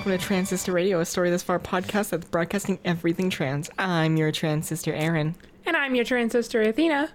welcome 0.00 0.18
to 0.18 0.24
Transistor 0.24 0.72
Radio, 0.72 1.00
a 1.00 1.04
story 1.04 1.28
this 1.28 1.42
far 1.42 1.58
podcast 1.58 2.08
that's 2.08 2.24
broadcasting 2.24 2.78
everything 2.86 3.28
trans. 3.28 3.68
I'm 3.78 4.16
your 4.16 4.32
trans 4.32 4.66
sister, 4.66 4.94
Erin. 4.94 5.34
And 5.66 5.76
I'm 5.76 5.94
your 5.94 6.06
trans 6.06 6.32
sister, 6.32 6.62
Athena. 6.62 7.10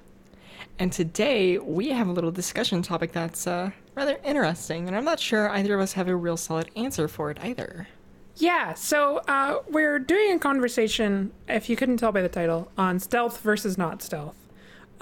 And 0.78 0.94
today 0.94 1.58
we 1.58 1.90
have 1.90 2.08
a 2.08 2.12
little 2.12 2.30
discussion 2.30 2.84
topic 2.84 3.12
that's 3.12 3.48
uh, 3.48 3.72
rather 3.96 4.20
interesting, 4.24 4.86
and 4.86 4.96
I'm 4.96 5.04
not 5.04 5.20
sure 5.20 5.50
either 5.50 5.74
of 5.74 5.82
us 5.82 5.94
have 5.94 6.08
a 6.08 6.16
real 6.16 6.38
solid 6.38 6.70
answer 6.76 7.08
for 7.08 7.32
it 7.32 7.40
either. 7.42 7.88
Yeah, 8.36 8.76
so 8.76 9.18
uh, 9.28 9.62
we're 9.68 9.98
doing 9.98 10.34
a 10.34 10.38
conversation, 10.38 11.32
if 11.50 11.72
you 11.72 11.76
couldn't 11.76 11.98
tell 11.98 12.12
by 12.12 12.22
the 12.22 12.30
title, 12.30 12.72
on 12.78 13.00
stealth 13.00 13.42
versus 13.42 13.80
not 13.80 14.04
stealth. 14.04 14.36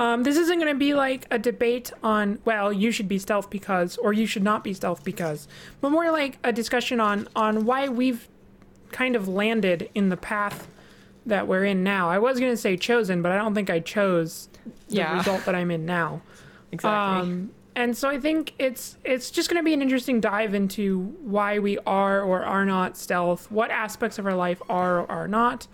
Um, 0.03 0.23
this 0.23 0.37
isn't 0.37 0.59
going 0.59 0.73
to 0.73 0.77
be 0.77 0.93
like 0.93 1.25
a 1.31 1.39
debate 1.39 1.91
on, 2.03 2.39
well, 2.45 2.73
you 2.73 2.91
should 2.91 3.07
be 3.07 3.17
stealth 3.19 3.49
because, 3.49 3.95
or 3.97 4.11
you 4.13 4.25
should 4.25 4.43
not 4.43 4.63
be 4.63 4.73
stealth 4.73 5.03
because, 5.03 5.47
but 5.81 5.89
more 5.91 6.11
like 6.11 6.37
a 6.43 6.51
discussion 6.51 6.99
on 6.99 7.27
on 7.35 7.65
why 7.65 7.87
we've 7.87 8.27
kind 8.91 9.15
of 9.15 9.27
landed 9.27 9.89
in 9.95 10.09
the 10.09 10.17
path 10.17 10.67
that 11.25 11.47
we're 11.47 11.63
in 11.65 11.83
now. 11.83 12.09
I 12.09 12.19
was 12.19 12.39
going 12.39 12.51
to 12.51 12.57
say 12.57 12.75
chosen, 12.75 13.21
but 13.21 13.31
I 13.31 13.37
don't 13.37 13.55
think 13.55 13.69
I 13.69 13.79
chose 13.79 14.49
the 14.89 14.97
Yeah. 14.97 15.17
result 15.17 15.45
that 15.45 15.55
I'm 15.55 15.71
in 15.71 15.85
now. 15.85 16.21
Exactly. 16.71 17.21
Um, 17.21 17.51
and 17.75 17.97
so 17.97 18.09
I 18.09 18.19
think 18.19 18.53
it's 18.59 18.97
it's 19.03 19.31
just 19.31 19.49
going 19.49 19.59
to 19.59 19.63
be 19.65 19.73
an 19.73 19.81
interesting 19.81 20.19
dive 20.19 20.53
into 20.53 21.15
why 21.23 21.59
we 21.59 21.77
are 21.87 22.21
or 22.21 22.43
are 22.43 22.65
not 22.65 22.97
stealth, 22.97 23.49
what 23.49 23.71
aspects 23.71 24.19
of 24.19 24.25
our 24.27 24.35
life 24.35 24.61
are 24.69 24.99
or 25.01 25.11
are 25.11 25.27
not, 25.27 25.67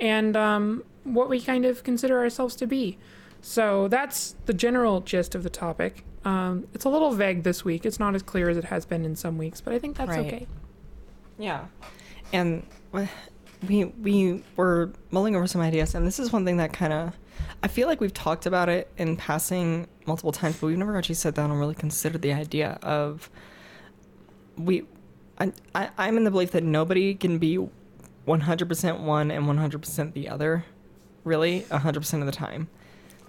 and 0.00 0.36
um, 0.36 0.82
what 1.04 1.28
we 1.30 1.40
kind 1.40 1.64
of 1.64 1.84
consider 1.84 2.18
ourselves 2.18 2.54
to 2.56 2.66
be. 2.66 2.98
So 3.40 3.88
that's 3.88 4.34
the 4.46 4.54
general 4.54 5.00
gist 5.00 5.34
of 5.34 5.42
the 5.42 5.50
topic. 5.50 6.04
Um, 6.24 6.66
it's 6.74 6.84
a 6.84 6.88
little 6.88 7.12
vague 7.12 7.42
this 7.44 7.64
week. 7.64 7.86
It's 7.86 7.98
not 8.00 8.14
as 8.14 8.22
clear 8.22 8.48
as 8.48 8.56
it 8.56 8.64
has 8.64 8.84
been 8.84 9.04
in 9.04 9.16
some 9.16 9.38
weeks, 9.38 9.60
but 9.60 9.72
I 9.72 9.78
think 9.78 9.96
that's 9.96 10.10
Right. 10.10 10.26
okay. 10.26 10.46
Yeah, 11.38 11.66
and 12.32 12.66
we 13.66 13.84
we 13.84 14.42
were 14.56 14.92
mulling 15.10 15.36
over 15.36 15.46
some 15.46 15.60
ideas, 15.60 15.94
and 15.94 16.06
this 16.06 16.18
is 16.18 16.32
one 16.32 16.44
thing 16.44 16.56
that 16.56 16.72
kind 16.72 16.92
of 16.92 17.12
I 17.62 17.68
feel 17.68 17.86
like 17.86 18.00
we've 18.00 18.12
talked 18.14 18.46
about 18.46 18.68
it 18.68 18.90
in 18.98 19.16
passing 19.16 19.86
multiple 20.06 20.32
times, 20.32 20.56
but 20.60 20.66
we've 20.66 20.78
never 20.78 20.96
actually 20.96 21.14
sat 21.14 21.34
down 21.34 21.50
and 21.50 21.58
really 21.60 21.74
considered 21.74 22.22
the 22.22 22.32
idea 22.32 22.78
of 22.82 23.30
we. 24.56 24.84
I, 25.38 25.52
I 25.74 25.90
I'm 25.96 26.16
in 26.16 26.24
the 26.24 26.30
belief 26.32 26.50
that 26.50 26.64
nobody 26.64 27.14
can 27.14 27.38
be 27.38 27.58
100% 28.26 29.00
one 29.00 29.30
and 29.30 29.44
100% 29.46 30.12
the 30.12 30.28
other, 30.28 30.64
really 31.24 31.60
100% 31.70 32.20
of 32.20 32.26
the 32.26 32.32
time. 32.32 32.68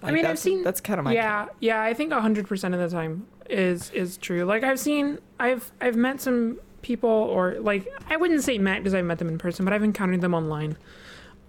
I 0.03 0.11
mean, 0.11 0.25
I've 0.25 0.39
seen- 0.39 0.63
that's 0.63 0.81
kind 0.81 0.99
of 0.99 1.05
my 1.05 1.13
yeah, 1.13 1.47
yeah. 1.59 1.81
I 1.81 1.93
think 1.93 2.13
hundred 2.13 2.47
percent 2.47 2.73
of 2.73 2.79
the 2.79 2.89
time 2.89 3.27
is 3.49 3.89
is 3.91 4.17
true. 4.17 4.45
Like 4.45 4.63
I've 4.63 4.79
seen, 4.79 5.19
I've 5.39 5.71
I've 5.81 5.95
met 5.95 6.21
some 6.21 6.59
people, 6.81 7.09
or 7.09 7.55
like 7.59 7.87
I 8.09 8.17
wouldn't 8.17 8.43
say 8.43 8.57
met 8.57 8.77
because 8.79 8.93
I've 8.93 9.05
met 9.05 9.19
them 9.19 9.27
in 9.27 9.37
person, 9.37 9.65
but 9.65 9.73
I've 9.73 9.83
encountered 9.83 10.21
them 10.21 10.33
online, 10.33 10.77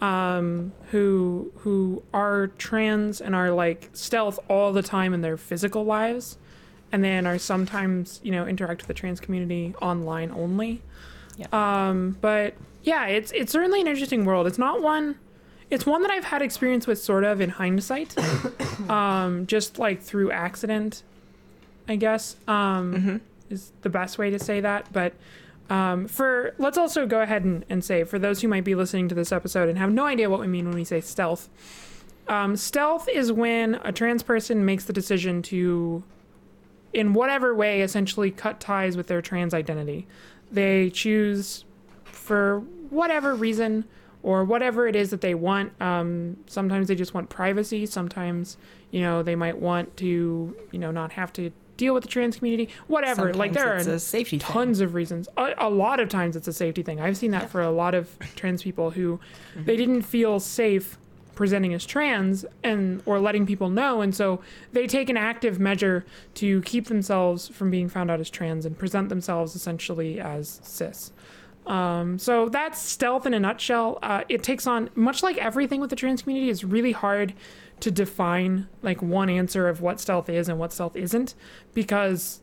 um, 0.00 0.72
who 0.90 1.52
who 1.58 2.02
are 2.12 2.48
trans 2.58 3.20
and 3.20 3.34
are 3.34 3.50
like 3.50 3.90
stealth 3.92 4.38
all 4.48 4.72
the 4.72 4.82
time 4.82 5.14
in 5.14 5.20
their 5.20 5.36
physical 5.36 5.84
lives, 5.84 6.38
and 6.90 7.04
then 7.04 7.26
are 7.26 7.38
sometimes 7.38 8.20
you 8.22 8.32
know 8.32 8.46
interact 8.46 8.82
with 8.82 8.88
the 8.88 8.94
trans 8.94 9.20
community 9.20 9.74
online 9.80 10.30
only. 10.32 10.82
Yeah. 11.36 11.46
Um, 11.52 12.16
but 12.20 12.54
yeah, 12.82 13.06
it's 13.06 13.30
it's 13.32 13.52
certainly 13.52 13.80
an 13.80 13.86
interesting 13.86 14.24
world. 14.24 14.46
It's 14.46 14.58
not 14.58 14.82
one. 14.82 15.16
It's 15.70 15.86
one 15.86 16.02
that 16.02 16.10
I've 16.10 16.24
had 16.24 16.42
experience 16.42 16.86
with, 16.86 17.00
sort 17.00 17.24
of 17.24 17.40
in 17.40 17.50
hindsight, 17.50 18.16
um, 18.90 19.46
just 19.46 19.78
like 19.78 20.02
through 20.02 20.32
accident, 20.32 21.02
I 21.88 21.96
guess, 21.96 22.36
um, 22.48 23.02
hmm 23.02 23.16
is 23.50 23.72
the 23.82 23.90
best 23.90 24.16
way 24.16 24.30
to 24.30 24.38
say 24.38 24.60
that. 24.60 24.90
But 24.92 25.12
um, 25.68 26.08
for 26.08 26.54
let's 26.58 26.78
also 26.78 27.06
go 27.06 27.20
ahead 27.20 27.44
and, 27.44 27.64
and 27.68 27.84
say 27.84 28.04
for 28.04 28.18
those 28.18 28.40
who 28.40 28.48
might 28.48 28.64
be 28.64 28.74
listening 28.74 29.08
to 29.08 29.14
this 29.14 29.32
episode 29.32 29.68
and 29.68 29.76
have 29.76 29.92
no 29.92 30.06
idea 30.06 30.30
what 30.30 30.40
we 30.40 30.46
mean 30.46 30.66
when 30.66 30.74
we 30.74 30.84
say 30.84 31.00
stealth, 31.00 31.48
um, 32.28 32.56
stealth 32.56 33.08
is 33.08 33.32
when 33.32 33.74
a 33.82 33.92
trans 33.92 34.22
person 34.22 34.64
makes 34.64 34.84
the 34.84 34.92
decision 34.92 35.42
to, 35.42 36.02
in 36.92 37.12
whatever 37.12 37.54
way, 37.54 37.82
essentially 37.82 38.30
cut 38.30 38.60
ties 38.60 38.96
with 38.96 39.08
their 39.08 39.20
trans 39.20 39.52
identity. 39.52 40.06
They 40.50 40.90
choose 40.90 41.64
for 42.04 42.60
whatever 42.90 43.34
reason 43.34 43.84
or 44.22 44.44
whatever 44.44 44.86
it 44.86 44.96
is 44.96 45.10
that 45.10 45.20
they 45.20 45.34
want. 45.34 45.72
Um, 45.80 46.36
sometimes 46.46 46.88
they 46.88 46.94
just 46.94 47.14
want 47.14 47.28
privacy. 47.30 47.86
Sometimes, 47.86 48.56
you 48.90 49.00
know, 49.00 49.22
they 49.22 49.34
might 49.34 49.58
want 49.58 49.96
to, 49.98 50.56
you 50.70 50.78
know, 50.78 50.90
not 50.90 51.12
have 51.12 51.32
to 51.34 51.50
deal 51.76 51.94
with 51.94 52.02
the 52.02 52.08
trans 52.08 52.36
community. 52.36 52.68
Whatever. 52.86 53.32
like 53.32 53.54
there 53.54 53.74
are 53.74 53.98
safety 53.98 54.38
thing. 54.38 54.52
tons 54.52 54.80
of 54.80 54.94
reasons. 54.94 55.28
A, 55.36 55.54
a 55.58 55.70
lot 55.70 55.98
of 55.98 56.08
times 56.08 56.36
it's 56.36 56.46
a 56.46 56.52
safety 56.52 56.82
thing. 56.82 57.00
I've 57.00 57.16
seen 57.16 57.30
that 57.30 57.48
for 57.48 57.62
a 57.62 57.70
lot 57.70 57.94
of 57.94 58.16
trans 58.36 58.62
people 58.62 58.90
who 58.90 59.18
they 59.56 59.76
didn't 59.76 60.02
feel 60.02 60.38
safe 60.38 60.98
presenting 61.34 61.72
as 61.72 61.86
trans 61.86 62.44
and 62.62 63.02
or 63.06 63.18
letting 63.18 63.46
people 63.46 63.70
know 63.70 64.02
and 64.02 64.14
so 64.14 64.42
they 64.72 64.86
take 64.86 65.08
an 65.08 65.16
active 65.16 65.58
measure 65.58 66.04
to 66.34 66.60
keep 66.62 66.88
themselves 66.88 67.48
from 67.48 67.70
being 67.70 67.88
found 67.88 68.10
out 68.10 68.20
as 68.20 68.28
trans 68.28 68.66
and 68.66 68.76
present 68.76 69.08
themselves 69.08 69.56
essentially 69.56 70.20
as 70.20 70.60
cis. 70.62 71.12
Um, 71.70 72.18
so 72.18 72.48
that's 72.48 72.80
stealth 72.80 73.26
in 73.26 73.32
a 73.32 73.38
nutshell. 73.38 74.00
Uh, 74.02 74.24
it 74.28 74.42
takes 74.42 74.66
on 74.66 74.90
much 74.96 75.22
like 75.22 75.38
everything 75.38 75.80
with 75.80 75.88
the 75.88 75.96
trans 75.96 76.22
community. 76.22 76.50
It's 76.50 76.64
really 76.64 76.90
hard 76.90 77.32
to 77.78 77.92
define 77.92 78.66
like 78.82 79.00
one 79.00 79.30
answer 79.30 79.68
of 79.68 79.80
what 79.80 80.00
stealth 80.00 80.28
is 80.28 80.48
and 80.48 80.58
what 80.58 80.72
stealth 80.72 80.96
isn't 80.96 81.34
because 81.72 82.40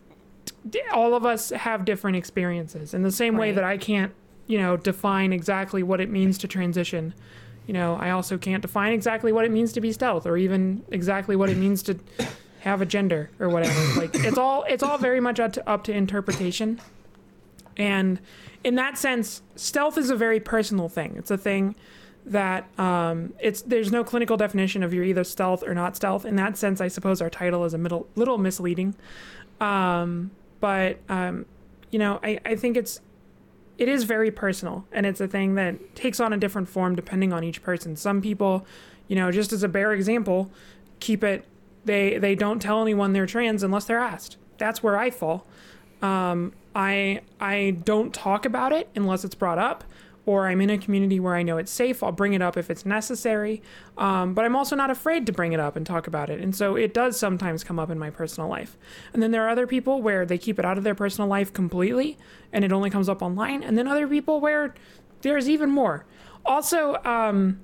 d- 0.68 0.82
all 0.94 1.14
of 1.14 1.26
us 1.26 1.50
have 1.50 1.84
different 1.84 2.16
experiences. 2.16 2.94
In 2.94 3.04
the 3.04 3.12
same 3.12 3.36
way 3.36 3.52
that 3.52 3.66
I 3.66 3.78
can't, 3.78 4.14
you 4.48 4.58
know, 4.58 4.78
define 4.78 5.34
exactly 5.34 5.84
what 5.84 6.00
it 6.00 6.10
means 6.10 6.38
to 6.38 6.48
transition. 6.48 7.14
You 7.68 7.74
know, 7.74 7.96
I 7.96 8.12
also 8.12 8.38
can't 8.38 8.62
define 8.62 8.94
exactly 8.94 9.34
what 9.34 9.44
it 9.44 9.52
means 9.52 9.74
to 9.74 9.82
be 9.82 9.92
stealth 9.92 10.26
or 10.26 10.38
even 10.38 10.86
exactly 10.90 11.36
what 11.36 11.50
it 11.50 11.58
means 11.58 11.84
to 11.84 12.00
have 12.62 12.82
a 12.82 12.86
gender 12.86 13.30
or 13.42 13.50
whatever. 13.50 14.00
like 14.00 14.16
it's 14.16 14.38
all 14.38 14.64
it's 14.64 14.84
all 14.84 14.98
very 14.98 15.20
much 15.20 15.38
up 15.42 15.52
to, 15.54 15.70
up 15.70 15.84
to 15.84 15.92
interpretation. 15.92 16.80
And 17.78 18.20
in 18.64 18.76
that 18.76 18.98
sense, 18.98 19.42
stealth 19.56 19.98
is 19.98 20.10
a 20.10 20.16
very 20.16 20.40
personal 20.40 20.90
thing. 20.90 21.16
It's 21.16 21.32
a 21.32 21.38
thing 21.38 21.76
that 22.26 22.68
um, 22.78 23.34
it's 23.40 23.62
there's 23.62 23.92
no 23.92 24.04
clinical 24.04 24.36
definition 24.36 24.84
of 24.84 24.94
you're 24.94 25.04
either 25.04 25.24
stealth 25.24 25.64
or 25.64 25.74
not 25.74 25.96
stealth. 25.96 26.26
In 26.26 26.36
that 26.36 26.58
sense, 26.58 26.82
I 26.82 26.90
suppose 26.90 27.22
our 27.22 27.30
title 27.30 27.64
is 27.64 27.74
a 27.74 27.78
middle, 27.78 28.08
little 28.16 28.38
misleading. 28.38 28.96
Um, 29.62 30.32
but 30.60 31.00
um, 31.08 31.46
you 31.92 32.00
know, 32.00 32.20
I, 32.24 32.40
I 32.46 32.56
think 32.56 32.78
it's 32.78 33.00
it 33.78 33.88
is 33.88 34.04
very 34.04 34.32
personal, 34.32 34.86
and 34.92 35.06
it's 35.06 35.22
a 35.22 35.28
thing 35.28 35.56
that 35.56 35.96
takes 35.96 36.20
on 36.20 36.34
a 36.34 36.38
different 36.38 36.68
form 36.68 36.96
depending 36.96 37.32
on 37.32 37.44
each 37.44 37.62
person. 37.64 37.96
Some 37.96 38.22
people, 38.22 38.66
you 39.08 39.16
know, 39.16 39.32
just 39.32 39.54
as 39.54 39.64
a 39.64 39.68
bare 39.68 39.94
example, 39.94 40.52
keep 41.00 41.24
it. 41.24 41.46
They 41.86 42.18
they 42.18 42.36
don't 42.36 42.60
tell 42.60 42.82
anyone 42.82 43.14
they're 43.14 43.26
trans 43.26 43.64
unless 43.64 43.86
they're 43.86 44.00
asked. 44.00 44.38
That's 44.58 44.84
where 44.84 44.98
I 44.98 45.12
fall. 45.12 45.46
Um, 46.02 46.54
I 46.76 47.22
I 47.40 47.78
don't 47.84 48.14
talk 48.14 48.46
about 48.46 48.72
it 48.72 48.90
unless 48.96 49.24
it's 49.24 49.36
brought 49.36 49.58
up, 49.58 49.84
or 50.28 50.48
I'm 50.48 50.62
in 50.62 50.70
a 50.70 50.78
community 50.78 51.20
where 51.20 51.36
I 51.36 51.42
know 51.42 51.58
it's 51.58 51.72
safe. 51.72 52.04
I'll 52.04 52.12
bring 52.12 52.34
it 52.34 52.42
up 52.42 52.58
if 52.58 52.70
it's 52.70 52.86
necessary. 52.86 53.62
Um, 53.98 54.34
but 54.34 54.46
I'm 54.46 54.56
also 54.56 54.76
not 54.76 54.92
afraid 54.92 55.26
to 55.26 55.32
bring 55.32 55.54
it 55.54 55.60
up 55.60 55.76
and 55.76 55.86
talk 55.86 56.06
about 56.06 56.30
it. 56.30 56.40
And 56.40 56.56
so 56.56 56.76
it 56.76 56.94
does 56.94 57.18
sometimes 57.18 57.64
come 57.64 57.80
up 57.80 57.90
in 57.90 57.98
my 57.98 58.10
personal 58.10 58.50
life. 58.50 58.78
And 59.14 59.24
then 59.24 59.32
there 59.32 59.46
are 59.46 59.50
other 59.50 59.66
people 59.66 60.02
where 60.02 60.26
they 60.26 60.38
keep 60.38 60.60
it 60.60 60.66
out 60.66 60.78
of 60.78 60.84
their 60.84 60.96
personal 60.96 61.30
life 61.30 61.52
completely, 61.54 62.18
and 62.54 62.64
it 62.64 62.72
only 62.72 62.90
comes 62.90 63.10
up 63.10 63.22
online. 63.22 63.64
And 63.64 63.78
then 63.78 63.88
other 63.88 64.08
people 64.08 64.40
where 64.40 64.76
there's 65.22 65.50
even 65.50 65.72
more. 65.72 66.06
Also, 66.46 67.02
um, 67.04 67.60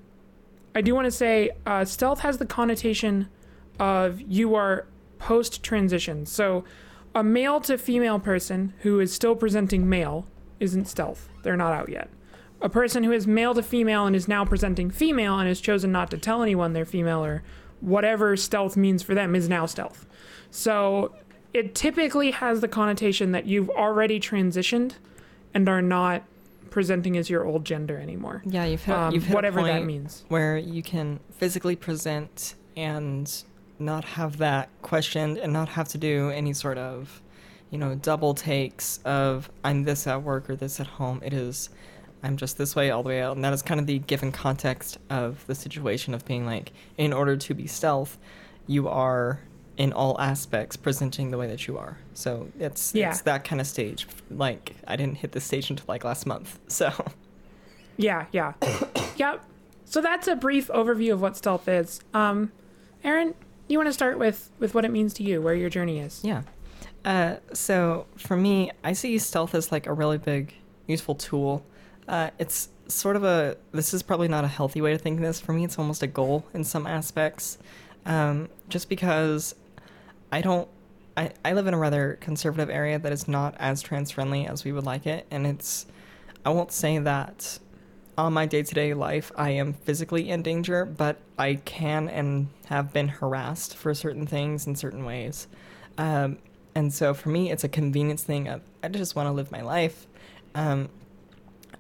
I 0.74 0.82
do 0.82 0.96
want 0.96 1.06
to 1.06 1.12
say 1.12 1.52
uh, 1.66 1.86
stealth 1.86 2.22
has 2.22 2.38
the 2.38 2.46
connotation 2.46 3.30
of 3.80 4.22
you 4.22 4.56
are 4.56 4.88
post 5.20 5.64
transition. 5.64 6.26
So 6.26 6.64
a 7.16 7.24
male 7.24 7.60
to 7.62 7.78
female 7.78 8.20
person 8.20 8.74
who 8.82 9.00
is 9.00 9.14
still 9.14 9.36
presenting 9.36 9.88
male 9.90 10.26
isn't 10.60 10.88
stealth. 10.88 11.30
They're 11.44 11.58
not 11.58 11.74
out 11.74 11.90
yet. 11.90 12.10
A 12.62 12.70
person 12.70 13.04
who 13.04 13.12
is 13.12 13.28
male 13.28 13.54
to 13.54 13.62
female 13.64 14.06
and 14.06 14.16
is 14.16 14.28
now 14.28 14.46
presenting 14.46 14.90
female 14.90 15.38
and 15.38 15.48
has 15.48 15.60
chosen 15.60 15.92
not 15.92 16.10
to 16.12 16.18
tell 16.18 16.42
anyone 16.42 16.74
they're 16.74 16.86
female 16.86 17.24
or 17.24 17.44
whatever 17.82 18.38
stealth 18.38 18.78
means 18.78 19.04
for 19.04 19.14
them 19.14 19.36
is 19.36 19.50
now 19.50 19.66
stealth. 19.66 20.06
So 20.50 21.14
it 21.54 21.76
typically 21.76 22.32
has 22.32 22.62
the 22.62 22.68
connotation 22.70 23.32
that 23.34 23.46
you've 23.46 23.70
already 23.70 24.20
transitioned 24.20 24.94
and 25.54 25.68
are 25.68 25.82
not 25.82 26.24
presenting 26.70 27.18
as 27.18 27.30
your 27.30 27.46
old 27.46 27.66
gender 27.66 27.98
anymore. 27.98 28.42
Yeah, 28.46 28.66
you've 28.66 28.84
hit, 28.84 28.96
Um, 28.96 29.14
you've 29.14 29.26
hit 29.26 29.36
whatever 29.36 29.62
that 29.64 29.84
means. 29.86 30.24
where 30.30 30.58
you 30.58 30.82
can 30.82 31.20
physically 31.32 31.76
present 31.76 32.56
and 32.78 33.44
not 33.84 34.04
have 34.06 34.38
that 34.38 34.70
questioned 34.82 35.38
and 35.38 35.54
not 35.54 35.70
have 35.70 35.88
to 35.90 35.98
do 35.98 36.30
any 36.30 36.54
sort 36.54 36.78
of, 36.78 37.22
you 37.70 37.78
know, 37.78 37.96
double 37.96 38.34
takes 38.34 39.00
of 39.06 39.50
I'm 39.64 39.84
this 39.84 40.08
at 40.08 40.24
work 40.24 40.50
or 40.50 40.56
this 40.56 40.80
at 40.80 40.88
home. 40.88 41.22
It 41.24 41.34
is 41.34 41.70
I'm 42.24 42.38
just 42.38 42.58
this 42.58 42.74
way 42.76 42.90
all 42.90 43.04
the 43.04 43.10
way 43.10 43.22
out. 43.22 43.36
And 43.36 43.44
that 43.44 43.52
is 43.54 43.62
kind 43.62 43.80
of 43.82 43.86
the 43.86 44.00
given 44.00 44.32
context 44.32 44.98
of 45.10 45.46
the 45.46 45.56
situation 45.56 46.14
of 46.14 46.24
being 46.26 46.46
like, 46.46 46.72
in 46.98 47.12
order 47.12 47.36
to 47.36 47.54
be 47.54 47.68
stealth, 47.68 48.18
you 48.66 48.88
are 48.88 49.42
in 49.76 49.92
all 49.92 50.20
aspects 50.22 50.78
presenting 50.78 51.32
the 51.32 51.38
way 51.38 51.48
that 51.48 51.68
you 51.68 51.78
are. 51.78 51.98
So 52.14 52.48
it's 52.60 52.96
Yeah. 52.96 53.10
it's 53.10 53.22
that 53.22 53.44
kind 53.44 53.60
of 53.60 53.68
stage. 53.68 54.08
Like 54.32 54.74
I 54.88 54.96
didn't 54.96 55.18
hit 55.18 55.34
the 55.34 55.42
stage 55.42 55.70
until 55.70 55.86
like 55.88 56.04
last 56.06 56.26
month. 56.26 56.60
So 56.68 56.92
Yeah, 57.98 58.26
yeah. 58.32 58.54
yep. 59.18 59.44
So 59.86 60.00
that's 60.02 60.28
a 60.28 60.36
brief 60.36 60.70
overview 60.70 61.14
of 61.14 61.22
what 61.22 61.36
stealth 61.38 61.68
is. 61.68 62.00
Um, 62.14 62.52
Aaron, 63.04 63.36
you 63.68 63.78
want 63.78 63.88
to 63.88 63.94
start 63.94 64.20
with 64.20 64.50
with 64.60 64.74
what 64.74 64.86
it 64.86 64.92
means 64.92 65.14
to 65.16 65.24
you, 65.24 65.42
where 65.42 65.56
your 65.56 65.70
journey 65.70 66.00
is? 66.00 66.22
yeah. 66.24 66.44
Uh, 67.06 67.36
so 67.52 68.06
for 68.18 68.38
me, 68.38 68.72
I 68.84 68.94
see 68.94 69.18
stealth 69.18 69.54
as 69.56 69.72
like 69.72 69.88
a 69.88 69.94
really 69.94 70.18
big 70.18 70.54
useful 70.88 71.16
tool. 71.16 71.66
Uh, 72.08 72.30
it's 72.40 72.70
sort 72.88 73.16
of 73.16 73.24
a 73.24 73.58
this 73.72 73.94
is 73.94 74.04
probably 74.04 74.28
not 74.28 74.44
a 74.44 74.48
healthy 74.48 74.82
way 74.82 74.92
to 74.92 74.98
think 74.98 75.18
of 75.18 75.24
this. 75.24 75.40
For 75.40 75.54
me, 75.54 75.66
it's 75.66 75.78
almost 75.78 76.02
a 76.02 76.08
goal 76.08 76.46
in 76.54 76.64
some 76.64 76.88
aspects. 76.88 77.58
Um, 78.06 78.50
just 78.70 78.90
because 78.90 79.56
I 80.32 80.42
don't 80.42 80.68
I, 81.16 81.32
I 81.46 81.54
live 81.54 81.68
in 81.68 81.74
a 81.74 81.78
rather 81.78 82.18
conservative 82.22 82.70
area 82.70 83.00
that 83.00 83.12
is 83.12 83.28
not 83.28 83.56
as 83.60 83.82
trans 83.82 84.12
friendly 84.12 84.48
as 84.48 84.64
we 84.64 84.72
would 84.72 84.86
like 84.86 85.06
it 85.06 85.26
and 85.30 85.46
it's 85.46 85.86
I 86.46 86.50
won't 86.50 86.72
say 86.72 86.98
that 86.98 87.60
on 88.18 88.34
my 88.34 88.46
day-to-day 88.46 88.94
life 88.94 89.32
I 89.36 89.52
am 89.52 89.74
physically 89.74 90.30
in 90.30 90.42
danger 90.42 90.86
but 90.86 91.18
I 91.38 91.56
can 91.56 92.10
and 92.10 92.50
have 92.66 92.94
been 92.94 93.08
harassed 93.08 93.76
for 93.76 93.94
certain 93.94 94.26
things 94.26 94.68
in 94.68 94.76
certain 94.76 95.06
ways. 95.06 95.48
Um, 95.98 96.38
and 96.76 96.94
so 96.94 97.14
for 97.14 97.30
me 97.30 97.52
it's 97.52 97.64
a 97.64 97.70
convenience 97.70 98.24
thing 98.24 98.48
of 98.48 98.62
I 98.84 98.90
just 98.90 99.16
want 99.16 99.28
to 99.28 99.32
live 99.32 99.52
my 99.52 99.62
life. 99.62 100.08
Um, 100.56 100.90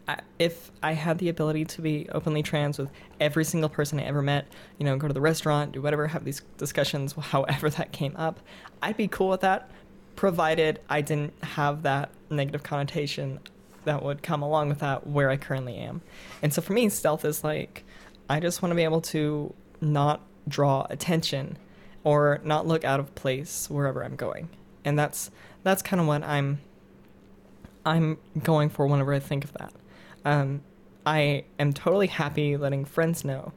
I, 0.07 0.19
if 0.39 0.71
I 0.81 0.93
had 0.93 1.17
the 1.19 1.29
ability 1.29 1.65
to 1.65 1.81
be 1.81 2.07
openly 2.11 2.43
trans 2.43 2.77
with 2.77 2.89
every 3.19 3.45
single 3.45 3.69
person 3.69 3.99
I 3.99 4.03
ever 4.03 4.21
met, 4.21 4.47
you 4.77 4.85
know, 4.85 4.97
go 4.97 5.07
to 5.07 5.13
the 5.13 5.21
restaurant, 5.21 5.71
do 5.71 5.81
whatever, 5.81 6.07
have 6.07 6.25
these 6.25 6.41
discussions, 6.57 7.13
however 7.19 7.69
that 7.69 7.91
came 7.91 8.15
up, 8.17 8.39
I'd 8.81 8.97
be 8.97 9.07
cool 9.07 9.29
with 9.29 9.41
that, 9.41 9.69
provided 10.15 10.79
I 10.89 11.01
didn't 11.01 11.33
have 11.43 11.83
that 11.83 12.09
negative 12.29 12.63
connotation 12.63 13.39
that 13.85 14.03
would 14.03 14.23
come 14.23 14.41
along 14.41 14.69
with 14.69 14.79
that 14.79 15.07
where 15.07 15.29
I 15.29 15.37
currently 15.37 15.77
am. 15.77 16.01
And 16.41 16.53
so 16.53 16.61
for 16.61 16.73
me, 16.73 16.89
stealth 16.89 17.25
is 17.25 17.43
like, 17.43 17.83
I 18.29 18.39
just 18.39 18.61
want 18.61 18.71
to 18.71 18.75
be 18.75 18.83
able 18.83 19.01
to 19.01 19.53
not 19.81 20.21
draw 20.47 20.85
attention 20.89 21.57
or 22.03 22.41
not 22.43 22.67
look 22.67 22.83
out 22.83 22.99
of 22.99 23.13
place 23.15 23.69
wherever 23.69 24.03
I'm 24.03 24.15
going. 24.15 24.49
And 24.85 24.97
that's 24.97 25.31
that's 25.63 25.81
kind 25.81 26.01
of 26.01 26.07
what 26.07 26.23
I'm 26.23 26.59
I'm 27.85 28.17
going 28.41 28.69
for 28.69 28.87
whenever 28.87 29.13
I 29.13 29.19
think 29.19 29.43
of 29.43 29.53
that. 29.53 29.73
Um, 30.25 30.61
I 31.05 31.43
am 31.59 31.73
totally 31.73 32.07
happy 32.07 32.55
letting 32.55 32.85
friends 32.85 33.25
know, 33.25 33.51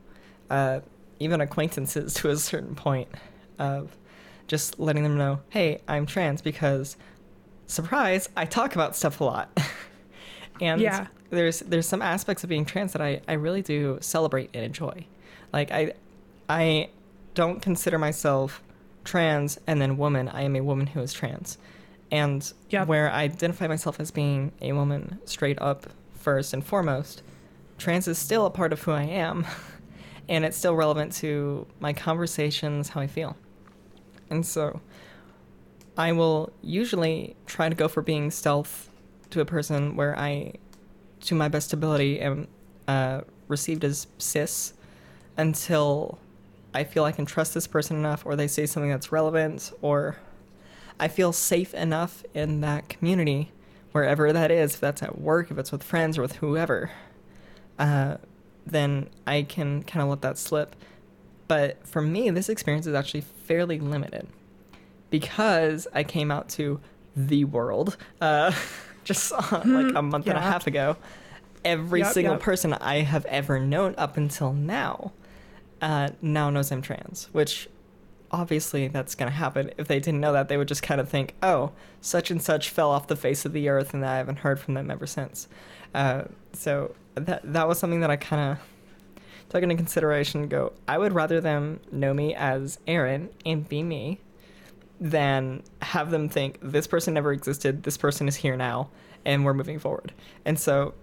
uh, 0.50 0.81
even 1.20 1.40
acquaintances 1.40 2.14
to 2.14 2.31
a 2.31 2.37
certain 2.37 2.75
point, 2.75 3.08
of 3.58 3.96
just 4.46 4.79
letting 4.79 5.02
them 5.02 5.17
know, 5.17 5.40
hey, 5.49 5.81
I'm 5.88 6.06
trans 6.06 6.43
because, 6.43 6.96
surprise, 7.67 8.29
I 8.37 8.44
talk 8.44 8.75
about 8.75 8.96
stuff 8.96 9.20
a 9.20 9.25
lot. 9.25 9.61
and 10.61 10.81
Yeah. 10.81 11.06
there's 11.31 11.61
there's 11.61 11.87
some 11.87 12.03
aspects 12.03 12.43
of 12.44 12.50
being 12.50 12.64
trans 12.64 12.93
that 12.93 13.03
I, 13.03 13.20
I 13.29 13.35
really 13.35 13.62
do 13.62 13.99
celebrate 14.00 14.50
and 14.55 14.64
enjoy. 14.64 15.06
Like 15.53 15.70
I 15.70 15.94
I 16.49 16.91
don't 17.35 17.61
consider 17.61 17.99
myself 17.99 18.62
trans 19.05 19.58
and 19.67 19.81
then 19.81 19.97
woman. 19.97 20.29
I 20.29 20.43
am 20.43 20.56
a 20.56 20.61
woman 20.62 20.88
who 20.88 21.00
is 21.00 21.12
trans. 21.12 21.58
And 22.11 22.50
Yep. 22.70 22.87
where 22.88 23.11
I 23.11 23.23
identify 23.23 23.67
myself 23.67 23.99
as 24.00 24.11
being 24.11 24.53
a 24.61 24.73
woman 24.73 25.19
straight 25.25 25.61
up 25.61 25.87
first 26.14 26.53
and 26.55 26.64
foremost, 26.64 27.23
trans 27.79 28.06
is 28.08 28.19
still 28.19 28.47
a 28.47 28.50
part 28.50 28.73
of 28.73 28.82
who 28.82 28.93
I 28.93 29.03
am. 29.05 29.44
and 30.29 30.44
it's 30.44 30.56
still 30.56 30.75
relevant 30.75 31.12
to 31.14 31.67
my 31.81 31.93
conversations, 31.93 32.88
how 32.91 33.00
I 33.00 33.06
feel. 33.06 33.37
And 34.31 34.44
so 34.47 34.81
I 35.97 36.12
will 36.12 36.53
usually 36.62 37.37
try 37.47 37.69
to 37.69 37.75
go 37.75 37.88
for 37.88 38.03
being 38.03 38.31
stealth 38.31 38.88
to 39.31 39.40
a 39.40 39.44
person 39.44 39.96
where 39.96 40.19
I, 40.19 40.55
to 41.23 41.34
my 41.34 41.49
best 41.49 41.73
ability, 41.73 42.20
am 42.20 42.49
uh, 42.88 43.23
received 43.49 43.84
as 43.84 44.06
cis 44.19 44.75
until 45.37 46.19
I 46.75 46.84
feel 46.84 47.05
I 47.05 47.12
can 47.12 47.26
trust 47.26 47.55
this 47.55 47.67
person 47.67 47.96
enough, 47.96 48.26
or 48.26 48.37
they 48.37 48.49
say 48.49 48.67
something 48.67 48.90
that's 48.90 49.11
relevant, 49.12 49.73
or 49.82 50.17
I 51.00 51.08
feel 51.08 51.32
safe 51.32 51.75
enough 51.75 52.25
in 52.34 52.61
that 52.61 52.88
community, 52.88 53.50
wherever 53.93 54.32
that 54.32 54.50
is, 54.50 54.75
if 54.75 54.81
that's 54.81 55.02
at 55.02 55.19
work, 55.19 55.50
if 55.50 55.58
it's 55.58 55.72
with 55.72 55.82
friends, 55.82 56.19
or 56.19 56.22
with 56.22 56.37
whoever, 56.37 56.90
uh, 57.79 58.17
then 58.67 59.08
I 59.26 59.43
can 59.43 59.82
kind 59.84 60.02
of 60.02 60.08
let 60.08 60.22
that 60.22 60.38
slip. 60.38 60.76
But 61.49 61.87
for 61.87 62.02
me, 62.02 62.29
this 62.31 62.49
experience 62.49 62.87
is 62.87 62.94
actually 62.94 63.20
fairly 63.20 63.79
limited 63.79 64.26
because 65.11 65.87
I 65.94 66.02
came 66.02 66.31
out 66.31 66.49
to 66.50 66.81
the 67.14 67.44
world 67.44 67.96
uh, 68.20 68.52
just 69.06 69.32
uh, 69.32 69.62
like 69.64 69.94
a 69.94 70.03
month 70.03 70.26
and 70.26 70.37
a 70.37 70.41
half 70.41 70.67
ago. 70.67 70.97
Every 71.64 72.00
Yep, 72.00 72.12
single 72.12 72.35
yep. 72.35 72.43
person 72.43 72.73
I 72.75 73.00
have 73.00 73.25
ever 73.26 73.58
known 73.58 73.94
up 73.97 74.17
until 74.17 74.53
now 74.53 75.12
uh, 75.81 76.11
now 76.20 76.50
knows 76.50 76.70
I'm 76.70 76.82
trans, 76.82 77.29
which 77.32 77.69
obviously 78.31 78.88
that's 78.88 79.14
going 79.14 79.31
to 79.31 79.37
happen. 79.37 79.70
If 79.79 79.88
they 79.88 79.99
didn't 79.99 80.20
know 80.20 80.32
that, 80.32 80.49
they 80.49 80.56
would 80.56 80.69
just 80.69 80.82
kind 80.82 81.00
of 81.00 81.08
think, 81.08 81.35
oh, 81.43 81.73
such 82.00 82.31
and 82.31 82.43
such 82.43 82.70
fell 82.70 82.91
off 82.91 83.06
the 83.06 83.17
face 83.17 83.44
of 83.44 83.53
the 83.53 83.69
earth, 83.69 83.94
and 83.94 84.05
I 84.05 84.19
haven't 84.19 84.41
heard 84.41 84.61
from 84.61 84.75
them 84.75 84.91
ever 84.91 85.06
since. 85.06 85.49
Uh, 85.94 86.25
so 86.53 86.94
that 87.14 87.41
that 87.53 87.67
was 87.69 87.79
something 87.79 88.00
that 88.00 88.11
I 88.11 88.17
kind 88.17 88.53
of 88.53 88.58
took 89.49 89.62
into 89.62 89.75
consideration. 89.76 90.43
and 90.43 90.50
Go, 90.50 90.73
I 90.87 90.99
would 90.99 91.12
rather 91.12 91.41
them 91.41 91.81
know 91.91 92.12
me 92.12 92.35
as 92.35 92.79
Aaron 92.87 93.31
and 93.44 93.69
be 93.69 93.82
me 93.82 94.20
than 95.00 95.62
have 95.82 96.10
them 96.10 96.28
think 96.28 96.58
this 96.62 96.87
person 96.87 97.14
never 97.14 97.32
existed, 97.32 97.82
this 97.82 97.96
person 97.96 98.28
is 98.28 98.37
here 98.37 98.56
now, 98.56 98.88
and 99.25 99.44
we're 99.44 99.54
moving 99.54 99.78
forward. 99.78 100.12
And 100.44 100.58
so 100.58 100.94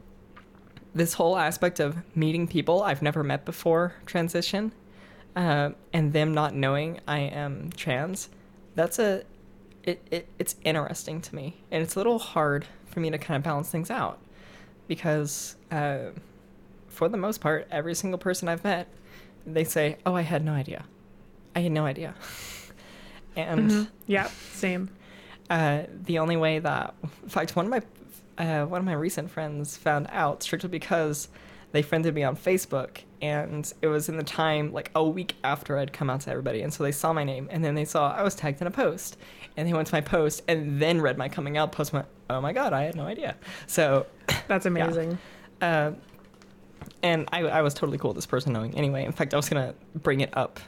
this 0.96 1.14
whole 1.14 1.38
aspect 1.38 1.80
of 1.80 1.98
meeting 2.16 2.48
people 2.48 2.84
I've 2.84 3.02
never 3.02 3.24
met 3.24 3.46
before 3.46 3.96
transition, 4.06 4.72
uh, 5.36 5.72
and 5.92 6.14
them 6.14 6.34
not 6.34 6.54
knowing 6.54 7.00
I 7.08 7.20
am 7.20 7.72
trans, 7.76 8.30
that's 8.76 9.00
a 9.00 9.24
it, 9.84 10.02
it 10.12 10.28
it's 10.40 10.56
interesting 10.64 11.22
to 11.22 11.36
me, 11.36 11.56
and 11.72 11.84
it's 11.84 11.96
a 11.96 12.00
little 12.00 12.20
hard 12.20 12.66
for 12.86 13.00
me 13.00 13.10
to 13.10 13.18
kind 13.18 13.38
of 13.38 13.44
balance 13.44 13.70
things 13.70 13.92
out 13.92 14.20
because 14.88 15.56
uh, 15.72 16.12
for 16.88 17.10
the 17.10 17.18
most 17.18 17.42
part, 17.42 17.68
every 17.72 17.96
single 17.96 18.18
person 18.18 18.48
I've 18.48 18.64
met, 18.64 18.88
they 19.46 19.64
say, 19.64 19.98
"Oh, 20.06 20.16
I 20.16 20.22
had 20.22 20.44
no 20.44 20.54
idea. 20.54 20.86
I 21.56 21.62
had 21.62 21.72
no 21.72 21.86
idea," 21.86 22.16
and 23.36 23.70
Mhm. 23.70 23.88
Yeah, 24.08 24.28
same. 24.54 24.90
uh, 25.50 25.84
the 26.06 26.20
only 26.20 26.38
way 26.38 26.60
that, 26.60 26.94
in 27.24 27.30
fact, 27.30 27.56
one 27.56 27.66
of 27.66 27.72
my 27.72 27.82
uh, 28.36 28.66
one 28.66 28.80
of 28.80 28.86
my 28.86 28.94
recent 28.94 29.30
friends 29.30 29.78
found 29.78 30.08
out 30.12 30.42
strictly 30.42 30.70
because 30.70 31.28
they 31.72 31.82
friended 31.84 32.16
me 32.16 32.24
on 32.24 32.36
Facebook, 32.36 33.00
and 33.22 33.72
it 33.82 33.88
was 33.88 34.10
in 34.10 34.18
the 34.18 34.24
time 34.24 34.74
like 34.74 34.90
a 34.96 35.04
week 35.04 35.36
after 35.44 35.78
I'd 35.78 35.94
come 35.94 36.10
out 36.10 36.22
to 36.22 36.32
everybody, 36.32 36.62
and 36.64 36.74
so 36.74 36.84
they 36.84 36.92
saw 36.92 37.14
my 37.14 37.24
name, 37.24 37.48
and 37.52 37.64
then 37.64 37.76
they 37.76 37.86
saw 37.86 38.12
I 38.12 38.24
was 38.24 38.34
tagged 38.36 38.60
in 38.62 38.66
a 38.68 38.72
post, 38.72 39.18
and 39.56 39.68
they 39.68 39.74
went 39.74 39.88
to 39.90 39.94
my 39.94 40.02
post, 40.02 40.42
and 40.48 40.82
then 40.82 41.00
read 41.02 41.18
my 41.18 41.30
coming 41.30 41.58
out 41.58 41.72
post, 41.72 41.92
and 41.94 42.00
went, 42.00 42.08
"Oh 42.30 42.42
my 42.42 42.54
god, 42.54 42.74
I 42.74 42.84
had 42.84 42.96
no 42.96 43.06
idea." 43.06 43.36
So 43.68 44.08
That's 44.48 44.66
amazing. 44.66 45.18
uh, 45.62 45.92
and 47.02 47.28
I, 47.32 47.42
I 47.44 47.62
was 47.62 47.74
totally 47.74 47.98
cool 47.98 48.10
with 48.10 48.18
this 48.18 48.26
person 48.26 48.54
knowing 48.54 48.76
anyway. 48.76 49.06
In 49.06 49.12
fact, 49.12 49.34
I 49.34 49.38
was 49.38 49.48
gonna 49.50 49.74
bring 49.96 50.22
it 50.22 50.36
up 50.36 50.60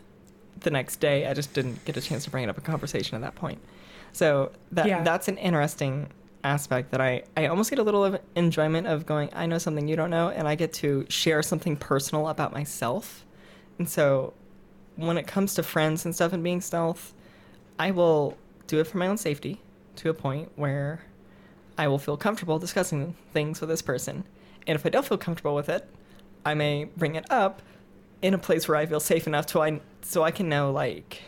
the 0.61 0.71
next 0.71 0.97
day. 0.99 1.27
I 1.27 1.33
just 1.33 1.53
didn't 1.53 1.83
get 1.85 1.97
a 1.97 2.01
chance 2.01 2.23
to 2.25 2.29
bring 2.29 2.43
it 2.43 2.49
up 2.49 2.57
in 2.57 2.63
conversation 2.63 3.15
at 3.15 3.21
that 3.21 3.35
point. 3.35 3.59
So 4.13 4.51
that 4.71 4.87
Yeah. 4.87 5.03
that's 5.03 5.27
an 5.27 5.37
interesting 5.37 6.07
aspect 6.43 6.91
that 6.91 7.01
I, 7.01 7.23
I 7.35 7.47
almost 7.47 7.69
get 7.69 7.79
a 7.79 7.83
little 7.83 8.05
of 8.05 8.19
enjoyment 8.35 8.87
of 8.87 9.05
going, 9.05 9.29
I 9.33 9.45
know 9.47 9.57
something 9.57 9.87
you 9.87 9.95
don't 9.95 10.11
know, 10.11 10.29
and 10.29 10.47
I 10.47 10.55
get 10.55 10.73
to 10.73 11.05
share 11.09 11.41
something 11.41 11.75
personal 11.75 12.27
about 12.29 12.53
myself. 12.53 13.25
And 13.79 13.89
so 13.89 14.33
when 14.95 15.17
it 15.17 15.27
comes 15.27 15.55
to 15.55 15.63
friends 15.63 16.05
and 16.05 16.13
stuff 16.15 16.31
and 16.33 16.43
being 16.43 16.61
stealth, 16.61 17.13
I 17.79 17.91
will 17.91 18.37
do 18.67 18.79
it 18.79 18.87
for 18.87 18.97
my 18.97 19.07
own 19.07 19.17
safety 19.17 19.59
to 19.97 20.09
a 20.09 20.13
point 20.13 20.51
where 20.55 21.01
I 21.77 21.87
will 21.87 21.99
feel 21.99 22.15
comfortable 22.15 22.57
discussing 22.59 23.15
things 23.33 23.59
with 23.59 23.69
this 23.69 23.81
person. 23.81 24.23
And 24.67 24.75
if 24.75 24.85
I 24.85 24.89
don't 24.89 25.05
feel 25.05 25.17
comfortable 25.17 25.55
with 25.55 25.67
it, 25.67 25.87
I 26.45 26.53
may 26.53 26.85
bring 26.85 27.15
it 27.15 27.25
up 27.29 27.61
in 28.25 28.33
a 28.33 28.39
place 28.39 28.67
where 28.67 28.75
I 28.75 28.87
feel 28.87 28.99
safe 28.99 29.27
enough 29.27 29.45
to 29.47 29.61
I 29.61 29.79
so 30.01 30.23
I 30.23 30.31
can 30.31 30.49
know 30.49 30.71
like 30.71 31.21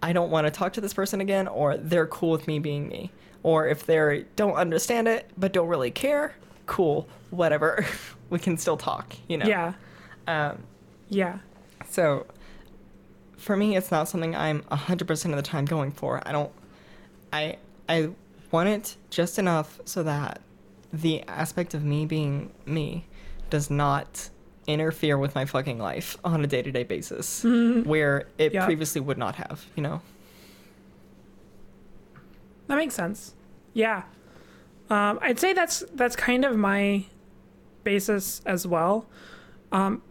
I 0.00 0.12
don't 0.12 0.30
want 0.30 0.46
to 0.46 0.50
talk 0.52 0.74
to 0.74 0.80
this 0.80 0.94
person 0.94 1.20
again 1.20 1.48
or 1.48 1.76
they're 1.76 2.06
cool 2.06 2.30
with 2.30 2.46
me 2.46 2.60
being 2.60 2.88
me. 2.88 3.10
Or 3.42 3.66
if 3.66 3.84
they 3.84 4.26
don't 4.36 4.54
understand 4.54 5.08
it 5.08 5.28
but 5.36 5.52
don't 5.52 5.66
really 5.66 5.90
care, 5.90 6.36
cool, 6.66 7.08
whatever. 7.30 7.84
we 8.30 8.38
can 8.38 8.56
still 8.56 8.76
talk, 8.76 9.16
you 9.26 9.38
know. 9.38 9.46
Yeah, 9.46 9.72
Um 10.28 10.62
yeah, 11.08 11.38
so 11.88 12.26
for 13.36 13.56
me 13.56 13.76
it's 13.76 13.90
not 13.90 14.08
something 14.08 14.36
I'm 14.36 14.62
100% 14.70 15.24
of 15.30 15.36
the 15.36 15.42
time 15.42 15.64
going 15.64 15.90
for. 15.90 16.22
I 16.24 16.30
don't 16.30 16.52
I 17.32 17.56
I 17.88 18.10
want 18.52 18.68
it 18.68 18.96
just 19.10 19.36
enough 19.36 19.80
so 19.84 20.04
that 20.04 20.42
the 20.92 21.24
aspect 21.24 21.74
of 21.74 21.82
me 21.82 22.06
being 22.06 22.52
me 22.66 23.06
does 23.50 23.68
not 23.68 24.30
interfere 24.68 25.18
with 25.18 25.34
my 25.34 25.44
fucking 25.46 25.78
life 25.78 26.16
on 26.22 26.44
a 26.44 26.46
day-to-day 26.46 26.84
basis 26.84 27.42
where 27.84 28.28
it 28.38 28.52
Yeah. 28.54 28.64
previously 28.64 29.00
would 29.00 29.18
not 29.18 29.34
have, 29.36 29.64
you 29.74 29.82
know. 29.82 30.00
that 32.68 32.76
makes 32.76 32.94
sense. 32.94 33.34
Yeah, 33.72 34.02
um, 34.90 35.18
I'd 35.22 35.38
say 35.38 35.52
that's 35.52 35.84
that's 35.94 36.16
kind 36.16 36.44
of 36.44 36.56
my 36.56 37.04
basis 37.84 38.40
as 38.44 38.66
well. 38.66 39.06
Um, 39.72 40.02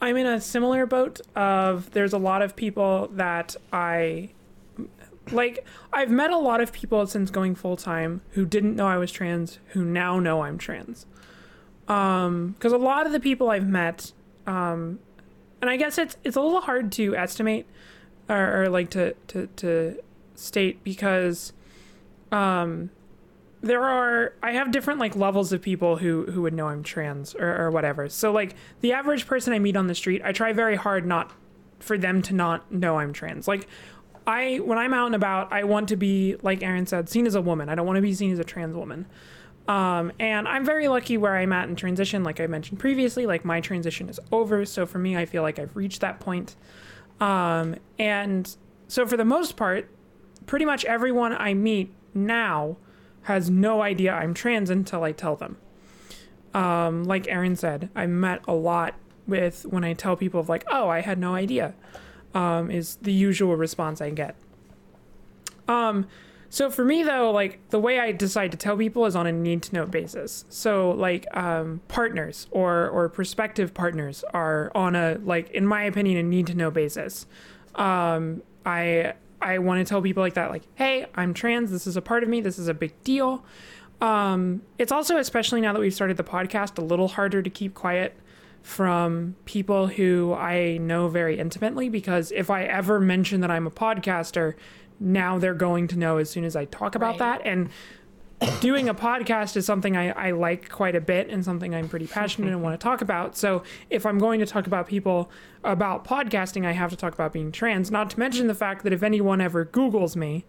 I'm 0.00 0.16
in 0.16 0.26
a 0.26 0.40
similar 0.40 0.86
boat 0.86 1.20
of 1.34 1.90
there's 1.92 2.12
a 2.12 2.18
lot 2.18 2.42
of 2.42 2.56
people 2.56 3.08
that 3.12 3.56
I 3.72 4.30
like 5.32 5.64
I've 5.92 6.10
met 6.10 6.30
a 6.30 6.38
lot 6.38 6.60
of 6.60 6.72
people 6.72 7.06
since 7.06 7.30
going 7.30 7.54
full 7.54 7.76
time 7.76 8.22
who 8.30 8.44
didn't 8.44 8.76
know 8.76 8.86
I 8.86 8.96
was 8.96 9.10
trans 9.10 9.58
who 9.68 9.84
now 9.84 10.18
know 10.20 10.42
I'm 10.42 10.58
trans. 10.58 11.06
Um 11.88 12.56
cuz 12.58 12.72
a 12.72 12.78
lot 12.78 13.06
of 13.06 13.12
the 13.12 13.20
people 13.20 13.50
I've 13.50 13.68
met 13.68 14.12
um 14.46 14.98
and 15.60 15.70
I 15.70 15.76
guess 15.76 15.98
it's 15.98 16.16
it's 16.24 16.36
a 16.36 16.40
little 16.40 16.60
hard 16.60 16.92
to 16.92 17.16
estimate 17.16 17.66
or, 18.28 18.62
or 18.62 18.68
like 18.68 18.90
to 18.90 19.14
to 19.28 19.46
to 19.56 20.00
state 20.34 20.82
because 20.84 21.52
um 22.32 22.90
there 23.62 23.82
are 23.82 24.34
I 24.42 24.52
have 24.52 24.70
different 24.70 25.00
like 25.00 25.16
levels 25.16 25.52
of 25.52 25.62
people 25.62 25.96
who 25.96 26.26
who 26.26 26.42
would 26.42 26.54
know 26.54 26.68
I'm 26.68 26.82
trans 26.82 27.34
or, 27.34 27.56
or 27.56 27.70
whatever. 27.70 28.08
So 28.08 28.32
like 28.32 28.54
the 28.80 28.92
average 28.92 29.26
person 29.26 29.52
I 29.52 29.58
meet 29.58 29.76
on 29.76 29.86
the 29.86 29.94
street, 29.94 30.22
I 30.24 30.32
try 30.32 30.52
very 30.52 30.76
hard 30.76 31.06
not 31.06 31.32
for 31.78 31.98
them 31.98 32.22
to 32.22 32.34
not 32.34 32.70
know 32.72 32.98
I'm 32.98 33.12
trans. 33.12 33.48
Like 33.48 33.66
I 34.26 34.56
when 34.56 34.78
I'm 34.78 34.92
out 34.94 35.06
and 35.06 35.14
about, 35.14 35.52
I 35.52 35.64
want 35.64 35.88
to 35.88 35.96
be 35.96 36.36
like 36.42 36.62
Aaron 36.62 36.86
said, 36.86 37.08
seen 37.08 37.26
as 37.26 37.34
a 37.34 37.40
woman. 37.40 37.68
I 37.68 37.74
don't 37.74 37.86
want 37.86 37.96
to 37.96 38.02
be 38.02 38.14
seen 38.14 38.32
as 38.32 38.38
a 38.38 38.44
trans 38.44 38.74
woman. 38.76 39.06
Um, 39.68 40.12
and 40.20 40.46
I'm 40.46 40.64
very 40.64 40.86
lucky 40.88 41.16
where 41.16 41.36
I'm 41.36 41.52
at 41.52 41.68
in 41.68 41.76
transition. 41.76 42.22
Like 42.22 42.40
I 42.40 42.46
mentioned 42.46 42.78
previously, 42.78 43.26
like 43.26 43.44
my 43.44 43.60
transition 43.60 44.08
is 44.08 44.20
over. 44.30 44.64
So 44.64 44.86
for 44.86 44.98
me, 44.98 45.16
I 45.16 45.26
feel 45.26 45.42
like 45.42 45.58
I've 45.58 45.74
reached 45.74 46.00
that 46.02 46.20
point. 46.20 46.54
Um, 47.20 47.76
and 47.98 48.54
so 48.88 49.06
for 49.06 49.16
the 49.16 49.24
most 49.24 49.56
part, 49.56 49.88
pretty 50.46 50.64
much 50.64 50.84
everyone 50.84 51.32
I 51.32 51.54
meet 51.54 51.92
now 52.14 52.76
has 53.22 53.50
no 53.50 53.82
idea 53.82 54.12
I'm 54.12 54.34
trans 54.34 54.70
until 54.70 55.02
I 55.02 55.12
tell 55.12 55.34
them. 55.34 55.56
Um, 56.54 57.04
like 57.04 57.26
Aaron 57.28 57.56
said, 57.56 57.90
I 57.94 58.06
met 58.06 58.42
a 58.46 58.54
lot 58.54 58.94
with 59.26 59.66
when 59.66 59.82
I 59.82 59.92
tell 59.92 60.16
people 60.16 60.40
of 60.40 60.48
like, 60.48 60.64
oh, 60.70 60.88
I 60.88 61.00
had 61.00 61.18
no 61.18 61.34
idea, 61.34 61.74
um, 62.34 62.70
is 62.70 62.96
the 63.02 63.12
usual 63.12 63.56
response 63.56 64.00
I 64.00 64.10
get. 64.10 64.36
Um, 65.66 66.06
so 66.56 66.70
for 66.70 66.86
me 66.86 67.02
though, 67.02 67.30
like 67.32 67.60
the 67.68 67.78
way 67.78 68.00
I 68.00 68.12
decide 68.12 68.50
to 68.52 68.56
tell 68.56 68.78
people 68.78 69.04
is 69.04 69.14
on 69.14 69.26
a 69.26 69.32
need 69.32 69.62
to 69.64 69.74
know 69.74 69.84
basis. 69.84 70.46
So 70.48 70.92
like 70.92 71.26
um, 71.36 71.82
partners 71.86 72.46
or 72.50 72.88
or 72.88 73.10
prospective 73.10 73.74
partners 73.74 74.24
are 74.32 74.72
on 74.74 74.96
a 74.96 75.18
like 75.22 75.50
in 75.50 75.66
my 75.66 75.82
opinion 75.82 76.16
a 76.16 76.22
need 76.22 76.46
to 76.46 76.54
know 76.54 76.70
basis. 76.70 77.26
Um, 77.74 78.42
I 78.64 79.12
I 79.42 79.58
want 79.58 79.80
to 79.80 79.84
tell 79.84 80.00
people 80.00 80.22
like 80.22 80.32
that, 80.32 80.48
like, 80.48 80.62
hey, 80.76 81.04
I'm 81.14 81.34
trans. 81.34 81.70
This 81.70 81.86
is 81.86 81.98
a 81.98 82.00
part 82.00 82.22
of 82.22 82.30
me. 82.30 82.40
This 82.40 82.58
is 82.58 82.68
a 82.68 82.74
big 82.74 82.94
deal. 83.04 83.44
Um, 84.00 84.62
it's 84.78 84.90
also, 84.90 85.18
especially 85.18 85.60
now 85.60 85.74
that 85.74 85.80
we've 85.80 85.92
started 85.92 86.16
the 86.16 86.24
podcast, 86.24 86.78
a 86.78 86.80
little 86.80 87.08
harder 87.08 87.42
to 87.42 87.50
keep 87.50 87.74
quiet 87.74 88.16
from 88.62 89.36
people 89.44 89.88
who 89.88 90.32
I 90.32 90.78
know 90.78 91.06
very 91.06 91.38
intimately 91.38 91.88
because 91.88 92.32
if 92.32 92.50
I 92.50 92.64
ever 92.64 92.98
mention 92.98 93.40
that 93.42 93.50
I'm 93.50 93.66
a 93.66 93.70
podcaster, 93.70 94.54
now 95.00 95.38
they're 95.38 95.54
going 95.54 95.88
to 95.88 95.98
know 95.98 96.18
as 96.18 96.30
soon 96.30 96.44
as 96.44 96.56
I 96.56 96.64
talk 96.66 96.94
about 96.94 97.18
Right. 97.20 97.40
that. 97.40 97.42
And 97.44 97.68
doing 98.60 98.88
a 98.88 98.94
podcast 98.94 99.56
is 99.56 99.64
something 99.64 99.96
I, 99.96 100.10
I 100.10 100.30
like 100.32 100.68
quite 100.68 100.94
a 100.94 101.00
bit 101.00 101.28
and 101.30 101.42
something 101.44 101.74
I'm 101.74 101.88
pretty 101.88 102.06
passionate 102.06 102.48
and 102.52 102.62
want 102.62 102.78
to 102.78 102.82
talk 102.84 103.00
about. 103.00 103.36
So 103.36 103.62
if 103.88 104.04
I'm 104.04 104.18
going 104.18 104.40
to 104.40 104.46
talk 104.46 104.66
about 104.66 104.86
people 104.86 105.30
about 105.64 106.04
podcasting, 106.04 106.66
I 106.66 106.72
have 106.72 106.90
to 106.90 106.96
talk 106.96 107.14
about 107.14 107.32
being 107.32 107.50
trans. 107.50 107.90
Not 107.90 108.10
to 108.10 108.18
mention 108.18 108.46
the 108.46 108.54
fact 108.54 108.84
that 108.84 108.92
if 108.92 109.02
anyone 109.02 109.40
ever 109.40 109.64
Googles 109.64 110.16
me, 110.16 110.44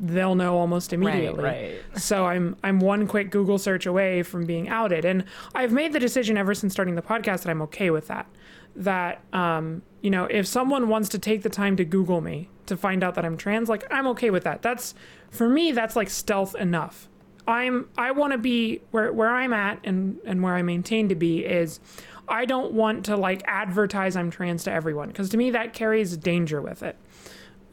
they'll 0.00 0.36
know 0.36 0.56
almost 0.56 0.92
immediately. 0.92 1.42
right. 1.44 1.74
So 1.96 2.24
I'm 2.26 2.56
I'm 2.62 2.78
one 2.80 3.06
quick 3.06 3.30
Google 3.30 3.58
search 3.58 3.84
away 3.84 4.22
from 4.22 4.46
being 4.46 4.68
outed, 4.68 5.04
and 5.04 5.24
I've 5.54 5.72
made 5.72 5.92
the 5.92 5.98
decision 6.00 6.36
ever 6.38 6.54
since 6.54 6.72
starting 6.72 6.94
the 6.94 7.02
podcast 7.02 7.42
that 7.42 7.48
I'm 7.50 7.60
okay 7.62 7.90
with 7.90 8.06
that. 8.08 8.26
That 8.78 9.20
um, 9.32 9.82
you 10.00 10.10
know, 10.10 10.24
if 10.24 10.46
someone 10.46 10.88
wants 10.88 11.08
to 11.10 11.18
take 11.18 11.42
the 11.42 11.48
time 11.48 11.76
to 11.76 11.84
Google 11.84 12.20
me 12.20 12.48
to 12.66 12.76
find 12.76 13.02
out 13.02 13.14
that 13.16 13.24
I'm 13.24 13.36
trans, 13.36 13.68
like 13.68 13.84
I'm 13.90 14.06
okay 14.08 14.30
with 14.30 14.44
that. 14.44 14.62
That's 14.62 14.94
for 15.30 15.48
me. 15.48 15.72
That's 15.72 15.96
like 15.96 16.10
stealth 16.10 16.54
enough. 16.54 17.08
I'm 17.46 17.88
I 17.96 18.10
want 18.12 18.32
to 18.32 18.38
be 18.38 18.82
where 18.90 19.12
where 19.12 19.30
I'm 19.30 19.52
at 19.52 19.80
and 19.84 20.18
and 20.24 20.42
where 20.42 20.54
I 20.54 20.62
maintain 20.62 21.08
to 21.08 21.14
be 21.14 21.44
is 21.44 21.80
I 22.28 22.44
don't 22.44 22.72
want 22.72 23.06
to 23.06 23.16
like 23.16 23.42
advertise 23.46 24.16
I'm 24.16 24.30
trans 24.30 24.64
to 24.64 24.72
everyone 24.72 25.08
because 25.08 25.30
to 25.30 25.36
me 25.36 25.50
that 25.50 25.72
carries 25.72 26.16
danger 26.16 26.60
with 26.60 26.82
it. 26.82 26.96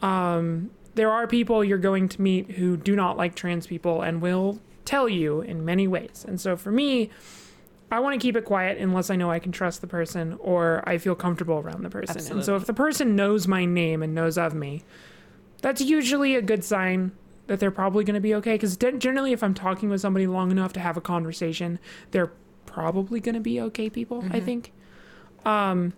Um, 0.01 0.71
there 0.95 1.11
are 1.11 1.27
people 1.27 1.63
you're 1.63 1.77
going 1.77 2.07
to 2.09 2.21
meet 2.21 2.51
who 2.51 2.77
do 2.77 2.95
not 2.95 3.17
like 3.17 3.35
trans 3.35 3.67
people 3.67 4.01
and 4.01 4.21
will 4.21 4.59
tell 4.85 5.09
you 5.09 5.41
in 5.41 5.65
many 5.65 5.87
ways. 5.87 6.23
And 6.25 6.39
so 6.39 6.55
for 6.55 6.71
me, 6.71 7.09
I 7.95 7.99
want 7.99 8.19
to 8.19 8.19
keep 8.19 8.35
it 8.35 8.43
quiet 8.43 8.77
unless 8.77 9.09
I 9.09 9.15
know 9.15 9.31
I 9.31 9.39
can 9.39 9.53
trust 9.53 9.79
the 9.79 9.87
person 9.87 10.35
or 10.41 10.83
I 10.85 10.97
feel 10.97 11.15
comfortable 11.15 11.59
around 11.59 11.83
the 11.83 11.89
person. 11.89 12.17
Absolutely. 12.17 12.39
And 12.39 12.45
so 12.45 12.57
if 12.57 12.65
the 12.65 12.73
person 12.73 13.15
knows 13.15 13.47
my 13.47 13.63
name 13.63 14.03
and 14.03 14.13
knows 14.13 14.37
of 14.37 14.53
me, 14.53 14.83
that's 15.61 15.79
usually 15.79 16.35
a 16.35 16.41
good 16.41 16.65
sign 16.65 17.13
that 17.47 17.61
they're 17.61 17.71
probably 17.71 18.03
going 18.03 18.15
to 18.15 18.19
be 18.19 18.35
okay. 18.35 18.55
Because 18.55 18.75
generally, 18.75 19.31
if 19.31 19.41
I'm 19.41 19.53
talking 19.53 19.89
with 19.89 20.01
somebody 20.01 20.27
long 20.27 20.51
enough 20.51 20.73
to 20.73 20.81
have 20.81 20.97
a 20.97 21.01
conversation, 21.01 21.79
they're 22.11 22.33
probably 22.65 23.21
going 23.21 23.35
to 23.35 23.41
be 23.41 23.61
okay 23.61 23.89
people, 23.89 24.25
I 24.29 24.41
think. 24.41 24.73
Um, 25.45 25.93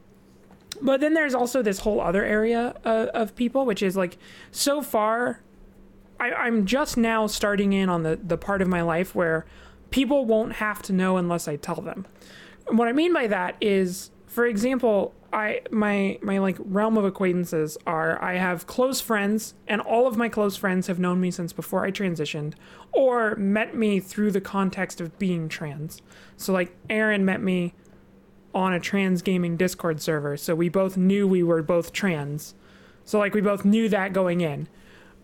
but 0.80 1.00
then 1.00 1.16
there's 1.16 1.34
also 1.34 1.64
this 1.64 1.80
whole 1.80 2.00
other 2.00 2.24
area 2.24 2.76
of, 2.86 3.08
of 3.08 3.36
people, 3.36 3.66
which 3.66 3.82
is 3.82 3.98
like 3.98 4.20
so 4.52 4.84
far, 4.84 5.42
I, 6.20 6.32
I'm 6.32 6.68
just 6.68 6.96
now 6.96 7.26
starting 7.26 7.74
in 7.74 7.90
on 7.90 8.04
the, 8.04 8.18
the 8.18 8.38
part 8.38 8.62
of 8.62 8.68
my 8.68 8.84
life 8.84 9.16
where 9.16 9.48
people 9.92 10.26
won't 10.26 10.54
have 10.54 10.82
to 10.84 10.94
know 10.94 11.18
unless 11.18 11.48
I 11.48 11.56
tell 11.56 11.82
them. 11.82 12.06
And 12.68 12.78
what 12.78 12.88
I 12.88 12.94
mean 12.94 13.14
by 13.14 13.28
that 13.28 13.56
is, 13.62 14.12
for 14.26 14.46
example, 14.46 15.14
I 15.34 15.62
my 15.72 16.20
my 16.22 16.38
like 16.38 16.58
realm 16.60 16.98
of 16.98 17.06
acquaintances 17.06 17.78
are 17.86 18.22
I 18.22 18.36
have 18.36 18.68
close 18.68 19.02
friends, 19.02 19.56
and 19.68 19.82
all 19.82 20.08
of 20.08 20.18
my 20.18 20.30
close 20.30 20.56
friends 20.56 20.88
have 20.88 21.00
known 21.00 21.20
me 21.20 21.32
since 21.32 21.54
before 21.54 21.86
I 21.86 21.92
transitioned, 21.92 22.54
or 22.92 23.36
met 23.36 23.76
me 23.76 24.00
through 24.00 24.32
the 24.32 24.42
context 24.42 25.02
of 25.02 25.18
being 25.20 25.50
trans. 25.50 26.02
So 26.38 26.54
like 26.54 26.76
Aaron 26.90 27.26
met 27.26 27.42
me 27.42 27.74
on 28.54 28.74
a 28.74 28.80
trans 28.80 29.22
gaming 29.22 29.58
Discord 29.58 30.02
server, 30.02 30.38
so 30.38 30.56
we 30.56 30.70
both 30.70 30.98
knew 30.98 31.28
we 31.28 31.44
were 31.44 31.62
both 31.62 31.92
trans. 31.92 32.56
So 33.04 33.20
like 33.20 33.34
we 33.34 33.42
both 33.42 33.66
knew 33.66 33.90
that 33.90 34.14
going 34.14 34.42
in. 34.42 34.68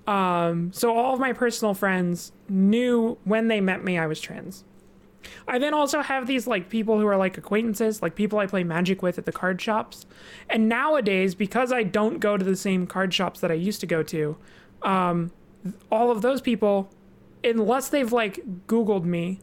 Um, 0.06 0.74
so 0.74 0.96
all 0.98 1.14
of 1.14 1.20
my 1.20 1.34
personal 1.34 1.74
friends 1.74 2.32
knew 2.50 3.18
when 3.24 3.48
they 3.48 3.62
met 3.62 3.84
me 3.84 3.98
I 3.98 4.08
was 4.08 4.20
trans. 4.20 4.66
I 5.48 5.60
then 5.60 5.74
also 5.74 6.02
have 6.02 6.28
these 6.28 6.48
like 6.48 6.70
people 6.70 7.00
who 7.00 7.08
are 7.08 7.18
like 7.18 7.38
acquaintances, 7.38 8.02
like 8.02 8.16
people 8.16 8.40
I 8.40 8.46
play 8.46 8.64
magic 8.64 9.02
with 9.02 9.18
at 9.18 9.26
the 9.26 9.32
card 9.32 9.62
shops. 9.62 10.06
And 10.50 10.68
nowadays, 10.68 11.36
because 11.36 11.72
I 11.72 11.84
don't 11.84 12.20
go 12.20 12.38
to 12.38 12.44
the 12.44 12.56
same 12.56 12.88
card 12.88 13.14
shops 13.14 13.40
that 13.40 13.52
I 13.52 13.56
used 13.56 13.80
to 13.82 13.86
go 13.88 14.04
to, 14.04 14.38
um, 14.82 15.32
all 15.92 16.12
of 16.12 16.22
those 16.22 16.42
people, 16.42 16.90
unless 17.44 17.90
they've 17.90 18.12
like 18.12 18.42
Googled 18.68 19.06
me 19.06 19.40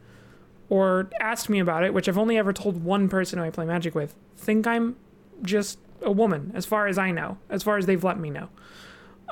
or 0.69 1.11
asked 1.21 1.49
me 1.49 1.59
about 1.59 1.85
it, 1.85 1.93
which 1.95 2.09
I've 2.09 2.19
only 2.19 2.39
ever 2.39 2.53
told 2.53 2.85
one 2.85 3.09
person 3.09 3.39
who 3.39 3.45
I 3.45 3.51
play 3.51 3.65
magic 3.67 3.95
with, 3.95 4.15
think 4.37 4.67
I'm 4.67 4.97
just 5.43 5.79
a 6.03 6.11
woman, 6.11 6.53
as 6.55 6.65
far 6.67 6.87
as 6.87 6.99
I 6.99 7.11
know, 7.11 7.39
as 7.49 7.63
far 7.63 7.77
as 7.77 7.87
they've 7.87 8.03
let 8.03 8.19
me 8.19 8.31
know. 8.31 8.49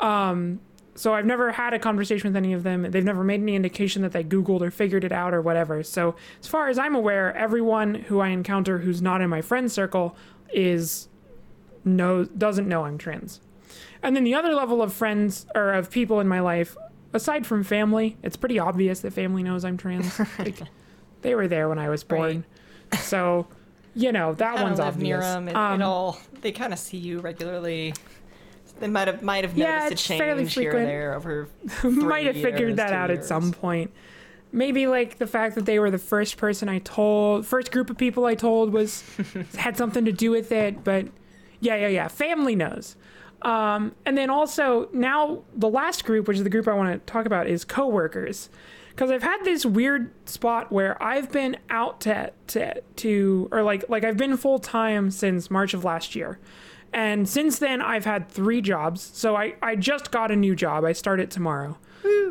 Um, 0.00 0.60
so 0.98 1.14
I've 1.14 1.26
never 1.26 1.52
had 1.52 1.74
a 1.74 1.78
conversation 1.78 2.28
with 2.28 2.36
any 2.36 2.52
of 2.52 2.64
them. 2.64 2.82
They've 2.90 3.04
never 3.04 3.22
made 3.22 3.40
any 3.40 3.54
indication 3.54 4.02
that 4.02 4.10
they 4.10 4.24
Googled 4.24 4.62
or 4.62 4.70
figured 4.72 5.04
it 5.04 5.12
out 5.12 5.32
or 5.32 5.40
whatever. 5.40 5.84
So 5.84 6.16
as 6.40 6.48
far 6.48 6.68
as 6.68 6.76
I'm 6.76 6.96
aware, 6.96 7.32
everyone 7.36 7.94
who 7.94 8.18
I 8.18 8.28
encounter 8.28 8.78
who's 8.78 9.00
not 9.00 9.20
in 9.20 9.30
my 9.30 9.40
friend 9.40 9.70
circle 9.70 10.16
is 10.52 11.08
knows 11.84 12.26
doesn't 12.28 12.66
know 12.66 12.84
I'm 12.84 12.98
trans. 12.98 13.40
And 14.02 14.16
then 14.16 14.24
the 14.24 14.34
other 14.34 14.52
level 14.54 14.82
of 14.82 14.92
friends 14.92 15.46
or 15.54 15.72
of 15.72 15.88
people 15.88 16.18
in 16.18 16.26
my 16.26 16.40
life, 16.40 16.76
aside 17.12 17.46
from 17.46 17.62
family, 17.62 18.16
it's 18.24 18.36
pretty 18.36 18.58
obvious 18.58 18.98
that 19.00 19.12
family 19.12 19.44
knows 19.44 19.64
I'm 19.64 19.76
trans. 19.76 20.18
like, 20.38 20.60
they 21.22 21.36
were 21.36 21.46
there 21.46 21.68
when 21.68 21.78
I 21.78 21.88
was 21.88 22.02
born, 22.02 22.44
so 23.00 23.46
you 23.94 24.10
know 24.10 24.34
that 24.34 24.62
one's 24.62 24.78
live 24.78 24.94
obvious. 24.94 25.02
near 25.02 25.20
them. 25.20 25.48
It, 25.48 25.54
Um, 25.54 25.80
it 25.80 25.84
all 25.84 26.18
they 26.40 26.52
kind 26.52 26.72
of 26.72 26.78
see 26.78 26.96
you 26.96 27.20
regularly. 27.20 27.94
They 28.80 28.88
might 28.88 29.08
have 29.08 29.22
might 29.22 29.44
have 29.44 29.56
Yeah, 29.56 29.84
noticed 29.84 30.08
a 30.10 30.14
it's 30.14 30.20
fairly 30.20 30.42
change 30.44 30.54
here 30.54 30.70
or 30.70 30.84
there 30.84 31.14
over. 31.14 31.48
might 31.84 32.26
have 32.26 32.36
figured 32.36 32.76
that 32.76 32.92
out 32.92 33.10
at 33.10 33.24
some 33.24 33.52
point. 33.52 33.90
Maybe 34.50 34.86
like 34.86 35.18
the 35.18 35.26
fact 35.26 35.56
that 35.56 35.66
they 35.66 35.78
were 35.78 35.90
the 35.90 35.98
first 35.98 36.36
person 36.38 36.68
I 36.68 36.78
told, 36.78 37.46
first 37.46 37.70
group 37.70 37.90
of 37.90 37.98
people 37.98 38.24
I 38.24 38.34
told 38.34 38.72
was 38.72 39.02
had 39.56 39.76
something 39.76 40.04
to 40.06 40.12
do 40.12 40.30
with 40.30 40.52
it. 40.52 40.84
But 40.84 41.08
yeah, 41.60 41.74
yeah, 41.76 41.88
yeah. 41.88 42.08
Family 42.08 42.56
knows. 42.56 42.96
Um, 43.42 43.94
and 44.04 44.16
then 44.18 44.30
also 44.30 44.88
now 44.92 45.42
the 45.54 45.68
last 45.68 46.04
group, 46.04 46.26
which 46.28 46.38
is 46.38 46.44
the 46.44 46.50
group 46.50 46.66
I 46.66 46.72
want 46.74 46.92
to 46.92 47.12
talk 47.12 47.26
about, 47.26 47.46
is 47.46 47.64
coworkers. 47.64 48.48
Because 48.90 49.12
I've 49.12 49.22
had 49.22 49.44
this 49.44 49.64
weird 49.64 50.10
spot 50.28 50.72
where 50.72 51.00
I've 51.00 51.30
been 51.30 51.56
out 51.70 52.00
to 52.00 52.32
to 52.48 52.80
to 52.96 53.48
or 53.52 53.62
like 53.62 53.84
like 53.88 54.02
I've 54.02 54.16
been 54.16 54.36
full 54.36 54.58
time 54.58 55.12
since 55.12 55.50
March 55.52 55.72
of 55.72 55.84
last 55.84 56.16
year. 56.16 56.40
And 56.92 57.28
since 57.28 57.58
then, 57.58 57.80
I've 57.82 58.04
had 58.04 58.28
three 58.28 58.60
jobs. 58.60 59.00
So 59.14 59.36
I, 59.36 59.54
I 59.62 59.76
just 59.76 60.10
got 60.10 60.30
a 60.30 60.36
new 60.36 60.54
job. 60.56 60.84
I 60.84 60.92
start 60.92 61.20
it 61.20 61.30
tomorrow. 61.30 61.76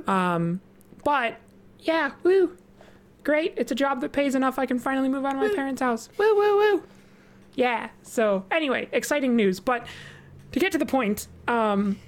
Um, 0.07 0.61
But 1.03 1.37
yeah, 1.79 2.11
woo. 2.23 2.57
Great. 3.23 3.53
It's 3.57 3.71
a 3.71 3.75
job 3.75 4.01
that 4.01 4.11
pays 4.11 4.35
enough 4.35 4.57
I 4.57 4.65
can 4.65 4.79
finally 4.79 5.09
move 5.09 5.25
out 5.25 5.35
of 5.35 5.41
my 5.41 5.53
parents' 5.53 5.81
house. 5.81 6.09
Woo, 6.17 6.35
woo, 6.35 6.57
woo. 6.57 6.83
Yeah. 7.55 7.89
So, 8.03 8.45
anyway, 8.51 8.87
exciting 8.91 9.35
news. 9.35 9.59
But 9.59 9.85
to 10.53 10.59
get 10.59 10.71
to 10.71 10.77
the 10.77 10.85
point, 10.85 11.27
um, 11.47 11.99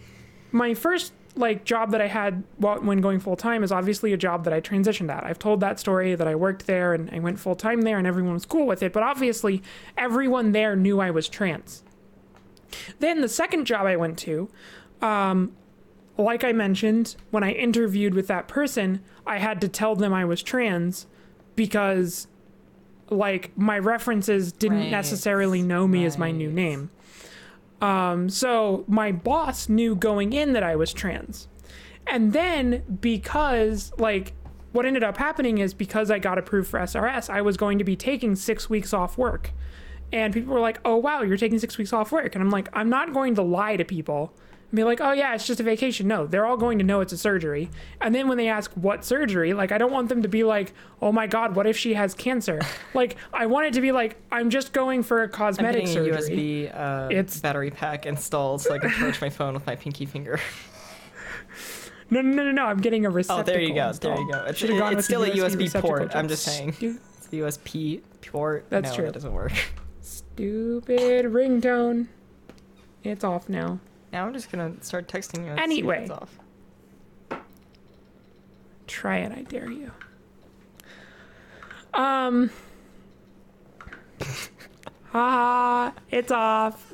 my 0.51 0.73
first 0.73 1.13
like 1.35 1.63
job 1.63 1.91
that 1.91 2.01
I 2.01 2.07
had 2.07 2.43
when 2.57 2.99
going 3.01 3.19
full 3.19 3.35
time 3.37 3.63
is 3.63 3.71
obviously 3.71 4.11
a 4.13 4.17
job 4.17 4.43
that 4.43 4.53
I 4.53 4.59
transitioned 4.59 5.09
at. 5.11 5.23
I've 5.23 5.39
told 5.39 5.61
that 5.61 5.79
story 5.79 6.15
that 6.15 6.27
I 6.27 6.35
worked 6.35 6.65
there 6.67 6.93
and 6.93 7.09
I 7.11 7.19
went 7.19 7.39
full 7.39 7.55
time 7.55 7.81
there 7.81 7.97
and 7.97 8.05
everyone 8.07 8.33
was 8.33 8.45
cool 8.45 8.65
with 8.65 8.83
it, 8.83 8.91
but 8.91 9.03
obviously 9.03 9.61
everyone 9.97 10.51
there 10.51 10.75
knew 10.75 10.99
I 10.99 11.11
was 11.11 11.29
trans. 11.29 11.83
Then 12.99 13.21
the 13.21 13.29
second 13.29 13.65
job 13.65 13.85
I 13.85 13.95
went 13.95 14.17
to, 14.19 14.49
um, 15.01 15.53
like 16.17 16.43
I 16.43 16.51
mentioned, 16.51 17.15
when 17.31 17.43
I 17.43 17.51
interviewed 17.51 18.13
with 18.13 18.27
that 18.27 18.47
person, 18.47 19.01
I 19.25 19.37
had 19.37 19.61
to 19.61 19.67
tell 19.67 19.95
them 19.95 20.13
I 20.13 20.25
was 20.25 20.43
trans 20.43 21.07
because 21.55 22.27
like 23.09 23.57
my 23.57 23.79
references 23.79 24.51
didn't 24.51 24.79
Right. 24.79 24.91
necessarily 24.91 25.61
know 25.61 25.87
me 25.87 26.05
as 26.05 26.17
my 26.17 26.31
new 26.31 26.51
name. 26.51 26.89
Um, 27.81 28.29
so 28.29 28.83
my 28.87 29.11
boss 29.11 29.69
knew 29.69 29.95
going 29.95 30.33
in 30.33 30.53
that 30.53 30.63
I 30.63 30.75
was 30.75 30.91
trans. 30.93 31.47
And 32.05 32.33
then 32.33 32.83
because 33.01 33.93
like 33.97 34.33
what 34.73 34.85
ended 34.85 35.03
up 35.03 35.17
happening 35.17 35.57
is 35.57 35.73
because 35.73 36.11
I 36.11 36.19
got 36.19 36.37
approved 36.37 36.69
for 36.69 36.79
SRS, 36.79 37.29
I 37.29 37.41
was 37.41 37.57
going 37.57 37.77
to 37.79 37.83
be 37.83 37.95
taking 37.95 38.35
6 38.35 38.69
weeks 38.69 38.93
off 38.93 39.17
work. 39.17 39.51
And 40.11 40.33
people 40.33 40.53
were 40.53 40.59
like, 40.59 40.79
"Oh 40.83 40.97
wow, 40.97 41.21
you're 41.21 41.37
taking 41.37 41.59
6 41.59 41.77
weeks 41.77 41.93
off 41.93 42.11
work." 42.11 42.35
And 42.35 42.43
I'm 42.43 42.49
like, 42.49 42.67
"I'm 42.73 42.89
not 42.89 43.13
going 43.13 43.35
to 43.35 43.41
lie 43.41 43.77
to 43.77 43.85
people." 43.85 44.33
And 44.71 44.75
be 44.75 44.83
like, 44.83 45.01
"Oh 45.01 45.11
yeah, 45.11 45.33
it's 45.35 45.45
just 45.45 45.59
a 45.59 45.63
vacation." 45.63 46.07
No, 46.07 46.25
they're 46.25 46.45
all 46.45 46.57
going 46.57 46.77
to 46.79 46.83
know 46.83 47.01
it's 47.01 47.13
a 47.13 47.17
surgery. 47.17 47.69
And 48.01 48.13
then 48.13 48.27
when 48.27 48.37
they 48.37 48.47
ask 48.47 48.71
what 48.73 49.05
surgery, 49.05 49.53
like 49.53 49.71
I 49.71 49.77
don't 49.77 49.91
want 49.91 50.09
them 50.09 50.21
to 50.23 50.27
be 50.27 50.43
like, 50.43 50.73
"Oh 51.01 51.11
my 51.11 51.27
god, 51.27 51.55
what 51.55 51.67
if 51.67 51.77
she 51.77 51.93
has 51.93 52.13
cancer?" 52.13 52.59
like 52.93 53.17
I 53.33 53.45
want 53.45 53.67
it 53.67 53.73
to 53.73 53.81
be 53.81 53.91
like, 53.91 54.17
"I'm 54.31 54.49
just 54.49 54.73
going 54.73 55.03
for 55.03 55.21
a 55.21 55.25
I'm 55.25 55.31
cosmetic 55.31 55.83
a 55.83 55.87
surgery." 55.87 56.69
USB 56.69 56.75
uh, 56.75 57.09
It's- 57.11 57.39
battery 57.39 57.71
pack 57.71 58.05
installed 58.05 58.61
so 58.61 58.73
I 58.73 58.79
can 58.79 58.89
charge 58.91 59.21
my 59.21 59.29
phone 59.29 59.53
with 59.53 59.65
my 59.67 59.75
pinky 59.75 60.05
finger. 60.05 60.39
No, 62.09 62.21
no, 62.21 62.31
no, 62.31 62.43
no, 62.45 62.51
no. 62.51 62.65
I'm 62.65 62.81
getting 62.81 63.05
a 63.05 63.09
receptacle. 63.09 63.41
Oh, 63.41 63.53
there 63.55 63.61
you 63.61 63.73
go. 63.75 63.91
There 63.93 64.17
you 64.17 64.31
go. 64.31 64.43
It's, 64.47 64.63
gone 64.63 64.97
it's 64.97 65.05
still 65.05 65.23
a 65.23 65.29
USB 65.29 65.59
receptacle 65.59 65.89
port. 65.97 66.15
I'm 66.15 66.27
just 66.27 66.43
saying. 66.43 66.75
It's 66.79 67.27
the 67.27 67.41
USB 67.41 68.01
port. 68.25 68.65
That's 68.69 68.89
no, 68.89 68.95
true. 68.95 69.05
That 69.05 69.13
doesn't 69.13 69.33
work. 69.33 69.51
Stupid 70.39 71.25
ringtone. 71.25 72.07
It's 73.03 73.25
off 73.25 73.49
now. 73.49 73.77
Now 74.13 74.25
I'm 74.25 74.33
just 74.33 74.49
gonna 74.49 74.71
start 74.81 75.09
texting 75.09 75.43
you. 75.43 75.51
and 75.51 75.57
see 75.57 75.63
if 75.63 75.63
Anyway. 75.63 76.01
it's 76.03 76.11
off. 76.11 76.39
Try 78.87 79.17
it, 79.17 79.33
I 79.33 79.41
dare 79.43 79.69
you. 79.69 79.91
Um. 81.93 82.49
Ah, 85.11 85.91
it's 86.11 86.31
off. 86.31 86.85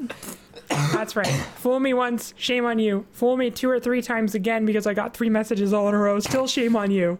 That's 0.69 1.17
right. 1.17 1.27
Fool 1.27 1.81
me 1.81 1.93
once, 1.93 2.33
shame 2.37 2.63
on 2.63 2.79
you. 2.79 3.05
Fool 3.11 3.35
me 3.35 3.51
two 3.51 3.69
or 3.69 3.77
three 3.77 4.01
times 4.01 4.33
again 4.33 4.65
because 4.65 4.87
I 4.87 4.93
got 4.93 5.13
three 5.13 5.29
messages 5.29 5.73
all 5.73 5.89
in 5.89 5.93
a 5.95 5.97
row. 5.97 6.21
Still 6.21 6.47
shame 6.47 6.77
on 6.77 6.91
you. 6.91 7.19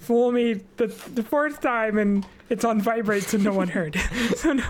Fool 0.00 0.32
me 0.32 0.54
the, 0.78 0.88
the 1.14 1.22
fourth 1.22 1.60
time 1.60 1.96
and 1.96 2.26
it's 2.50 2.64
on 2.64 2.80
vibrate 2.80 3.22
so 3.22 3.38
no 3.38 3.52
one 3.52 3.68
heard. 3.68 3.94
so 4.34 4.54
no, 4.54 4.64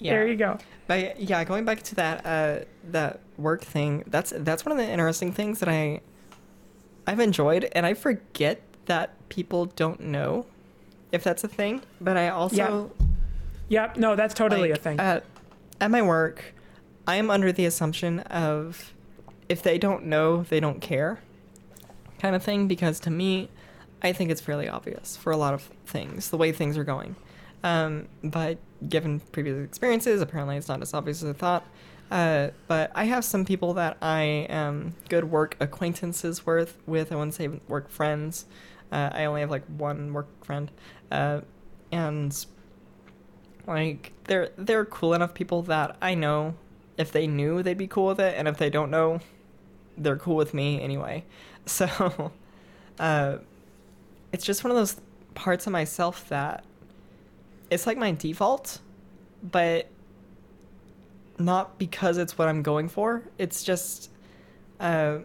Yeah. 0.00 0.12
there 0.12 0.26
you 0.26 0.36
go. 0.36 0.58
But 0.86 1.20
yeah, 1.20 1.44
going 1.44 1.64
back 1.64 1.82
to 1.84 1.94
that 1.96 2.26
uh, 2.26 2.64
that 2.90 3.20
work 3.36 3.62
thing, 3.62 4.04
that's 4.06 4.32
that's 4.36 4.64
one 4.64 4.72
of 4.72 4.78
the 4.78 4.90
interesting 4.90 5.32
things 5.32 5.60
that 5.60 5.68
I 5.68 6.00
I've 7.06 7.20
enjoyed, 7.20 7.68
and 7.72 7.86
I 7.86 7.94
forget 7.94 8.62
that 8.86 9.28
people 9.28 9.66
don't 9.66 10.00
know 10.00 10.46
if 11.12 11.22
that's 11.22 11.44
a 11.44 11.48
thing. 11.48 11.82
But 12.00 12.16
I 12.16 12.28
also 12.30 12.90
Yep, 13.70 13.96
no, 13.98 14.16
that's 14.16 14.34
totally 14.34 14.70
like, 14.70 14.78
a 14.78 14.82
thing. 14.82 15.00
At, 15.00 15.24
at 15.80 15.90
my 15.90 16.02
work, 16.02 16.54
I 17.06 17.16
am 17.16 17.30
under 17.30 17.52
the 17.52 17.64
assumption 17.64 18.18
of 18.20 18.92
if 19.48 19.62
they 19.62 19.78
don't 19.78 20.06
know, 20.06 20.42
they 20.42 20.60
don't 20.60 20.80
care, 20.80 21.20
kind 22.18 22.34
of 22.34 22.42
thing. 22.42 22.66
Because 22.66 22.98
to 23.00 23.10
me, 23.10 23.48
I 24.02 24.12
think 24.12 24.30
it's 24.30 24.40
fairly 24.40 24.68
obvious 24.68 25.16
for 25.16 25.30
a 25.30 25.36
lot 25.36 25.54
of 25.54 25.70
things, 25.86 26.30
the 26.30 26.36
way 26.36 26.50
things 26.50 26.76
are 26.76 26.84
going. 26.84 27.14
Um, 27.62 28.08
but 28.24 28.58
given 28.88 29.20
previous 29.32 29.64
experiences, 29.64 30.20
apparently 30.20 30.56
it's 30.56 30.68
not 30.68 30.82
as 30.82 30.94
obvious 30.94 31.22
as 31.22 31.30
I 31.30 31.32
thought. 31.32 31.66
Uh, 32.10 32.50
but 32.66 32.90
I 32.94 33.04
have 33.04 33.24
some 33.24 33.44
people 33.44 33.74
that 33.74 33.96
I 34.02 34.22
am 34.48 34.94
good 35.08 35.24
work 35.24 35.56
acquaintances 35.60 36.44
with. 36.44 36.76
With 36.86 37.12
I 37.12 37.14
wouldn't 37.14 37.34
say 37.34 37.48
work 37.68 37.88
friends. 37.88 38.46
Uh, 38.90 39.10
I 39.12 39.24
only 39.26 39.42
have 39.42 39.50
like 39.50 39.64
one 39.66 40.12
work 40.12 40.44
friend, 40.44 40.70
uh, 41.12 41.42
and 41.92 42.46
like 43.66 44.12
they're 44.24 44.50
they're 44.58 44.84
cool 44.84 45.14
enough 45.14 45.34
people 45.34 45.62
that 45.62 45.96
I 46.02 46.14
know 46.16 46.54
if 46.98 47.12
they 47.12 47.28
knew 47.28 47.62
they'd 47.62 47.78
be 47.78 47.86
cool 47.86 48.06
with 48.06 48.20
it, 48.20 48.34
and 48.36 48.48
if 48.48 48.56
they 48.56 48.70
don't 48.70 48.90
know, 48.90 49.20
they're 49.96 50.16
cool 50.16 50.36
with 50.36 50.54
me 50.54 50.80
anyway. 50.80 51.24
So, 51.66 52.32
uh, 52.98 53.36
it's 54.32 54.44
just 54.44 54.64
one 54.64 54.70
of 54.72 54.76
those 54.76 54.96
parts 55.34 55.66
of 55.66 55.72
myself 55.72 56.28
that 56.30 56.64
it's 57.70 57.86
like 57.86 57.96
my 57.96 58.12
default, 58.12 58.80
but 59.42 59.88
not 61.38 61.78
because 61.78 62.18
it's 62.18 62.36
what 62.36 62.48
I'm 62.48 62.62
going 62.62 62.88
for. 62.88 63.22
It's 63.38 63.62
just 63.62 64.10
uh, 64.78 65.18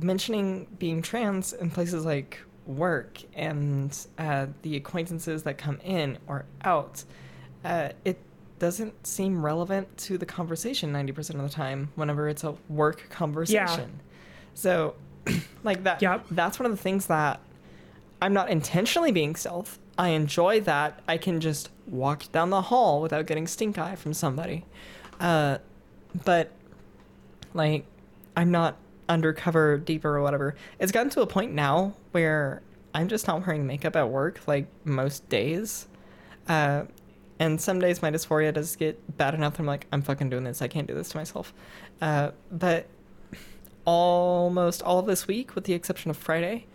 mentioning 0.00 0.66
being 0.78 1.02
trans 1.02 1.52
in 1.52 1.70
places 1.70 2.04
like 2.04 2.40
work 2.66 3.20
and 3.34 3.96
uh, 4.18 4.46
the 4.62 4.76
acquaintances 4.76 5.42
that 5.42 5.58
come 5.58 5.78
in 5.84 6.18
or 6.26 6.46
out. 6.64 7.04
Uh, 7.64 7.90
it 8.04 8.18
doesn't 8.58 9.06
seem 9.06 9.44
relevant 9.44 9.94
to 9.98 10.16
the 10.16 10.24
conversation 10.26 10.92
90% 10.92 11.34
of 11.34 11.42
the 11.42 11.48
time 11.48 11.90
whenever 11.96 12.28
it's 12.28 12.44
a 12.44 12.54
work 12.68 13.08
conversation. 13.10 14.00
So, 14.54 14.94
like 15.64 15.82
that, 15.84 16.00
Yep. 16.00 16.26
that's 16.30 16.58
one 16.58 16.66
of 16.66 16.72
the 16.72 16.82
things 16.82 17.06
that 17.06 17.40
I'm 18.22 18.32
not 18.32 18.48
intentionally 18.48 19.10
being 19.12 19.34
stealth. 19.36 19.78
I 19.96 20.08
enjoy 20.08 20.60
that 20.62 21.00
I 21.06 21.18
can 21.18 21.40
just 21.40 21.70
walk 21.86 22.30
down 22.32 22.50
the 22.50 22.62
hall 22.62 23.00
without 23.00 23.26
getting 23.26 23.46
stink 23.46 23.78
eye 23.78 23.94
from 23.94 24.12
somebody. 24.12 24.64
Uh, 25.20 25.58
but 26.24 26.50
like, 27.52 27.86
I'm 28.36 28.50
not 28.50 28.76
undercover 29.08 29.78
deeper 29.78 30.16
or 30.16 30.22
whatever. 30.22 30.56
It's 30.78 30.92
gotten 30.92 31.10
to 31.10 31.20
a 31.20 31.26
point 31.26 31.52
now 31.52 31.94
where 32.12 32.62
I'm 32.94 33.08
just 33.08 33.26
not 33.26 33.46
wearing 33.46 33.66
makeup 33.66 33.96
at 33.96 34.08
work 34.08 34.40
like 34.46 34.66
most 34.84 35.28
days. 35.28 35.86
Uh, 36.48 36.84
and 37.38 37.60
some 37.60 37.80
days 37.80 38.02
my 38.02 38.10
dysphoria 38.10 38.52
does 38.52 38.76
get 38.76 39.16
bad 39.16 39.34
enough 39.34 39.54
that 39.54 39.60
I'm 39.60 39.66
like, 39.66 39.86
I'm 39.92 40.02
fucking 40.02 40.30
doing 40.30 40.44
this. 40.44 40.62
I 40.62 40.68
can't 40.68 40.86
do 40.86 40.94
this 40.94 41.10
to 41.10 41.16
myself. 41.16 41.52
Uh, 42.00 42.30
but 42.50 42.86
almost 43.84 44.82
all 44.82 45.02
this 45.02 45.26
week, 45.26 45.54
with 45.54 45.64
the 45.64 45.72
exception 45.72 46.10
of 46.10 46.16
Friday, 46.16 46.66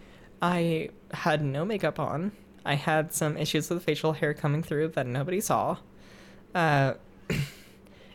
I 0.41 0.89
had 1.11 1.43
no 1.43 1.65
makeup 1.65 1.99
on. 1.99 2.31
I 2.65 2.75
had 2.75 3.13
some 3.13 3.37
issues 3.37 3.69
with 3.69 3.83
facial 3.83 4.13
hair 4.13 4.33
coming 4.33 4.63
through 4.63 4.89
that 4.89 5.07
nobody 5.07 5.41
saw. 5.41 5.77
Uh, 6.53 6.93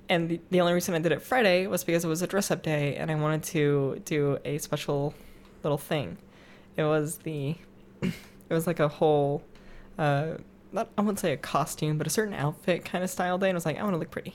and 0.08 0.28
the, 0.28 0.40
the 0.50 0.60
only 0.60 0.72
reason 0.72 0.94
I 0.94 0.98
did 0.98 1.12
it 1.12 1.22
Friday 1.22 1.66
was 1.66 1.84
because 1.84 2.04
it 2.04 2.08
was 2.08 2.22
a 2.22 2.26
dress 2.26 2.50
up 2.50 2.62
day 2.62 2.96
and 2.96 3.10
I 3.10 3.14
wanted 3.14 3.42
to 3.44 4.02
do 4.04 4.38
a 4.44 4.58
special 4.58 5.14
little 5.62 5.78
thing. 5.78 6.18
It 6.76 6.84
was 6.84 7.18
the, 7.18 7.56
it 8.02 8.12
was 8.50 8.66
like 8.66 8.80
a 8.80 8.88
whole, 8.88 9.42
uh, 9.98 10.34
not, 10.72 10.88
I 10.98 11.02
wouldn't 11.02 11.20
say 11.20 11.32
a 11.32 11.36
costume, 11.36 11.98
but 11.98 12.06
a 12.06 12.10
certain 12.10 12.34
outfit 12.34 12.84
kind 12.84 13.02
of 13.04 13.10
style 13.10 13.38
day. 13.38 13.48
And 13.48 13.54
I 13.56 13.58
was 13.58 13.66
like, 13.66 13.78
I 13.78 13.82
want 13.82 13.94
to 13.94 13.98
look 13.98 14.10
pretty. 14.10 14.34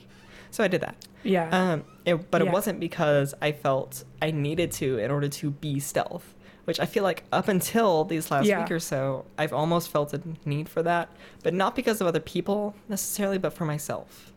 So 0.50 0.64
I 0.64 0.68
did 0.68 0.80
that. 0.80 0.96
yeah. 1.22 1.48
Um, 1.52 1.84
it, 2.04 2.30
but 2.30 2.42
Yeah. 2.42 2.48
it 2.48 2.52
wasn't 2.52 2.80
because 2.80 3.34
I 3.40 3.52
felt 3.52 4.02
I 4.20 4.32
needed 4.32 4.72
to 4.72 4.98
in 4.98 5.10
order 5.12 5.28
to 5.28 5.50
be 5.52 5.78
stealth, 5.78 6.34
which 6.70 6.78
I 6.78 6.86
feel 6.86 7.02
like 7.02 7.24
up 7.32 7.48
until 7.48 8.04
these 8.04 8.30
last 8.30 8.46
Yeah. 8.46 8.60
week 8.62 8.70
or 8.70 8.78
so, 8.78 9.24
I've 9.36 9.52
almost 9.52 9.88
felt 9.88 10.14
a 10.14 10.22
need 10.44 10.68
for 10.68 10.84
that, 10.84 11.08
but 11.42 11.52
not 11.52 11.74
because 11.74 12.00
of 12.00 12.06
other 12.06 12.20
people 12.20 12.76
necessarily, 12.88 13.38
but 13.38 13.52
for 13.52 13.64
myself. 13.64 14.32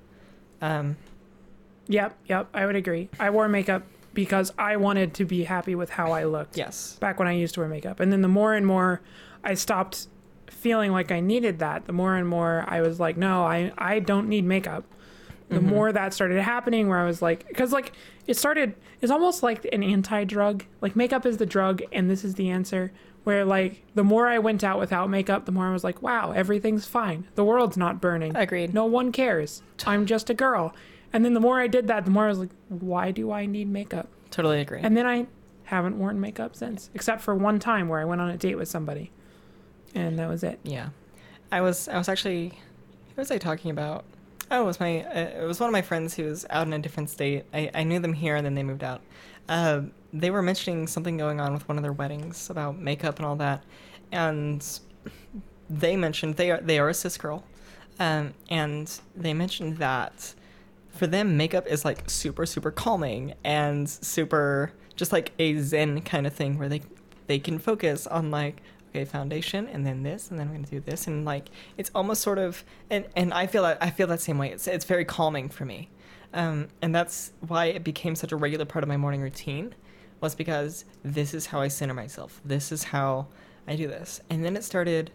Um, 0.60 0.98
Yep, 1.88 2.18
yep, 2.26 2.48
I 2.52 2.66
would 2.66 2.76
agree. 2.76 3.10
I 3.20 3.30
wore 3.30 3.48
makeup 3.48 3.84
because 4.16 4.52
I 4.58 4.78
wanted 4.78 5.14
to 5.16 5.26
be 5.26 5.44
happy 5.44 5.76
with 5.76 5.92
how 5.92 6.12
I 6.12 6.24
looked 6.24 6.58
yes. 6.58 6.98
back 7.00 7.20
when 7.20 7.28
I 7.28 7.34
used 7.34 7.54
to 7.54 7.60
wear 7.60 7.70
makeup. 7.70 8.00
And 8.00 8.12
then 8.12 8.22
the 8.24 8.28
more 8.28 8.56
and 8.56 8.66
more 8.66 9.02
I 9.44 9.54
stopped 9.54 10.08
feeling 10.48 10.92
like 10.92 11.12
I 11.12 11.20
needed 11.20 11.60
that, 11.60 11.86
the 11.86 11.94
more 11.94 12.16
and 12.16 12.28
more 12.28 12.66
I 12.68 12.82
was 12.82 13.00
like, 13.00 13.16
no, 13.16 13.44
I, 13.44 13.72
I 13.78 14.00
don't 14.00 14.28
need 14.28 14.44
makeup. 14.44 14.86
The 15.54 15.60
Mhm. 15.60 15.64
more 15.64 15.92
that 15.92 16.14
started 16.14 16.42
happening, 16.42 16.88
where 16.90 17.00
I 17.00 17.06
was 17.06 17.22
like, 17.22 17.48
because 17.48 17.72
like 17.72 17.92
it 18.28 18.36
started, 18.38 18.76
it's 19.02 19.12
almost 19.12 19.44
like 19.44 19.66
an 19.72 19.84
anti 19.84 20.24
drug. 20.24 20.64
Like 20.82 20.96
makeup 20.96 21.26
is 21.26 21.38
the 21.38 21.46
drug 21.46 21.82
and 21.92 22.10
this 22.10 22.24
is 22.24 22.36
the 22.36 22.50
answer. 22.50 22.92
Where 23.24 23.46
like 23.46 23.84
the 23.96 24.04
more 24.04 24.28
I 24.28 24.40
went 24.40 24.64
out 24.64 24.80
without 24.80 25.10
makeup, 25.10 25.46
the 25.46 25.52
more 25.54 25.68
I 25.68 25.74
was 25.74 25.84
like, 25.84 26.02
wow, 26.02 26.32
everything's 26.32 26.86
fine. 26.86 27.26
The 27.36 27.46
world's 27.46 27.78
not 27.78 28.02
burning. 28.02 28.36
Agreed. 28.36 28.74
No 28.74 28.86
one 28.86 29.12
cares. 29.12 29.64
I'm 29.86 30.06
just 30.06 30.30
a 30.30 30.34
girl. 30.34 30.74
And 31.14 31.24
then 31.24 31.34
the 31.34 31.40
more 31.40 31.60
I 31.62 31.68
did 31.68 31.88
that, 31.88 32.06
the 32.06 32.12
more 32.12 32.26
I 32.26 32.30
was 32.30 32.40
like, 32.40 32.50
why 32.70 33.12
do 33.12 33.32
I 33.32 33.46
need 33.46 33.70
makeup? 33.70 34.08
Totally 34.32 34.60
agree. 34.60 34.80
And 34.82 34.98
then 34.98 35.06
I 35.06 35.28
haven't 35.66 35.98
worn 35.98 36.20
makeup 36.20 36.56
since, 36.56 36.90
except 36.94 37.22
for 37.22 37.34
one 37.36 37.60
time 37.60 37.88
where 37.88 38.00
I 38.02 38.06
went 38.06 38.20
on 38.20 38.30
a 38.30 38.36
date 38.38 38.56
with 38.56 38.68
somebody, 38.68 39.12
and 39.96 40.18
that 40.20 40.28
was 40.28 40.44
it. 40.44 40.60
Yeah, 40.64 40.90
I 41.52 41.62
was 41.62 41.88
I 41.88 41.98
was 41.98 42.10
actually 42.10 42.50
who 43.16 43.22
was 43.22 43.32
I 43.32 43.38
talking 43.38 43.72
about? 43.72 44.04
Oh, 44.54 44.62
it 44.62 44.66
was 44.66 44.80
my 44.80 45.04
uh, 45.04 45.42
it 45.42 45.48
was 45.48 45.60
one 45.60 45.68
of 45.68 45.72
my 45.72 45.82
friends 45.82 46.14
who 46.14 46.26
was 46.26 46.46
out 46.52 46.68
in 46.68 46.74
a 46.74 46.80
different 46.80 47.10
state. 47.10 47.46
I, 47.56 47.72
I 47.74 47.84
knew 47.84 47.98
them 47.98 48.14
here 48.14 48.36
and 48.36 48.46
then 48.46 48.54
they 48.54 48.62
moved 48.62 48.84
out. 48.84 49.02
Uh, 49.50 49.82
they 50.14 50.30
were 50.30 50.44
mentioning 50.44 50.86
something 50.86 51.18
going 51.18 51.42
on 51.42 51.54
with 51.54 51.68
one 51.68 51.76
of 51.76 51.82
their 51.82 51.92
weddings 51.92 52.52
about 52.52 52.78
makeup 52.78 53.18
and 53.18 53.26
all 53.26 53.36
that, 53.38 53.64
and 54.12 54.64
they 55.72 55.98
mentioned 55.98 56.36
they 56.36 56.52
are 56.52 56.62
they 56.62 56.78
are 56.78 56.88
a 56.88 56.94
cis 56.94 57.18
girl, 57.18 57.44
um, 58.00 58.36
and 58.48 59.00
they 59.16 59.34
mentioned 59.34 59.78
that 59.78 60.36
for 60.90 61.08
them 61.08 61.36
makeup 61.36 61.66
is 61.66 61.84
like 61.84 62.08
super 62.08 62.46
super 62.46 62.70
calming 62.70 63.34
and 63.44 63.90
super 63.90 64.72
just 64.96 65.12
like 65.12 65.32
a 65.40 65.58
zen 65.62 66.00
kind 66.02 66.28
of 66.28 66.34
thing 66.34 66.60
where 66.60 66.70
they 66.70 66.84
they 67.26 67.40
can 67.40 67.58
focus 67.58 68.06
on 68.06 68.30
like 68.30 68.62
okay 68.94 69.06
foundation 69.06 69.68
and 69.70 69.86
then 69.86 70.04
this 70.04 70.30
and 70.30 70.40
then 70.40 70.48
we're 70.50 70.56
gonna 70.56 70.68
do 70.68 70.80
this 70.80 71.08
and 71.08 71.26
like 71.26 71.50
it's 71.78 71.90
almost 71.96 72.22
sort 72.22 72.38
of 72.38 72.64
and 72.92 73.06
and 73.16 73.34
I 73.34 73.48
feel 73.48 73.64
that 73.64 73.80
I 73.82 73.90
feel 73.90 74.06
that 74.08 74.22
same 74.22 74.38
way 74.38 74.52
it's 74.52 74.68
it's 74.68 74.86
very 74.86 75.04
calming 75.06 75.50
for 75.50 75.66
me 75.66 75.90
um, 76.36 76.68
and 76.82 76.94
that's 76.94 77.32
why 77.48 77.66
it 77.66 77.84
became 77.84 78.16
such 78.16 78.32
a 78.32 78.36
regular 78.36 78.66
part 78.66 78.84
of 78.84 78.88
my 78.90 78.98
morning 78.98 79.22
routine 79.22 79.74
was 80.22 80.36
because 80.36 80.86
this 81.04 81.34
is 81.34 81.48
how 81.48 81.60
I 81.60 81.68
center 81.70 81.94
myself 81.96 82.40
this 82.46 82.72
is 82.72 82.84
how 82.86 83.28
I 83.68 83.76
do 83.76 83.88
this 83.88 84.22
and 84.30 84.46
then 84.46 84.56
it 84.56 84.64
started 84.64 85.12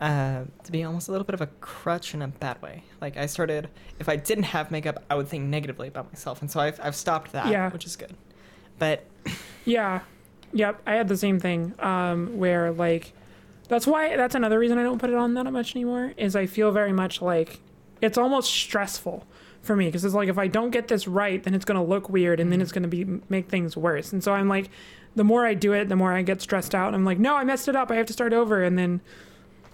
uh, 0.00 0.42
to 0.64 0.72
be 0.72 0.82
almost 0.82 1.06
a 1.08 1.12
little 1.12 1.24
bit 1.24 1.34
of 1.34 1.40
a 1.40 1.46
crutch 1.60 2.12
in 2.12 2.22
a 2.22 2.26
bad 2.26 2.60
way. 2.60 2.82
Like 3.00 3.16
I 3.16 3.26
started, 3.26 3.68
if 4.00 4.08
I 4.08 4.16
didn't 4.16 4.42
have 4.44 4.72
makeup, 4.72 5.04
I 5.08 5.14
would 5.14 5.28
think 5.28 5.44
negatively 5.44 5.86
about 5.86 6.12
myself, 6.12 6.40
and 6.40 6.50
so 6.50 6.58
I've 6.58 6.80
I've 6.82 6.96
stopped 6.96 7.30
that, 7.32 7.46
Yeah. 7.46 7.70
which 7.70 7.86
is 7.86 7.94
good. 7.94 8.12
But 8.80 9.04
Yeah. 9.64 10.00
Yep. 10.52 10.82
I 10.86 10.94
had 10.94 11.08
the 11.08 11.16
same 11.16 11.40
thing. 11.40 11.74
Um, 11.78 12.38
where 12.38 12.72
like 12.72 13.12
that's 13.68 13.86
why 13.86 14.16
that's 14.16 14.34
another 14.34 14.58
reason 14.58 14.78
I 14.78 14.82
don't 14.82 14.98
put 14.98 15.10
it 15.10 15.16
on 15.16 15.34
that 15.34 15.50
much 15.52 15.74
anymore. 15.74 16.12
Is 16.16 16.36
I 16.36 16.46
feel 16.46 16.70
very 16.72 16.92
much 16.92 17.22
like 17.22 17.60
it's 18.00 18.18
almost 18.18 18.50
stressful 18.50 19.26
for 19.62 19.76
me 19.76 19.86
because 19.86 20.04
it's 20.04 20.14
like 20.14 20.28
if 20.28 20.38
I 20.38 20.48
don't 20.48 20.70
get 20.70 20.88
this 20.88 21.06
right, 21.06 21.42
then 21.42 21.54
it's 21.54 21.64
gonna 21.64 21.84
look 21.84 22.08
weird 22.08 22.40
and 22.40 22.52
then 22.52 22.60
it's 22.60 22.72
gonna 22.72 22.88
be 22.88 23.04
make 23.28 23.48
things 23.48 23.76
worse. 23.76 24.12
And 24.12 24.22
so 24.22 24.32
I'm 24.32 24.48
like, 24.48 24.70
the 25.14 25.24
more 25.24 25.46
I 25.46 25.54
do 25.54 25.72
it, 25.72 25.88
the 25.88 25.96
more 25.96 26.12
I 26.12 26.22
get 26.22 26.42
stressed 26.42 26.74
out. 26.74 26.94
I'm 26.94 27.04
like, 27.04 27.18
no, 27.18 27.36
I 27.36 27.44
messed 27.44 27.68
it 27.68 27.76
up. 27.76 27.90
I 27.90 27.96
have 27.96 28.06
to 28.06 28.12
start 28.12 28.32
over. 28.32 28.62
And 28.62 28.78
then 28.78 29.00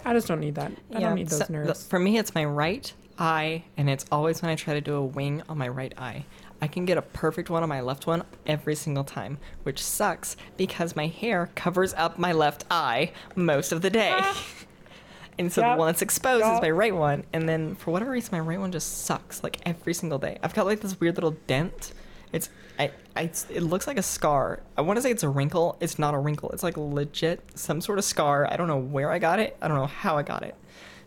I 0.05 0.13
just 0.13 0.29
don't 0.29 0.41
need 0.41 0.55
that. 0.57 0.73
I 0.95 1.01
don't 1.01 1.15
need 1.15 1.29
those 1.29 1.47
so- 1.47 1.53
nerves. 1.53 1.87
for 1.87 1.99
me, 1.99 2.19
it's 2.19 2.35
my 2.35 2.45
right 2.45 2.93
eye, 3.19 3.65
and 3.77 3.91
it's 3.91 4.05
always 4.13 4.43
when 4.43 4.51
I 4.51 4.55
try 4.55 4.75
to 4.75 4.81
do 4.81 4.95
a 4.95 5.05
wing 5.05 5.43
on 5.49 5.59
my 5.59 5.69
right 5.69 5.93
eye. 5.99 6.25
I 6.61 6.67
can 6.67 6.85
get 6.85 6.99
a 6.99 7.03
perfect 7.03 7.51
one 7.51 7.63
on 7.63 7.69
my 7.69 7.81
left 7.81 8.07
one 8.07 8.25
every 8.47 8.75
single 8.75 9.05
time, 9.05 9.39
which 9.63 9.83
sucks 9.83 10.37
because 10.57 10.97
my 10.97 11.07
hair 11.07 11.51
covers 11.55 11.95
up 11.95 12.19
my 12.19 12.33
left 12.33 12.65
eye 12.71 13.13
most 13.37 13.71
of 13.73 13.83
the 13.83 13.91
day. 13.91 14.11
Ah. 14.15 14.45
and 15.39 15.53
so 15.53 15.61
Yep. 15.61 15.75
the 15.75 15.79
one 15.79 15.87
that's 15.87 16.03
exposed 16.03 16.45
is 16.45 16.61
my 16.61 16.71
right 16.71 16.95
one. 16.95 17.25
And 17.33 17.49
then 17.49 17.77
for 17.77 17.93
whatever 17.93 18.11
reason, 18.11 18.31
my 18.33 18.41
right 18.41 18.59
one 18.59 18.73
just 18.73 19.05
sucks 19.05 19.43
like 19.45 19.61
every 19.65 19.95
single 19.95 20.19
day. 20.19 20.39
I've 20.43 20.55
got 20.55 20.67
like 20.67 20.81
this 20.81 20.99
weird 20.99 21.15
little 21.17 21.37
dent. 21.47 21.93
It's 22.33 22.51
I, 22.79 22.91
I 23.17 23.31
it 23.51 23.63
looks 23.63 23.87
like 23.87 23.97
a 23.99 24.03
scar. 24.03 24.61
I 24.77 24.83
want 24.83 24.97
to 24.99 25.03
say 25.03 25.11
it's 25.11 25.23
a 25.23 25.29
wrinkle. 25.29 25.77
It's 25.81 25.99
not 25.99 26.15
a 26.15 26.19
wrinkle. 26.19 26.51
It's 26.51 26.63
like 26.63 26.77
legit 26.77 27.41
some 27.59 27.81
sort 27.81 27.99
of 27.99 28.05
scar. 28.05 28.47
I 28.53 28.57
don't 28.57 28.67
know 28.69 28.77
where 28.79 29.11
I 29.11 29.19
got 29.19 29.39
it. 29.41 29.57
I 29.63 29.69
don't 29.69 29.77
know 29.79 29.87
how 29.87 30.17
I 30.19 30.23
got 30.23 30.43
it. 30.43 30.55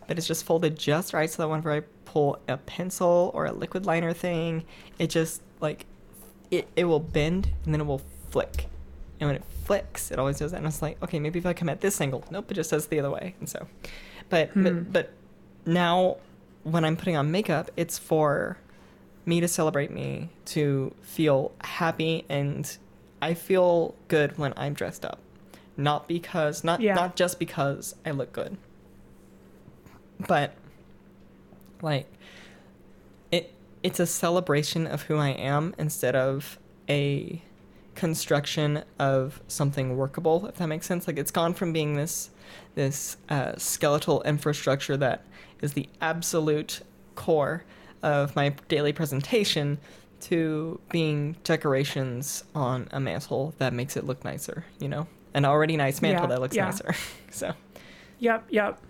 But 0.06 0.18
it's 0.18 0.26
just 0.26 0.44
folded 0.44 0.78
just 0.78 1.12
right 1.12 1.30
so 1.30 1.42
that 1.42 1.48
whenever 1.48 1.72
I 1.72 1.80
pull 2.04 2.38
a 2.48 2.56
pencil 2.56 3.30
or 3.34 3.46
a 3.46 3.52
liquid 3.52 3.86
liner 3.86 4.12
thing, 4.12 4.64
it 4.98 5.08
just 5.08 5.42
like 5.60 5.86
it, 6.50 6.68
it 6.76 6.84
will 6.84 7.00
bend 7.00 7.50
and 7.64 7.72
then 7.72 7.80
it 7.80 7.86
will 7.86 8.02
flick. 8.30 8.66
And 9.20 9.28
when 9.28 9.36
it 9.36 9.44
flicks, 9.64 10.10
it 10.10 10.18
always 10.18 10.38
does 10.38 10.50
that. 10.50 10.58
And 10.58 10.66
it's 10.66 10.82
like, 10.82 11.02
okay, 11.02 11.18
maybe 11.20 11.38
if 11.38 11.46
I 11.46 11.52
come 11.52 11.68
at 11.68 11.80
this 11.80 12.00
angle, 12.00 12.24
nope, 12.30 12.50
it 12.50 12.54
just 12.54 12.70
does 12.70 12.86
the 12.88 12.98
other 12.98 13.10
way. 13.10 13.34
And 13.38 13.48
so, 13.48 13.66
but 14.28 14.50
Hmm. 14.50 14.62
but, 14.64 14.92
but 14.92 15.10
now 15.64 16.16
when 16.64 16.84
I'm 16.84 16.96
putting 16.96 17.16
on 17.16 17.30
makeup, 17.30 17.70
it's 17.76 17.98
for 17.98 18.58
me 19.24 19.40
to 19.40 19.46
celebrate 19.48 19.90
me, 19.92 20.30
to 20.46 20.92
feel 21.02 21.52
happy, 21.62 22.24
and 22.28 22.76
I 23.20 23.34
feel 23.34 23.94
good 24.08 24.36
when 24.36 24.52
I'm 24.56 24.74
dressed 24.74 25.04
up. 25.04 25.20
Not 25.76 26.08
because, 26.08 26.64
not 26.64 26.80
Yeah. 26.80 26.94
not 26.94 27.14
just 27.16 27.38
because 27.38 27.94
I 28.04 28.10
look 28.10 28.32
good, 28.32 28.56
but 30.26 30.54
like 31.80 32.06
it 33.30 33.52
it's 33.82 34.00
a 34.00 34.06
celebration 34.06 34.86
of 34.86 35.02
who 35.02 35.16
I 35.16 35.30
am 35.30 35.74
instead 35.78 36.14
of 36.16 36.58
a 36.88 37.42
construction 37.94 38.82
of 38.98 39.40
something 39.48 39.96
workable 39.96 40.46
if 40.46 40.56
that 40.56 40.66
makes 40.66 40.86
sense 40.86 41.06
like 41.06 41.18
it's 41.18 41.30
gone 41.30 41.52
from 41.52 41.72
being 41.72 41.94
this 41.94 42.30
this 42.74 43.18
uh, 43.28 43.52
skeletal 43.56 44.22
infrastructure 44.22 44.96
that 44.96 45.24
is 45.60 45.74
the 45.74 45.88
absolute 46.00 46.80
core 47.14 47.64
of 48.02 48.34
my 48.34 48.48
daily 48.68 48.92
presentation 48.92 49.78
to 50.20 50.80
being 50.90 51.36
decorations 51.44 52.44
on 52.54 52.88
a 52.92 52.98
mantle 53.00 53.54
that 53.58 53.72
makes 53.74 53.96
it 53.96 54.04
look 54.04 54.24
nicer 54.24 54.64
you 54.80 54.88
know 54.88 55.06
an 55.34 55.44
already 55.44 55.76
nice 55.76 56.00
mantle 56.00 56.24
Yeah, 56.24 56.28
that 56.28 56.40
looks 56.40 56.56
yeah. 56.56 56.64
nicer 56.64 56.94
so 57.30 57.52
Yep, 58.22 58.46
yep. 58.50 58.80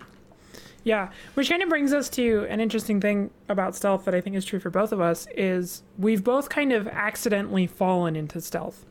Yeah, 0.83 1.09
which 1.35 1.49
kind 1.49 1.63
of 1.63 1.69
brings 1.69 1.93
us 1.93 2.09
to 2.09 2.45
an 2.49 2.59
interesting 2.59 2.99
thing 2.99 3.31
about 3.47 3.75
stealth 3.75 4.05
that 4.05 4.13
I 4.13 4.21
think 4.21 4.35
is 4.35 4.43
true 4.43 4.59
for 4.59 4.69
both 4.69 4.91
of 4.91 4.99
us 4.99 5.27
is 5.35 5.83
we've 5.97 6.23
both 6.23 6.49
kind 6.49 6.73
of 6.73 6.87
accidentally 6.87 7.67
fallen 7.67 8.15
into 8.15 8.41
stealth. 8.41 8.85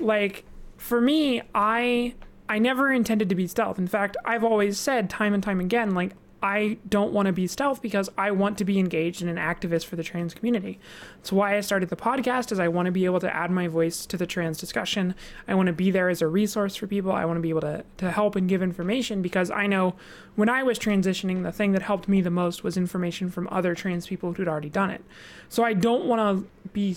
Like 0.00 0.44
for 0.78 1.00
me, 1.00 1.42
I 1.54 2.14
I 2.48 2.58
never 2.58 2.90
intended 2.90 3.28
to 3.28 3.34
be 3.34 3.46
stealth. 3.46 3.78
In 3.78 3.86
fact, 3.86 4.16
I've 4.24 4.44
always 4.44 4.78
said 4.78 5.10
time 5.10 5.34
and 5.34 5.42
time 5.42 5.60
again 5.60 5.94
like 5.94 6.12
I 6.42 6.78
don't 6.88 7.12
want 7.12 7.26
to 7.26 7.32
be 7.32 7.46
stealth 7.46 7.80
because 7.80 8.10
I 8.18 8.32
want 8.32 8.58
to 8.58 8.64
be 8.64 8.80
engaged 8.80 9.22
and 9.22 9.30
an 9.30 9.36
activist 9.36 9.86
for 9.86 9.94
the 9.94 10.02
trans 10.02 10.34
community. 10.34 10.80
That's 11.16 11.30
why 11.30 11.56
I 11.56 11.60
started 11.60 11.88
the 11.88 11.96
podcast 11.96 12.50
is 12.50 12.58
I 12.58 12.66
want 12.66 12.86
to 12.86 12.92
be 12.92 13.04
able 13.04 13.20
to 13.20 13.34
add 13.34 13.52
my 13.52 13.68
voice 13.68 14.04
to 14.06 14.16
the 14.16 14.26
trans 14.26 14.58
discussion. 14.58 15.14
I 15.46 15.54
want 15.54 15.68
to 15.68 15.72
be 15.72 15.92
there 15.92 16.08
as 16.08 16.20
a 16.20 16.26
resource 16.26 16.74
for 16.74 16.88
people. 16.88 17.12
I 17.12 17.24
want 17.26 17.36
to 17.36 17.40
be 17.40 17.50
able 17.50 17.60
to, 17.60 17.84
to 17.98 18.10
help 18.10 18.34
and 18.34 18.48
give 18.48 18.60
information 18.60 19.22
because 19.22 19.52
I 19.52 19.68
know 19.68 19.94
when 20.34 20.48
I 20.48 20.64
was 20.64 20.80
transitioning, 20.80 21.44
the 21.44 21.52
thing 21.52 21.72
that 21.72 21.82
helped 21.82 22.08
me 22.08 22.20
the 22.20 22.30
most 22.30 22.64
was 22.64 22.76
information 22.76 23.30
from 23.30 23.46
other 23.52 23.76
trans 23.76 24.08
people 24.08 24.32
who'd 24.32 24.48
already 24.48 24.70
done 24.70 24.90
it. 24.90 25.04
So 25.48 25.62
I 25.62 25.74
don't 25.74 26.06
want 26.06 26.20
to 26.20 26.68
be 26.70 26.96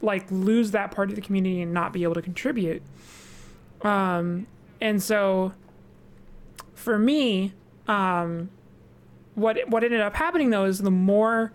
like 0.00 0.30
lose 0.30 0.70
that 0.70 0.92
part 0.92 1.10
of 1.10 1.16
the 1.16 1.20
community 1.20 1.60
and 1.60 1.74
not 1.74 1.92
be 1.92 2.04
able 2.04 2.14
to 2.14 2.22
contribute. 2.22 2.82
Um, 3.82 4.46
and 4.80 5.02
so 5.02 5.52
for 6.74 6.96
me, 6.96 7.54
um, 7.88 8.50
what 9.38 9.68
what 9.68 9.84
ended 9.84 10.00
up 10.00 10.14
happening 10.14 10.50
though 10.50 10.64
is 10.64 10.78
the 10.78 10.90
more 10.90 11.52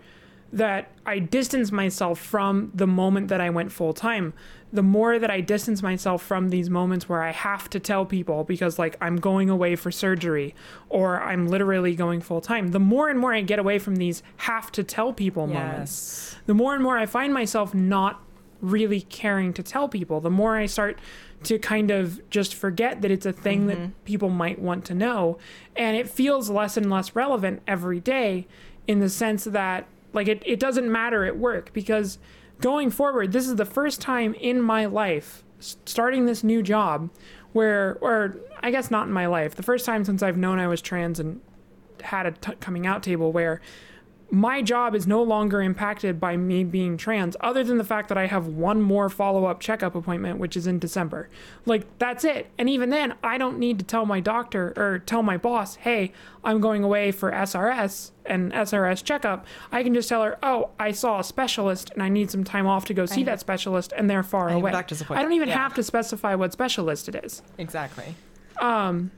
that 0.52 0.92
I 1.04 1.18
distanced 1.18 1.72
myself 1.72 2.20
from 2.20 2.70
the 2.72 2.86
moment 2.86 3.26
that 3.28 3.40
I 3.40 3.50
went 3.50 3.72
full 3.72 3.92
time, 3.92 4.32
the 4.72 4.84
more 4.84 5.18
that 5.18 5.28
I 5.28 5.40
distance 5.40 5.82
myself 5.82 6.22
from 6.22 6.50
these 6.50 6.70
moments 6.70 7.08
where 7.08 7.22
I 7.22 7.32
have 7.32 7.68
to 7.70 7.80
tell 7.80 8.06
people 8.06 8.44
because 8.44 8.78
like 8.78 8.96
I'm 9.00 9.16
going 9.16 9.50
away 9.50 9.74
for 9.74 9.90
surgery 9.90 10.54
or 10.88 11.20
I'm 11.20 11.48
literally 11.48 11.96
going 11.96 12.20
full 12.20 12.40
time, 12.40 12.68
the 12.68 12.78
more 12.78 13.08
and 13.08 13.18
more 13.18 13.34
I 13.34 13.40
get 13.40 13.58
away 13.58 13.80
from 13.80 13.96
these 13.96 14.22
have 14.38 14.70
to 14.72 14.84
tell 14.84 15.12
people 15.12 15.48
moments, 15.48 16.36
the 16.46 16.54
more 16.54 16.72
and 16.74 16.82
more 16.82 16.96
I 16.98 17.06
find 17.06 17.34
myself 17.34 17.74
not 17.74 18.22
really 18.60 19.00
caring 19.00 19.52
to 19.54 19.62
tell 19.62 19.88
people, 19.88 20.20
the 20.20 20.30
more 20.30 20.56
I 20.56 20.66
start 20.66 21.00
to 21.44 21.58
kind 21.58 21.90
of 21.90 22.28
just 22.30 22.54
forget 22.54 23.02
that 23.02 23.10
it's 23.10 23.26
a 23.26 23.32
thing 23.32 23.66
that 23.66 23.78
mm-hmm. 23.78 23.92
people 24.04 24.30
might 24.30 24.58
want 24.58 24.84
to 24.86 24.94
know. 24.94 25.38
And 25.76 25.96
it 25.96 26.08
feels 26.08 26.50
less 26.50 26.76
and 26.76 26.90
less 26.90 27.14
relevant 27.14 27.62
every 27.66 28.00
day 28.00 28.46
in 28.86 29.00
the 29.00 29.08
sense 29.08 29.44
that, 29.44 29.86
like, 30.12 30.28
it, 30.28 30.42
it 30.44 30.60
doesn't 30.60 30.90
matter 30.90 31.24
at 31.24 31.36
work 31.36 31.72
because 31.72 32.18
going 32.60 32.90
forward, 32.90 33.32
this 33.32 33.46
is 33.46 33.56
the 33.56 33.64
first 33.64 34.00
time 34.00 34.34
in 34.34 34.60
my 34.60 34.86
life, 34.86 35.44
starting 35.58 36.26
this 36.26 36.44
new 36.44 36.62
job, 36.62 37.10
where, 37.52 37.98
or 38.00 38.36
I 38.62 38.70
guess 38.70 38.90
not 38.90 39.06
in 39.06 39.12
my 39.12 39.26
life, 39.26 39.54
the 39.54 39.62
first 39.62 39.86
time 39.86 40.04
since 40.04 40.22
I've 40.22 40.36
known 40.36 40.58
I 40.58 40.66
was 40.66 40.80
trans 40.82 41.20
and 41.20 41.40
had 42.02 42.26
a 42.26 42.32
t- 42.32 42.52
coming 42.60 42.86
out 42.86 43.02
table 43.02 43.32
where 43.32 43.60
my 44.30 44.62
job 44.62 44.94
is 44.94 45.06
no 45.06 45.22
longer 45.22 45.62
impacted 45.62 46.18
by 46.18 46.36
me 46.36 46.64
being 46.64 46.96
trans, 46.96 47.36
other 47.40 47.62
than 47.62 47.78
the 47.78 47.84
fact 47.84 48.08
that 48.08 48.18
I 48.18 48.26
have 48.26 48.46
one 48.48 48.80
more 48.82 49.08
follow 49.08 49.44
up 49.44 49.60
checkup 49.60 49.94
appointment, 49.94 50.38
which 50.38 50.56
is 50.56 50.66
in 50.66 50.78
December. 50.78 51.28
Like, 51.66 51.86
that's 51.98 52.24
it. 52.24 52.48
And 52.58 52.68
even 52.68 52.90
then, 52.90 53.14
I 53.22 53.38
don't 53.38 53.58
need 53.58 53.78
to 53.78 53.84
tell 53.84 54.06
my 54.06 54.20
doctor 54.20 54.72
or 54.76 54.98
tell 55.00 55.22
my 55.22 55.36
boss, 55.36 55.76
hey, 55.76 56.12
I'm 56.42 56.60
going 56.60 56.82
away 56.82 57.12
for 57.12 57.30
SRS 57.30 58.10
and 58.26 58.52
SRS 58.52 59.04
checkup. 59.04 59.46
I 59.70 59.82
can 59.82 59.94
just 59.94 60.08
tell 60.08 60.22
her, 60.22 60.38
oh, 60.42 60.70
I 60.80 60.92
saw 60.92 61.20
a 61.20 61.24
specialist 61.24 61.90
and 61.92 62.02
I 62.02 62.08
need 62.08 62.30
some 62.30 62.42
time 62.44 62.66
off 62.66 62.86
to 62.86 62.94
go 62.94 63.06
see 63.06 63.22
that 63.24 63.40
specialist, 63.40 63.92
and 63.96 64.08
they're 64.10 64.22
far 64.22 64.48
away. 64.48 64.72
I 64.72 64.82
don't 65.22 65.32
even 65.32 65.48
Yeah. 65.48 65.58
have 65.58 65.74
to 65.74 65.82
specify 65.82 66.34
what 66.34 66.52
specialist 66.52 67.08
it 67.08 67.14
is. 67.24 67.42
exactly 67.58 68.14
um, 68.60 69.10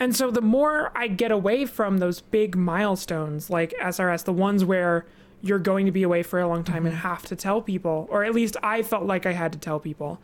And 0.00 0.14
so 0.14 0.30
the 0.30 0.40
more 0.40 0.92
I 0.94 1.08
get 1.08 1.30
away 1.30 1.66
from 1.66 1.98
those 1.98 2.20
big 2.20 2.56
milestones 2.56 3.50
like 3.50 3.74
SRS, 3.80 4.24
the 4.24 4.32
ones 4.32 4.64
where 4.64 5.06
you're 5.40 5.58
going 5.58 5.86
to 5.86 5.92
be 5.92 6.02
away 6.02 6.22
for 6.22 6.40
a 6.40 6.48
long 6.48 6.64
time 6.64 6.86
and 6.86 6.94
have 6.96 7.22
to 7.26 7.36
tell 7.36 7.60
people, 7.60 8.08
or 8.10 8.24
at 8.24 8.34
least 8.34 8.56
I 8.62 8.82
felt 8.82 9.04
like 9.04 9.26
I 9.26 9.32
had 9.32 9.52
to 9.52 9.58
tell 9.58 9.78
people. 9.78 10.20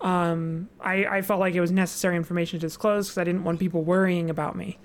Um, 0.00 0.68
I, 0.80 1.06
I 1.06 1.22
felt 1.22 1.40
like 1.40 1.54
it 1.54 1.60
was 1.60 1.70
necessary 1.70 2.16
information 2.16 2.58
to 2.58 2.66
disclose 2.66 3.08
because 3.08 3.18
I 3.18 3.24
didn't 3.24 3.44
want 3.44 3.60
people 3.60 3.84
worrying 3.84 4.28
about 4.28 4.56
me. 4.56 4.78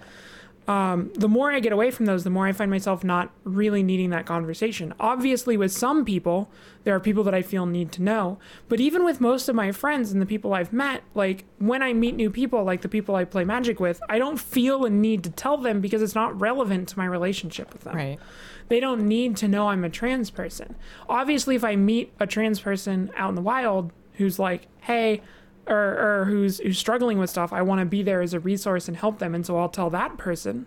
Um, 0.69 1.12
the 1.15 1.27
more 1.27 1.51
I 1.51 1.60
get 1.62 1.73
away 1.73 1.89
from 1.89 2.05
those, 2.05 2.23
the 2.23 2.29
more 2.29 2.45
I 2.45 2.51
find 2.51 2.69
myself 2.69 3.03
not 3.03 3.32
really 3.43 3.82
needing 3.82 4.12
that 4.12 4.27
conversation. 4.27 4.93
Obviously, 4.99 5.58
with 5.58 5.71
some 5.71 6.05
people, 6.05 6.51
there 6.84 6.95
are 6.95 6.99
people 6.99 7.23
that 7.23 7.34
I 7.34 7.41
feel 7.41 7.65
need 7.65 7.91
to 7.93 8.03
know. 8.03 8.38
But 8.67 8.79
even 8.79 9.03
with 9.03 9.19
most 9.19 9.49
of 9.49 9.55
my 9.55 9.71
friends 9.71 10.12
and 10.12 10.21
the 10.21 10.27
people 10.27 10.53
I've 10.53 10.71
met, 10.71 11.01
like 11.15 11.45
when 11.58 11.82
I 11.82 11.93
meet 11.93 12.13
new 12.13 12.29
people, 12.29 12.63
like 12.63 12.82
the 12.82 12.88
people 12.88 13.15
I 13.15 13.25
play 13.25 13.43
magic 13.43 13.79
with, 13.79 13.99
I 14.10 14.19
don't 14.19 14.39
feel 14.39 14.86
a 14.86 14.91
need 14.91 15.23
to 15.23 15.32
tell 15.32 15.58
them 15.58 15.82
because 15.82 16.03
it's 16.03 16.13
not 16.13 16.39
relevant 16.39 16.88
to 16.89 16.99
my 16.99 17.05
relationship 17.05 17.73
with 17.73 17.82
them. 17.82 17.95
Right. 17.95 18.19
They 18.67 18.79
don't 18.79 19.08
need 19.08 19.38
to 19.38 19.47
know 19.47 19.69
I'm 19.69 19.84
a 19.84 19.89
trans 19.89 20.29
person. 20.29 20.75
Obviously, 21.10 21.55
if 21.55 21.63
I 21.63 21.77
meet 21.77 22.13
a 22.19 22.27
trans 22.27 22.60
person 22.60 23.10
out 23.17 23.29
in 23.29 23.36
the 23.36 23.41
wild 23.41 23.91
who's 24.13 24.38
like, 24.38 24.67
hey, 24.82 25.23
or, 25.69 26.21
or 26.21 26.25
who's 26.25 26.58
who's 26.60 26.77
struggling 26.77 27.17
with 27.19 27.29
stuff, 27.29 27.53
I 27.53 27.62
want 27.62 27.79
to 27.79 27.86
be 27.86 28.01
there 28.03 28.21
as 28.21 28.34
a 28.34 28.39
resource 28.39 28.88
and 28.88 28.97
help 28.97 29.19
them, 29.19 29.34
and 29.36 29.45
so 29.45 29.58
I'll 29.58 29.69
tell 29.69 29.89
that 29.91 30.17
person. 30.17 30.65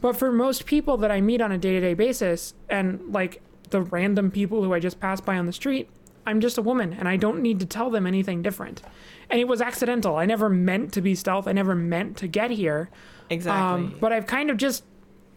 But 0.00 0.16
for 0.16 0.30
most 0.30 0.66
people 0.66 0.96
that 0.98 1.10
I 1.10 1.20
meet 1.20 1.40
on 1.40 1.50
a 1.52 1.58
day 1.58 1.72
to 1.72 1.80
day 1.80 1.94
basis, 1.94 2.54
and 2.68 3.00
like 3.12 3.40
the 3.70 3.80
random 3.82 4.30
people 4.30 4.62
who 4.62 4.74
I 4.74 4.80
just 4.80 5.00
pass 5.00 5.20
by 5.20 5.38
on 5.38 5.46
the 5.46 5.52
street, 5.52 5.88
I'm 6.26 6.40
just 6.40 6.58
a 6.58 6.62
woman, 6.62 6.92
and 6.92 7.08
I 7.08 7.16
don't 7.16 7.40
need 7.40 7.60
to 7.60 7.66
tell 7.66 7.88
them 7.90 8.06
anything 8.06 8.42
different. 8.42 8.82
And 9.30 9.40
it 9.40 9.48
was 9.48 9.60
accidental. 9.60 10.16
I 10.16 10.26
never 10.26 10.48
meant 10.48 10.92
to 10.92 11.00
be 11.00 11.14
stealth. 11.14 11.48
I 11.48 11.52
never 11.52 11.74
meant 11.74 12.16
to 12.18 12.26
get 12.28 12.50
here. 12.50 12.90
Exactly. 13.30 13.84
Um, 13.86 13.96
but 14.00 14.12
I've 14.12 14.26
kind 14.26 14.50
of 14.50 14.56
just 14.56 14.84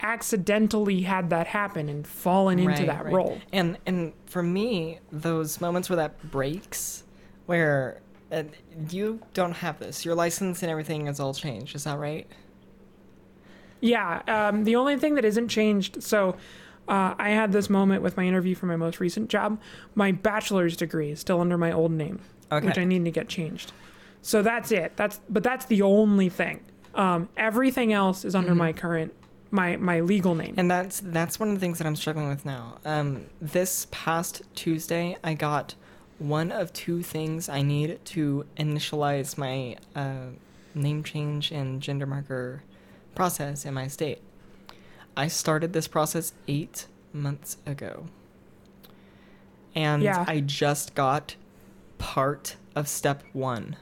accidentally 0.01 1.01
had 1.01 1.29
that 1.29 1.47
happen 1.47 1.89
and 1.89 2.05
fallen 2.07 2.59
into 2.59 2.71
Right, 2.71 2.87
that 2.87 3.05
right. 3.05 3.13
role. 3.13 3.39
And 3.51 3.77
and 3.85 4.13
for 4.27 4.43
me, 4.43 4.99
those 5.11 5.59
moments 5.61 5.89
where 5.89 5.97
that 5.97 6.31
breaks, 6.31 7.03
where 7.45 8.01
uh, 8.31 8.43
you 8.89 9.19
don't 9.33 9.53
have 9.53 9.79
this, 9.79 10.05
your 10.05 10.15
license 10.15 10.61
and 10.61 10.71
everything 10.71 11.07
is 11.07 11.19
all 11.19 11.33
changed. 11.33 11.75
Is 11.75 11.83
that 11.85 11.97
right? 11.97 12.27
Yeah. 13.81 14.21
Um, 14.27 14.63
the 14.65 14.75
only 14.75 14.97
thing 14.97 15.15
that 15.15 15.25
isn't 15.25 15.47
changed. 15.49 16.03
So, 16.03 16.35
uh, 16.87 17.13
I 17.17 17.29
had 17.29 17.51
this 17.51 17.69
moment 17.69 18.01
with 18.01 18.17
my 18.17 18.25
interview 18.25 18.55
for 18.55 18.65
my 18.65 18.75
most 18.75 18.99
recent 18.99 19.29
job. 19.29 19.59
My 19.95 20.11
bachelor's 20.11 20.75
degree 20.75 21.11
is 21.11 21.19
still 21.19 21.39
under 21.39 21.57
my 21.57 21.71
old 21.71 21.91
name, 21.91 22.19
Okay. 22.51 22.65
which 22.65 22.77
I 22.79 22.83
need 22.83 23.05
to 23.05 23.11
get 23.11 23.29
changed. 23.29 23.71
So 24.21 24.41
that's 24.41 24.71
it. 24.71 24.93
That's 24.97 25.21
but 25.29 25.43
that's 25.43 25.65
the 25.65 25.81
only 25.83 26.29
thing. 26.29 26.61
Um, 26.95 27.29
everything 27.37 27.93
else 27.93 28.25
is 28.25 28.33
under 28.35 28.51
Mhm. 28.53 28.57
my 28.57 28.73
current 28.73 29.13
my 29.51 29.77
my 29.77 29.99
legal 30.01 30.35
name. 30.35 30.55
And 30.57 30.69
that's 30.69 30.99
that's 30.99 31.39
one 31.39 31.49
of 31.49 31.55
the 31.55 31.59
things 31.61 31.77
that 31.77 31.85
I'm 31.87 31.95
struggling 31.95 32.27
with 32.27 32.43
now. 32.45 32.79
Um, 32.83 33.27
this 33.39 33.87
past 33.91 34.41
Tuesday, 34.55 35.15
I 35.23 35.35
got 35.35 35.75
one 36.19 36.51
of 36.51 36.71
two 36.73 37.01
things 37.01 37.49
I 37.49 37.61
need 37.61 37.99
to 38.05 38.45
initialize 38.57 39.37
my 39.37 39.77
uh, 39.95 40.27
name 40.75 41.03
change 41.03 41.51
and 41.51 41.81
gender 41.81 42.05
marker 42.05 42.63
process 43.15 43.65
in 43.65 43.73
my 43.73 43.87
state. 43.87 44.19
I 45.17 45.27
started 45.27 45.73
this 45.73 45.87
process 45.87 46.33
eight 46.47 46.85
months 47.13 47.57
ago, 47.65 48.05
and 49.75 50.03
Yeah. 50.03 50.25
I 50.27 50.39
just 50.41 50.95
got 50.95 51.35
part 51.97 52.55
of 52.75 52.87
step 52.87 53.23
one 53.33 53.75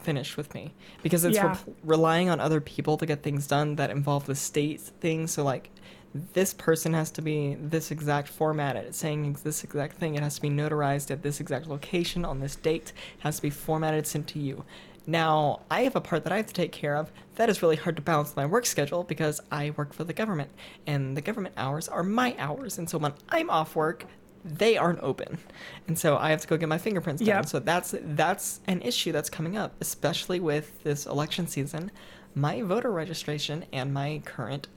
finished 0.00 0.36
with 0.36 0.54
me 0.54 0.72
because 1.02 1.24
it's 1.24 1.36
Yeah. 1.36 1.48
rep- 1.48 1.76
relying 1.84 2.30
on 2.30 2.40
other 2.40 2.60
people 2.60 2.96
to 2.96 3.04
get 3.04 3.22
things 3.22 3.46
done 3.46 3.76
that 3.76 3.90
involve 3.90 4.26
the 4.26 4.34
state 4.34 4.80
thing. 4.80 5.26
So 5.26 5.42
like 5.44 5.70
this 6.14 6.54
person 6.54 6.94
has 6.94 7.10
to 7.12 7.22
be 7.22 7.56
this 7.60 7.90
exact 7.90 8.28
format. 8.28 8.76
It's 8.76 8.98
saying 8.98 9.36
this 9.44 9.64
exact 9.64 9.96
thing. 9.96 10.14
It 10.14 10.22
has 10.22 10.36
to 10.36 10.42
be 10.42 10.50
notarized 10.50 11.10
at 11.10 11.22
this 11.22 11.40
exact 11.40 11.66
location 11.66 12.24
on 12.24 12.40
this 12.40 12.56
date. 12.56 12.92
It 13.18 13.22
has 13.22 13.36
to 13.36 13.42
be 13.42 13.50
formatted, 13.50 14.06
sent 14.06 14.26
to 14.28 14.38
you. 14.38 14.64
Now, 15.06 15.60
I 15.70 15.82
have 15.82 15.96
a 15.96 16.02
part 16.02 16.24
that 16.24 16.32
I 16.32 16.36
have 16.36 16.46
to 16.48 16.54
take 16.54 16.72
care 16.72 16.94
of 16.94 17.10
that 17.36 17.48
is 17.48 17.62
really 17.62 17.76
hard 17.76 17.96
to 17.96 18.02
balance 18.02 18.36
my 18.36 18.44
work 18.44 18.66
schedule 18.66 19.04
because 19.04 19.40
I 19.50 19.70
work 19.70 19.94
for 19.94 20.04
the 20.04 20.12
government 20.12 20.50
and 20.86 21.16
the 21.16 21.22
government 21.22 21.54
hours 21.56 21.88
are 21.88 22.02
my 22.02 22.34
hours. 22.38 22.76
And 22.76 22.90
so 22.90 22.98
when 22.98 23.14
I'm 23.30 23.48
off 23.48 23.74
work, 23.74 24.04
they 24.44 24.76
aren't 24.76 25.00
open. 25.00 25.38
And 25.86 25.98
so 25.98 26.16
I 26.18 26.30
have 26.30 26.42
to 26.42 26.46
go 26.46 26.56
get 26.56 26.68
my 26.68 26.78
fingerprints 26.78 27.20
done. 27.20 27.28
Yep. 27.28 27.46
So 27.46 27.58
that's 27.58 27.94
that's 27.98 28.60
an 28.66 28.82
issue 28.82 29.12
that's 29.12 29.30
coming 29.30 29.56
up, 29.56 29.74
especially 29.80 30.40
with 30.40 30.82
this 30.82 31.06
election 31.06 31.46
season. 31.46 31.90
My 32.34 32.62
voter 32.62 32.90
registration 32.90 33.64
and 33.72 33.92
my 33.92 34.20
current 34.24 34.68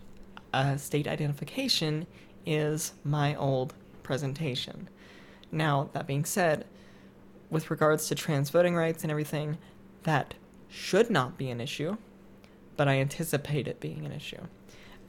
uh, 0.53 0.77
state 0.77 1.07
identification 1.07 2.07
is 2.45 2.93
my 3.03 3.35
old 3.35 3.73
presentation. 4.03 4.89
Now, 5.51 5.89
that 5.93 6.07
being 6.07 6.25
said, 6.25 6.65
with 7.49 7.69
regards 7.69 8.07
to 8.07 8.15
trans 8.15 8.49
voting 8.49 8.75
rights 8.75 9.03
and 9.03 9.11
everything, 9.11 9.57
that 10.03 10.33
should 10.69 11.09
not 11.09 11.37
be 11.37 11.49
an 11.49 11.59
issue, 11.59 11.97
but 12.77 12.87
I 12.87 12.99
anticipate 12.99 13.67
it 13.67 13.79
being 13.79 14.05
an 14.05 14.11
issue. 14.11 14.41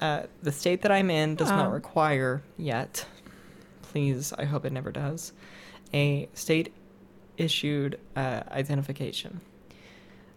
Uh, 0.00 0.24
the 0.42 0.50
state 0.50 0.82
that 0.82 0.90
I'm 0.90 1.10
in 1.10 1.36
does 1.36 1.48
not 1.48 1.66
Um. 1.66 1.72
require 1.72 2.42
yet, 2.56 3.06
please, 3.82 4.32
I 4.32 4.44
hope 4.44 4.64
it 4.64 4.72
never 4.72 4.90
does, 4.90 5.32
a 5.94 6.28
state 6.34 6.72
issued 7.36 7.98
uh, 8.16 8.42
identification. 8.50 9.40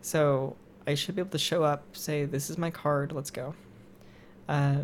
So 0.02 0.56
I 0.86 0.94
should 0.94 1.16
be 1.16 1.22
able 1.22 1.32
to 1.32 1.40
show 1.40 1.64
up, 1.64 1.84
say, 1.94 2.26
this 2.26 2.50
is 2.52 2.58
my 2.60 2.70
card, 2.70 3.12
let's 3.12 3.32
go. 3.32 3.56
Uh, 4.48 4.84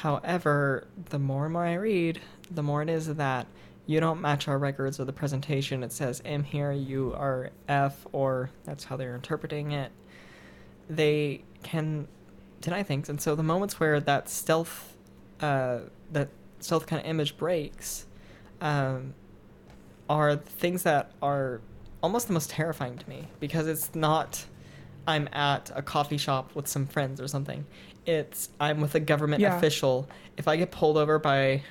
however, 0.00 0.86
the 1.10 1.18
more 1.18 1.44
and 1.44 1.52
more 1.52 1.64
I 1.64 1.74
read, 1.74 2.20
the 2.50 2.62
more 2.62 2.82
it 2.82 2.88
is 2.88 3.14
that 3.14 3.46
you 3.86 4.00
don't 4.00 4.20
match 4.20 4.48
our 4.48 4.58
records 4.58 4.98
or 4.98 5.04
the 5.04 5.12
presentation. 5.12 5.82
It 5.82 5.92
says 5.92 6.22
M 6.24 6.44
here, 6.44 6.72
you 6.72 7.12
are 7.14 7.50
F, 7.68 8.06
or 8.12 8.50
that's 8.64 8.84
how 8.84 8.96
they're 8.96 9.14
interpreting 9.14 9.72
it. 9.72 9.92
They 10.88 11.42
can 11.62 12.08
deny 12.60 12.82
things, 12.82 13.08
and 13.08 13.20
so 13.20 13.34
the 13.34 13.42
moments 13.42 13.78
where 13.78 14.00
that 14.00 14.28
stealth, 14.28 14.96
uh, 15.40 15.80
that 16.10 16.28
stealth 16.60 16.86
kind 16.86 17.00
of 17.00 17.06
image 17.06 17.36
breaks, 17.36 18.06
um, 18.60 19.14
are 20.08 20.36
things 20.36 20.84
that 20.84 21.12
are 21.20 21.60
almost 22.02 22.26
the 22.26 22.32
most 22.32 22.50
terrifying 22.50 22.98
to 22.98 23.08
me 23.08 23.28
because 23.40 23.66
it's 23.66 23.94
not 23.94 24.44
I'm 25.06 25.28
at 25.32 25.70
a 25.74 25.82
coffee 25.82 26.16
shop 26.16 26.54
with 26.54 26.68
some 26.68 26.86
friends 26.86 27.20
or 27.20 27.26
something. 27.26 27.66
It's 28.06 28.48
I'm 28.60 28.80
with 28.80 28.94
a 28.94 29.00
government 29.00 29.40
Yeah. 29.40 29.56
official. 29.56 30.08
If 30.36 30.48
I 30.48 30.56
get 30.56 30.70
pulled 30.70 30.96
over 30.96 31.18
by 31.18 31.62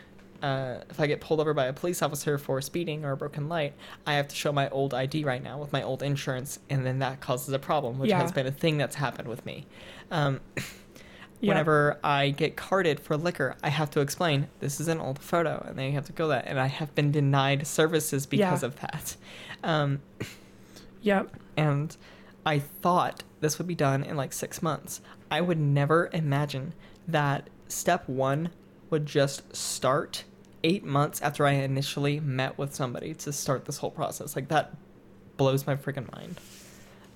uh, 0.42 0.82
if 0.90 1.00
I 1.00 1.06
get 1.06 1.22
pulled 1.22 1.40
over 1.40 1.54
by 1.54 1.66
a 1.66 1.74
police 1.74 2.02
officer 2.02 2.40
for 2.40 2.60
speeding 2.62 3.06
or 3.06 3.12
a 3.12 3.18
broken 3.18 3.48
light, 3.48 3.74
I 4.08 4.14
have 4.16 4.28
to 4.30 4.36
show 4.36 4.52
my 4.52 4.70
old 4.70 4.92
ID 4.92 5.24
right 5.24 5.44
now 5.44 5.60
with 5.60 5.72
my 5.72 5.84
old 5.84 6.02
insurance, 6.02 6.58
and 6.68 6.84
then 6.84 6.98
that 7.00 7.20
causes 7.22 7.54
a 7.54 7.60
problem, 7.60 8.00
which 8.00 8.10
Yeah. 8.10 8.20
has 8.22 8.32
been 8.32 8.48
a 8.48 8.52
thing 8.52 8.78
that's 8.80 8.96
happened 8.96 9.28
with 9.28 9.46
me. 9.46 9.68
Um, 10.10 10.40
Yeah. 10.56 10.64
whenever 11.50 12.00
I 12.04 12.32
get 12.32 12.56
carded 12.56 13.00
for 13.00 13.18
liquor, 13.18 13.56
I 13.64 13.70
have 13.70 13.92
to 13.92 14.00
explain 14.00 14.48
this 14.62 14.80
is 14.80 14.88
an 14.88 15.00
old 15.00 15.20
photo, 15.20 15.64
and 15.68 15.78
they 15.78 15.92
have 15.92 16.06
to 16.06 16.12
go 16.12 16.28
that, 16.30 16.46
and 16.48 16.60
I 16.60 16.68
have 16.68 16.96
been 16.96 17.12
denied 17.12 17.68
services 17.68 18.26
because 18.26 18.64
Yeah. 18.64 18.68
of 18.68 18.80
that. 18.80 19.16
Um, 19.64 20.02
Yep. 21.04 21.36
and 21.56 21.96
I 22.48 22.58
thought 22.58 23.22
this 23.42 23.60
would 23.60 23.68
be 23.68 23.76
done 23.76 24.02
in 24.04 24.18
like 24.18 24.34
six 24.34 24.64
months. 24.64 25.02
I 25.32 25.42
would 25.42 25.60
never 25.60 26.10
imagine 26.14 26.74
that 27.08 27.50
step 27.68 28.08
one 28.08 28.50
would 28.90 29.06
just 29.06 29.56
start 29.56 30.26
eight 30.64 30.84
months 30.84 31.22
after 31.22 31.48
I 31.48 31.54
initially 31.54 32.20
met 32.20 32.58
with 32.58 32.76
somebody 32.76 33.14
to 33.16 33.32
start 33.34 33.66
this 33.66 33.78
whole 33.78 33.90
process. 33.92 34.36
Like 34.36 34.50
that 34.50 34.76
blows 35.38 35.66
my 35.66 35.76
freaking 35.76 36.12
mind. 36.12 36.40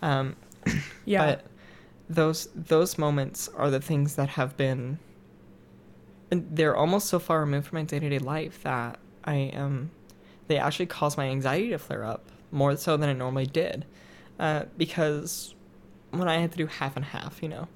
Um, 0.02 0.36
Yeah. 1.06 1.26
but 1.26 1.46
those 2.10 2.48
those 2.56 2.98
moments 2.98 3.48
are 3.50 3.70
the 3.70 3.80
things 3.82 4.16
that 4.16 4.30
have 4.30 4.56
been. 4.58 4.98
and 6.32 6.48
They're 6.56 6.76
almost 6.76 7.08
so 7.08 7.20
far 7.20 7.42
removed 7.42 7.68
from 7.68 7.80
my 7.80 7.84
day 7.84 8.00
to 8.00 8.10
day 8.10 8.20
life 8.20 8.64
that 8.64 8.98
I 9.24 9.36
am. 9.36 9.92
They 10.48 10.58
actually 10.58 10.86
cause 10.88 11.18
my 11.18 11.28
anxiety 11.28 11.70
to 11.70 11.78
flare 11.80 12.04
up 12.04 12.24
more 12.52 12.76
so 12.78 12.98
than 12.98 13.10
it 13.10 13.16
normally 13.16 13.46
did, 13.48 13.86
uh, 14.40 14.64
because 14.78 15.54
when 16.12 16.28
I 16.28 16.38
had 16.38 16.52
to 16.52 16.58
do 16.58 16.68
half 16.68 16.96
and 16.96 17.04
half, 17.06 17.42
you 17.44 17.50
know, 17.50 17.68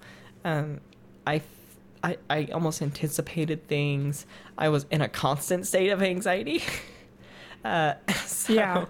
um, 0.46 0.80
I, 1.28 1.42
I 2.04 2.18
I 2.30 2.46
almost 2.54 2.82
anticipated 2.82 3.68
things. 3.68 4.26
I 4.58 4.70
was 4.70 4.86
in 4.92 5.02
a 5.02 5.10
constant 5.10 5.68
state 5.68 5.90
of 5.90 6.02
anxiety. 6.02 6.64
uh, 7.66 7.94
so 8.26 8.54
Yeah. 8.54 8.86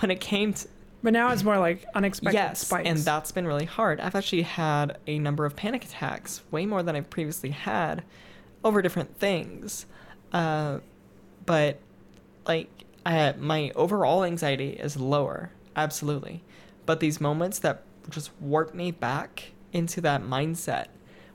when 0.00 0.10
it 0.10 0.20
came 0.20 0.52
to 0.54 0.68
but 1.00 1.12
now 1.12 1.30
it's 1.30 1.44
more 1.44 1.58
like 1.58 1.84
unexpected 1.94 2.34
yes, 2.36 2.66
spikes. 2.66 2.88
and 2.88 2.98
that's 2.98 3.30
been 3.30 3.46
really 3.46 3.66
hard. 3.66 4.00
I've 4.00 4.16
actually 4.16 4.42
had 4.42 4.98
a 5.06 5.20
number 5.20 5.44
of 5.46 5.54
panic 5.54 5.84
attacks, 5.84 6.42
way 6.50 6.66
more 6.66 6.82
than 6.82 6.96
I've 6.96 7.08
previously 7.08 7.50
had, 7.50 8.02
over 8.64 8.82
different 8.82 9.16
things. 9.16 9.86
Uh, 10.32 10.80
but 11.46 11.78
like, 12.48 12.68
I, 13.06 13.32
my 13.38 13.70
overall 13.76 14.24
anxiety 14.24 14.70
is 14.70 14.96
lower, 14.96 15.52
absolutely. 15.76 16.42
But 16.84 16.98
these 16.98 17.20
moments 17.20 17.60
that 17.60 17.84
just 18.10 18.32
warp 18.40 18.74
me 18.74 18.90
back 18.90 19.52
into 19.72 20.00
that 20.02 20.22
mindset 20.22 20.86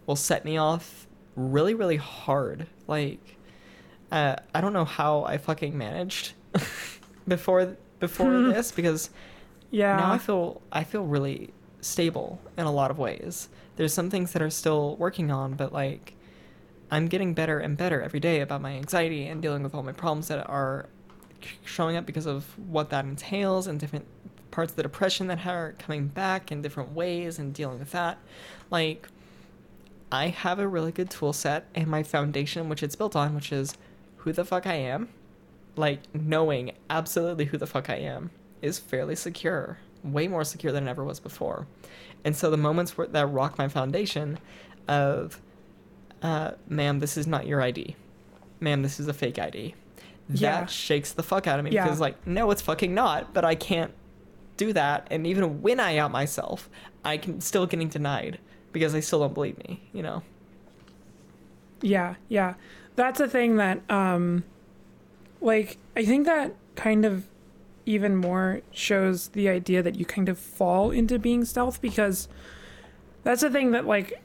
will 0.06 0.16
set 0.16 0.44
me 0.46 0.58
off 0.58 1.08
really, 1.36 1.74
really 1.74 1.98
hard. 1.98 2.68
Like, 2.88 3.38
uh, 4.12 4.36
I 4.54 4.62
don't 4.62 4.74
know 4.74 4.86
how 4.86 5.24
I 5.24 5.38
fucking 5.38 5.78
managed 5.78 6.34
before 7.28 7.78
before 8.00 8.32
this 8.54 8.72
because 8.72 9.10
Yeah. 9.72 9.96
now 9.96 10.12
I 10.12 10.18
feel 10.18 10.62
I 10.72 10.84
feel 10.84 11.04
really 11.06 11.52
stable 11.82 12.40
in 12.58 12.66
a 12.66 12.72
lot 12.72 12.92
of 12.92 12.98
ways. 12.98 13.50
There's 13.76 13.94
some 13.94 14.10
things 14.10 14.34
that 14.34 14.42
are 14.42 14.50
still 14.50 14.96
working 14.98 15.32
on, 15.32 15.54
but 15.54 15.74
like 15.74 16.16
I'm 16.92 17.08
getting 17.08 17.34
better 17.34 17.60
and 17.60 17.76
better 17.76 18.02
every 18.02 18.20
day 18.20 18.42
about 18.42 18.62
my 18.62 18.74
anxiety 18.74 19.26
and 19.28 19.42
dealing 19.42 19.64
with 19.64 19.74
all 19.74 19.82
my 19.84 19.94
problems 19.94 20.28
that 20.28 20.48
are 20.48 20.88
showing 21.66 21.96
up 21.98 22.06
because 22.06 22.26
of 22.28 22.46
what 22.70 22.90
that 22.92 23.04
entails 23.06 23.66
and 23.68 23.80
different 23.80 24.06
parts 24.54 24.72
of 24.72 24.76
the 24.76 24.84
depression 24.84 25.28
that 25.28 25.46
are 25.48 25.74
coming 25.80 26.08
back 26.08 26.52
in 26.52 26.62
different 26.62 26.94
ways 26.94 27.40
and 27.40 27.54
dealing 27.54 27.80
with 27.80 27.92
that. 27.92 28.20
Like 28.70 29.08
I 30.12 30.28
have 30.28 30.60
a 30.60 30.68
really 30.68 30.92
good 30.92 31.10
tool 31.10 31.34
set 31.34 31.66
and 31.74 31.88
my 31.88 32.04
foundation 32.04 32.70
which 32.70 32.84
it's 32.84 32.96
built 32.96 33.16
on, 33.16 33.34
which 33.34 33.52
is 33.52 33.76
who 34.18 34.32
the 34.32 34.46
fuck 34.46 34.68
I 34.68 34.76
am. 34.76 35.10
Like 35.76 36.02
knowing 36.14 36.72
absolutely 36.90 37.46
who 37.46 37.58
the 37.58 37.66
fuck 37.66 37.90
I 37.90 37.96
am 37.96 38.30
is 38.62 38.78
fairly 38.78 39.16
secure, 39.16 39.80
way 40.04 40.28
more 40.28 40.44
secure 40.44 40.72
than 40.72 40.88
it 40.88 40.90
ever 40.92 41.04
was 41.04 41.20
before. 41.20 41.66
And 42.24 42.36
so 42.36 42.52
the 42.52 42.58
moments 42.58 42.96
where, 42.96 43.08
that 43.08 43.26
rock 43.26 43.58
my 43.58 43.68
foundation 43.68 44.38
of, 44.88 45.42
uh, 46.22 46.52
ma'am, 46.70 47.00
this 47.00 47.18
is 47.18 47.26
not 47.26 47.48
your 47.48 47.60
ID. 47.62 47.96
Ma'am, 48.60 48.84
this 48.84 49.00
is 49.00 49.08
a 49.08 49.14
fake 49.14 49.40
ID. 49.40 49.74
That 50.30 50.40
Yeah. 50.40 50.66
shakes 50.68 51.12
the 51.12 51.24
fuck 51.24 51.48
out 51.48 51.60
of 51.60 51.66
me 51.66 51.72
Yeah. 51.72 51.84
because, 51.84 52.00
like, 52.00 52.26
no, 52.26 52.52
it's 52.52 52.62
fucking 52.62 52.94
not, 52.94 53.34
but 53.34 53.44
I 53.44 53.56
can't 53.56 53.92
do 54.58 54.74
that. 54.74 55.08
And 55.10 55.26
even 55.28 55.62
when 55.62 55.80
I 55.80 55.98
out 55.98 56.12
myself, 56.12 56.70
I 57.04 57.18
can 57.18 57.42
still 57.42 57.66
getting 57.66 57.90
denied 57.90 58.40
because 58.72 58.94
they 58.94 59.02
still 59.02 59.20
don't 59.20 59.34
believe 59.34 59.58
me, 59.60 59.82
you 59.94 60.02
know? 60.02 60.24
Yeah, 61.82 62.16
yeah. 62.30 62.56
That's 62.96 63.20
a 63.20 63.28
thing 63.28 63.58
that 63.58 63.82
um 63.90 64.44
like 65.42 65.78
I 65.96 66.06
think 66.06 66.26
that 66.26 66.56
kind 66.76 67.06
of 67.06 67.28
even 67.86 68.16
more 68.16 68.62
shows 68.72 69.30
the 69.30 69.50
idea 69.50 69.84
that 69.84 69.96
you 69.96 70.06
kind 70.06 70.30
of 70.30 70.40
fall 70.40 70.92
into 70.92 71.20
being 71.20 71.44
stealth 71.44 71.82
because 71.82 72.30
that's 73.24 73.44
a 73.44 73.50
thing 73.50 73.72
that 73.72 73.86
like 73.86 74.22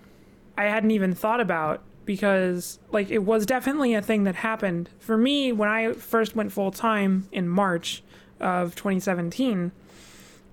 I 0.57 0.65
hadn't 0.65 0.93
even 0.93 1.15
thought 1.15 1.41
about 1.41 1.83
because 2.05 2.79
like 2.91 3.11
it 3.11 3.19
was 3.19 3.45
definitely 3.45 3.95
a 3.95 4.03
thing 4.03 4.25
that 4.25 4.37
happened 4.37 4.89
for 4.99 5.17
me 5.17 5.53
when 5.53 5.69
I 5.69 5.93
first 5.93 6.37
went 6.37 6.53
full 6.53 6.71
time 6.71 7.29
in 7.33 7.49
March 7.49 8.03
of 8.41 8.75
2017 8.77 9.73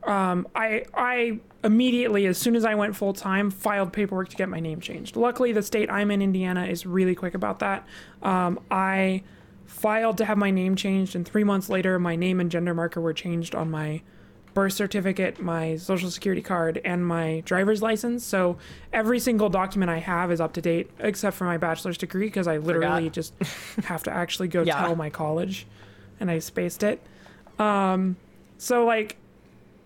um, 0.06 0.48
I 0.56 0.86
I 0.94 1.40
immediately, 1.64 2.26
as 2.28 2.38
soon 2.38 2.56
as 2.56 2.64
I 2.64 2.76
went 2.76 2.96
full 2.96 3.14
time, 3.14 3.50
filed 3.50 3.92
paperwork 3.92 4.30
to 4.30 4.36
get 4.36 4.50
my 4.50 4.60
name 4.60 4.80
changed. 4.80 5.16
Luckily, 5.16 5.52
the 5.52 5.64
state 5.64 5.90
I'm 5.90 6.12
in, 6.12 6.22
Indiana, 6.22 6.66
is 6.66 6.86
really 6.86 7.16
quick 7.16 7.34
about 7.34 7.60
that. 7.60 7.86
Um, 8.22 8.60
I 8.70 9.24
filed 9.66 10.18
to 10.20 10.26
have 10.26 10.38
my 10.38 10.52
name 10.52 10.76
changed, 10.76 11.16
and 11.16 11.28
three 11.28 11.44
months 11.44 11.70
later, 11.70 11.98
my 12.00 12.16
name 12.16 12.40
and 12.40 12.52
gender 12.52 12.74
marker 12.74 13.02
were 13.02 13.14
changed 13.14 13.56
on 13.56 13.72
my 13.72 14.02
birth 14.54 14.72
certificate, 14.74 15.42
my 15.42 15.76
social 15.76 16.10
security 16.10 16.42
card, 16.42 16.80
and 16.86 17.06
my 17.06 17.42
driver's 17.46 17.82
license. 17.82 18.24
So 18.24 18.58
every 18.94 19.20
single 19.20 19.50
document 19.50 19.90
I 19.90 19.98
have 20.00 20.32
is 20.32 20.40
up 20.40 20.54
to 20.54 20.62
date, 20.62 20.90
except 21.00 21.36
for 21.36 21.44
my 21.44 21.58
bachelor's 21.58 21.98
degree, 21.98 22.28
because 22.28 22.48
I 22.48 22.58
literally 22.58 23.10
Forgot. 23.10 23.12
just 23.14 23.34
have 23.86 24.04
to 24.04 24.12
actually 24.12 24.48
go 24.48 24.62
Yeah. 24.66 24.80
tell 24.80 24.96
my 24.96 25.10
college, 25.10 25.66
and 26.20 26.32
I 26.32 26.40
spaced 26.40 26.84
it. 26.84 27.02
Um, 27.60 28.16
so 28.58 28.86
like 28.86 29.18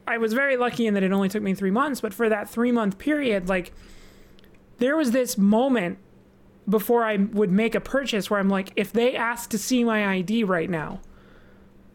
I 0.10 0.18
was 0.18 0.34
very 0.34 0.58
lucky 0.58 0.88
in 0.88 0.96
that 0.96 1.04
it 1.04 1.12
only 1.12 1.30
took 1.30 1.44
me 1.44 1.54
three 1.54 1.72
months, 1.72 2.02
but 2.02 2.14
for 2.14 2.30
that 2.30 2.50
three 2.50 2.72
month 2.72 2.98
period, 2.98 3.48
like 3.48 3.72
there 4.80 4.98
was 4.98 5.12
this 5.12 5.38
moment 5.38 6.00
before 6.68 7.04
I 7.04 7.18
would 7.18 7.52
make 7.52 7.76
a 7.76 7.80
purchase 7.80 8.30
where 8.30 8.40
I'm 8.40 8.50
like, 8.50 8.72
if 8.76 8.92
they 8.92 9.16
ask 9.16 9.50
to 9.52 9.58
see 9.58 9.84
my 9.84 10.16
ID 10.16 10.44
right 10.44 10.70
now, 10.70 11.00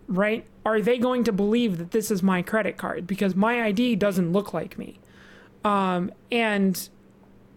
right, 0.07 0.47
are 0.65 0.81
they 0.81 0.99
going 0.99 1.25
to 1.25 1.33
believe 1.33 1.79
that 1.79 1.91
this 1.91 2.11
is 2.11 2.23
my 2.23 2.41
credit 2.41 2.77
card? 2.77 3.07
Because 3.07 3.35
my 3.35 3.63
ID 3.65 3.97
doesn't 3.97 4.33
look 4.33 4.55
like 4.55 4.79
me. 4.79 5.01
Um, 5.65 6.13
and 6.31 6.89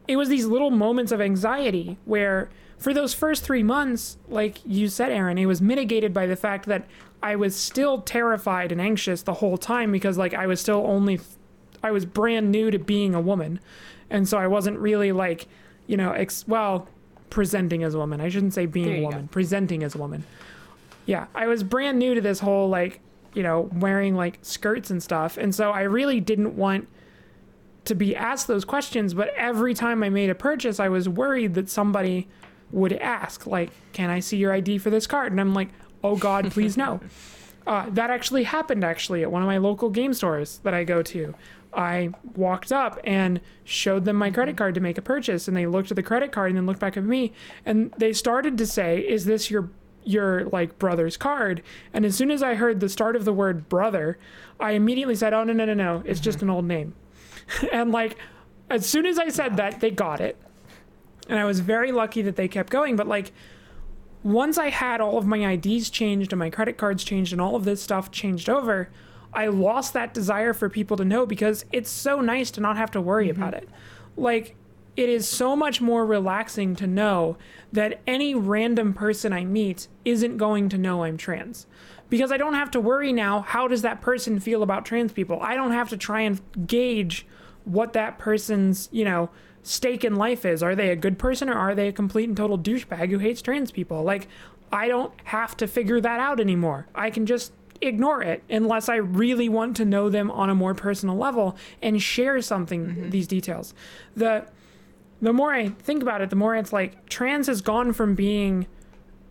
it 0.08 0.16
was 0.16 0.30
these 0.30 0.46
little 0.46 0.72
moments 0.72 1.12
of 1.12 1.22
anxiety 1.22 1.98
where 2.06 2.50
for 2.78 2.94
those 2.94 3.14
first 3.14 3.44
three 3.44 3.64
months, 3.64 4.18
like 4.28 4.60
you 4.66 4.88
said, 4.88 5.12
Aaron, 5.12 5.38
it 5.38 5.46
was 5.46 5.62
mitigated 5.62 6.14
by 6.14 6.26
the 6.28 6.36
fact 6.36 6.66
that 6.68 6.86
I 7.22 7.36
was 7.36 7.56
still 7.56 8.02
terrified 8.02 8.72
and 8.72 8.80
anxious 8.80 9.24
the 9.24 9.36
whole 9.36 9.58
time 9.58 9.92
because 9.92 10.18
like 10.18 10.34
I 10.34 10.48
was 10.48 10.62
still 10.62 10.86
only 10.86 11.20
I 11.84 11.92
was 11.92 12.06
brand 12.06 12.52
new 12.52 12.72
to 12.72 12.80
being 12.80 13.16
a 13.16 13.22
woman. 13.22 13.60
And 14.10 14.28
so 14.28 14.38
I 14.38 14.48
wasn't 14.48 14.80
really 14.80 15.12
like, 15.12 15.48
you 15.86 15.98
know, 15.98 16.12
ex- 16.12 16.48
well, 16.48 16.88
presenting 17.30 17.84
as 17.84 17.94
a 17.94 17.98
woman. 17.98 18.22
I 18.22 18.30
shouldn't 18.30 18.54
say 18.54 18.66
being 18.66 19.00
a 19.00 19.02
woman, 19.02 19.28
presenting 19.28 19.84
as 19.84 19.96
a 19.96 19.98
woman. 19.98 20.24
Yeah, 21.06 21.28
I 21.36 21.48
was 21.48 21.64
brand 21.64 22.00
new 22.00 22.16
to 22.16 22.22
this 22.22 22.40
whole 22.40 22.70
like, 22.70 23.00
you 23.34 23.44
know, 23.44 23.70
wearing 23.74 24.16
like 24.16 24.40
skirts 24.42 24.90
and 24.90 25.02
stuff. 25.02 25.38
And 25.38 25.54
so 25.54 25.72
I 25.72 25.82
really 25.82 26.20
didn't 26.20 26.56
want 26.56 26.88
to 27.86 27.96
be 27.96 28.16
asked 28.16 28.48
those 28.48 28.66
questions, 28.66 29.14
but 29.14 29.30
every 29.36 29.74
time 29.74 30.04
I 30.04 30.10
made 30.10 30.30
a 30.30 30.36
purchase, 30.36 30.80
I 30.80 30.90
was 30.90 31.08
worried 31.08 31.54
that 31.54 31.70
somebody 31.70 32.28
would 32.72 32.92
ask, 32.94 33.48
like, 33.48 33.72
"Can 33.94 34.10
I 34.10 34.20
see 34.20 34.36
your 34.36 34.52
ID 34.52 34.78
for 34.80 34.90
this 34.90 35.08
card?" 35.08 35.32
And 35.32 35.40
I'm 35.40 35.54
like, 35.54 35.70
"Oh 36.08 36.16
God, 36.18 36.52
please 36.52 36.78
no." 36.78 37.00
Uh, 37.68 37.86
that 37.90 38.10
actually 38.10 38.44
happened 38.44 38.82
actually 38.82 39.22
at 39.24 39.30
one 39.30 39.42
of 39.42 39.46
my 39.46 39.58
local 39.58 39.90
game 39.90 40.14
stores 40.14 40.62
that 40.64 40.74
I 40.74 40.86
go 40.86 41.04
to. 41.04 41.36
I 41.74 42.12
walked 42.34 42.72
up 42.72 42.98
and 43.04 43.42
showed 43.66 44.06
them 44.06 44.16
my 44.16 44.32
credit 44.32 44.56
card 44.56 44.74
to 44.76 44.80
make 44.80 44.98
a 44.98 45.02
purchase, 45.02 45.50
and 45.50 45.58
they 45.58 45.68
looked 45.68 45.92
at 45.92 45.96
the 45.96 46.04
credit 46.04 46.32
card 46.32 46.52
and 46.52 46.58
then 46.58 46.66
looked 46.66 46.80
back 46.80 46.96
at 46.96 47.04
me, 47.04 47.34
and 47.66 47.92
they 47.98 48.14
started 48.14 48.58
to 48.58 48.66
say, 48.66 49.00
"Is 49.00 49.26
this 49.26 49.52
your 49.52 49.70
your 50.06 50.46
like 50.46 50.80
brother's 50.80 51.18
card?" 51.18 51.62
And 51.92 52.06
as 52.06 52.16
soon 52.16 52.32
as 52.32 52.42
I 52.42 52.56
heard 52.56 52.80
the 52.80 52.88
start 52.88 53.18
of 53.18 53.26
the 53.26 53.34
word 53.34 53.68
brother, 53.68 54.18
I 54.62 54.72
immediately 54.72 55.16
said, 55.16 55.34
"Oh 55.34 55.44
no 55.44 55.52
no 55.52 55.66
no 55.66 55.74
no, 55.74 56.04
it's 56.06 56.22
just 56.22 56.42
an 56.42 56.50
old 56.50 56.64
name." 56.64 56.96
and 57.74 57.92
like 57.92 58.16
as 58.70 58.86
soon 58.86 59.06
as 59.06 59.20
I 59.20 59.28
said 59.28 59.58
that, 59.58 59.82
they 59.82 59.92
got 59.92 60.22
it. 60.22 60.38
And 61.30 61.38
I 61.38 61.44
was 61.46 61.60
very 61.60 61.92
lucky 61.92 62.22
that 62.22 62.38
they 62.38 62.48
kept 62.48 62.70
going, 62.70 62.96
but 62.96 63.08
like 63.08 63.34
once 64.24 64.58
I 64.58 64.70
had 64.70 65.02
all 65.02 65.18
of 65.18 65.26
my 65.26 65.54
IDs 65.54 65.90
changed 65.90 66.34
and 66.34 66.40
my 66.40 66.50
credit 66.50 66.78
cards 66.78 67.04
changed 67.04 67.32
and 67.32 67.42
all 67.42 67.56
of 67.56 67.66
this 67.66 67.82
stuff 67.82 68.12
changed 68.12 68.50
over, 68.50 68.90
I 69.34 69.48
lost 69.48 69.94
that 69.94 70.14
desire 70.14 70.54
for 70.54 70.70
people 70.70 70.98
to 70.98 71.06
know 71.06 71.26
because 71.26 71.66
it's 71.72 71.90
so 71.90 72.22
nice 72.22 72.52
to 72.52 72.62
not 72.62 72.78
have 72.78 72.92
to 72.92 73.02
worry 73.02 73.30
about 73.30 73.54
mm-hmm. 73.54 73.64
it. 73.64 73.70
Like 74.16 74.56
it 74.96 75.10
is 75.10 75.28
so 75.28 75.56
much 75.56 75.80
more 75.80 76.06
relaxing 76.06 76.76
to 76.78 76.88
know 76.88 77.38
that 77.72 78.02
any 78.08 78.34
random 78.34 78.94
person 78.94 79.32
I 79.32 79.46
meet 79.46 79.88
isn't 80.04 80.38
going 80.38 80.70
to 80.70 80.78
know 80.78 81.04
I'm 81.04 81.18
trans. 81.18 81.68
Because 82.10 82.32
I 82.32 82.38
don't 82.38 82.56
have 82.56 82.72
to 82.72 82.80
worry 82.80 83.14
now, 83.14 83.42
how 83.42 83.68
does 83.68 83.84
that 83.84 84.02
person 84.02 84.40
feel 84.40 84.64
about 84.64 84.86
trans 84.86 85.12
people? 85.12 85.40
I 85.42 85.56
don't 85.56 85.72
have 85.72 85.90
to 85.90 85.98
try 85.98 86.22
and 86.22 86.42
gauge 86.66 87.28
what 87.66 87.94
that 87.94 88.18
person's, 88.18 88.90
you 88.92 89.04
know, 89.06 89.30
stake 89.68 90.04
in 90.04 90.16
life 90.16 90.46
is. 90.46 90.64
Are 90.64 90.76
they 90.76 90.90
a 90.90 90.96
good 90.96 91.20
person 91.20 91.50
or 91.50 91.56
are 91.56 91.76
they 91.76 91.88
a 91.88 91.94
complete 91.94 92.28
and 92.28 92.38
total 92.38 92.58
douchebag 92.58 93.10
who 93.10 93.20
hates 93.20 93.42
trans 93.42 93.72
people? 93.72 94.04
Like, 94.04 94.28
I 94.72 94.88
don't 94.88 95.14
have 95.26 95.56
to 95.58 95.68
figure 95.68 96.02
that 96.02 96.20
out 96.20 96.40
anymore. 96.40 96.88
I 96.94 97.10
can 97.10 97.26
just 97.26 97.54
ignore 97.82 98.22
it 98.22 98.44
unless 98.50 98.90
I 98.90 98.96
really 98.96 99.50
want 99.50 99.78
to 99.78 99.86
know 99.86 100.10
them 100.10 100.32
on 100.32 100.50
a 100.50 100.56
more 100.56 100.74
personal 100.74 101.16
level 101.16 101.56
and 101.82 102.02
share 102.02 102.42
something, 102.42 102.86
mm-hmm. 102.86 103.10
these 103.10 103.28
details. 103.28 103.74
The 104.16 104.48
the 105.20 105.34
more 105.34 105.52
I 105.52 105.70
think 105.70 106.04
about 106.04 106.22
it, 106.22 106.30
the 106.30 106.36
more 106.36 106.56
it's 106.56 106.72
like 106.72 107.10
trans 107.10 107.48
has 107.48 107.62
gone 107.62 107.92
from 107.94 108.14
being 108.14 108.68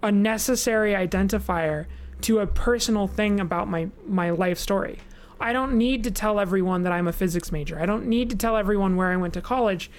a 0.02 0.10
necessary 0.10 0.94
identifier 0.94 1.86
to 2.22 2.40
a 2.40 2.46
personal 2.46 3.06
thing 3.06 3.40
about 3.40 3.68
my 3.68 3.88
my 4.06 4.30
life 4.30 4.58
story. 4.58 4.98
I 5.38 5.52
don't 5.52 5.74
need 5.74 6.04
to 6.04 6.10
tell 6.10 6.40
everyone 6.40 6.82
that 6.84 6.92
I'm 6.92 7.06
a 7.06 7.12
physics 7.12 7.52
major. 7.52 7.78
I 7.78 7.86
don't 7.86 8.06
need 8.06 8.30
to 8.30 8.36
tell 8.36 8.56
everyone 8.56 8.96
where 8.96 9.12
I 9.12 9.16
went 9.16 9.34
to 9.34 9.42
college. 9.42 9.90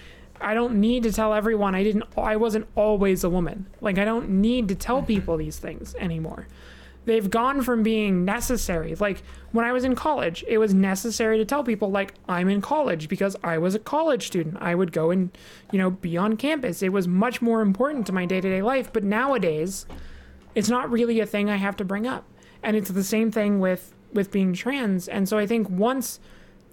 I 0.41 0.54
don't 0.54 0.80
need 0.80 1.04
to 1.04 1.12
tell 1.12 1.34
everyone 1.34 1.76
I 1.76 1.84
didn't 1.84 2.04
I 2.17 2.36
wasn't 2.36 2.67
always 2.76 3.23
a 3.23 3.30
woman. 3.30 3.68
Like 3.82 3.97
I 3.97 4.05
don't 4.05 4.30
need 4.30 4.68
to 4.70 4.76
tell 4.76 4.97
mm-hmm. 4.97 5.07
people 5.07 5.38
these 5.38 5.59
things 5.59 5.95
anymore. 5.95 6.47
They've 7.05 7.30
gone 7.30 7.62
from 7.62 7.84
being 7.84 8.26
necessary. 8.26 8.93
Like 8.95 9.24
when 9.53 9.66
I 9.66 9.72
was 9.72 9.86
in 9.86 9.95
college, 9.95 10.43
it 10.45 10.57
was 10.57 10.74
necessary 10.74 11.38
to 11.38 11.45
tell 11.45 11.64
people 11.64 11.89
like 11.89 12.14
I'm 12.28 12.49
in 12.49 12.59
college 12.59 13.07
because 13.07 13.36
I 13.43 13.57
was 13.59 13.76
a 13.76 13.80
college 13.80 14.28
student. 14.28 14.57
I 14.59 14.76
would 14.76 14.91
go 14.91 15.12
and, 15.12 15.36
you 15.72 15.80
know, 15.80 15.89
be 15.89 16.18
on 16.18 16.36
campus. 16.36 16.84
It 16.84 16.91
was 16.91 17.07
much 17.07 17.41
more 17.41 17.62
important 17.62 18.07
to 18.07 18.14
my 18.14 18.26
day-to-day 18.26 18.62
life, 18.62 18.91
but 18.91 19.05
nowadays 19.05 19.86
it's 20.53 20.68
not 20.68 20.91
really 20.91 21.22
a 21.22 21.26
thing 21.26 21.49
I 21.49 21.55
have 21.55 21.78
to 21.78 21.86
bring 21.86 22.05
up. 22.05 22.26
And 22.62 22.76
it's 22.76 22.89
the 22.89 23.03
same 23.03 23.32
thing 23.32 23.62
with 23.62 23.93
with 24.12 24.32
being 24.32 24.51
trans. 24.51 25.07
And 25.07 25.30
so 25.30 25.38
I 25.38 25.47
think 25.47 25.70
once 25.70 26.20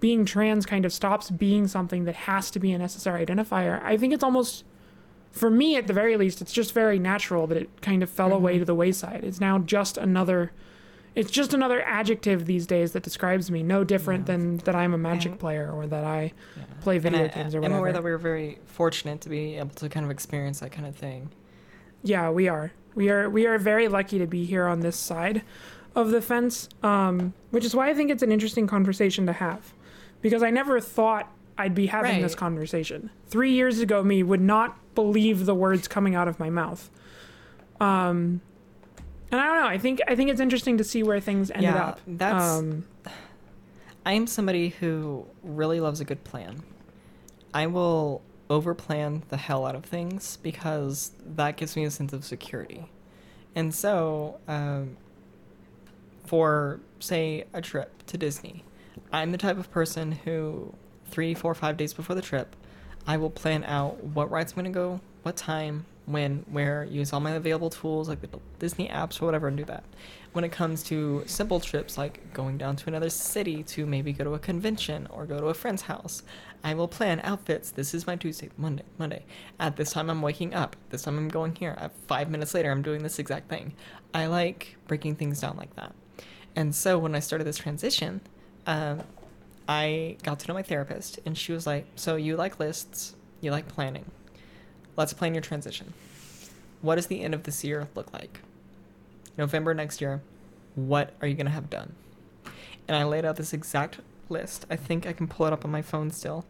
being 0.05 0.27
trans 0.27 0.67
kind 0.67 0.85
of 0.85 0.93
stops 0.93 1.31
being 1.31 1.67
something 1.67 2.05
that 2.05 2.15
has 2.15 2.51
to 2.51 2.59
be 2.59 2.73
a 2.73 2.77
necessary 2.79 3.25
identifier, 3.25 3.83
I 3.83 3.97
think 3.97 4.13
it's 4.13 4.23
almost 4.23 4.63
for 5.31 5.49
me 5.49 5.77
at 5.77 5.87
the 5.87 5.95
very 5.95 6.19
least, 6.19 6.43
it's 6.43 6.53
just 6.53 6.75
very 6.75 6.99
natural 6.99 7.47
that 7.47 7.57
it 7.57 7.81
kind 7.81 8.03
of 8.03 8.11
fell 8.11 8.35
away 8.35 8.59
to 8.59 8.67
the 8.67 8.75
wayside. 8.75 9.25
It's 9.25 9.41
now 9.41 9.59
just 9.59 9.97
another 9.97 10.53
it's 11.15 11.31
just 11.31 11.55
another 11.55 11.81
adjective 11.87 12.45
these 12.45 12.67
days 12.67 12.93
that 12.93 13.03
describes 13.03 13.51
me, 13.51 13.63
no 13.63 13.83
different 13.83 14.29
Yeah. 14.29 14.37
than 14.37 14.57
that 14.67 14.75
I'm 14.75 14.93
a 14.93 14.99
magic 14.99 15.31
And- 15.33 15.41
player 15.41 15.71
or 15.73 15.87
that 15.87 16.05
I 16.05 16.33
Yeah. 16.55 16.63
play 16.83 16.99
video 16.99 17.21
and 17.23 17.31
I, 17.31 17.35
games 17.35 17.55
or 17.55 17.59
I'm 17.59 17.63
whatever. 17.63 17.79
aware 17.79 17.93
that 17.95 18.05
we're 18.05 18.19
very 18.19 18.59
fortunate 18.67 19.23
to 19.23 19.31
be 19.31 19.57
able 19.57 19.71
to 19.77 19.89
kind 19.89 20.05
of 20.05 20.11
experience 20.11 20.61
that 20.61 20.71
kind 20.73 20.87
of 20.87 20.95
thing. 20.95 21.31
Yeah, 22.03 22.29
we 22.29 22.47
are. 22.49 22.73
We 22.95 23.09
are 23.09 23.31
we 23.31 23.47
are 23.47 23.57
very 23.57 23.89
lucky 23.89 24.19
to 24.19 24.27
be 24.27 24.45
here 24.45 24.67
on 24.67 24.81
this 24.81 24.97
side. 24.97 25.41
of 25.97 26.11
the 26.11 26.21
fence, 26.21 26.69
um, 26.83 27.33
which 27.53 27.65
is 27.65 27.73
why 27.73 27.89
I 27.89 27.95
think 27.95 28.11
it's 28.11 28.25
an 28.25 28.33
interesting 28.33 28.67
conversation 28.67 29.27
to 29.27 29.33
have, 29.33 29.73
because 30.25 30.43
I 30.43 30.49
never 30.49 30.81
thought 30.81 31.31
I'd 31.59 31.75
be 31.75 31.87
having 31.87 32.23
this 32.23 32.35
conversation. 32.35 33.11
Three 33.29 33.53
years 33.53 33.79
ago, 33.81 34.03
me 34.03 34.23
would 34.23 34.41
not 34.41 34.77
believe 34.95 35.45
the 35.45 35.55
words 35.55 35.87
coming 35.87 36.15
out 36.15 36.29
of 36.29 36.41
my 36.41 36.49
mouth. 36.49 36.91
Um, 37.79 38.41
and 39.31 39.39
I 39.41 39.47
don't 39.47 39.61
know. 39.61 39.67
I 39.69 39.77
think 39.79 40.01
I 40.09 40.17
think 40.17 40.31
it's 40.31 40.41
interesting 40.41 40.79
to 40.79 40.85
see 40.85 41.03
where 41.03 41.21
things 41.21 41.51
ended 41.51 41.65
Yeah, 41.75 41.85
up. 41.89 42.01
that's- 42.07 42.43
um, 42.59 42.87
I 44.07 44.13
am 44.15 44.27
somebody 44.27 44.71
who 44.71 45.27
really 45.43 45.79
loves 45.79 46.01
a 46.01 46.05
good 46.05 46.25
plan. 46.25 46.63
I 47.53 47.67
will 47.67 48.23
overplan 48.49 49.23
the 49.29 49.37
hell 49.37 49.67
out 49.67 49.75
of 49.75 49.85
things 49.85 50.39
because 50.43 51.13
that 51.37 51.57
gives 51.59 51.77
me 51.77 51.85
a 51.85 51.91
sense 51.91 52.13
of 52.15 52.25
security. 52.25 52.89
And 53.55 53.75
so, 53.75 54.39
um, 54.49 54.97
for 56.25 56.81
say 56.99 57.45
a 57.53 57.61
trip 57.61 58.05
to 58.07 58.17
Disney, 58.19 58.65
I'm 59.15 59.31
the 59.31 59.39
type 59.39 59.59
of 59.59 59.71
person 59.71 60.11
who 60.11 60.75
three, 61.07 61.35
four, 61.35 61.55
five 61.55 61.77
days 61.77 61.95
before 61.95 62.17
the 62.17 62.21
trip, 62.23 62.57
I 63.07 63.17
will 63.17 63.31
plan 63.31 63.63
out 63.63 64.03
what 64.03 64.29
rides 64.29 64.51
I'm 64.53 64.57
gonna 64.57 64.71
go, 64.71 65.01
what 65.23 65.37
time, 65.37 65.87
when, 66.07 66.45
where, 66.51 66.83
use 66.83 67.13
all 67.13 67.21
my 67.21 67.31
available 67.31 67.71
tools 67.71 68.09
like 68.09 68.21
the 68.23 68.41
Disney 68.59 68.89
apps 68.89 69.23
or 69.23 69.27
whatever 69.27 69.47
and 69.47 69.57
do 69.57 69.65
that. 69.67 69.85
When 70.33 70.43
it 70.43 70.51
comes 70.51 70.83
to 70.85 71.23
simple 71.27 71.61
trips 71.61 71.97
like 71.97 72.35
going 72.35 72.59
down 72.59 72.75
to 72.75 72.89
another 72.89 73.09
city 73.09 73.63
to 73.63 73.87
maybe 73.87 74.13
go 74.13 74.25
to 74.25 74.35
a 74.35 74.39
convention 74.41 75.07
or 75.11 75.27
go 75.27 75.39
to 75.39 75.47
a 75.47 75.55
friend's 75.55 75.83
house, 75.83 76.25
I 76.65 76.75
will 76.75 76.89
plan 76.89 77.21
outfits. 77.23 77.71
This 77.71 77.95
is 77.95 78.09
my 78.09 78.17
Tuesday, 78.17 78.51
Monday, 78.57 78.83
Monday. 78.99 79.27
At 79.61 79.77
this 79.77 79.93
time 79.93 80.11
I'm 80.11 80.23
waking 80.23 80.55
up. 80.55 80.75
This 80.91 81.03
time 81.03 81.19
I'm 81.19 81.29
going 81.29 81.55
here. 81.55 81.77
At 81.79 81.93
five 82.09 82.29
minutes 82.31 82.53
later 82.53 82.73
I'm 82.73 82.83
doing 82.83 83.05
this 83.05 83.21
exact 83.21 83.49
thing. 83.49 83.75
I 84.13 84.27
like 84.27 84.77
breaking 84.89 85.15
things 85.15 85.41
down 85.41 85.57
like 85.57 85.77
that. 85.77 85.95
And 86.57 86.75
so 86.75 86.99
when 86.99 87.15
I 87.15 87.21
started 87.21 87.45
this 87.45 87.59
transition, 87.59 88.21
um, 88.67 89.03
I 89.69 90.17
got 90.23 90.39
to 90.41 90.49
know 90.49 90.55
my 90.55 90.63
therapist, 90.63 91.19
and 91.25 91.37
she 91.37 91.53
was 91.53 91.67
like, 91.67 91.87
"So 91.97 92.17
you 92.17 92.37
like 92.37 92.59
lists? 92.59 93.15
You 93.41 93.51
like 93.51 93.69
planning? 93.69 94.11
Let's 94.97 95.13
plan 95.13 95.35
your 95.35 95.43
transition. 95.43 95.93
What 96.83 96.97
does 96.97 97.07
the 97.07 97.23
end 97.23 97.35
of 97.35 97.45
this 97.45 97.65
year 97.65 97.89
look 97.95 98.13
like? 98.13 98.41
November 99.37 99.75
next 99.75 100.01
year, 100.01 100.23
what 100.75 101.15
are 101.21 101.29
you 101.29 101.35
gonna 101.35 101.51
have 101.51 101.71
done?" 101.71 101.95
And 102.87 102.97
I 102.97 103.05
laid 103.05 103.25
out 103.25 103.37
this 103.37 103.53
exact 103.53 104.01
list. 104.29 104.67
I 104.71 104.77
think 104.77 105.07
I 105.07 105.13
can 105.13 105.29
pull 105.29 105.47
it 105.47 105.53
up 105.53 105.65
on 105.65 105.71
my 105.71 105.83
phone 105.83 106.11
still. 106.11 106.45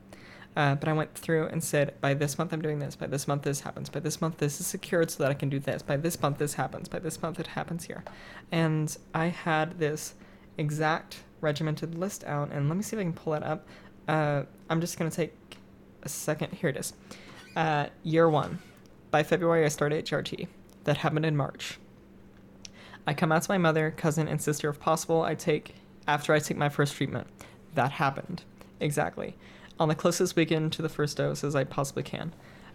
Uh, 0.57 0.75
but 0.77 0.89
I 0.89 0.93
went 0.93 1.15
through 1.15 1.47
and 1.49 1.63
said, 1.63 2.01
by 2.01 2.15
this 2.15 2.39
month 2.39 2.53
I'm 2.53 2.63
doing 2.63 2.79
this. 2.79 2.95
By 2.95 3.09
this 3.09 3.27
month 3.27 3.43
this 3.43 3.61
happens. 3.61 3.89
By 3.89 4.01
this 4.01 4.21
month 4.21 4.39
this 4.39 4.61
is 4.61 4.67
secured 4.67 5.11
so 5.11 5.23
that 5.23 5.31
I 5.31 5.35
can 5.35 5.49
do 5.49 5.59
this. 5.59 5.83
By 5.83 5.97
this 5.97 6.21
month 6.21 6.39
this 6.39 6.55
happens. 6.55 6.89
By 6.89 7.01
this 7.01 7.21
month 7.21 7.41
it 7.41 7.49
happens 7.49 7.85
here. 7.85 8.05
And 8.53 8.97
I 9.13 9.27
had 9.27 9.79
this 9.79 10.15
exact 10.57 11.19
regimented 11.45 11.95
list 11.97 12.25
out. 12.25 12.51
And 12.51 12.69
let 12.69 12.77
me 12.77 12.83
see 12.83 12.97
if 12.97 13.01
I 13.01 13.05
can 13.05 13.13
pull 13.13 13.35
it 13.35 13.43
up. 13.43 13.67
Uh, 14.09 14.43
I'm 14.69 14.81
just 14.81 14.99
going 14.99 15.11
to 15.11 15.17
take 15.17 15.33
a 16.03 16.09
second. 16.09 16.53
Here 16.53 16.71
it 16.71 16.77
is. 16.77 16.95
Uh, 17.55 17.87
year 18.03 18.29
one. 18.29 18.59
By 19.11 19.23
February, 19.23 19.65
I 19.65 19.69
started 19.69 20.05
HRT. 20.05 20.49
That 20.85 20.99
happened 20.99 21.25
in 21.25 21.37
March. 21.37 21.79
I 23.07 23.15
come 23.15 23.33
out 23.33 23.43
to 23.43 23.51
my 23.51 23.59
mother, 23.59 23.91
cousin, 23.91 24.29
and 24.29 24.41
sister 24.41 24.69
if 24.69 24.81
possible. 24.81 25.23
I 25.23 25.35
take 25.35 25.75
after 26.09 26.33
I 26.33 26.39
take 26.39 26.57
my 26.57 26.69
first 26.69 26.97
treatment. 26.97 27.27
That 27.75 27.93
happened. 27.93 28.43
Exactly. 28.81 29.37
On 29.79 29.89
the 29.89 29.95
closest 29.95 30.37
weekend 30.37 30.73
to 30.75 30.83
the 30.83 30.89
first 30.89 31.17
dose 31.17 31.45
as 31.45 31.55
I 31.55 31.65
possibly 31.65 32.03
can. 32.03 32.33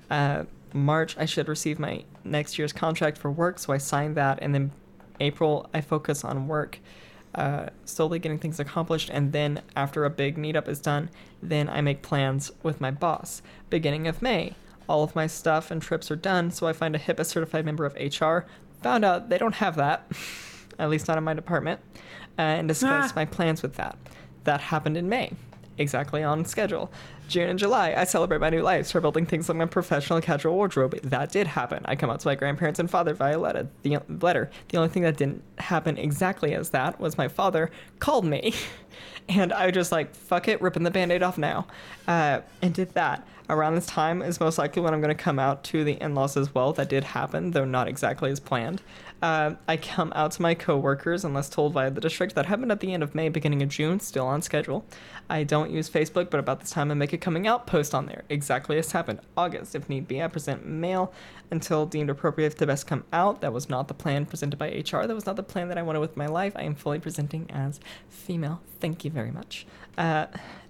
Uh, 0.09 0.45
March, 0.73 1.17
I 1.17 1.25
should 1.25 1.47
receive 1.47 1.79
my 1.79 2.03
next 2.23 2.57
year's 2.57 2.73
contract 2.73 3.17
for 3.17 3.31
work, 3.31 3.59
so 3.59 3.73
I 3.73 3.77
signed 3.77 4.15
that. 4.15 4.39
And 4.41 4.53
then 4.53 4.71
April, 5.19 5.69
I 5.73 5.81
focus 5.81 6.23
on 6.23 6.47
work, 6.47 6.79
uh, 7.35 7.67
slowly 7.85 8.19
getting 8.19 8.39
things 8.39 8.59
accomplished. 8.59 9.09
And 9.11 9.31
then 9.31 9.61
after 9.75 10.03
a 10.05 10.09
big 10.09 10.37
meetup 10.37 10.67
is 10.67 10.79
done, 10.79 11.09
then 11.41 11.69
I 11.69 11.81
make 11.81 12.01
plans 12.01 12.51
with 12.63 12.81
my 12.81 12.91
boss. 12.91 13.41
Beginning 13.69 14.07
of 14.07 14.21
May, 14.21 14.55
all 14.87 15.03
of 15.03 15.15
my 15.15 15.27
stuff 15.27 15.69
and 15.71 15.81
trips 15.81 16.09
are 16.09 16.15
done, 16.15 16.49
so 16.51 16.67
I 16.67 16.73
find 16.73 16.95
a 16.95 16.99
HIPAA 16.99 17.25
certified 17.25 17.65
member 17.65 17.85
of 17.85 17.93
HR. 17.95 18.45
Found 18.81 19.05
out 19.05 19.29
they 19.29 19.37
don't 19.37 19.55
have 19.55 19.75
that, 19.75 20.11
at 20.79 20.89
least 20.89 21.07
not 21.07 21.17
in 21.17 21.23
my 21.23 21.33
department, 21.33 21.79
uh, 22.37 22.41
and 22.41 22.67
discuss 22.67 23.11
Ah. 23.11 23.13
my 23.15 23.25
plans 23.25 23.61
with 23.61 23.75
that. 23.75 23.97
That 24.45 24.61
happened 24.61 24.97
in 24.97 25.07
May, 25.09 25.33
exactly 25.79 26.23
on 26.23 26.45
schedule. 26.45 26.91
June 27.27 27.49
and 27.49 27.59
July, 27.59 27.93
I 27.95 28.03
celebrate 28.03 28.39
my 28.39 28.49
new 28.49 28.61
life, 28.61 28.87
start 28.87 29.03
building 29.03 29.25
things 29.25 29.49
like 29.49 29.57
my 29.57 29.65
professional 29.65 30.19
casual 30.21 30.55
wardrobe. 30.55 30.99
That 31.01 31.31
did 31.31 31.47
happen. 31.47 31.83
I 31.85 31.95
come 31.95 32.09
out 32.09 32.19
to 32.21 32.27
my 32.27 32.35
grandparents 32.35 32.79
and 32.79 32.89
father 32.89 33.13
via 33.13 33.39
letter. 33.39 33.67
The 33.83 33.99
letter. 34.21 34.49
The 34.69 34.77
only 34.77 34.89
thing 34.89 35.03
that 35.03 35.17
didn't 35.17 35.43
happen 35.57 35.97
exactly 35.97 36.53
as 36.53 36.69
that 36.71 36.99
was 36.99 37.17
my 37.17 37.27
father 37.27 37.71
called 37.99 38.25
me, 38.25 38.53
and 39.29 39.53
I 39.53 39.71
just 39.71 39.91
like 39.91 40.13
fuck 40.13 40.47
it, 40.47 40.61
ripping 40.61 40.83
the 40.83 40.91
band-aid 40.91 41.23
off 41.23 41.37
now, 41.37 41.67
uh, 42.07 42.41
and 42.61 42.73
did 42.73 42.93
that. 42.95 43.25
Around 43.49 43.73
this 43.73 43.87
time 43.87 44.21
is 44.21 44.39
most 44.39 44.59
likely 44.59 44.83
when 44.83 44.93
I'm 44.93 45.01
going 45.01 45.15
to 45.15 45.23
come 45.23 45.39
out 45.39 45.63
to 45.65 45.83
the 45.83 45.93
in-laws 45.93 46.37
as 46.37 46.53
well. 46.53 46.71
That 46.71 46.87
did 46.87 47.03
happen, 47.03 47.49
though 47.49 47.65
not 47.65 47.87
exactly 47.87 48.29
as 48.29 48.39
planned. 48.39 48.83
Uh, 49.23 49.55
I 49.67 49.75
come 49.75 50.13
out 50.15 50.31
to 50.33 50.41
my 50.43 50.53
coworkers 50.53 51.25
unless 51.25 51.49
told 51.49 51.73
via 51.73 51.89
the 51.89 51.99
district. 51.99 52.35
That 52.35 52.45
happened 52.45 52.71
at 52.71 52.79
the 52.79 52.93
end 52.93 53.01
of 53.01 53.15
May, 53.15 53.27
beginning 53.27 53.63
of 53.63 53.69
June, 53.69 53.99
still 53.99 54.27
on 54.27 54.43
schedule. 54.43 54.85
I 55.31 55.43
don't 55.43 55.71
use 55.71 55.89
Facebook, 55.89 56.29
but 56.29 56.39
about 56.39 56.59
this 56.59 56.69
time 56.69 56.91
I 56.91 56.93
make 56.93 57.11
a 57.11 57.17
coming 57.17 57.47
out 57.47 57.65
post 57.65 57.95
on 57.95 58.05
there. 58.05 58.23
Exactly 58.29 58.77
as 58.77 58.91
happened. 58.91 59.19
August, 59.35 59.73
if 59.73 59.89
need 59.89 60.07
be, 60.07 60.21
I 60.21 60.27
present 60.27 60.67
male 60.67 61.11
until 61.49 61.87
deemed 61.87 62.11
appropriate 62.11 62.55
to 62.55 62.67
best 62.67 62.85
come 62.85 63.03
out. 63.11 63.41
That 63.41 63.51
was 63.51 63.67
not 63.67 63.87
the 63.87 63.95
plan 63.95 64.27
presented 64.27 64.57
by 64.57 64.67
HR. 64.67 65.07
That 65.07 65.15
was 65.15 65.25
not 65.25 65.37
the 65.37 65.43
plan 65.43 65.69
that 65.69 65.77
I 65.79 65.81
wanted 65.81 65.99
with 65.99 66.15
my 66.15 66.27
life. 66.27 66.53
I 66.55 66.63
am 66.63 66.75
fully 66.75 66.99
presenting 66.99 67.49
as 67.49 67.79
female. 68.09 68.61
Thank 68.79 69.03
you 69.03 69.09
very 69.09 69.31
much. 69.31 69.65
Uh, 69.97 70.27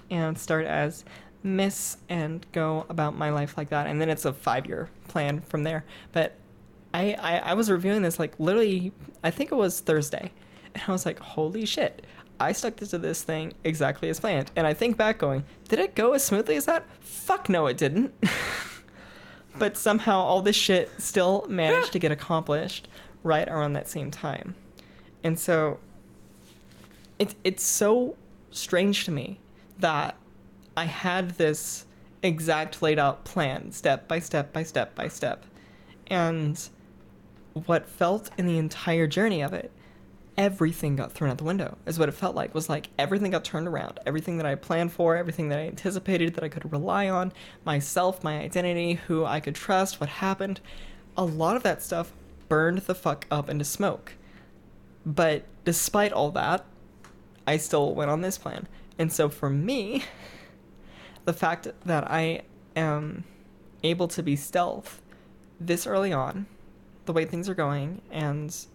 and 0.09 0.37
start 0.37 0.65
as 0.65 1.05
miss 1.43 1.97
and 2.09 2.45
go 2.51 2.85
about 2.89 3.17
my 3.17 3.29
life 3.29 3.57
like 3.57 3.69
that. 3.69 3.87
And 3.87 4.01
then 4.01 4.09
it's 4.09 4.25
a 4.25 4.33
five 4.33 4.65
year 4.65 4.89
plan 5.07 5.41
from 5.41 5.63
there. 5.63 5.85
But 6.11 6.35
I, 6.93 7.13
I, 7.13 7.37
I 7.37 7.53
was 7.53 7.69
reviewing 7.69 8.01
this 8.01 8.19
like 8.19 8.39
literally, 8.39 8.91
I 9.23 9.31
think 9.31 9.51
it 9.51 9.55
was 9.55 9.79
Thursday. 9.79 10.31
And 10.75 10.83
I 10.87 10.91
was 10.91 11.03
like, 11.03 11.17
holy 11.17 11.65
shit. 11.65 12.05
I 12.39 12.51
stuck 12.51 12.75
to 12.75 12.97
this 12.99 13.23
thing 13.23 13.53
exactly 13.63 14.07
as 14.09 14.19
planned. 14.19 14.51
And 14.55 14.67
I 14.67 14.73
think 14.75 14.97
back 14.97 15.17
going, 15.17 15.43
did 15.67 15.79
it 15.79 15.95
go 15.95 16.13
as 16.13 16.23
smoothly 16.23 16.55
as 16.57 16.65
that? 16.65 16.85
Fuck 16.99 17.49
no, 17.49 17.65
it 17.65 17.75
didn't. 17.75 18.13
but 19.57 19.75
somehow 19.75 20.19
all 20.19 20.43
this 20.43 20.55
shit 20.55 20.91
still 21.01 21.43
managed 21.49 21.91
to 21.93 21.99
get 21.99 22.11
accomplished 22.11 22.87
right 23.23 23.47
around 23.47 23.73
that 23.73 23.89
same 23.89 24.11
time. 24.11 24.53
And 25.23 25.39
so 25.39 25.79
it, 27.17 27.33
it's 27.43 27.63
so 27.63 28.15
strange 28.51 29.05
to 29.05 29.11
me 29.11 29.39
that 29.79 30.15
I 30.79 30.85
had 30.85 31.31
this 31.31 31.85
exact 32.23 32.81
laid 32.81 32.99
out 32.99 33.25
plan, 33.25 33.73
step 33.73 34.07
by 34.07 34.19
step 34.19 34.53
by 34.53 34.63
step 34.63 34.95
by 34.95 35.09
step. 35.09 35.45
And 36.07 36.57
what 37.65 37.85
felt 37.85 38.29
in 38.37 38.45
the 38.45 38.57
entire 38.57 39.05
journey 39.05 39.41
of 39.41 39.51
it, 39.51 39.73
everything 40.37 40.95
got 40.95 41.11
thrown 41.11 41.31
out 41.31 41.37
the 41.37 41.43
window, 41.43 41.77
is 41.85 41.99
what 41.99 42.07
it 42.07 42.13
felt 42.13 42.33
like. 42.33 42.55
Was 42.55 42.69
like 42.69 42.87
everything 42.97 43.31
got 43.31 43.43
turned 43.43 43.67
around. 43.67 43.99
Everything 44.05 44.37
that 44.37 44.45
I 44.45 44.55
planned 44.55 44.93
for, 44.93 45.17
everything 45.17 45.49
that 45.49 45.59
I 45.59 45.63
anticipated 45.63 46.35
that 46.35 46.45
I 46.45 46.49
could 46.49 46.71
rely 46.71 47.09
on, 47.09 47.33
myself, 47.65 48.23
my 48.23 48.39
identity, 48.39 48.93
who 48.93 49.25
I 49.25 49.41
could 49.41 49.55
trust, 49.55 49.99
what 49.99 50.07
happened, 50.07 50.61
a 51.17 51.25
lot 51.25 51.57
of 51.57 51.63
that 51.63 51.83
stuff 51.83 52.13
burned 52.47 52.77
the 52.77 52.95
fuck 52.95 53.27
up 53.29 53.49
into 53.49 53.65
smoke. 53.65 54.13
But 55.05 55.43
despite 55.65 56.13
all 56.13 56.31
that, 56.31 56.63
I 57.45 57.57
still 57.57 57.93
went 57.93 58.11
on 58.11 58.21
this 58.21 58.37
plan. 58.37 58.65
And 58.97 59.11
so 59.11 59.27
for 59.27 59.49
me, 59.49 60.05
the 61.29 61.33
fact 61.33 61.67
that 61.85 62.09
I 62.09 62.41
am 62.75 63.23
able 63.83 64.07
to 64.07 64.23
be 64.23 64.35
stealth 64.35 64.99
this 65.59 65.85
early 65.85 66.11
on, 66.11 66.47
the 67.05 67.13
way 67.13 67.23
things 67.23 67.47
are 67.47 67.53
going, 67.53 68.01
and 68.09 68.65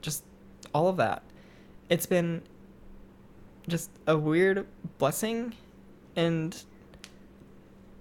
just 0.00 0.24
all 0.72 0.88
of 0.88 0.96
that, 0.96 1.22
it's 1.90 2.06
been 2.06 2.40
just 3.68 3.90
a 4.06 4.16
weird 4.16 4.66
blessing 4.96 5.52
and 6.16 6.64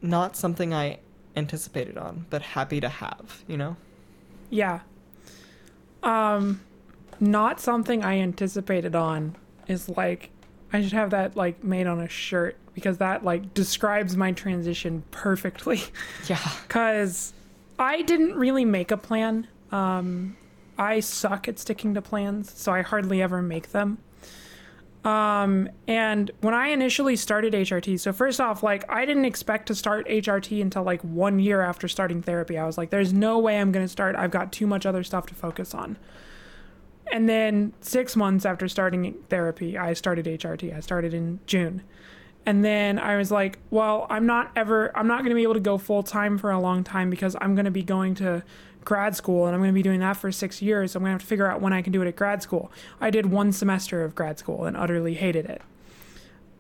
not 0.02 0.38
something 0.38 0.74
I 0.74 1.00
anticipated 1.36 1.98
on, 1.98 2.26
but 2.30 2.42
happy 2.42 2.80
to 2.80 2.88
have, 2.88 3.44
you 3.50 3.58
know? 3.58 3.76
Yeah. 4.50 4.80
Um, 6.04 6.62
not 7.20 7.60
something 7.60 8.02
I 8.02 8.20
anticipated 8.20 8.96
on 8.96 9.36
is 9.68 9.90
like 9.90 10.30
I 10.72 10.82
should 10.82 10.94
have 10.94 11.10
that 11.10 11.36
like 11.36 11.66
made 11.66 11.86
on 11.86 12.00
a 12.00 12.08
shirt 12.08 12.56
because 12.74 12.98
that 12.98 13.24
like 13.24 13.54
describes 13.54 14.16
my 14.16 14.32
transition 14.32 15.04
perfectly. 15.12 15.82
Yeah. 16.28 16.38
Cause 16.70 17.34
I 17.78 18.02
didn't 18.02 18.36
really 18.36 18.66
make 18.66 18.92
a 18.92 18.98
plan. 18.98 19.48
Um, 19.72 20.38
I 20.78 21.00
suck 21.02 21.48
at 21.48 21.60
sticking 21.60 21.94
to 21.96 22.02
plans, 22.02 22.52
so 22.54 22.72
I 22.72 22.82
hardly 22.82 23.22
ever 23.22 23.42
make 23.42 23.72
them. 23.72 23.98
Um, 25.04 25.70
and 25.86 26.32
when 26.40 26.54
I 26.54 26.70
initially 26.70 27.18
started 27.18 27.54
HRT, 27.54 28.00
so 28.00 28.14
first 28.14 28.40
off, 28.40 28.64
like 28.64 28.90
I 28.90 29.06
didn't 29.06 29.26
expect 29.26 29.68
to 29.68 29.76
start 29.76 30.08
HRT 30.08 30.62
until 30.62 30.84
like 30.84 31.02
one 31.02 31.40
year 31.40 31.62
after 31.62 31.88
starting 31.88 32.22
therapy. 32.22 32.58
I 32.58 32.66
was 32.66 32.78
like, 32.78 32.90
there's 32.90 33.12
no 33.12 33.38
way 33.40 33.60
I'm 33.60 33.72
going 33.72 33.86
to 33.86 33.92
start. 33.92 34.16
I've 34.16 34.32
got 34.32 34.54
too 34.54 34.66
much 34.66 34.86
other 34.86 35.04
stuff 35.04 35.26
to 35.28 35.36
focus 35.36 35.74
on. 35.74 35.98
And 37.12 37.28
then 37.28 37.74
six 37.82 38.16
months 38.16 38.46
after 38.46 38.68
starting 38.70 39.14
therapy, 39.30 39.78
I 39.78 39.94
started 39.94 40.26
HRT. 40.26 40.76
I 40.76 40.80
started 40.80 41.14
in 41.14 41.40
June. 41.48 41.84
And 42.46 42.64
then 42.64 43.00
I 43.00 43.16
was 43.16 43.32
like, 43.32 43.60
well, 43.70 44.06
I'm 44.10 44.26
not 44.26 44.52
ever, 44.56 44.96
I'm 44.98 45.08
not 45.08 45.20
going 45.20 45.30
to 45.30 45.36
be 45.36 45.44
able 45.44 45.54
to 45.54 45.60
go 45.60 45.78
full 45.78 46.04
time 46.04 46.38
for 46.38 46.52
a 46.52 46.60
long 46.60 46.84
time 46.84 47.10
because 47.10 47.36
I'm 47.40 47.56
going 47.56 47.66
to 47.66 47.72
be 47.72 47.84
going 47.84 48.16
to 48.16 48.44
grad 48.84 49.16
school 49.16 49.46
and 49.46 49.56
I'm 49.56 49.62
going 49.62 49.70
to 49.70 49.74
be 49.74 49.82
doing 49.82 50.02
that 50.02 50.18
for 50.18 50.32
six 50.32 50.62
years. 50.62 50.92
So 50.92 50.98
I'm 50.98 51.04
going 51.04 51.12
to 51.12 51.14
have 51.14 51.22
to 51.22 51.28
figure 51.28 51.50
out 51.50 51.62
when 51.62 51.72
I 51.72 51.82
can 51.82 51.94
do 51.94 52.02
it 52.02 52.08
at 52.08 52.16
grad 52.16 52.42
school. 52.42 52.72
I 53.00 53.10
did 53.10 53.28
one 53.28 53.52
semester 53.54 54.04
of 54.04 54.14
grad 54.14 54.40
school 54.40 54.66
and 54.66 54.76
utterly 54.76 55.14
hated 55.14 55.46
it. 55.46 55.62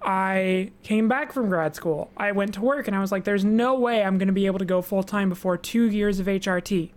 I 0.02 0.72
came 0.84 1.08
back 1.08 1.32
from 1.32 1.50
grad 1.50 1.76
school. 1.76 2.12
I 2.18 2.32
went 2.32 2.54
to 2.56 2.62
work 2.62 2.88
and 2.88 2.96
I 2.96 3.00
was 3.00 3.12
like, 3.12 3.24
there's 3.24 3.46
no 3.46 3.76
way 3.76 4.04
I'm 4.04 4.18
going 4.18 4.28
to 4.28 4.34
be 4.34 4.46
able 4.46 4.60
to 4.60 4.66
go 4.66 4.82
full 4.82 5.04
time 5.04 5.30
before 5.30 5.58
two 5.58 5.90
years 5.90 6.20
of 6.20 6.28
HRT. 6.28 6.92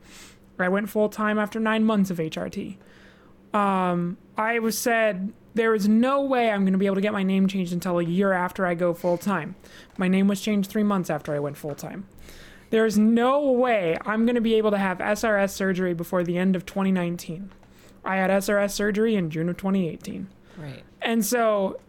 I 0.59 0.69
went 0.69 0.89
full 0.89 1.09
time 1.09 1.39
after 1.39 1.61
nine 1.61 1.85
months 1.85 2.11
of 2.11 2.19
HRT. 2.19 2.77
Um, 3.53 4.17
I 4.37 4.59
was 4.59 4.79
said 4.79 5.33
there 5.57 5.75
is 5.75 5.89
no 5.89 6.21
way 6.21 6.51
I'm 6.51 6.63
going 6.63 6.75
to 6.75 6.79
be 6.79 6.85
able 6.85 6.97
to 6.97 7.01
get 7.01 7.15
my 7.15 7.23
name 7.23 7.49
changed 7.49 7.73
until 7.73 7.99
a 7.99 8.05
year 8.05 8.33
after 8.33 8.67
I 8.67 8.75
go 8.75 8.93
full 8.93 9.17
time. 9.17 9.57
My 9.97 10.07
name 10.07 10.29
was 10.29 10.41
changed 10.41 10.71
three 10.71 10.83
months 10.83 11.09
after 11.09 11.35
I 11.35 11.39
went 11.39 11.57
full 11.57 11.75
time. 11.75 12.07
There's 12.69 12.99
no 12.99 13.51
way 13.53 13.97
I'm 14.05 14.27
going 14.27 14.35
to 14.35 14.43
be 14.43 14.55
able 14.57 14.71
to 14.73 14.79
have 14.79 14.99
SRS 14.99 15.51
surgery 15.51 15.95
before 15.95 16.23
the 16.25 16.37
end 16.37 16.57
of 16.57 16.67
2019. 16.67 17.51
I 18.05 18.17
had 18.17 18.31
SRS 18.31 18.73
surgery 18.73 19.17
in 19.17 19.31
June 19.31 19.49
of 19.49 19.57
2018. 19.57 20.29
Right. 20.59 20.83
And 21.01 21.25
so 21.25 21.81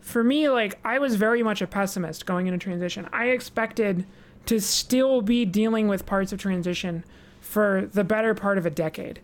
for 0.00 0.24
me, 0.24 0.48
like, 0.48 0.78
I 0.84 0.98
was 0.98 1.14
very 1.14 1.42
much 1.42 1.62
a 1.62 1.68
pessimist 1.68 2.26
going 2.26 2.48
into 2.48 2.58
transition. 2.58 3.08
I 3.12 3.26
expected 3.26 4.06
to 4.46 4.60
still 4.60 5.22
be 5.22 5.44
dealing 5.44 5.86
with 5.86 6.04
parts 6.04 6.32
of 6.32 6.40
transition 6.40 7.04
for 7.40 7.88
the 7.92 8.02
better 8.02 8.34
part 8.34 8.58
of 8.58 8.66
a 8.66 8.70
decade. 8.70 9.20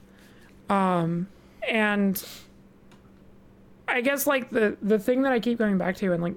Um, 0.69 1.27
and 1.69 2.25
I 3.91 4.01
guess 4.01 4.27
like 4.27 4.51
the 4.51 4.77
the 4.83 4.99
thing 4.99 5.23
that 5.23 5.33
I 5.33 5.41
keep 5.41 5.59
going 5.59 5.79
back 5.79 5.97
to 5.97 6.13
and 6.13 6.23
like 6.23 6.35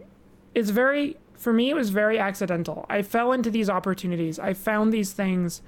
it's 0.56 0.70
very 0.70 1.18
for 1.36 1.54
me 1.54 1.70
it 1.70 1.76
was 1.76 1.90
very 1.90 2.18
accidental. 2.20 2.86
I 2.90 3.02
fell 3.02 3.32
into 3.32 3.50
these 3.50 3.70
opportunities. 3.70 4.40
I 4.40 4.54
found 4.54 4.92
these 4.94 5.14
things 5.14 5.62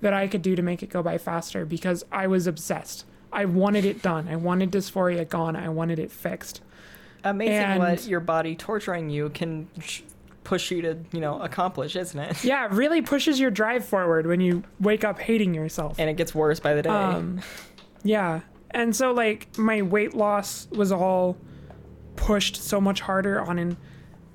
that 0.00 0.12
I 0.12 0.26
could 0.28 0.42
do 0.42 0.54
to 0.56 0.62
make 0.62 0.82
it 0.82 0.90
go 0.90 1.02
by 1.02 1.18
faster 1.18 1.64
because 1.64 2.04
I 2.12 2.26
was 2.26 2.46
obsessed. 2.46 3.04
I 3.32 3.44
wanted 3.44 3.84
it 3.84 4.00
done. 4.00 4.28
I 4.28 4.36
wanted 4.36 4.70
dysphoria 4.70 5.28
gone. 5.28 5.56
I 5.56 5.68
wanted 5.68 5.98
it 5.98 6.10
fixed. 6.10 6.62
Amazing 7.24 7.54
And- 7.54 7.78
what 7.80 8.06
your 8.06 8.20
body 8.20 8.54
torturing 8.54 9.10
you 9.10 9.28
can 9.30 9.68
sh- 9.80 10.02
push 10.44 10.70
you 10.70 10.80
to, 10.80 10.96
you 11.12 11.20
know, 11.20 11.40
accomplish, 11.42 11.94
isn't 11.94 12.18
it? 12.18 12.42
Yeah, 12.44 12.64
it 12.66 12.72
really 12.72 13.02
pushes 13.02 13.38
your 13.38 13.50
drive 13.50 13.84
forward 13.84 14.26
when 14.26 14.40
you 14.40 14.62
wake 14.80 15.04
up 15.04 15.18
hating 15.18 15.52
yourself. 15.52 15.98
And 15.98 16.08
it 16.08 16.16
gets 16.16 16.34
worse 16.34 16.58
by 16.60 16.72
the 16.74 16.82
day. 16.82 16.88
Um, 16.88 17.40
yeah. 18.02 18.40
And 18.70 18.94
so 18.94 19.12
like 19.12 19.56
my 19.58 19.82
weight 19.82 20.14
loss 20.14 20.68
was 20.70 20.92
all 20.92 21.36
pushed 22.16 22.56
so 22.56 22.80
much 22.80 23.00
harder 23.00 23.40
on 23.40 23.58
in 23.58 23.76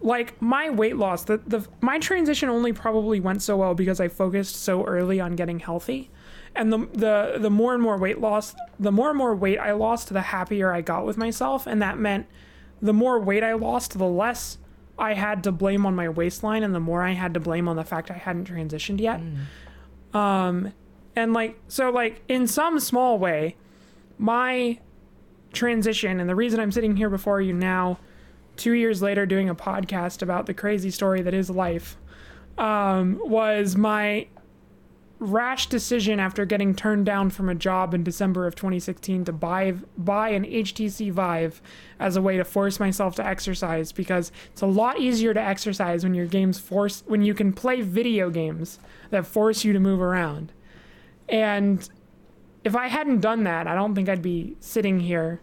like 0.01 0.41
my 0.41 0.69
weight 0.69 0.97
loss 0.97 1.23
the, 1.23 1.37
the 1.47 1.65
my 1.81 1.97
transition 1.97 2.49
only 2.49 2.73
probably 2.73 3.19
went 3.19 3.41
so 3.41 3.57
well 3.57 3.73
because 3.73 3.99
I 3.99 4.09
focused 4.09 4.55
so 4.57 4.85
early 4.85 5.19
on 5.19 5.35
getting 5.35 5.59
healthy. 5.59 6.11
And 6.55 6.71
the 6.71 6.87
the 6.93 7.37
the 7.39 7.49
more 7.49 7.73
and 7.73 7.81
more 7.81 7.97
weight 7.97 8.19
loss, 8.19 8.53
the 8.79 8.91
more 8.91 9.09
and 9.09 9.17
more 9.17 9.35
weight 9.35 9.57
I 9.57 9.71
lost, 9.71 10.13
the 10.13 10.21
happier 10.21 10.71
I 10.71 10.81
got 10.81 11.05
with 11.05 11.17
myself, 11.17 11.65
and 11.65 11.81
that 11.81 11.97
meant 11.97 12.27
the 12.81 12.93
more 12.93 13.19
weight 13.19 13.43
I 13.43 13.53
lost, 13.53 13.97
the 13.97 14.05
less 14.05 14.57
I 14.99 15.13
had 15.13 15.43
to 15.45 15.51
blame 15.51 15.85
on 15.85 15.95
my 15.95 16.09
waistline 16.09 16.63
and 16.63 16.75
the 16.75 16.79
more 16.79 17.01
I 17.01 17.11
had 17.11 17.33
to 17.33 17.39
blame 17.39 17.67
on 17.67 17.75
the 17.75 17.83
fact 17.83 18.11
I 18.11 18.15
hadn't 18.15 18.49
transitioned 18.49 18.99
yet. 18.99 19.21
Um 20.13 20.73
and 21.15 21.33
like 21.33 21.59
so 21.67 21.89
like 21.89 22.21
in 22.27 22.47
some 22.47 22.79
small 22.79 23.17
way 23.17 23.55
my 24.17 24.77
transition 25.51 26.19
and 26.19 26.29
the 26.29 26.35
reason 26.35 26.59
i'm 26.59 26.71
sitting 26.71 26.95
here 26.95 27.09
before 27.09 27.41
you 27.41 27.53
now 27.53 27.97
two 28.55 28.73
years 28.73 29.01
later 29.01 29.25
doing 29.25 29.49
a 29.49 29.55
podcast 29.55 30.21
about 30.21 30.45
the 30.45 30.53
crazy 30.53 30.89
story 30.89 31.21
that 31.21 31.33
is 31.33 31.49
life 31.49 31.97
um, 32.57 33.19
was 33.23 33.75
my 33.75 34.27
rash 35.19 35.67
decision 35.67 36.19
after 36.19 36.43
getting 36.43 36.75
turned 36.75 37.05
down 37.05 37.29
from 37.29 37.47
a 37.49 37.55
job 37.55 37.93
in 37.93 38.03
december 38.03 38.45
of 38.45 38.55
2016 38.55 39.25
to 39.25 39.31
buy 39.31 39.71
buy 39.97 40.29
an 40.29 40.43
htc 40.43 41.11
vive 41.11 41.61
as 41.99 42.15
a 42.15 42.21
way 42.21 42.35
to 42.35 42.43
force 42.43 42.79
myself 42.79 43.15
to 43.15 43.25
exercise 43.25 43.91
because 43.91 44.31
it's 44.51 44.61
a 44.61 44.67
lot 44.67 44.99
easier 44.99 45.33
to 45.33 45.41
exercise 45.41 46.03
when 46.03 46.13
your 46.13 46.25
games 46.25 46.59
force 46.59 47.03
when 47.07 47.21
you 47.21 47.33
can 47.33 47.53
play 47.53 47.81
video 47.81 48.29
games 48.29 48.79
that 49.13 49.25
force 49.25 49.63
you 49.63 49.71
to 49.71 49.79
move 49.79 50.01
around. 50.01 50.51
And 51.29 51.87
if 52.63 52.75
I 52.75 52.87
hadn't 52.87 53.19
done 53.19 53.43
that, 53.43 53.67
I 53.67 53.75
don't 53.75 53.95
think 53.95 54.09
I'd 54.09 54.21
be 54.21 54.55
sitting 54.59 54.99
here 54.99 55.41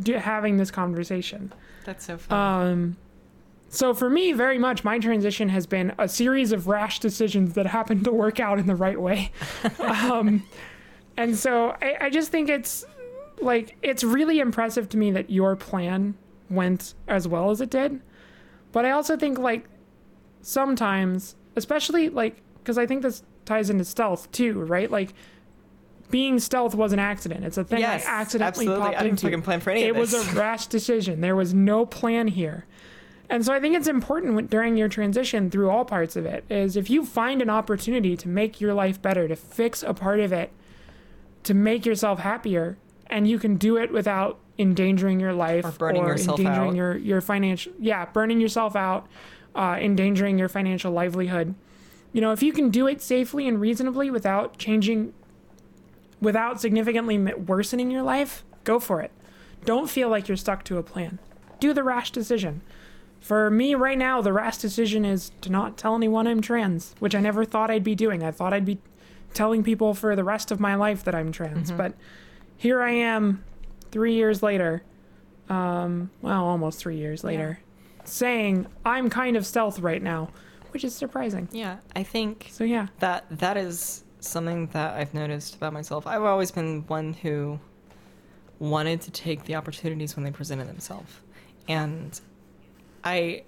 do, 0.00 0.14
having 0.14 0.56
this 0.56 0.70
conversation. 0.70 1.52
That's 1.84 2.04
so 2.04 2.18
fun. 2.18 2.38
Um, 2.38 2.96
so 3.68 3.92
for 3.92 4.08
me, 4.08 4.32
very 4.32 4.58
much, 4.58 4.84
my 4.84 4.98
transition 4.98 5.48
has 5.50 5.66
been 5.66 5.92
a 5.98 6.08
series 6.08 6.52
of 6.52 6.68
rash 6.68 7.00
decisions 7.00 7.54
that 7.54 7.66
happened 7.66 8.04
to 8.04 8.12
work 8.12 8.40
out 8.40 8.58
in 8.58 8.66
the 8.66 8.74
right 8.74 9.00
way. 9.00 9.30
um, 9.80 10.42
and 11.16 11.36
so 11.36 11.76
I, 11.82 11.96
I 12.02 12.10
just 12.10 12.30
think 12.30 12.48
it's 12.48 12.84
like 13.40 13.76
it's 13.82 14.02
really 14.02 14.40
impressive 14.40 14.88
to 14.90 14.96
me 14.96 15.10
that 15.12 15.30
your 15.30 15.54
plan 15.54 16.16
went 16.50 16.94
as 17.06 17.28
well 17.28 17.50
as 17.50 17.60
it 17.60 17.70
did. 17.70 18.00
But 18.72 18.84
I 18.84 18.90
also 18.92 19.16
think 19.16 19.38
like 19.38 19.66
sometimes, 20.40 21.36
especially 21.56 22.08
like 22.08 22.42
because 22.58 22.78
I 22.78 22.86
think 22.86 23.02
this 23.02 23.22
ties 23.44 23.70
into 23.70 23.84
stealth 23.84 24.30
too, 24.32 24.60
right? 24.64 24.90
Like 24.90 25.14
being 26.10 26.38
stealth 26.38 26.74
was 26.74 26.92
an 26.92 26.98
accident. 26.98 27.44
It's 27.44 27.58
a 27.58 27.64
thing 27.64 27.80
yes, 27.80 28.04
I 28.06 28.20
accidentally 28.20 28.66
absolutely. 28.66 28.84
popped 28.86 28.96
I 28.96 29.02
didn't 29.02 29.10
into 29.12 29.26
fucking 29.26 29.42
plan 29.42 29.60
for 29.60 29.70
any 29.70 29.82
it 29.82 29.94
was 29.94 30.14
a 30.14 30.22
rash 30.34 30.66
decision. 30.66 31.20
There 31.20 31.36
was 31.36 31.52
no 31.54 31.86
plan 31.86 32.28
here. 32.28 32.66
And 33.30 33.44
so 33.44 33.52
I 33.52 33.60
think 33.60 33.76
it's 33.76 33.88
important 33.88 34.34
when, 34.34 34.46
during 34.46 34.76
your 34.76 34.88
transition 34.88 35.50
through 35.50 35.68
all 35.70 35.84
parts 35.84 36.16
of 36.16 36.24
it 36.24 36.44
is 36.48 36.76
if 36.76 36.88
you 36.88 37.04
find 37.04 37.42
an 37.42 37.50
opportunity 37.50 38.16
to 38.16 38.28
make 38.28 38.60
your 38.60 38.72
life 38.72 39.02
better, 39.02 39.28
to 39.28 39.36
fix 39.36 39.82
a 39.82 39.92
part 39.92 40.20
of 40.20 40.32
it, 40.32 40.50
to 41.42 41.52
make 41.52 41.84
yourself 41.84 42.20
happier, 42.20 42.78
and 43.08 43.28
you 43.28 43.38
can 43.38 43.56
do 43.56 43.76
it 43.76 43.92
without 43.92 44.38
endangering 44.58 45.20
your 45.20 45.32
life 45.32 45.64
Or 45.64 45.70
burning 45.70 46.04
yourself 46.04 46.40
endangering 46.40 46.70
out. 46.70 46.76
your 46.76 46.96
your 46.96 47.20
financial 47.20 47.72
yeah, 47.78 48.06
burning 48.06 48.40
yourself 48.40 48.74
out, 48.74 49.06
uh, 49.54 49.76
endangering 49.80 50.38
your 50.38 50.48
financial 50.48 50.92
livelihood. 50.92 51.54
You 52.12 52.20
know, 52.20 52.32
if 52.32 52.42
you 52.42 52.52
can 52.52 52.70
do 52.70 52.86
it 52.86 53.00
safely 53.02 53.46
and 53.46 53.60
reasonably 53.60 54.10
without 54.10 54.56
changing 54.58 55.12
without 56.20 56.60
significantly 56.60 57.18
worsening 57.18 57.90
your 57.90 58.02
life, 58.02 58.44
go 58.64 58.78
for 58.78 59.00
it. 59.00 59.10
Don't 59.64 59.88
feel 59.90 60.08
like 60.08 60.28
you're 60.28 60.36
stuck 60.36 60.64
to 60.64 60.78
a 60.78 60.82
plan. 60.82 61.18
Do 61.60 61.72
the 61.72 61.82
rash 61.82 62.10
decision. 62.10 62.62
For 63.20 63.50
me 63.50 63.74
right 63.74 63.98
now, 63.98 64.22
the 64.22 64.32
rash 64.32 64.58
decision 64.58 65.04
is 65.04 65.32
to 65.40 65.50
not 65.50 65.76
tell 65.76 65.96
anyone 65.96 66.26
I'm 66.26 66.40
trans, 66.40 66.94
which 67.00 67.14
I 67.14 67.20
never 67.20 67.44
thought 67.44 67.70
I'd 67.70 67.82
be 67.84 67.94
doing. 67.94 68.22
I 68.22 68.30
thought 68.30 68.52
I'd 68.52 68.64
be 68.64 68.78
telling 69.34 69.62
people 69.64 69.92
for 69.94 70.14
the 70.14 70.24
rest 70.24 70.50
of 70.50 70.60
my 70.60 70.74
life 70.76 71.04
that 71.04 71.14
I'm 71.14 71.32
trans. 71.32 71.70
But 71.72 71.94
here 72.56 72.80
I 72.80 72.90
am, 72.92 73.44
three 73.90 74.14
years 74.14 74.42
later, 74.42 74.82
um, 75.48 76.10
well, 76.22 76.44
almost 76.44 76.78
three 76.78 76.96
years 76.96 77.24
later, 77.24 77.58
saying 78.04 78.66
I'm 78.84 79.10
kind 79.10 79.36
of 79.36 79.44
stealth 79.44 79.80
right 79.80 80.02
now, 80.02 80.30
which 80.70 80.84
is 80.84 80.94
surprising. 80.94 81.48
yeah, 81.52 81.78
I 81.96 82.02
think 82.04 82.48
So 82.50 82.64
yeah, 82.64 82.86
that 83.00 83.26
that 83.30 83.56
is 83.56 84.04
something 84.20 84.66
that 84.68 84.94
I've 84.94 85.14
noticed 85.14 85.54
about 85.54 85.72
myself. 85.72 86.06
I've 86.06 86.22
always 86.22 86.50
been 86.50 86.84
one 86.86 87.14
who 87.14 87.58
wanted 88.58 89.00
to 89.02 89.10
take 89.10 89.44
the 89.44 89.54
opportunities 89.54 90.16
when 90.16 90.24
they 90.24 90.30
presented 90.30 90.68
themselves. 90.68 91.12
And 91.68 92.20
I 93.04 93.44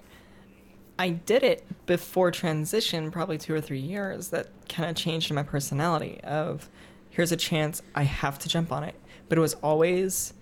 I 0.99 1.09
did 1.09 1.43
it 1.43 1.64
before 1.87 2.31
transition, 2.31 3.11
probably 3.11 3.39
2 3.39 3.55
or 3.55 3.61
3 3.61 3.79
years 3.79 4.29
that 4.29 4.49
kind 4.68 4.91
of 4.91 4.97
changed 4.97 5.33
my 5.33 5.43
personality 5.43 6.21
of 6.23 6.68
here's 7.09 7.33
a 7.33 7.37
chance, 7.37 7.81
I 7.95 8.03
have 8.03 8.39
to 8.41 8.49
jump 8.49 8.71
on 8.71 8.85
it. 8.85 8.95
But 9.29 9.39
it 9.39 9.41
was 9.41 9.55
always 9.55 10.35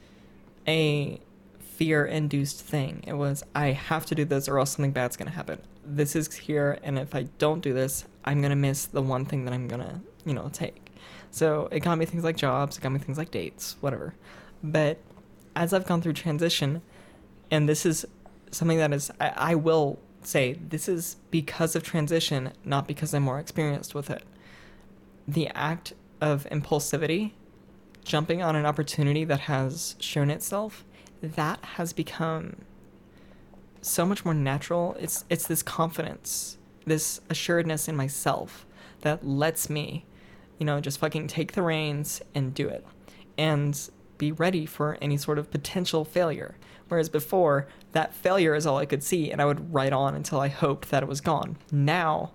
a 0.66 1.20
fear 1.60 2.04
induced 2.04 2.60
thing. 2.60 3.04
It 3.06 3.12
was 3.12 3.44
I 3.54 3.68
have 3.68 4.04
to 4.06 4.16
do 4.16 4.24
this 4.24 4.48
or 4.48 4.58
else 4.58 4.72
something 4.72 4.90
bad's 4.90 5.16
to 5.16 5.30
happen. 5.30 5.60
This 5.84 6.16
is 6.16 6.34
here 6.34 6.78
and 6.82 6.98
if 6.98 7.14
I 7.14 7.22
don't 7.38 7.60
do 7.60 7.72
this, 7.72 8.04
I'm 8.28 8.40
to 8.50 8.56
miss 8.56 8.84
the 8.84 9.00
one 9.00 9.24
thing 9.24 9.46
that 9.46 9.54
I'm 9.54 9.68
to, 9.80 10.00
you 10.26 10.34
know, 10.34 10.50
take. 10.52 10.92
So 11.30 11.68
it 11.72 11.80
got 11.80 11.96
me 11.96 12.04
things 12.04 12.24
like 12.24 12.36
jobs, 12.36 12.76
it 12.76 12.82
got 12.82 12.92
me 12.92 12.98
things 12.98 13.16
like 13.16 13.30
dates, 13.30 13.76
whatever. 13.80 14.14
But 14.62 14.98
as 15.56 15.72
I've 15.72 15.86
gone 15.86 16.02
through 16.02 16.12
transition, 16.12 16.82
and 17.50 17.66
this 17.66 17.86
is 17.86 18.04
something 18.50 18.76
that 18.76 18.92
is, 18.92 19.10
I, 19.18 19.32
I 19.36 19.54
will 19.54 19.98
say, 20.22 20.54
this 20.54 20.88
is 20.88 21.16
because 21.30 21.74
of 21.74 21.82
transition, 21.82 22.52
not 22.64 22.86
because 22.86 23.14
I'm 23.14 23.22
more 23.22 23.38
experienced 23.38 23.94
with 23.94 24.10
it. 24.10 24.24
The 25.26 25.48
act 25.48 25.94
of 26.20 26.46
impulsivity, 26.50 27.32
jumping 28.04 28.42
on 28.42 28.56
an 28.56 28.66
opportunity 28.66 29.24
that 29.24 29.40
has 29.40 29.96
shown 30.00 30.28
itself, 30.28 30.84
that 31.22 31.64
has 31.76 31.94
become 31.94 32.56
so 33.80 34.04
much 34.04 34.24
more 34.24 34.34
natural. 34.34 34.96
It's 35.00 35.24
it's 35.30 35.46
this 35.46 35.62
confidence, 35.62 36.57
this 36.88 37.20
assuredness 37.30 37.88
in 37.88 37.96
myself 37.96 38.66
that 39.02 39.26
lets 39.26 39.70
me, 39.70 40.04
you 40.58 40.66
know, 40.66 40.80
just 40.80 40.98
fucking 40.98 41.28
take 41.28 41.52
the 41.52 41.62
reins 41.62 42.20
and 42.34 42.54
do 42.54 42.68
it. 42.68 42.84
And 43.36 43.78
be 44.18 44.32
ready 44.32 44.66
for 44.66 44.98
any 45.00 45.16
sort 45.16 45.38
of 45.38 45.50
potential 45.50 46.04
failure. 46.04 46.56
Whereas 46.88 47.08
before, 47.08 47.68
that 47.92 48.14
failure 48.14 48.54
is 48.54 48.66
all 48.66 48.78
I 48.78 48.86
could 48.86 49.02
see, 49.02 49.30
and 49.30 49.40
I 49.40 49.44
would 49.44 49.72
write 49.72 49.92
on 49.92 50.14
until 50.14 50.40
I 50.40 50.48
hoped 50.48 50.90
that 50.90 51.02
it 51.02 51.08
was 51.08 51.20
gone. 51.20 51.56
Now, 51.70 52.32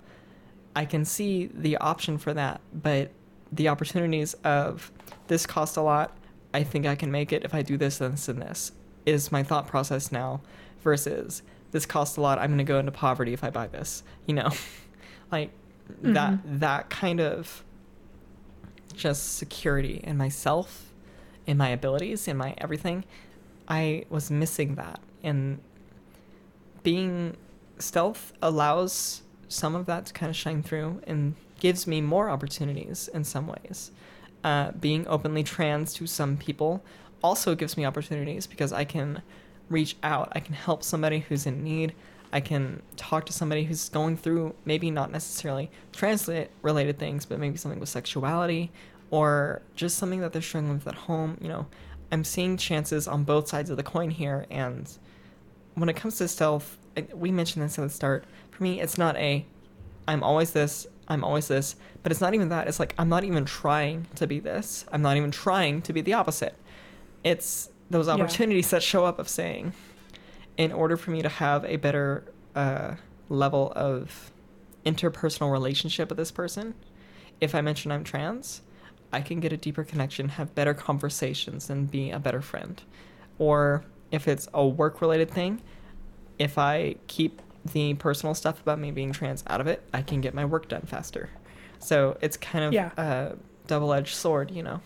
I 0.75 0.85
can 0.85 1.05
see 1.05 1.47
the 1.53 1.77
option 1.77 2.17
for 2.17 2.33
that, 2.33 2.61
but 2.73 3.11
the 3.51 3.67
opportunities 3.67 4.33
of 4.45 4.91
this 5.27 5.45
cost 5.45 5.77
a 5.77 5.81
lot. 5.81 6.17
I 6.53 6.63
think 6.63 6.85
I 6.85 6.95
can 6.95 7.11
make 7.11 7.33
it 7.33 7.43
if 7.43 7.53
I 7.53 7.61
do 7.61 7.77
this, 7.77 7.97
this, 7.97 8.27
and 8.27 8.41
this 8.41 8.71
is 9.05 9.31
my 9.31 9.43
thought 9.43 9.67
process 9.67 10.11
now 10.11 10.41
versus 10.81 11.41
this 11.73 11.85
costs 11.85 12.15
a 12.15 12.21
lot. 12.21 12.39
I'm 12.39 12.47
going 12.47 12.57
to 12.59 12.63
go 12.63 12.79
into 12.79 12.93
poverty 12.93 13.33
if 13.33 13.43
I 13.43 13.49
buy 13.49 13.67
this. 13.67 14.03
You 14.25 14.35
know, 14.35 14.49
like 15.31 15.51
Mm-hmm. 16.01 16.13
that 16.13 16.39
that 16.61 16.89
kind 16.89 17.19
of 17.19 17.61
just 18.93 19.35
security 19.35 19.99
in 20.01 20.17
myself, 20.17 20.93
in 21.45 21.57
my 21.57 21.67
abilities, 21.69 22.25
in 22.25 22.37
my 22.37 22.55
everything. 22.57 23.03
I 23.67 24.05
was 24.09 24.31
missing 24.31 24.75
that, 24.75 25.01
and 25.23 25.59
being 26.83 27.35
stealth 27.79 28.33
allows 28.41 29.23
some 29.47 29.75
of 29.75 29.85
that 29.87 30.05
to 30.07 30.13
kind 30.13 30.29
of 30.29 30.35
shine 30.35 30.63
through 30.63 31.01
and 31.05 31.35
gives 31.59 31.85
me 31.85 32.01
more 32.01 32.29
opportunities 32.29 33.09
in 33.13 33.25
some 33.25 33.47
ways. 33.47 33.91
Uh, 34.43 34.71
being 34.71 35.05
openly 35.07 35.43
trans 35.43 35.93
to 35.95 36.07
some 36.07 36.37
people 36.37 36.83
also 37.21 37.55
gives 37.55 37.77
me 37.77 37.85
opportunities 37.85 38.47
because 38.47 38.73
I 38.73 38.83
can 38.83 39.21
reach 39.73 39.97
out. 40.03 40.29
I 40.31 40.39
can 40.39 40.53
help 40.53 40.83
somebody 40.83 41.19
who's 41.19 41.45
in 41.45 41.63
need. 41.63 41.93
I 42.31 42.39
can 42.39 42.81
talk 42.95 43.25
to 43.27 43.33
somebody 43.33 43.65
who's 43.65 43.89
going 43.89 44.17
through 44.17 44.55
maybe 44.65 44.89
not 44.89 45.11
necessarily 45.11 45.69
translate 45.91 46.49
related 46.61 46.97
things, 46.97 47.25
but 47.25 47.39
maybe 47.39 47.57
something 47.57 47.79
with 47.79 47.89
sexuality 47.89 48.71
or 49.11 49.61
just 49.75 49.97
something 49.97 50.21
that 50.21 50.33
they're 50.33 50.41
struggling 50.41 50.73
with 50.73 50.87
at 50.87 50.95
home. 50.95 51.37
You 51.41 51.49
know, 51.49 51.67
I'm 52.11 52.23
seeing 52.23 52.57
chances 52.57 53.07
on 53.07 53.23
both 53.23 53.47
sides 53.47 53.69
of 53.69 53.77
the 53.77 53.83
coin 53.83 54.09
here. 54.09 54.47
And 54.49 54.89
when 55.75 55.89
it 55.89 55.95
comes 55.95 56.17
to 56.17 56.27
stealth, 56.27 56.77
I- 56.97 57.07
we 57.13 57.31
mentioned 57.31 57.63
this 57.63 57.77
at 57.77 57.83
the 57.83 57.89
start. 57.89 58.25
For 58.51 58.63
me, 58.63 58.81
it's 58.81 58.97
not 58.97 59.15
a 59.17 59.45
I'm 60.07 60.21
always 60.21 60.51
this, 60.51 60.85
I'm 61.07 61.23
always 61.23 61.47
this, 61.47 61.75
but 62.01 62.11
it's 62.11 62.19
not 62.19 62.33
even 62.33 62.49
that. 62.49 62.67
It's 62.67 62.79
like 62.79 62.93
I'm 62.97 63.09
not 63.09 63.23
even 63.23 63.45
trying 63.45 64.07
to 64.15 64.27
be 64.27 64.39
this. 64.39 64.85
I'm 64.91 65.01
not 65.01 65.17
even 65.17 65.31
trying 65.31 65.81
to 65.83 65.93
be 65.93 66.01
the 66.01 66.13
opposite. 66.13 66.55
It's 67.23 67.69
those 67.93 68.07
Yeah. 68.07 68.13
opportunities 68.15 68.69
that 68.71 68.83
show 68.83 69.05
up 69.05 69.19
of 69.19 69.29
saying, 69.29 69.73
in 70.57 70.71
order 70.71 70.97
for 70.97 71.11
me 71.11 71.21
to 71.21 71.29
have 71.29 71.63
a 71.65 71.77
better 71.77 72.25
uh, 72.55 72.95
level 73.29 73.71
of 73.75 74.31
interpersonal 74.85 75.51
relationship 75.51 76.09
with 76.09 76.17
this 76.17 76.31
person, 76.31 76.73
if 77.39 77.55
I 77.55 77.61
mention 77.61 77.91
I'm 77.91 78.03
trans, 78.03 78.61
I 79.11 79.21
can 79.21 79.39
get 79.39 79.53
a 79.53 79.57
deeper 79.57 79.83
connection, 79.83 80.29
have 80.29 80.53
better 80.55 80.73
conversations, 80.73 81.69
and 81.69 81.89
be 81.89 82.11
a 82.11 82.19
better 82.19 82.41
friend. 82.41 82.81
Or 83.39 83.83
if 84.11 84.27
it's 84.27 84.47
a 84.53 84.65
work 84.67 85.01
related 85.01 85.31
thing, 85.31 85.61
if 86.37 86.57
I 86.57 86.95
keep 87.07 87.41
the 87.73 87.93
personal 87.95 88.33
stuff 88.35 88.59
about 88.61 88.77
me 88.79 88.91
being 88.91 89.11
trans 89.13 89.43
out 89.47 89.61
of 89.61 89.67
it, 89.67 89.81
I 89.93 90.01
can 90.01 90.19
get 90.21 90.33
my 90.33 90.45
work 90.45 90.67
done 90.67 90.81
faster. 90.81 91.29
So 91.79 92.17
it's 92.21 92.37
kind 92.37 92.65
of 92.65 92.73
Yeah. 92.73 92.91
a 92.97 93.35
double 93.67 93.93
edged 93.93 94.15
sword, 94.15 94.51
you 94.51 94.61
know? 94.63 94.81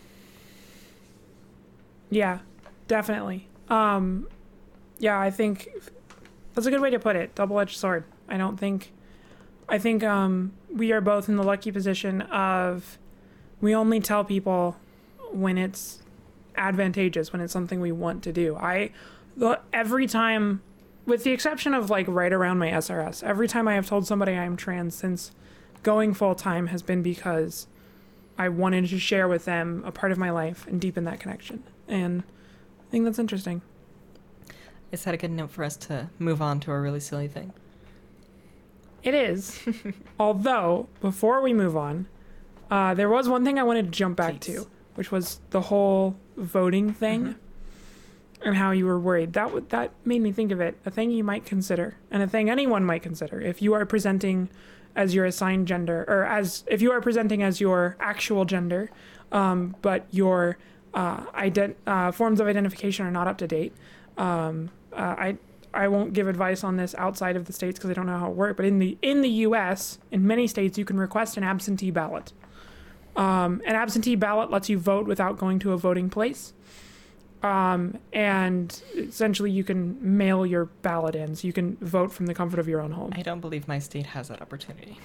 Yeah, 2.10 2.38
definitely. 2.88 3.48
Um, 3.68 4.26
yeah, 4.98 5.18
I 5.20 5.30
think 5.30 5.68
that's 6.54 6.66
a 6.66 6.70
good 6.70 6.80
way 6.80 6.90
to 6.90 6.98
put 6.98 7.14
it. 7.14 7.34
Double-edged 7.34 7.76
sword. 7.76 8.04
I 8.28 8.36
don't 8.36 8.58
think. 8.58 8.92
I 9.68 9.78
think 9.78 10.02
um, 10.02 10.52
we 10.72 10.92
are 10.92 11.00
both 11.00 11.28
in 11.28 11.36
the 11.36 11.42
lucky 11.42 11.70
position 11.70 12.22
of 12.22 12.98
we 13.60 13.74
only 13.74 14.00
tell 14.00 14.24
people 14.24 14.76
when 15.30 15.58
it's 15.58 16.00
advantageous, 16.56 17.32
when 17.32 17.40
it's 17.40 17.52
something 17.52 17.80
we 17.80 17.92
want 17.92 18.22
to 18.24 18.32
do. 18.32 18.56
I 18.56 18.90
the, 19.36 19.60
every 19.72 20.06
time, 20.06 20.62
with 21.06 21.22
the 21.22 21.30
exception 21.30 21.74
of 21.74 21.90
like 21.90 22.06
right 22.08 22.32
around 22.32 22.58
my 22.58 22.68
SRS, 22.68 23.22
every 23.22 23.46
time 23.46 23.68
I 23.68 23.74
have 23.74 23.86
told 23.86 24.06
somebody 24.06 24.32
I'm 24.32 24.56
trans 24.56 24.94
since 24.94 25.32
going 25.82 26.14
full 26.14 26.34
time 26.34 26.68
has 26.68 26.82
been 26.82 27.02
because 27.02 27.66
I 28.36 28.48
wanted 28.48 28.88
to 28.88 28.98
share 28.98 29.28
with 29.28 29.44
them 29.44 29.82
a 29.86 29.92
part 29.92 30.12
of 30.12 30.18
my 30.18 30.30
life 30.30 30.66
and 30.66 30.80
deepen 30.80 31.04
that 31.04 31.20
connection. 31.20 31.62
And 31.86 32.24
I 32.88 32.90
think 32.90 33.04
that's 33.04 33.18
interesting. 33.18 33.60
Is 34.90 35.04
that 35.04 35.12
a 35.12 35.18
good 35.18 35.30
note 35.30 35.50
for 35.50 35.62
us 35.62 35.76
to 35.76 36.08
move 36.18 36.40
on 36.40 36.58
to 36.60 36.72
a 36.72 36.80
really 36.80 37.00
silly 37.00 37.28
thing? 37.28 37.52
It 39.02 39.14
is. 39.14 39.60
Although, 40.18 40.88
before 41.02 41.42
we 41.42 41.52
move 41.52 41.76
on, 41.76 42.06
uh, 42.70 42.94
there 42.94 43.10
was 43.10 43.28
one 43.28 43.44
thing 43.44 43.58
I 43.58 43.62
wanted 43.62 43.84
to 43.86 43.90
jump 43.90 44.16
back 44.16 44.40
Please. 44.40 44.54
to, 44.62 44.66
which 44.94 45.12
was 45.12 45.40
the 45.50 45.60
whole 45.62 46.16
voting 46.36 46.92
thing 46.94 47.24
Mhm. 47.26 47.34
and 48.42 48.56
how 48.56 48.70
you 48.70 48.86
were 48.86 48.98
worried. 48.98 49.34
That 49.34 49.44
w- 49.48 49.66
that 49.68 49.90
made 50.06 50.22
me 50.22 50.32
think 50.32 50.50
of 50.50 50.60
it. 50.60 50.78
A 50.86 50.90
thing 50.90 51.10
you 51.10 51.22
might 51.24 51.44
consider, 51.44 51.96
and 52.10 52.22
a 52.22 52.26
thing 52.26 52.48
anyone 52.48 52.84
might 52.84 53.02
consider, 53.02 53.38
if 53.40 53.60
you 53.60 53.74
are 53.74 53.84
presenting 53.84 54.48
as 54.96 55.14
your 55.14 55.26
assigned 55.26 55.68
gender, 55.68 56.06
or 56.08 56.24
as 56.24 56.64
if 56.66 56.80
you 56.80 56.90
are 56.92 57.00
presenting 57.02 57.42
as 57.42 57.60
your 57.60 57.96
actual 58.00 58.46
gender, 58.46 58.90
um, 59.30 59.76
but 59.82 60.06
your 60.10 60.56
uh, 60.98 61.20
ident- 61.32 61.76
uh, 61.86 62.10
forms 62.10 62.40
of 62.40 62.48
identification 62.48 63.06
are 63.06 63.10
not 63.10 63.28
up 63.28 63.38
to 63.38 63.46
date. 63.46 63.72
Um, 64.16 64.70
uh, 64.92 65.14
I 65.16 65.38
I 65.72 65.86
won't 65.86 66.12
give 66.12 66.26
advice 66.26 66.64
on 66.64 66.76
this 66.76 66.94
outside 66.98 67.36
of 67.36 67.44
the 67.44 67.52
states 67.52 67.78
because 67.78 67.90
I 67.90 67.94
don't 67.94 68.06
know 68.06 68.18
how 68.18 68.30
it 68.30 68.36
works. 68.36 68.56
But 68.56 68.66
in 68.66 68.80
the 68.80 68.98
in 69.00 69.22
the 69.22 69.28
U.S., 69.46 69.98
in 70.10 70.26
many 70.26 70.48
states, 70.48 70.76
you 70.76 70.84
can 70.84 70.98
request 70.98 71.36
an 71.36 71.44
absentee 71.44 71.92
ballot. 71.92 72.32
Um, 73.14 73.62
an 73.64 73.76
absentee 73.76 74.16
ballot 74.16 74.50
lets 74.50 74.68
you 74.68 74.76
vote 74.76 75.06
without 75.06 75.38
going 75.38 75.60
to 75.60 75.72
a 75.72 75.76
voting 75.76 76.10
place. 76.10 76.52
Um, 77.44 77.98
and 78.12 78.82
essentially, 78.96 79.52
you 79.52 79.62
can 79.62 79.98
mail 80.00 80.44
your 80.44 80.64
ballot 80.82 81.14
in, 81.14 81.36
so 81.36 81.46
you 81.46 81.52
can 81.52 81.76
vote 81.76 82.10
from 82.10 82.26
the 82.26 82.34
comfort 82.34 82.58
of 82.58 82.66
your 82.66 82.80
own 82.80 82.90
home. 82.90 83.12
I 83.14 83.22
don't 83.22 83.40
believe 83.40 83.68
my 83.68 83.78
state 83.78 84.06
has 84.06 84.26
that 84.28 84.42
opportunity. 84.42 84.98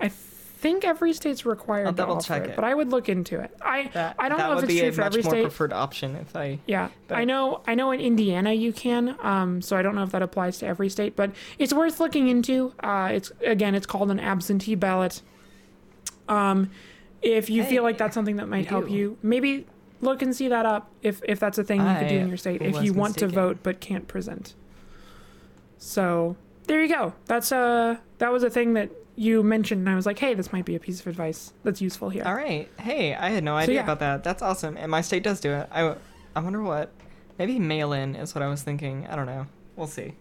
I 0.00 0.08
think 0.64 0.82
every 0.82 1.12
state's 1.12 1.44
required 1.44 1.86
I'll 1.88 1.92
to 1.92 1.96
double 1.98 2.14
offer 2.16 2.26
check 2.26 2.44
it, 2.44 2.50
it. 2.50 2.56
but 2.56 2.64
I 2.64 2.74
would 2.74 2.88
look 2.90 3.10
into 3.10 3.38
it. 3.38 3.54
I 3.60 3.90
That, 3.92 4.16
I 4.18 4.30
don't 4.30 4.38
know 4.38 4.56
if 4.56 4.64
it's 4.64 4.78
true 4.78 4.88
a 4.88 4.92
for 4.92 5.00
much 5.02 5.06
every 5.08 5.22
more 5.22 5.30
state. 5.32 5.42
preferred 5.42 5.72
option 5.74 6.16
if 6.16 6.34
I. 6.34 6.58
Yeah, 6.66 6.88
But- 7.06 7.18
I 7.18 7.24
know. 7.24 7.60
I 7.66 7.74
know 7.74 7.90
in 7.90 8.00
Indiana 8.00 8.54
you 8.54 8.72
can. 8.72 9.14
Um, 9.22 9.60
so 9.60 9.76
I 9.76 9.82
don't 9.82 9.94
know 9.94 10.04
if 10.04 10.10
that 10.12 10.22
applies 10.22 10.56
to 10.60 10.66
every 10.66 10.88
state, 10.88 11.16
but 11.16 11.32
it's 11.58 11.74
worth 11.74 12.00
looking 12.00 12.28
into. 12.28 12.72
Uh, 12.82 13.10
it's 13.12 13.30
again, 13.44 13.74
it's 13.74 13.84
called 13.84 14.10
an 14.10 14.18
absentee 14.18 14.74
ballot. 14.74 15.20
Um, 16.30 16.70
if 17.20 17.50
you 17.50 17.62
feel 17.64 17.82
like 17.82 17.98
that's 17.98 18.14
something 18.14 18.36
that 18.36 18.48
might 18.48 18.64
help 18.66 18.88
you. 18.88 18.96
you, 18.96 19.18
maybe 19.22 19.66
look 20.00 20.22
and 20.22 20.34
see 20.34 20.48
that 20.48 20.64
up. 20.64 20.90
If 21.02 21.20
if 21.28 21.38
that's 21.40 21.58
a 21.58 21.64
thing 21.64 21.86
you 21.86 21.94
could 21.98 22.08
do 22.08 22.16
in 22.16 22.28
your 22.28 22.38
state, 22.38 22.62
if 22.62 22.82
you 22.82 22.94
want 22.94 23.18
to 23.18 23.28
vote 23.28 23.58
but 23.62 23.80
can't 23.80 24.08
present. 24.08 24.54
So 25.78 26.36
there 26.66 26.80
you 26.82 26.88
go. 26.88 27.12
That's 27.26 27.52
uh 27.52 27.98
that 28.18 28.32
was 28.32 28.42
a 28.42 28.48
thing 28.50 28.72
that 28.74 28.90
you 29.16 29.42
mentioned, 29.42 29.80
and 29.80 29.88
I 29.88 29.94
was 29.94 30.06
like, 30.06 30.18
hey, 30.18 30.34
this 30.34 30.52
might 30.52 30.64
be 30.64 30.74
a 30.74 30.80
piece 30.80 31.00
of 31.00 31.06
advice 31.06 31.52
that's 31.62 31.80
useful 31.80 32.08
here. 32.10 32.24
All 32.24 32.34
right. 32.34 32.68
Hey, 32.80 33.14
I 33.14 33.30
had 33.30 33.44
no 33.44 33.56
idea 33.56 33.76
yeah. 33.76 33.82
about 33.82 34.00
that. 34.00 34.24
That's 34.24 34.42
awesome. 34.42 34.76
And 34.76 34.90
my 34.90 35.00
state 35.00 35.22
does 35.22 35.40
do 35.40 35.52
it. 35.52 35.68
I, 35.70 35.94
I 36.34 36.40
wonder 36.40 36.62
what. 36.62 36.90
Maybe 37.38 37.58
mail 37.58 37.92
in 37.92 38.14
is 38.16 38.34
what 38.34 38.42
I 38.42 38.48
was 38.48 38.62
thinking. 38.62 39.06
I 39.08 39.16
don't 39.16 39.26
know. 39.26 39.46
We'll 39.76 39.86
see. 39.88 40.14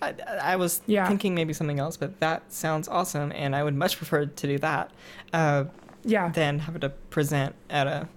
I, 0.00 0.14
I 0.40 0.56
was 0.56 0.80
Yeah. 0.86 1.06
thinking 1.08 1.34
maybe 1.34 1.52
something 1.52 1.78
else, 1.78 1.96
but 1.96 2.18
that 2.20 2.52
sounds 2.52 2.88
awesome, 2.88 3.32
and 3.32 3.54
I 3.54 3.62
would 3.62 3.74
much 3.74 3.96
prefer 3.96 4.26
to 4.26 4.46
do 4.46 4.58
that 4.58 4.90
uh, 5.32 5.64
Yeah. 6.04 6.28
than 6.30 6.58
having 6.60 6.80
to 6.80 6.88
present 6.88 7.54
at 7.70 7.86
a 7.86 8.08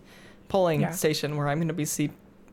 polling 0.48 0.82
Yeah. 0.82 0.92
station 0.92 1.38
where 1.38 1.48
I'm 1.48 1.60
going 1.60 1.68
to 1.68 1.74
be 1.74 1.86
see, 1.86 2.10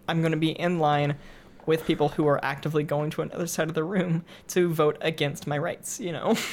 I'm 0.09 0.21
going 0.21 0.33
to 0.33 0.39
be 0.39 0.51
in 0.51 0.79
line 0.79 1.17
with 1.65 1.87
people 1.87 2.11
who 2.11 2.27
are 2.27 2.45
actively 2.45 2.83
going 2.85 3.09
to 3.11 3.23
another 3.23 3.47
side 3.47 3.69
of 3.69 3.75
the 3.75 3.85
room 3.85 4.25
to 4.49 4.69
vote 4.73 4.99
against 5.01 5.47
my 5.47 5.57
rights. 5.57 5.99
You 6.01 6.13
know. 6.13 6.37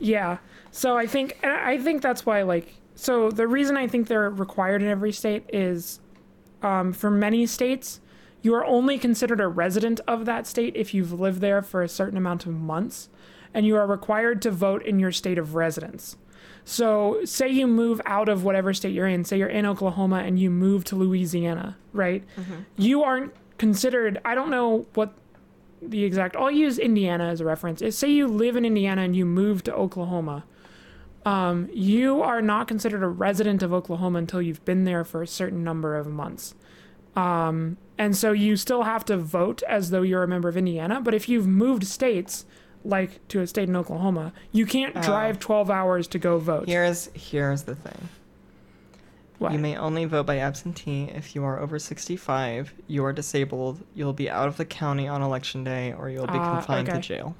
Yeah. 0.00 0.38
So 0.72 0.96
I 0.96 1.06
think 1.06 1.38
I 1.44 1.78
think 1.78 2.02
that's 2.02 2.26
why 2.26 2.42
like 2.42 2.74
so 2.94 3.30
the 3.30 3.46
reason 3.46 3.76
I 3.76 3.86
think 3.86 4.08
they're 4.08 4.30
required 4.30 4.82
in 4.82 4.88
every 4.88 5.12
state 5.12 5.44
is 5.52 6.00
um, 6.62 6.92
for 6.92 7.10
many 7.10 7.46
states 7.46 8.00
you 8.42 8.54
are 8.54 8.64
only 8.64 8.98
considered 8.98 9.40
a 9.40 9.48
resident 9.48 10.00
of 10.08 10.24
that 10.24 10.46
state 10.46 10.74
if 10.74 10.94
you've 10.94 11.12
lived 11.12 11.40
there 11.40 11.60
for 11.62 11.82
a 11.82 11.88
certain 11.88 12.16
amount 12.16 12.46
of 12.46 12.52
months 12.52 13.08
and 13.52 13.66
you 13.66 13.76
are 13.76 13.86
required 13.86 14.40
to 14.42 14.50
vote 14.50 14.82
in 14.84 14.98
your 14.98 15.12
state 15.12 15.36
of 15.38 15.54
residence. 15.54 16.16
So 16.64 17.20
say 17.24 17.48
you 17.48 17.66
move 17.66 18.00
out 18.06 18.28
of 18.28 18.44
whatever 18.44 18.72
state 18.72 18.94
you're 18.94 19.06
in, 19.06 19.24
say 19.24 19.38
you're 19.38 19.48
in 19.48 19.66
Oklahoma 19.66 20.18
and 20.24 20.38
you 20.38 20.50
move 20.50 20.84
to 20.84 20.96
Louisiana, 20.96 21.76
right? 21.92 22.24
You 22.76 23.02
aren't 23.02 23.32
considered 23.58 24.20
I 24.24 24.34
don't 24.34 24.50
know 24.50 24.86
what 24.94 25.12
the 25.82 26.04
exact 26.04 26.36
I'll 26.36 26.50
use 26.50 26.78
Indiana 26.78 27.24
as 27.28 27.40
a 27.40 27.44
reference. 27.44 27.80
Is 27.82 27.96
say 27.96 28.10
you 28.10 28.26
live 28.26 28.56
in 28.56 28.64
Indiana 28.64 29.02
and 29.02 29.14
you 29.16 29.24
move 29.24 29.62
to 29.64 29.74
Oklahoma. 29.74 30.44
Um, 31.26 31.68
you 31.72 32.22
are 32.22 32.40
not 32.40 32.66
considered 32.66 33.02
a 33.02 33.08
resident 33.08 33.62
of 33.62 33.72
Oklahoma 33.74 34.18
until 34.18 34.40
you've 34.40 34.64
been 34.64 34.84
there 34.84 35.04
for 35.04 35.22
a 35.22 35.26
certain 35.26 35.62
number 35.62 35.96
of 35.96 36.06
months. 36.06 36.54
Um, 37.14 37.76
and 37.98 38.16
so 38.16 38.32
you 38.32 38.56
still 38.56 38.84
have 38.84 39.04
to 39.06 39.16
vote 39.18 39.62
as 39.68 39.90
though 39.90 40.02
you're 40.02 40.22
a 40.22 40.28
member 40.28 40.48
of 40.48 40.56
Indiana. 40.56 41.00
But 41.02 41.12
if 41.12 41.28
you've 41.28 41.46
moved 41.46 41.86
states, 41.86 42.46
like 42.84 43.26
to 43.28 43.40
a 43.40 43.46
state 43.46 43.68
in 43.68 43.76
Oklahoma, 43.76 44.32
you 44.52 44.64
can't 44.64 44.96
Oh. 44.96 45.02
drive 45.02 45.38
12 45.38 45.70
hours 45.70 46.06
to 46.08 46.18
go 46.18 46.38
vote. 46.38 46.66
Here's 46.68 47.10
here's 47.14 47.64
the 47.64 47.74
thing. 47.74 48.08
You 49.40 49.58
may 49.58 49.74
only 49.76 50.04
vote 50.04 50.26
by 50.26 50.38
absentee 50.38 51.04
if 51.14 51.34
you 51.34 51.44
are 51.44 51.58
over 51.58 51.78
65, 51.78 52.74
you 52.86 53.04
are 53.04 53.12
disabled, 53.12 53.80
you'll 53.94 54.12
be 54.12 54.28
out 54.28 54.48
of 54.48 54.58
the 54.58 54.66
county 54.66 55.08
on 55.08 55.22
election 55.22 55.64
day, 55.64 55.94
or 55.94 56.10
you'll 56.10 56.26
be 56.26 56.34
Ah, 56.34 56.56
confined 56.56 56.88
okay. 56.88 56.98
to 57.00 57.02
jail. 57.02 57.34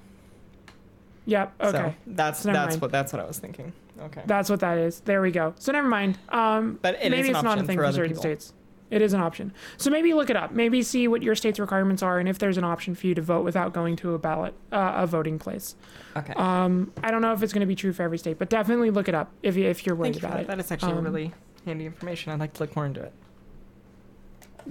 Yep. 1.27 1.53
Okay. 1.61 1.71
So 1.71 1.95
that's 2.07 2.41
So 2.41 2.53
that's 2.53 2.73
mind. 2.75 2.83
what 2.83 2.91
that's 2.93 3.13
what 3.13 3.21
I 3.21 3.27
was 3.27 3.39
thinking. 3.39 3.73
Okay. 4.01 4.23
That's 4.25 4.49
what 4.49 4.61
that 4.61 4.79
is. 4.79 5.01
There 5.01 5.21
we 5.21 5.31
go. 5.31 5.53
So 5.59 5.73
never 5.73 5.89
mind. 5.89 6.19
Um, 6.31 6.79
But 6.81 6.95
it 6.95 7.05
is 7.05 7.11
maybe 7.11 7.29
an 7.29 7.35
it's 7.37 7.43
not 7.43 7.45
a 7.45 7.49
option 7.51 7.67
thing 7.67 7.77
for 7.79 7.87
for, 7.87 7.93
certain 7.93 8.09
people. 8.13 8.23
states. 8.23 8.55
It 8.91 9.03
is 9.03 9.13
an 9.13 9.21
option. 9.21 9.53
So 9.77 9.89
maybe 9.91 10.15
look 10.15 10.31
it 10.31 10.37
up. 10.37 10.51
Maybe 10.51 10.83
see 10.83 11.07
what 11.07 11.23
your 11.23 11.37
state's 11.37 11.61
requirements 11.61 12.03
are, 12.03 12.19
and 12.19 12.29
if 12.29 12.39
there's 12.41 12.57
an 12.59 12.65
option 12.65 12.97
for 12.97 13.07
you 13.07 13.15
to 13.15 13.23
vote 13.23 13.45
without 13.45 13.73
going 13.73 13.95
to 13.97 14.15
a 14.15 14.19
ballot, 14.19 14.53
uh, 14.73 14.95
a 14.97 15.07
voting 15.07 15.39
place. 15.39 15.77
Okay. 16.17 16.33
Um, 16.33 16.91
I 17.05 17.13
don't 17.13 17.23
know 17.23 17.33
if 17.33 17.41
it's 17.43 17.53
going 17.53 17.61
to 17.61 17.67
be 17.67 17.77
true 17.77 17.93
for 17.93 18.03
every 18.03 18.19
state, 18.19 18.39
but 18.39 18.49
definitely 18.49 18.91
look 18.91 19.07
it 19.09 19.15
up 19.15 19.31
if 19.45 19.55
you, 19.57 19.67
if 19.67 19.87
you're 19.87 19.95
worried 19.95 20.15
Thank 20.15 20.25
about 20.25 20.41
it. 20.41 20.47
That 20.49 20.59
is 20.59 20.73
actually 20.73 20.93
Um, 20.95 21.05
really 21.05 21.33
handy 21.65 21.87
information. 21.87 22.33
I'd 22.33 22.41
like 22.41 22.55
to 22.55 22.63
look 22.63 22.75
more 22.77 22.87
into 22.87 23.03
it. 23.03 23.13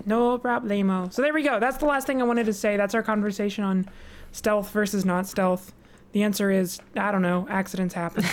No 0.05 0.37
problemo. 0.37 1.11
So 1.11 1.21
there 1.21 1.33
we 1.33 1.43
go. 1.43 1.59
That's 1.59 1.77
the 1.77 1.85
last 1.85 2.07
thing 2.07 2.21
I 2.21 2.25
wanted 2.25 2.45
to 2.45 2.53
say. 2.53 2.77
That's 2.77 2.93
our 2.93 3.03
conversation 3.03 3.63
on 3.63 3.89
stealth 4.31 4.71
versus 4.71 5.05
not 5.05 5.27
stealth. 5.27 5.73
The 6.11 6.23
answer 6.23 6.51
is 6.51 6.79
I 6.95 7.11
don't 7.11 7.21
know. 7.21 7.47
Accidents 7.49 7.93
happen. 7.93 8.23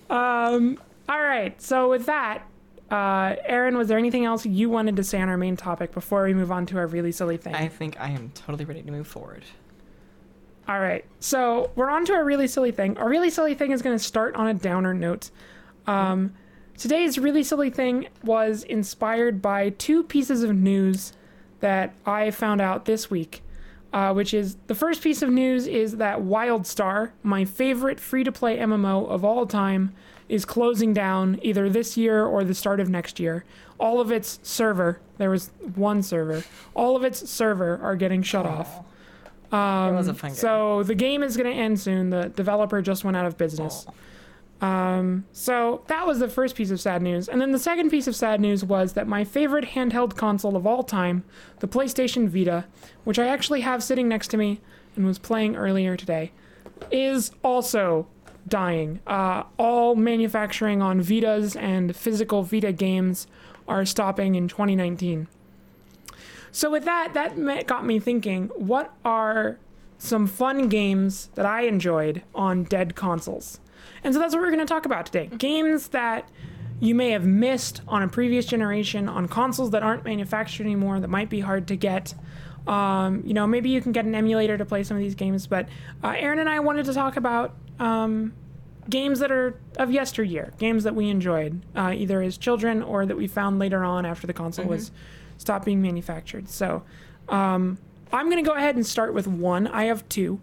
um. 0.09 0.79
All 1.07 1.21
right. 1.21 1.61
So 1.61 1.89
with 1.89 2.07
that, 2.07 2.47
uh, 2.89 3.35
Aaron, 3.45 3.77
was 3.77 3.87
there 3.87 3.97
anything 3.97 4.25
else 4.25 4.45
you 4.45 4.69
wanted 4.69 4.95
to 4.95 5.03
say 5.03 5.21
on 5.21 5.29
our 5.29 5.37
main 5.37 5.55
topic 5.55 5.91
before 5.91 6.23
we 6.23 6.33
move 6.33 6.51
on 6.51 6.65
to 6.67 6.77
our 6.77 6.87
really 6.87 7.11
silly 7.11 7.37
thing? 7.37 7.53
I 7.53 7.67
think 7.67 7.99
I 7.99 8.09
am 8.09 8.31
totally 8.33 8.65
ready 8.65 8.81
to 8.81 8.91
move 8.91 9.07
forward. 9.07 9.43
All 10.67 10.79
right. 10.79 11.05
So 11.19 11.71
we're 11.75 11.89
on 11.89 12.05
to 12.05 12.13
our 12.13 12.25
really 12.25 12.47
silly 12.47 12.71
thing. 12.71 12.97
Our 12.97 13.07
really 13.07 13.29
silly 13.29 13.53
thing 13.53 13.71
is 13.71 13.81
going 13.81 13.95
to 13.97 14.03
start 14.03 14.35
on 14.35 14.47
a 14.47 14.53
downer 14.53 14.93
note. 14.93 15.29
Um, 15.87 16.33
today's 16.77 17.17
really 17.17 17.43
silly 17.43 17.69
thing 17.69 18.07
was 18.23 18.63
inspired 18.63 19.41
by 19.41 19.69
two 19.71 20.03
pieces 20.03 20.43
of 20.43 20.55
news 20.55 21.13
that 21.59 21.93
I 22.05 22.31
found 22.31 22.61
out 22.61 22.85
this 22.85 23.09
week. 23.09 23.41
Uh, 23.93 24.13
which 24.13 24.33
is 24.33 24.57
the 24.67 24.75
first 24.75 25.01
piece 25.01 25.21
of 25.21 25.29
news 25.29 25.67
is 25.67 25.95
that 25.97 26.19
WildStar, 26.19 27.11
my 27.23 27.45
favorite 27.45 27.97
free 27.97 28.25
to 28.25 28.31
play 28.31 28.57
MMO 28.57 29.07
of 29.07 29.23
all 29.23 29.45
time, 29.45 29.95
is 30.27 30.43
closing 30.43 30.93
down 30.93 31.39
either 31.41 31.69
this 31.69 31.95
year 31.95 32.25
or 32.25 32.43
the 32.43 32.53
start 32.53 32.81
of 32.81 32.89
next 32.89 33.21
year. 33.21 33.45
All 33.79 34.01
of 34.01 34.11
its 34.11 34.39
server, 34.43 34.99
there 35.17 35.29
was 35.29 35.51
one 35.75 36.03
server, 36.03 36.43
all 36.73 36.97
of 36.97 37.05
its 37.05 37.29
server 37.29 37.79
are 37.81 37.95
getting 37.95 38.21
shut 38.21 38.45
off. 38.45 38.79
Um, 39.51 39.95
was 39.95 40.09
a 40.09 40.13
fun 40.13 40.31
game. 40.31 40.35
So 40.35 40.83
the 40.83 40.95
game 40.95 41.23
is 41.23 41.37
going 41.37 41.49
to 41.49 41.57
end 41.57 41.79
soon. 41.79 42.09
The 42.09 42.29
developer 42.35 42.81
just 42.81 43.05
went 43.05 43.15
out 43.15 43.25
of 43.25 43.37
business. 43.37 43.85
Um, 44.61 45.25
so 45.31 45.83
that 45.87 46.07
was 46.07 46.19
the 46.19 46.29
first 46.29 46.55
piece 46.55 46.71
of 46.71 46.79
sad 46.79 47.01
news. 47.01 47.27
And 47.27 47.41
then 47.41 47.51
the 47.51 47.59
second 47.59 47.89
piece 47.89 48.07
of 48.07 48.15
sad 48.15 48.39
news 48.39 48.63
was 48.63 48.93
that 48.93 49.07
my 49.07 49.23
favorite 49.23 49.65
handheld 49.65 50.15
console 50.15 50.55
of 50.55 50.65
all 50.65 50.83
time, 50.83 51.23
the 51.59 51.67
PlayStation 51.67 52.27
Vita, 52.27 52.65
which 53.03 53.19
I 53.19 53.27
actually 53.27 53.61
have 53.61 53.83
sitting 53.83 54.07
next 54.07 54.29
to 54.29 54.37
me 54.37 54.61
and 54.95 55.05
was 55.05 55.19
playing 55.19 55.55
earlier 55.55 55.97
today, 55.97 56.31
is 56.89 57.31
also 57.43 58.07
dying. 58.47 58.99
Uh, 59.05 59.43
all 59.57 59.95
manufacturing 59.95 60.81
on 60.81 61.01
Vitas 61.01 61.59
and 61.59 61.95
physical 61.95 62.43
Vita 62.43 62.71
games 62.71 63.27
are 63.67 63.85
stopping 63.85 64.35
in 64.35 64.47
2019. 64.47 65.27
So 66.51 66.71
with 66.71 66.85
that, 66.85 67.13
that 67.13 67.67
got 67.67 67.85
me 67.85 67.99
thinking: 67.99 68.49
what 68.55 68.93
are 69.03 69.59
some 69.97 70.27
fun 70.27 70.69
games 70.69 71.29
that 71.35 71.45
I 71.45 71.63
enjoyed 71.63 72.21
on 72.33 72.63
dead 72.63 72.95
consoles? 72.95 73.59
And 74.05 74.13
so 74.13 74.19
that's 74.19 74.35
what 74.35 74.41
we're 74.41 74.51
going 74.51 74.59
to 74.59 74.71
talk 74.71 74.85
about 74.85 75.07
today. 75.07 75.31
Games 75.35 75.87
that 75.89 76.29
you 76.79 76.93
may 76.93 77.09
have 77.09 77.25
missed 77.25 77.81
on 77.87 78.03
a 78.03 78.07
previous 78.07 78.45
generation 78.45 79.09
on 79.09 79.27
consoles 79.27 79.71
that 79.71 79.81
aren't 79.81 80.05
manufactured 80.05 80.63
anymore 80.63 80.99
that 80.99 81.07
might 81.07 81.27
be 81.27 81.39
hard 81.39 81.67
to 81.69 81.75
get. 81.75 82.13
Um, 82.67 83.23
you 83.25 83.33
know, 83.33 83.47
maybe 83.47 83.69
you 83.71 83.81
can 83.81 83.91
get 83.91 84.05
an 84.05 84.13
emulator 84.13 84.59
to 84.59 84.65
play 84.65 84.83
some 84.83 84.95
of 84.95 85.01
these 85.01 85.15
games, 85.15 85.47
but 85.47 85.67
uh, 86.03 86.13
Aaron 86.15 86.37
and 86.37 86.47
I 86.47 86.59
wanted 86.59 86.85
to 86.85 86.93
talk 86.93 87.17
about 87.17 87.55
um, 87.79 88.33
games 88.87 89.19
that 89.19 89.31
are 89.31 89.59
of 89.77 89.91
yesteryear, 89.91 90.53
games 90.59 90.83
that 90.83 90.93
we 90.93 91.09
enjoyed, 91.09 91.63
uh, 91.75 91.91
either 91.95 92.21
as 92.21 92.37
children 92.37 92.83
or 92.83 93.07
that 93.07 93.17
we 93.17 93.25
found 93.25 93.57
later 93.57 93.83
on 93.83 94.05
after 94.05 94.27
the 94.27 94.33
console 94.33 94.65
was 94.65 94.91
stopped 95.37 95.65
being 95.65 95.81
manufactured. 95.81 96.47
So 96.47 96.83
um, 97.27 97.79
I'm 98.13 98.29
going 98.29 98.43
to 98.43 98.47
go 98.47 98.55
ahead 98.55 98.75
and 98.75 98.85
start 98.85 99.15
with 99.15 99.27
one. 99.27 99.65
I 99.65 99.85
have 99.85 100.07
two. 100.09 100.39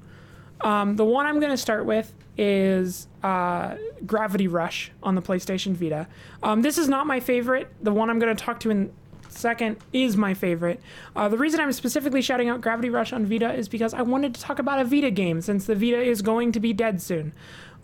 Um, 0.63 0.97
the 0.97 1.05
one 1.05 1.27
I'm 1.27 1.39
going 1.39 1.53
to 1.53 1.57
start 1.57 1.87
with 1.87 2.13
is 2.37 3.09
uh, 3.23 3.77
Gravity 4.07 4.49
Rush 4.49 4.91
on 5.03 5.15
the 5.15 5.23
PlayStation 5.23 5.75
Vita. 5.75 6.07
Um, 6.43 6.63
this 6.63 6.79
is 6.79 6.89
not 6.89 7.07
my 7.07 7.21
favorite. 7.21 7.73
The 7.83 7.93
one 7.93 8.11
I'm 8.11 8.19
going 8.19 8.35
to 8.35 8.45
talk 8.45 8.61
to 8.61 8.71
in 8.71 8.93
second 9.29 9.79
is 9.93 10.17
my 10.17 10.35
favorite. 10.35 10.81
Uh, 11.17 11.29
the 11.29 11.39
reason 11.39 11.61
I'm 11.61 11.73
specifically 11.73 12.23
shouting 12.23 12.49
out 12.49 12.61
Gravity 12.61 12.91
Rush 12.91 13.13
on 13.13 13.27
Vita 13.27 13.53
is 13.53 13.69
because 13.69 13.95
I 13.95 14.03
wanted 14.03 14.35
to 14.35 14.41
talk 14.41 14.59
about 14.59 14.81
a 14.81 14.85
Vita 14.85 15.11
game 15.11 15.41
since 15.41 15.67
the 15.67 15.75
Vita 15.75 16.01
is 16.01 16.23
going 16.23 16.53
to 16.53 16.61
be 16.61 16.73
dead 16.73 17.01
soon. 17.01 17.33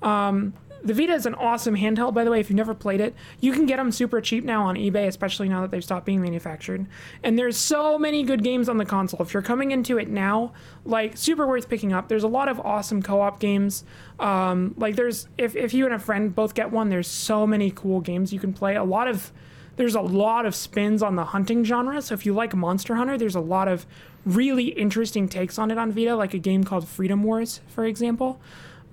Um, 0.02 0.54
the 0.82 0.94
Vita 0.94 1.12
is 1.12 1.26
an 1.26 1.34
awesome 1.34 1.76
handheld, 1.76 2.14
by 2.14 2.24
the 2.24 2.30
way. 2.30 2.40
If 2.40 2.50
you've 2.50 2.56
never 2.56 2.74
played 2.74 3.00
it, 3.00 3.14
you 3.40 3.52
can 3.52 3.66
get 3.66 3.76
them 3.76 3.90
super 3.90 4.20
cheap 4.20 4.44
now 4.44 4.64
on 4.64 4.76
eBay, 4.76 5.06
especially 5.06 5.48
now 5.48 5.60
that 5.62 5.70
they've 5.70 5.82
stopped 5.82 6.06
being 6.06 6.20
manufactured. 6.20 6.86
And 7.22 7.38
there's 7.38 7.56
so 7.56 7.98
many 7.98 8.22
good 8.22 8.42
games 8.42 8.68
on 8.68 8.78
the 8.78 8.84
console. 8.84 9.20
If 9.20 9.34
you're 9.34 9.42
coming 9.42 9.70
into 9.70 9.98
it 9.98 10.08
now, 10.08 10.52
like 10.84 11.16
super 11.16 11.46
worth 11.46 11.68
picking 11.68 11.92
up. 11.92 12.08
There's 12.08 12.22
a 12.22 12.28
lot 12.28 12.48
of 12.48 12.60
awesome 12.60 13.02
co-op 13.02 13.40
games. 13.40 13.84
Um, 14.18 14.74
like 14.76 14.96
there's 14.96 15.28
if 15.36 15.56
if 15.56 15.74
you 15.74 15.84
and 15.84 15.94
a 15.94 15.98
friend 15.98 16.34
both 16.34 16.54
get 16.54 16.70
one, 16.70 16.88
there's 16.88 17.08
so 17.08 17.46
many 17.46 17.70
cool 17.70 18.00
games 18.00 18.32
you 18.32 18.40
can 18.40 18.52
play. 18.52 18.76
A 18.76 18.84
lot 18.84 19.08
of 19.08 19.32
there's 19.76 19.94
a 19.94 20.00
lot 20.00 20.44
of 20.44 20.54
spins 20.54 21.02
on 21.02 21.16
the 21.16 21.24
hunting 21.26 21.64
genre. 21.64 22.02
So 22.02 22.14
if 22.14 22.26
you 22.26 22.32
like 22.32 22.54
Monster 22.54 22.96
Hunter, 22.96 23.16
there's 23.16 23.36
a 23.36 23.40
lot 23.40 23.68
of 23.68 23.86
really 24.26 24.68
interesting 24.68 25.28
takes 25.28 25.58
on 25.58 25.70
it 25.70 25.78
on 25.78 25.92
Vita, 25.92 26.16
like 26.16 26.34
a 26.34 26.38
game 26.38 26.64
called 26.64 26.86
Freedom 26.88 27.22
Wars, 27.22 27.60
for 27.68 27.84
example 27.84 28.40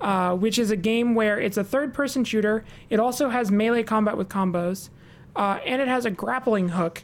uh, 0.02 0.36
which 0.36 0.60
is 0.60 0.72
a 0.72 0.76
game 0.76 1.16
where 1.16 1.40
it's 1.40 1.58
a 1.58 1.64
third 1.64 1.94
person 1.94 2.24
shooter. 2.24 2.64
It 2.90 3.00
also 3.00 3.30
has 3.30 3.52
melee 3.52 3.84
combat 3.84 4.18
with 4.18 4.30
combos, 4.30 4.90
uh, 5.36 5.60
and 5.66 5.82
it 5.82 5.88
has 5.88 6.06
a 6.06 6.12
grappling 6.12 6.70
hook 6.70 7.04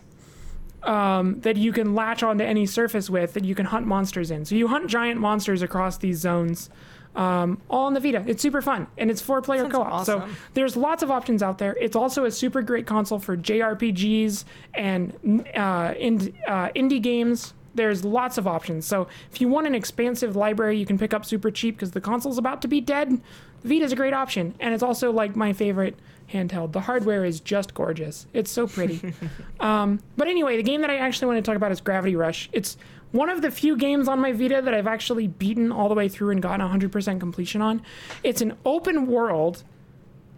um, 0.83 1.39
that 1.41 1.57
you 1.57 1.71
can 1.71 1.93
latch 1.95 2.23
onto 2.23 2.43
any 2.43 2.65
surface 2.65 3.09
with 3.09 3.33
that 3.33 3.45
you 3.45 3.55
can 3.55 3.65
hunt 3.67 3.85
monsters 3.85 4.31
in. 4.31 4.45
So 4.45 4.55
you 4.55 4.67
hunt 4.67 4.89
giant 4.89 5.19
monsters 5.19 5.61
across 5.61 5.97
these 5.97 6.17
zones. 6.17 6.69
Um, 7.13 7.61
all 7.69 7.87
on 7.87 7.93
the 7.93 7.99
Vita. 7.99 8.23
It's 8.25 8.41
super 8.41 8.61
fun, 8.61 8.87
and 8.97 9.11
it's 9.11 9.21
four 9.21 9.41
player 9.41 9.67
co 9.67 9.81
op. 9.81 10.05
So 10.05 10.19
there's 10.53 10.77
lots 10.77 11.03
of 11.03 11.11
options 11.11 11.43
out 11.43 11.57
there. 11.57 11.75
It's 11.79 11.95
also 11.95 12.23
a 12.23 12.31
super 12.31 12.61
great 12.61 12.87
console 12.87 13.19
for 13.19 13.35
JRPGs 13.35 14.45
and 14.73 15.45
uh, 15.53 15.93
ind- 15.97 16.33
uh, 16.47 16.69
indie 16.69 17.01
games. 17.01 17.53
There's 17.73 18.03
lots 18.03 18.37
of 18.37 18.47
options. 18.47 18.85
So 18.85 19.07
if 19.31 19.39
you 19.39 19.47
want 19.47 19.67
an 19.67 19.75
expansive 19.75 20.35
library, 20.35 20.77
you 20.77 20.85
can 20.85 20.97
pick 20.97 21.13
up 21.13 21.25
super 21.25 21.51
cheap 21.51 21.75
because 21.75 21.91
the 21.91 22.01
console's 22.01 22.37
about 22.37 22.61
to 22.63 22.67
be 22.67 22.81
dead. 22.81 23.21
The 23.61 23.67
Vita's 23.69 23.91
a 23.91 23.95
great 23.95 24.13
option, 24.13 24.55
and 24.59 24.73
it's 24.73 24.83
also 24.83 25.11
like 25.11 25.35
my 25.35 25.53
favorite 25.53 25.97
handheld. 26.31 26.71
The 26.71 26.81
hardware 26.81 27.23
is 27.23 27.39
just 27.39 27.73
gorgeous. 27.73 28.25
It's 28.33 28.51
so 28.51 28.67
pretty. 28.67 29.13
um, 29.59 30.01
but 30.17 30.27
anyway, 30.27 30.57
the 30.57 30.63
game 30.63 30.81
that 30.81 30.89
I 30.89 30.97
actually 30.97 31.27
want 31.27 31.37
to 31.37 31.49
talk 31.49 31.55
about 31.55 31.71
is 31.71 31.79
Gravity 31.79 32.15
Rush. 32.15 32.49
It's 32.51 32.77
one 33.11 33.29
of 33.29 33.41
the 33.41 33.51
few 33.51 33.77
games 33.77 34.07
on 34.07 34.19
my 34.19 34.31
Vita 34.31 34.61
that 34.61 34.73
I've 34.73 34.87
actually 34.87 35.27
beaten 35.27 35.71
all 35.71 35.89
the 35.89 35.95
way 35.95 36.07
through 36.07 36.31
and 36.31 36.41
gotten 36.41 36.65
100% 36.67 37.19
completion 37.19 37.61
on. 37.61 37.81
It's 38.23 38.41
an 38.41 38.57
open 38.65 39.07
world 39.07 39.63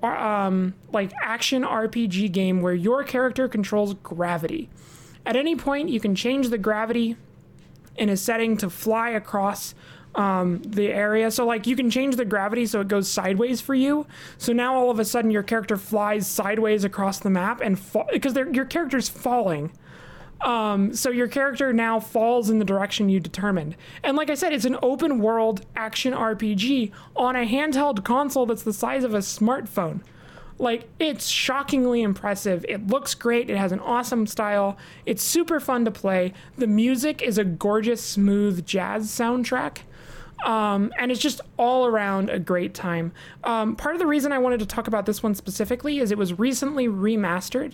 um, 0.04 0.74
like 0.92 1.12
action 1.22 1.64
RPG 1.64 2.32
game 2.32 2.62
where 2.62 2.74
your 2.74 3.04
character 3.04 3.48
controls 3.48 3.94
gravity. 3.96 4.70
At 5.26 5.36
any 5.36 5.56
point, 5.56 5.90
you 5.90 6.00
can 6.00 6.16
change 6.16 6.50
the 6.50 6.58
gravity 6.58 7.16
in 7.96 8.10
a 8.10 8.18
setting 8.18 8.58
to 8.58 8.70
fly 8.70 9.10
across 9.10 9.74
um, 10.16 10.62
the 10.64 10.90
area. 10.90 11.32
So, 11.32 11.46
like, 11.46 11.66
you 11.66 11.76
can 11.76 11.90
change 11.90 12.16
the 12.16 12.26
gravity 12.26 12.66
so 12.66 12.82
it 12.82 12.88
goes 12.88 13.10
sideways 13.10 13.62
for 13.62 13.74
you. 13.74 14.06
So 14.38 14.54
now 14.54 14.76
all 14.76 14.92
of 14.92 15.00
a 15.00 15.06
sudden, 15.06 15.32
your 15.32 15.44
character 15.44 15.78
flies 15.78 16.28
sideways 16.28 16.84
across 16.84 17.20
the 17.20 17.30
map 17.30 17.62
and 17.62 17.80
because 18.12 18.36
your 18.36 18.66
character's 18.66 19.10
falling. 19.10 19.72
Um, 20.42 20.94
so 20.94 21.10
your 21.10 21.30
character 21.30 21.72
now 21.72 22.02
falls 22.02 22.50
in 22.50 22.60
the 22.60 22.66
direction 22.66 23.08
you 23.08 23.20
determined. 23.22 23.78
And 24.04 24.18
like 24.18 24.30
I 24.30 24.36
said, 24.36 24.52
it's 24.52 24.66
an 24.66 24.78
open 24.82 25.20
world 25.20 25.66
action 25.76 26.14
RPG 26.14 26.92
on 27.16 27.36
a 27.36 27.46
handheld 27.46 28.04
console 28.04 28.46
that's 28.46 28.64
the 28.64 28.74
size 28.74 29.06
of 29.06 29.14
a 29.14 29.20
smartphone. 29.20 30.02
Like, 30.60 30.88
it's 31.00 31.28
shockingly 31.28 32.04
impressive. 32.04 32.66
It 32.70 32.88
looks 32.88 33.14
great. 33.16 33.50
It 33.50 33.58
has 33.58 33.72
an 33.72 33.80
awesome 33.80 34.28
style. 34.28 34.78
It's 35.06 35.24
super 35.24 35.60
fun 35.60 35.86
to 35.86 35.92
play. 35.92 36.34
The 36.58 36.68
music 36.68 37.22
is 37.22 37.38
a 37.38 37.44
gorgeous, 37.44 38.02
smooth 38.02 38.66
jazz 38.66 39.08
soundtrack. 39.08 39.80
Um, 40.46 40.92
and 40.98 41.12
it's 41.12 41.22
just 41.22 41.42
all 41.58 41.86
around 41.86 42.30
a 42.30 42.40
great 42.40 42.74
time. 42.74 43.14
Um, 43.44 43.76
part 43.76 43.96
of 43.96 44.00
the 44.00 44.08
reason 44.08 44.32
I 44.32 44.40
wanted 44.40 44.60
to 44.60 44.66
talk 44.66 44.88
about 44.88 45.06
this 45.06 45.24
one 45.24 45.36
specifically 45.36 46.00
is 46.00 46.12
it 46.12 46.18
was 46.18 46.38
recently 46.38 46.88
remastered 46.88 47.74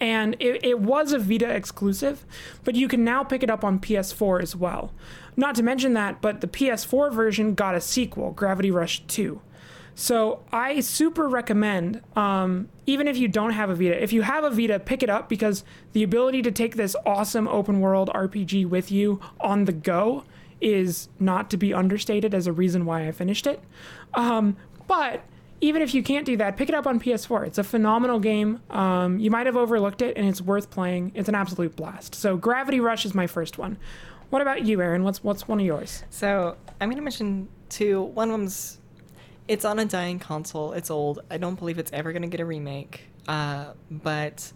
and 0.00 0.34
it, 0.40 0.64
it 0.64 0.80
was 0.80 1.12
a 1.12 1.18
Vita 1.18 1.48
exclusive, 1.48 2.24
but 2.64 2.74
you 2.74 2.88
can 2.88 3.04
now 3.04 3.22
pick 3.22 3.42
it 3.42 3.50
up 3.50 3.62
on 3.62 3.78
PS4 3.78 4.42
as 4.42 4.56
well. 4.56 4.92
Not 5.36 5.54
to 5.56 5.62
mention 5.62 5.92
that, 5.94 6.22
but 6.22 6.40
the 6.40 6.48
PS4 6.48 7.12
version 7.12 7.54
got 7.54 7.74
a 7.74 7.80
sequel, 7.80 8.32
Gravity 8.32 8.70
Rush 8.70 9.04
2. 9.06 9.40
So 10.00 10.40
I 10.50 10.80
super 10.80 11.28
recommend, 11.28 12.00
um, 12.16 12.70
even 12.86 13.06
if 13.06 13.18
you 13.18 13.28
don't 13.28 13.50
have 13.50 13.68
a 13.68 13.74
Vita, 13.74 14.02
if 14.02 14.14
you 14.14 14.22
have 14.22 14.44
a 14.44 14.50
Vita, 14.50 14.78
pick 14.80 15.02
it 15.02 15.10
up 15.10 15.28
because 15.28 15.62
the 15.92 16.02
ability 16.02 16.40
to 16.40 16.50
take 16.50 16.76
this 16.76 16.96
awesome 17.04 17.46
open 17.46 17.80
world 17.80 18.08
RPG 18.14 18.66
with 18.66 18.90
you 18.90 19.20
on 19.42 19.66
the 19.66 19.72
go 19.72 20.24
is 20.58 21.10
not 21.18 21.50
to 21.50 21.58
be 21.58 21.74
understated 21.74 22.34
as 22.34 22.46
a 22.46 22.52
reason 22.52 22.86
why 22.86 23.06
I 23.06 23.12
finished 23.12 23.46
it. 23.46 23.60
Um, 24.14 24.56
but 24.86 25.20
even 25.60 25.82
if 25.82 25.92
you 25.92 26.02
can't 26.02 26.24
do 26.24 26.38
that, 26.38 26.56
pick 26.56 26.70
it 26.70 26.74
up 26.74 26.86
on 26.86 26.98
PS4. 26.98 27.46
It's 27.46 27.58
a 27.58 27.64
phenomenal 27.64 28.20
game. 28.20 28.62
Um, 28.70 29.18
you 29.18 29.30
might 29.30 29.44
have 29.44 29.56
overlooked 29.56 30.00
it, 30.00 30.16
and 30.16 30.26
it's 30.26 30.40
worth 30.40 30.70
playing. 30.70 31.12
It's 31.14 31.28
an 31.28 31.34
absolute 31.34 31.76
blast. 31.76 32.14
So 32.14 32.38
Gravity 32.38 32.80
Rush 32.80 33.04
is 33.04 33.14
my 33.14 33.26
first 33.26 33.58
one. 33.58 33.76
What 34.30 34.40
about 34.40 34.64
you, 34.64 34.80
Aaron? 34.80 35.04
What's 35.04 35.22
what's 35.22 35.46
one 35.46 35.60
of 35.60 35.66
yours? 35.66 36.04
So 36.08 36.56
I'm 36.80 36.88
gonna 36.88 37.02
mention 37.02 37.48
two. 37.68 38.00
One 38.00 38.30
of 38.30 38.38
them's 38.38 38.79
it's 39.50 39.64
on 39.64 39.80
a 39.80 39.84
dying 39.84 40.20
console. 40.20 40.72
It's 40.74 40.92
old. 40.92 41.24
I 41.28 41.36
don't 41.36 41.58
believe 41.58 41.80
it's 41.80 41.92
ever 41.92 42.12
gonna 42.12 42.28
get 42.28 42.38
a 42.38 42.44
remake. 42.44 43.08
Uh, 43.26 43.72
but 43.90 44.52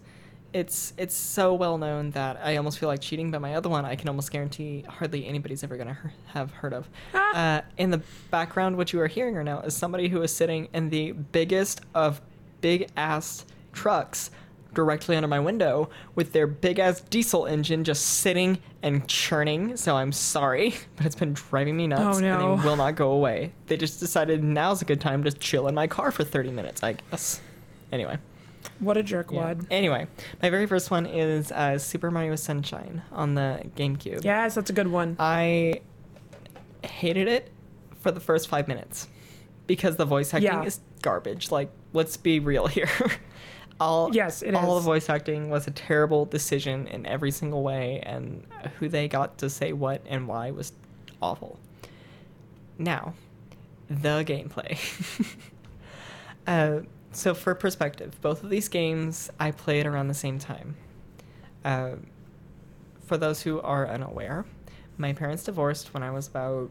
it's 0.53 0.93
it's 0.97 1.13
so 1.13 1.53
well 1.53 1.77
known 1.77 2.11
that 2.11 2.39
I 2.41 2.55
almost 2.55 2.79
feel 2.79 2.87
like 2.87 3.01
cheating. 3.01 3.29
But 3.29 3.41
my 3.41 3.55
other 3.55 3.67
one, 3.67 3.83
I 3.83 3.97
can 3.97 4.07
almost 4.07 4.31
guarantee 4.31 4.85
hardly 4.87 5.27
anybody's 5.27 5.65
ever 5.65 5.75
gonna 5.75 5.97
he- 6.01 6.09
have 6.27 6.51
heard 6.51 6.73
of. 6.73 6.87
Ah. 7.13 7.57
Uh, 7.57 7.61
in 7.77 7.89
the 7.91 8.01
background, 8.31 8.77
what 8.77 8.93
you 8.93 9.01
are 9.01 9.07
hearing 9.07 9.35
right 9.35 9.43
now 9.43 9.59
is 9.59 9.75
somebody 9.75 10.07
who 10.07 10.21
is 10.21 10.33
sitting 10.33 10.69
in 10.73 10.89
the 10.89 11.11
biggest 11.11 11.81
of 11.93 12.21
big 12.61 12.89
ass 12.95 13.45
trucks 13.73 14.31
directly 14.75 15.15
under 15.15 15.27
my 15.27 15.39
window 15.39 15.89
with 16.13 16.31
their 16.33 16.45
big 16.45 16.77
ass 16.77 17.01
diesel 17.01 17.45
engine 17.47 17.83
just 17.83 18.05
sitting 18.05 18.59
and 18.83 19.07
churning. 19.07 19.75
So 19.77 19.95
I'm 19.95 20.11
sorry, 20.11 20.75
but 20.97 21.05
it's 21.07 21.15
been 21.15 21.33
driving 21.33 21.75
me 21.75 21.87
nuts 21.87 22.17
Oh, 22.17 22.19
no. 22.21 22.53
and 22.53 22.61
they 22.61 22.65
will 22.67 22.75
not 22.75 22.95
go 22.95 23.11
away. 23.11 23.53
They 23.67 23.77
just 23.77 23.99
decided 23.99 24.43
now's 24.43 24.81
a 24.81 24.85
good 24.85 25.01
time 25.01 25.23
to 25.23 25.31
chill 25.31 25.67
in 25.67 25.73
my 25.73 25.87
car 25.87 26.11
for 26.11 26.23
30 26.23 26.51
minutes, 26.51 26.83
I 26.83 26.93
guess. 27.09 27.41
Anyway. 27.91 28.17
What 28.79 28.97
a 28.97 29.03
jerkwad. 29.03 29.61
Yeah. 29.63 29.67
Anyway, 29.77 30.07
my 30.41 30.49
very 30.49 30.65
first 30.65 30.91
one 30.91 31.05
is 31.05 31.51
uh, 31.51 31.77
Super 31.77 32.11
Mario 32.11 32.35
Sunshine 32.35 33.03
on 33.11 33.35
the 33.35 33.61
GameCube. 33.75 34.23
Yes, 34.23 34.55
that's 34.55 34.69
a 34.69 34.73
good 34.73 34.87
one. 34.87 35.15
I 35.19 35.81
hated 36.83 37.27
it 37.27 37.51
for 38.01 38.11
the 38.11 38.19
first 38.19 38.47
five 38.47 38.67
minutes 38.67 39.07
because 39.67 39.95
the 39.95 40.05
voice 40.05 40.33
acting 40.33 40.51
Yeah. 40.51 40.63
is 40.63 40.79
garbage. 41.01 41.51
Like, 41.51 41.69
let's 41.93 42.17
be 42.17 42.39
real 42.39 42.67
here. 42.67 42.89
all 43.79 44.13
Yes, 44.13 44.41
it 44.41 44.55
all 44.55 44.77
is. 44.77 44.83
the 44.83 44.85
voice 44.85 45.09
acting 45.09 45.49
was 45.49 45.67
a 45.67 45.71
terrible 45.71 46.25
decision 46.25 46.87
in 46.87 47.05
every 47.05 47.31
single 47.31 47.63
way, 47.63 47.99
and 48.03 48.45
who 48.79 48.87
they 48.89 49.07
got 49.07 49.37
to 49.39 49.49
say 49.49 49.73
what 49.73 50.01
and 50.07 50.27
why 50.27 50.51
was 50.51 50.71
awful. 51.21 51.59
Now, 52.77 53.13
the 53.89 54.23
gameplay. 54.25 54.77
uh, 56.47 56.81
so, 57.11 57.33
for 57.33 57.55
perspective, 57.55 58.19
both 58.21 58.43
of 58.43 58.49
these 58.49 58.67
games 58.67 59.29
I 59.39 59.51
played 59.51 59.85
around 59.85 60.07
the 60.07 60.13
same 60.13 60.39
time. 60.39 60.75
Uh, 61.63 61.91
for 63.05 63.17
those 63.17 63.41
who 63.41 63.61
are 63.61 63.87
unaware, 63.87 64.45
my 64.97 65.13
parents 65.13 65.43
divorced 65.43 65.93
when 65.93 66.03
I 66.03 66.11
was 66.11 66.27
about 66.27 66.69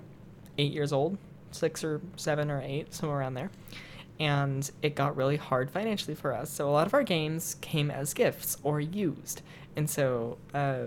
eight 0.58 0.72
years 0.72 0.92
old, 0.92 1.18
six 1.50 1.84
or 1.84 2.00
seven 2.16 2.50
or 2.50 2.60
eight, 2.62 2.94
somewhere 2.94 3.18
around 3.18 3.34
there. 3.34 3.50
And 4.20 4.70
it 4.80 4.94
got 4.94 5.16
really 5.16 5.36
hard 5.36 5.70
financially 5.70 6.14
for 6.14 6.32
us. 6.32 6.50
So 6.50 6.68
a 6.68 6.72
lot 6.72 6.86
of 6.86 6.94
our 6.94 7.02
games 7.02 7.56
came 7.60 7.90
as 7.90 8.14
gifts 8.14 8.56
or 8.62 8.80
used. 8.80 9.42
And 9.76 9.90
so 9.90 10.38
uh, 10.54 10.84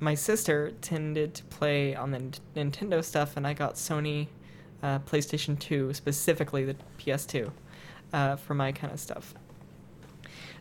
my 0.00 0.14
sister 0.14 0.72
tended 0.80 1.34
to 1.34 1.44
play 1.44 1.94
on 1.94 2.10
the 2.10 2.18
N- 2.18 2.32
Nintendo 2.56 3.04
stuff, 3.04 3.36
and 3.36 3.46
I 3.46 3.52
got 3.52 3.74
Sony 3.74 4.28
uh, 4.82 4.98
PlayStation 5.00 5.58
2, 5.58 5.94
specifically 5.94 6.64
the 6.64 6.76
PS2, 6.98 7.50
uh, 8.12 8.36
for 8.36 8.54
my 8.54 8.72
kind 8.72 8.92
of 8.92 9.00
stuff. 9.00 9.34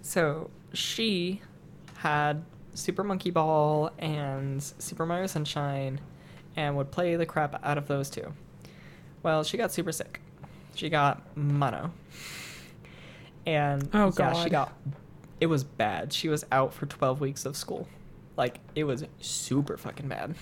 So 0.02 0.50
she 0.74 1.42
had 1.98 2.44
Super 2.74 3.04
Monkey 3.04 3.30
Ball 3.30 3.92
and 4.00 4.62
Super 4.62 5.06
Mario 5.06 5.28
Sunshine 5.28 6.00
and 6.56 6.76
would 6.76 6.92
play 6.92 7.16
the 7.16 7.26
crap 7.26 7.60
out 7.64 7.78
of 7.78 7.88
those 7.88 8.10
two. 8.10 8.34
Well, 9.24 9.44
she 9.44 9.58
got 9.58 9.72
super 9.72 9.92
sick. 9.92 10.20
She 10.76 10.90
got 10.90 11.22
mono. 11.36 11.92
And 13.46 13.90
Oh, 13.94 14.12
yeah, 14.18 14.34
she 14.44 14.50
got 14.50 14.74
it 15.44 15.48
was 15.48 15.64
bad. 15.66 16.14
She 16.14 16.30
was 16.30 16.46
out 16.54 16.74
for 16.74 16.86
12 16.86 17.20
weeks 17.20 17.46
of 17.46 17.58
school. 17.58 17.88
Like 18.38 18.60
it 18.76 18.86
was 18.86 19.04
super 19.20 19.76
fucking 19.78 20.08
bad. 20.08 20.36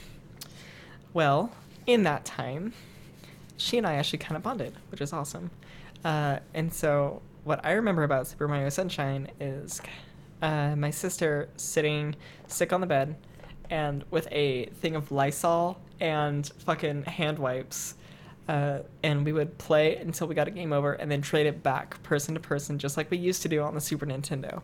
Well, 1.14 1.52
in 1.88 2.04
that 2.04 2.24
time, 2.24 2.74
she 3.58 3.78
and 3.78 3.88
I 3.88 3.96
actually 3.96 4.20
kind 4.20 4.38
of 4.38 4.44
bonded, 4.44 4.74
which 4.90 5.02
is 5.02 5.12
awesome. 5.12 5.50
Uh, 6.06 6.38
and 6.54 6.72
so, 6.74 7.22
what 7.44 7.66
I 7.66 7.72
remember 7.72 8.04
about 8.04 8.28
Super 8.28 8.48
Mario 8.48 8.70
Sunshine 8.70 9.30
is 9.40 9.82
uh, 10.42 10.76
my 10.76 10.90
sister 10.92 11.50
sitting 11.58 12.16
sick 12.48 12.72
on 12.72 12.82
the 12.82 12.88
bed 12.88 13.16
and 13.70 14.04
with 14.12 14.28
a 14.32 14.66
thing 14.66 14.96
of 14.96 15.12
Lysol 15.12 15.80
and 16.00 16.48
fucking 16.60 17.04
hand 17.06 17.40
wipes. 17.40 17.96
Uh, 18.52 18.84
and 19.02 19.24
we 19.24 19.32
would 19.32 19.58
play 19.58 19.96
until 19.96 20.28
we 20.28 20.36
got 20.36 20.46
a 20.46 20.52
game 20.52 20.74
over 20.74 20.92
and 20.92 21.10
then 21.10 21.22
trade 21.22 21.46
it 21.46 21.64
back 21.64 22.04
person 22.04 22.34
to 22.34 22.40
person, 22.42 22.78
just 22.78 22.98
like 22.98 23.10
we 23.10 23.18
used 23.18 23.42
to 23.42 23.48
do 23.48 23.62
on 23.62 23.74
the 23.74 23.80
Super 23.80 24.06
Nintendo. 24.06 24.62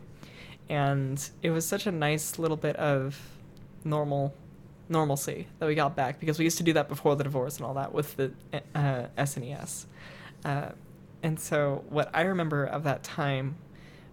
And 0.68 1.30
it 1.42 1.52
was 1.52 1.66
such 1.66 1.88
a 1.88 1.92
nice 1.94 2.38
little 2.38 2.58
bit 2.58 2.76
of 2.76 3.18
normal 3.86 4.34
normalcy 4.90 5.48
that 5.60 5.68
we 5.68 5.76
got 5.76 5.96
back 5.96 6.20
because 6.20 6.38
we 6.38 6.44
used 6.44 6.58
to 6.58 6.64
do 6.64 6.74
that 6.74 6.90
before 6.90 7.16
the 7.16 7.24
divorce 7.24 7.56
and 7.58 7.66
all 7.66 7.76
that 7.76 7.94
with 7.94 8.14
the 8.18 8.34
uh, 8.76 9.06
SNES. 9.18 9.86
Uh, 10.44 10.72
and 11.24 11.40
so 11.40 11.86
what 11.88 12.10
I 12.14 12.24
remember 12.24 12.66
of 12.66 12.84
that 12.84 13.04
time 13.04 13.56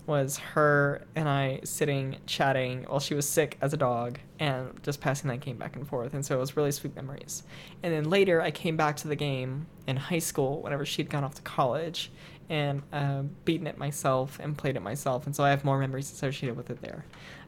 was 0.07 0.37
her 0.37 1.03
and 1.15 1.29
I 1.29 1.61
sitting 1.65 2.17
chatting 2.27 2.85
while 2.85 3.01
she 3.01 3.15
was 3.15 3.27
sick 3.27 3.57
as 3.61 3.73
a 3.73 3.77
dog 3.77 4.19
and 4.39 4.79
just 4.83 5.01
passing 5.01 5.29
that 5.31 5.41
game 5.41 5.57
back 5.57 5.77
and 5.77 5.87
forth. 5.87 6.15
And 6.15 6.25
so 6.25 6.37
it 6.37 6.41
was 6.41 6.57
really 6.57 6.73
sweet 6.73 6.95
memories. 6.95 7.43
And 7.83 7.93
then 7.93 8.11
later 8.11 8.43
I 8.43 8.51
came 8.51 8.77
back 8.77 8.97
to 8.99 9.09
the 9.09 9.17
game 9.17 9.67
in 9.87 9.97
high 9.97 10.19
school 10.19 10.61
whenever 10.61 10.85
she'd 10.85 11.09
gone 11.09 11.25
off 11.25 11.35
to 11.37 11.43
college 11.43 12.11
and 12.51 12.83
uh, 12.93 13.23
beaten 13.45 13.67
it 13.67 13.79
myself 13.79 14.39
and 14.41 14.57
played 14.57 14.77
it 14.77 14.83
myself. 14.83 15.27
And 15.27 15.35
so 15.35 15.43
I 15.43 15.51
have 15.51 15.65
more 15.65 15.79
memories 15.79 16.13
associated 16.13 16.57
with 16.57 16.71
it 16.71 16.83
there. 16.83 17.07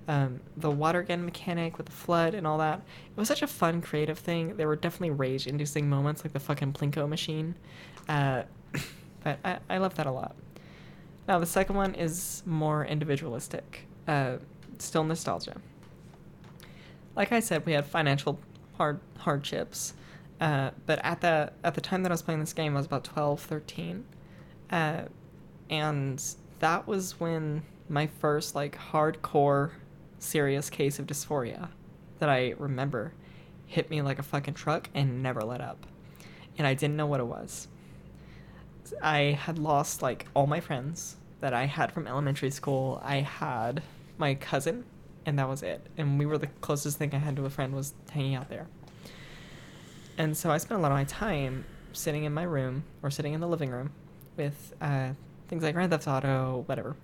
Um, 0.08 0.40
the 0.56 0.70
water 0.70 1.02
gun 1.02 1.24
mechanic 1.24 1.76
with 1.76 1.86
the 1.86 1.92
flood 1.92 2.32
and 2.32 2.46
all 2.46 2.58
that, 2.58 2.78
it 2.78 3.18
was 3.18 3.28
such 3.28 3.42
a 3.42 3.46
fun 3.46 3.82
creative 3.82 4.18
thing. 4.18 4.56
There 4.56 4.68
were 4.68 4.76
definitely 4.76 5.10
rage 5.10 5.46
inducing 5.46 5.90
moments 5.90 6.24
like 6.24 6.32
the 6.32 6.40
fucking 6.40 6.72
Plinko 6.72 7.08
machine. 7.08 7.56
Uh, 8.08 8.44
but 9.24 9.38
I, 9.44 9.58
I 9.68 9.78
love 9.78 9.94
that 9.96 10.06
a 10.06 10.12
lot. 10.12 10.36
Now, 11.28 11.38
the 11.40 11.46
second 11.46 11.74
one 11.74 11.94
is 11.94 12.42
more 12.46 12.84
individualistic, 12.84 13.86
uh, 14.06 14.36
still 14.78 15.02
nostalgia. 15.02 15.60
Like 17.16 17.32
I 17.32 17.40
said, 17.40 17.66
we 17.66 17.72
had 17.72 17.84
financial 17.86 18.38
hard 18.76 19.00
hardships, 19.18 19.94
uh, 20.40 20.70
but 20.84 21.00
at 21.04 21.20
the 21.22 21.52
at 21.64 21.74
the 21.74 21.80
time 21.80 22.02
that 22.02 22.12
I 22.12 22.14
was 22.14 22.22
playing 22.22 22.40
this 22.40 22.52
game, 22.52 22.74
I 22.74 22.76
was 22.76 22.86
about 22.86 23.04
12, 23.04 23.40
13, 23.40 24.04
uh, 24.70 25.02
and 25.68 26.22
that 26.60 26.86
was 26.86 27.18
when 27.18 27.62
my 27.88 28.06
first 28.06 28.54
like 28.54 28.76
hardcore, 28.76 29.70
serious 30.18 30.70
case 30.70 30.98
of 30.98 31.06
dysphoria 31.06 31.70
that 32.18 32.28
I 32.28 32.54
remember 32.58 33.12
hit 33.66 33.90
me 33.90 34.00
like 34.00 34.18
a 34.18 34.22
fucking 34.22 34.54
truck 34.54 34.88
and 34.94 35.22
never 35.22 35.40
let 35.40 35.60
up, 35.60 35.86
and 36.56 36.66
I 36.66 36.74
didn't 36.74 36.96
know 36.96 37.06
what 37.06 37.18
it 37.18 37.26
was. 37.26 37.66
I 39.02 39.32
had 39.32 39.58
lost 39.58 40.02
like 40.02 40.26
all 40.34 40.46
my 40.46 40.60
friends 40.60 41.16
that 41.40 41.52
I 41.52 41.66
had 41.66 41.92
from 41.92 42.06
elementary 42.06 42.50
school. 42.50 43.00
I 43.04 43.16
had 43.16 43.82
my 44.18 44.34
cousin, 44.34 44.84
and 45.24 45.38
that 45.38 45.48
was 45.48 45.62
it. 45.62 45.86
And 45.96 46.18
we 46.18 46.26
were 46.26 46.38
the 46.38 46.48
closest 46.60 46.98
thing 46.98 47.14
I 47.14 47.18
had 47.18 47.36
to 47.36 47.44
a 47.44 47.50
friend 47.50 47.74
was 47.74 47.94
hanging 48.10 48.34
out 48.34 48.48
there. 48.48 48.66
And 50.18 50.36
so 50.36 50.50
I 50.50 50.58
spent 50.58 50.80
a 50.80 50.82
lot 50.82 50.92
of 50.92 50.96
my 50.96 51.04
time 51.04 51.64
sitting 51.92 52.24
in 52.24 52.32
my 52.32 52.42
room 52.42 52.84
or 53.02 53.10
sitting 53.10 53.34
in 53.34 53.40
the 53.40 53.48
living 53.48 53.70
room 53.70 53.92
with 54.36 54.74
uh, 54.80 55.10
things 55.48 55.62
like 55.62 55.74
Grand 55.74 55.90
Theft 55.90 56.08
Auto, 56.08 56.64
whatever. 56.66 56.96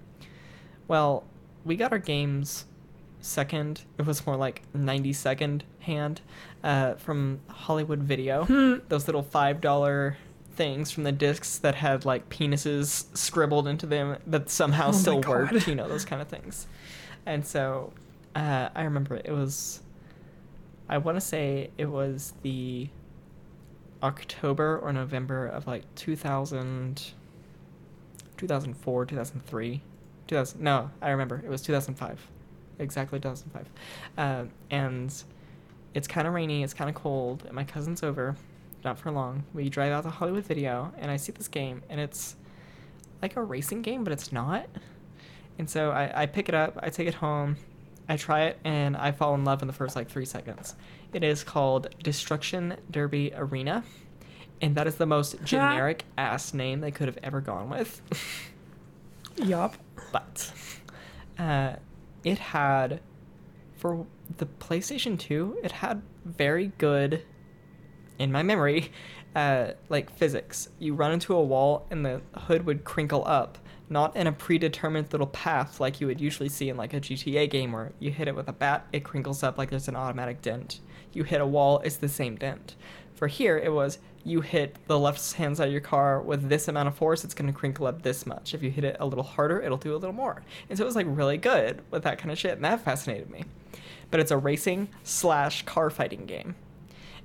Well, 0.89 1.25
we 1.65 1.77
got 1.77 1.93
our 1.93 1.99
games 1.99 2.65
second. 3.21 3.83
It 3.99 4.07
was 4.07 4.27
more 4.27 4.37
like 4.37 4.63
90 4.75 5.13
second 5.13 5.65
hand 5.81 6.21
uh, 6.63 6.95
from 6.95 7.41
Hollywood 7.49 8.01
Video. 8.01 8.45
Hmm. 8.45 8.77
Those 8.89 9.07
little 9.07 9.23
$5 9.23 10.15
things 10.55 10.91
from 10.91 11.05
the 11.05 11.13
discs 11.13 11.59
that 11.59 11.75
had 11.75 12.05
like 12.05 12.29
penises 12.29 13.05
scribbled 13.17 13.67
into 13.67 13.87
them 13.87 14.17
that 14.27 14.51
somehow 14.51 14.89
Oh 14.89 14.93
still 14.93 15.21
worked, 15.21 15.67
you 15.67 15.75
know, 15.75 15.89
those 15.89 16.05
kind 16.05 16.21
of 16.21 16.29
things. 16.29 16.67
And 17.27 17.47
so 17.47 17.93
uh, 18.35 18.69
I 18.75 18.83
remember 18.83 19.17
it 19.17 19.33
was, 19.33 19.81
I 20.89 20.99
want 20.99 21.17
to 21.17 21.21
say 21.21 21.71
it 21.79 21.87
was 21.87 22.35
the 22.43 22.89
October 24.03 24.79
or 24.79 24.93
November 24.93 25.47
of 25.47 25.67
like 25.67 25.83
2000, 25.95 27.13
2004, 28.37 29.07
2003, 29.07 29.81
2000. 30.27 30.61
No, 30.61 30.91
I 31.01 31.11
remember 31.11 31.41
it 31.45 31.49
was 31.49 31.63
2005, 31.63 32.27
exactly 32.79 33.21
2005. 33.21 33.69
Uh, 34.19 34.45
and 34.71 35.15
it's 35.95 36.09
kind 36.09 36.27
of 36.27 36.35
rainy, 36.35 36.63
it's 36.63 36.75
kind 36.75 36.91
of 36.91 36.97
cold, 36.97 37.45
and 37.47 37.55
my 37.55 37.65
cousin's 37.65 38.03
over, 38.03 38.37
not 38.85 38.99
for 38.99 39.11
long. 39.11 39.45
We 39.55 39.69
drive 39.69 39.93
out 39.93 40.05
to 40.05 40.11
Hollywood 40.11 40.45
Video, 40.45 40.93
and 40.99 41.11
I 41.11 41.17
see 41.17 41.33
this 41.33 41.49
game, 41.49 41.83
and 41.89 42.01
it's 42.01 42.37
like 43.21 43.37
a 43.37 43.43
racing 43.43 43.83
game, 43.83 44.05
but 44.05 44.13
it's 44.13 44.33
not. 44.33 44.67
And 45.59 45.69
so 45.69 45.91
I, 45.91 46.23
I 46.23 46.27
pick 46.27 46.49
it 46.49 46.55
up, 46.55 46.79
I 46.83 46.91
take 46.91 47.09
it 47.09 47.15
home, 47.15 47.57
I 48.09 48.17
try 48.17 48.45
it, 48.45 48.59
and 48.65 48.97
I 48.97 49.13
fall 49.13 49.35
in 49.35 49.45
love 49.45 49.63
in 49.63 49.69
the 49.69 49.75
first 49.75 49.95
like 49.97 50.11
three 50.11 50.25
seconds. 50.25 50.75
It 51.13 51.23
is 51.23 51.45
called 51.45 51.89
Destruction 52.03 52.77
Derby 52.91 53.33
Arena, 53.35 53.85
and 54.61 54.75
that 54.75 54.87
is 54.87 54.97
the 54.97 55.07
most 55.07 55.43
generic 55.45 56.05
ass 56.17 56.55
name 56.55 56.81
they 56.81 56.91
could 56.91 57.07
have 57.07 57.19
ever 57.23 57.41
gone 57.41 57.69
with. 57.71 58.01
Yup. 59.37 59.77
but 60.13 60.53
uh, 61.39 61.75
it 62.25 62.39
had 62.39 63.01
for 63.77 64.07
the 64.39 64.47
PlayStation 64.47 65.19
2, 65.19 65.59
it 65.65 65.73
had 65.73 66.03
very 66.25 66.73
good, 66.79 67.25
in 68.23 68.33
my 68.33 68.43
memory, 68.43 68.91
uh, 69.37 69.73
like 69.89 70.11
physics. 70.17 70.69
You 70.79 70.95
run 70.95 71.13
into 71.13 71.35
a 71.35 71.43
wall 71.43 71.87
and 71.91 72.05
the 72.05 72.23
hood 72.35 72.65
would 72.67 72.85
crinkle 72.85 73.25
up, 73.27 73.59
not 73.89 74.17
in 74.17 74.27
a 74.27 74.33
predetermined 74.33 75.13
little 75.13 75.27
path 75.27 75.81
like 75.81 76.01
you 76.01 76.07
would 76.07 76.21
usually 76.21 76.49
see 76.49 76.69
in 76.69 76.77
like 76.77 76.95
a 76.95 77.01
GTA 77.01 77.51
game 77.51 77.73
where 77.73 77.93
you 77.99 78.11
hit 78.11 78.29
it 78.29 78.35
with 78.35 78.49
a 78.49 78.53
bat, 78.53 78.87
it 78.93 79.05
crinkles 79.05 79.43
up 79.43 79.59
like 79.59 79.71
there's 79.71 79.89
an 79.89 79.97
automatic 79.97 80.41
dent. 80.43 80.81
You 81.13 81.25
hit 81.25 81.41
a 81.41 81.47
wall, 81.47 81.81
it's 81.81 81.97
the 81.97 82.09
same 82.09 82.37
dent. 82.37 82.77
For 83.15 83.29
here, 83.29 83.59
it 83.59 83.73
was 83.73 83.99
you 84.25 84.41
hit 84.41 84.77
the 84.87 84.99
left 84.99 85.33
hand 85.35 85.57
side 85.57 85.67
of 85.67 85.73
your 85.73 85.81
car 85.81 86.21
with 86.21 86.49
this 86.49 86.69
amount 86.69 86.89
of 86.89 86.95
force, 86.95 87.25
it's 87.25 87.35
going 87.35 87.53
to 87.53 87.59
crinkle 87.59 87.87
up 87.87 88.03
this 88.03 88.27
much. 88.27 88.55
If 88.55 88.63
you 88.63 88.71
hit 88.71 88.85
it 88.85 88.97
a 89.01 89.07
little 89.07 89.25
harder, 89.25 89.61
it'll 89.61 89.79
do 89.79 89.95
a 89.95 89.99
little 89.99 90.15
more. 90.15 90.43
And 90.69 90.79
so 90.79 90.85
it 90.85 90.87
was 90.87 90.97
like 90.97 91.07
really 91.09 91.37
good 91.37 91.83
with 91.91 92.05
that 92.05 92.19
kind 92.19 92.31
of 92.31 92.39
shit, 92.39 92.53
and 92.53 92.65
that 92.65 92.85
fascinated 92.85 93.31
me. 93.31 93.45
But 94.11 94.21
it's 94.21 94.31
a 94.31 94.37
racing 94.37 94.89
slash 95.03 95.65
car 95.65 95.91
fighting 95.91 96.27
game. 96.27 96.55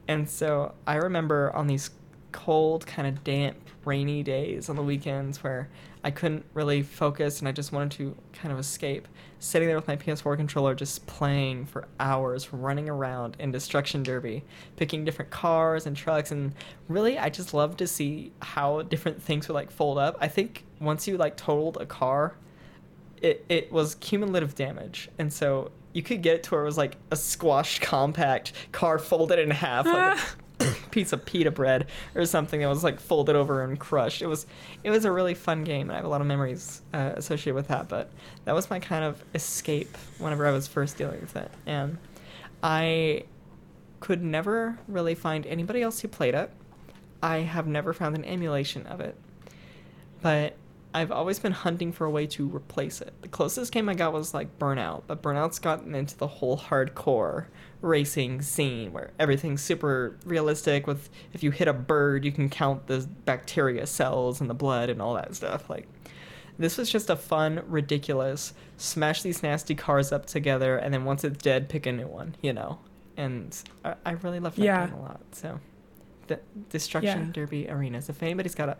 And 0.07 0.29
so 0.29 0.73
I 0.85 0.95
remember 0.95 1.53
on 1.55 1.67
these 1.67 1.91
cold, 2.31 2.85
kind 2.85 3.07
of 3.07 3.23
damp, 3.23 3.57
rainy 3.85 4.21
days 4.21 4.69
on 4.69 4.75
the 4.75 4.83
weekends 4.83 5.43
where 5.43 5.69
I 6.03 6.11
couldn't 6.11 6.45
really 6.53 6.83
focus 6.83 7.39
and 7.39 7.47
I 7.47 7.51
just 7.51 7.71
wanted 7.71 7.91
to 7.97 8.15
kind 8.33 8.51
of 8.51 8.59
escape, 8.59 9.07
sitting 9.39 9.67
there 9.67 9.77
with 9.77 9.87
my 9.87 9.95
PS4 9.95 10.37
controller 10.37 10.75
just 10.75 11.05
playing 11.07 11.65
for 11.65 11.87
hours, 11.99 12.53
running 12.53 12.89
around 12.89 13.35
in 13.39 13.51
Destruction 13.51 14.03
Derby, 14.03 14.43
picking 14.75 15.03
different 15.03 15.31
cars 15.31 15.85
and 15.85 15.95
trucks. 15.95 16.31
And 16.31 16.53
really, 16.87 17.17
I 17.17 17.29
just 17.29 17.53
love 17.53 17.77
to 17.77 17.87
see 17.87 18.31
how 18.41 18.83
different 18.83 19.21
things 19.21 19.47
would 19.47 19.55
like 19.55 19.71
fold 19.71 19.97
up. 19.97 20.17
I 20.19 20.27
think 20.27 20.63
once 20.79 21.07
you 21.07 21.17
like 21.17 21.37
totaled 21.37 21.77
a 21.77 21.85
car, 21.85 22.35
it, 23.21 23.45
it 23.49 23.71
was 23.71 23.95
cumulative 23.95 24.53
damage. 24.53 25.09
And 25.17 25.31
so 25.33 25.71
you 25.97 26.03
could 26.03 26.21
get 26.21 26.35
it 26.35 26.43
to 26.43 26.51
where 26.51 26.61
it 26.61 26.65
was 26.65 26.77
like 26.77 26.95
a 27.09 27.15
squashed 27.15 27.81
compact 27.81 28.53
car 28.71 28.99
folded 28.99 29.39
in 29.39 29.49
half 29.49 29.87
like 29.87 30.19
a 30.59 30.75
piece 30.91 31.11
of 31.11 31.25
pita 31.25 31.49
bread 31.49 31.87
or 32.13 32.23
something 32.23 32.59
that 32.59 32.67
was 32.67 32.83
like 32.83 32.99
folded 32.99 33.35
over 33.35 33.63
and 33.63 33.79
crushed. 33.79 34.21
It 34.21 34.27
was 34.27 34.45
it 34.83 34.91
was 34.91 35.05
a 35.05 35.11
really 35.11 35.33
fun 35.33 35.63
game 35.63 35.89
and 35.89 35.93
I 35.93 35.95
have 35.95 36.05
a 36.05 36.07
lot 36.07 36.21
of 36.21 36.27
memories 36.27 36.83
uh, 36.93 37.13
associated 37.15 37.55
with 37.55 37.69
that. 37.69 37.89
But 37.89 38.11
that 38.45 38.53
was 38.53 38.69
my 38.69 38.79
kind 38.79 39.03
of 39.03 39.23
escape 39.33 39.97
whenever 40.19 40.45
I 40.45 40.51
was 40.51 40.67
first 40.67 40.99
dealing 40.99 41.19
with 41.19 41.35
it, 41.35 41.49
and 41.65 41.97
I 42.61 43.23
could 43.99 44.21
never 44.21 44.77
really 44.87 45.15
find 45.15 45.47
anybody 45.47 45.81
else 45.81 45.99
who 46.01 46.09
played 46.09 46.35
it. 46.35 46.51
I 47.23 47.37
have 47.37 47.65
never 47.65 47.91
found 47.91 48.15
an 48.15 48.23
emulation 48.23 48.85
of 48.85 49.01
it, 49.01 49.15
but 50.21 50.55
I've 50.97 51.11
always 51.11 51.37
been 51.37 51.51
hunting 51.51 51.91
for 51.91 52.05
a 52.05 52.09
way 52.09 52.25
to 52.27 52.47
replace 52.49 53.01
it. 53.01 53.13
The 53.21 53.27
closest 53.27 53.71
game 53.71 53.87
I 53.87 53.93
got 53.93 54.13
was 54.13 54.33
like 54.33 54.57
Burnout, 54.57 55.03
but 55.05 55.21
Burnout's 55.21 55.59
gotten 55.59 55.93
into 55.93 56.17
the 56.17 56.25
whole 56.25 56.57
hardcore 56.57 57.45
racing 57.81 58.41
scene 58.41 58.91
where 58.91 59.11
everything's 59.19 59.61
super 59.61 60.17
realistic 60.25 60.87
with 60.87 61.09
if 61.33 61.43
you 61.43 61.51
hit 61.51 61.67
a 61.67 61.73
bird, 61.73 62.25
you 62.25 62.31
can 62.31 62.49
count 62.49 62.87
the 62.87 63.07
bacteria 63.25 63.85
cells 63.85 64.41
in 64.41 64.47
the 64.47 64.55
blood 64.55 64.89
and 64.89 64.99
all 64.99 65.13
that 65.13 65.35
stuff. 65.35 65.69
Like 65.69 65.87
this 66.57 66.77
was 66.77 66.89
just 66.89 67.11
a 67.11 67.15
fun, 67.15 67.61
ridiculous 67.67 68.53
smash 68.77 69.21
these 69.21 69.43
nasty 69.43 69.75
cars 69.75 70.11
up 70.11 70.25
together 70.25 70.77
and 70.77 70.91
then 70.91 71.05
once 71.05 71.23
it's 71.23 71.37
dead, 71.37 71.69
pick 71.69 71.85
a 71.85 71.91
new 71.91 72.07
one, 72.07 72.35
you 72.41 72.53
know. 72.53 72.79
And 73.17 73.55
I, 73.85 73.93
I 74.03 74.11
really 74.13 74.39
love 74.39 74.55
that 74.55 74.63
Yeah. 74.63 74.87
game 74.87 74.95
a 74.95 75.01
lot. 75.03 75.21
So 75.31 75.59
the 76.25 76.39
Destruction 76.69 77.25
Yeah. 77.27 77.31
Derby 77.31 77.69
Arenas. 77.69 78.09
If 78.09 78.21
anybody's 78.23 78.55
got 78.55 78.69
a, 78.69 78.77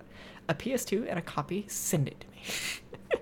a 0.50 0.54
PS2 0.54 1.08
and 1.10 1.20
a 1.20 1.22
copy, 1.22 1.66
send 1.68 2.08
it 2.08 2.20
to 2.22 2.28
me. 2.28 3.22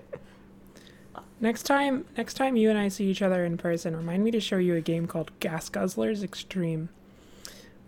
Next 1.38 1.64
time, 1.64 2.06
next 2.16 2.34
time 2.34 2.56
you 2.56 2.70
and 2.70 2.78
I 2.78 2.88
see 2.88 3.04
each 3.10 3.20
other 3.20 3.44
in 3.44 3.58
person, 3.58 3.94
remind 3.94 4.24
me 4.24 4.30
to 4.30 4.40
show 4.40 4.56
you 4.56 4.74
a 4.74 4.80
game 4.80 5.06
called 5.06 5.30
Gas 5.38 5.68
Guzzlers 5.68 6.22
Extreme. 6.22 6.88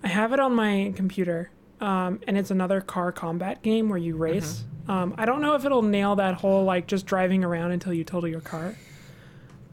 I 0.03 0.09
have 0.09 0.35
it 0.35 0.39
on 0.41 0.55
my 0.55 0.93
computer, 0.95 1.51
um, 1.81 2.21
and 2.27 2.37
it's 2.37 2.51
another 2.51 2.83
car 2.83 3.11
combat 3.11 3.63
game 3.63 3.89
where 3.89 3.97
you 3.99 4.17
race. 4.17 4.65
Um, 4.87 5.15
I 5.17 5.25
don't 5.25 5.41
know 5.41 5.55
if 5.55 5.65
it'll 5.65 5.81
nail 5.83 6.17
that 6.17 6.35
whole 6.35 6.65
like 6.65 6.87
just 6.87 7.07
driving 7.07 7.43
around 7.43 7.71
until 7.73 7.95
you 7.95 8.05
total 8.05 8.29
your 8.29 8.43
car, 8.43 8.75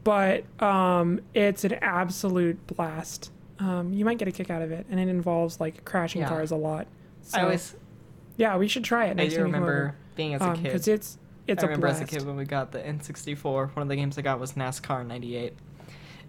but 0.04 0.44
um, 0.62 1.20
it's 1.34 1.64
an 1.64 1.74
absolute 1.74 2.66
blast. 2.66 3.30
Um, 3.58 3.92
you 3.92 4.06
might 4.06 4.16
get 4.16 4.26
a 4.26 4.32
kick 4.32 4.48
out 4.48 4.62
of 4.62 4.72
it, 4.72 4.86
and 4.90 4.98
it 4.98 5.08
involves 5.08 5.60
like 5.60 5.84
crashing 5.84 6.22
Yeah. 6.22 6.28
cars 6.28 6.50
a 6.50 6.56
lot. 6.56 6.86
So, 7.22 7.38
I 7.38 7.42
always 7.42 7.76
yeah, 8.36 8.56
we 8.56 8.68
should 8.68 8.84
try 8.84 9.06
it 9.06 9.20
I 9.20 9.26
do 9.28 9.36
time 9.36 9.44
remember 9.44 9.72
over. 9.72 9.94
being 10.16 10.34
as 10.34 10.42
a 10.42 10.52
kid. 10.54 10.62
because 10.64 10.88
it's 10.88 11.18
it's 11.46 11.62
I 11.62 11.66
a 11.66 11.68
remember 11.70 11.86
blast. 11.88 12.02
as 12.02 12.08
a 12.08 12.10
kid 12.16 12.26
when 12.26 12.36
we 12.36 12.44
got 12.44 12.72
the 12.72 12.78
N64. 12.80 13.74
One 13.76 13.82
of 13.82 13.88
the 13.88 13.96
games 13.96 14.18
I 14.18 14.22
got 14.22 14.40
was 14.40 14.52
NASCAR 14.54 15.06
'98, 15.06 15.54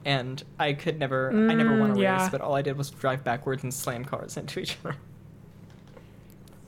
and 0.05 0.43
I 0.59 0.73
could 0.73 0.99
never, 0.99 1.29
I 1.31 1.53
never 1.55 1.79
won 1.79 1.91
a 1.91 1.93
Mm, 1.95 2.01
yeah. 2.01 2.21
race, 2.21 2.29
but 2.31 2.41
all 2.41 2.55
I 2.55 2.61
did 2.61 2.77
was 2.77 2.89
drive 2.91 3.23
backwards 3.23 3.63
and 3.63 3.73
slam 3.73 4.05
cars 4.05 4.37
into 4.37 4.59
each 4.59 4.77
other. 4.83 4.95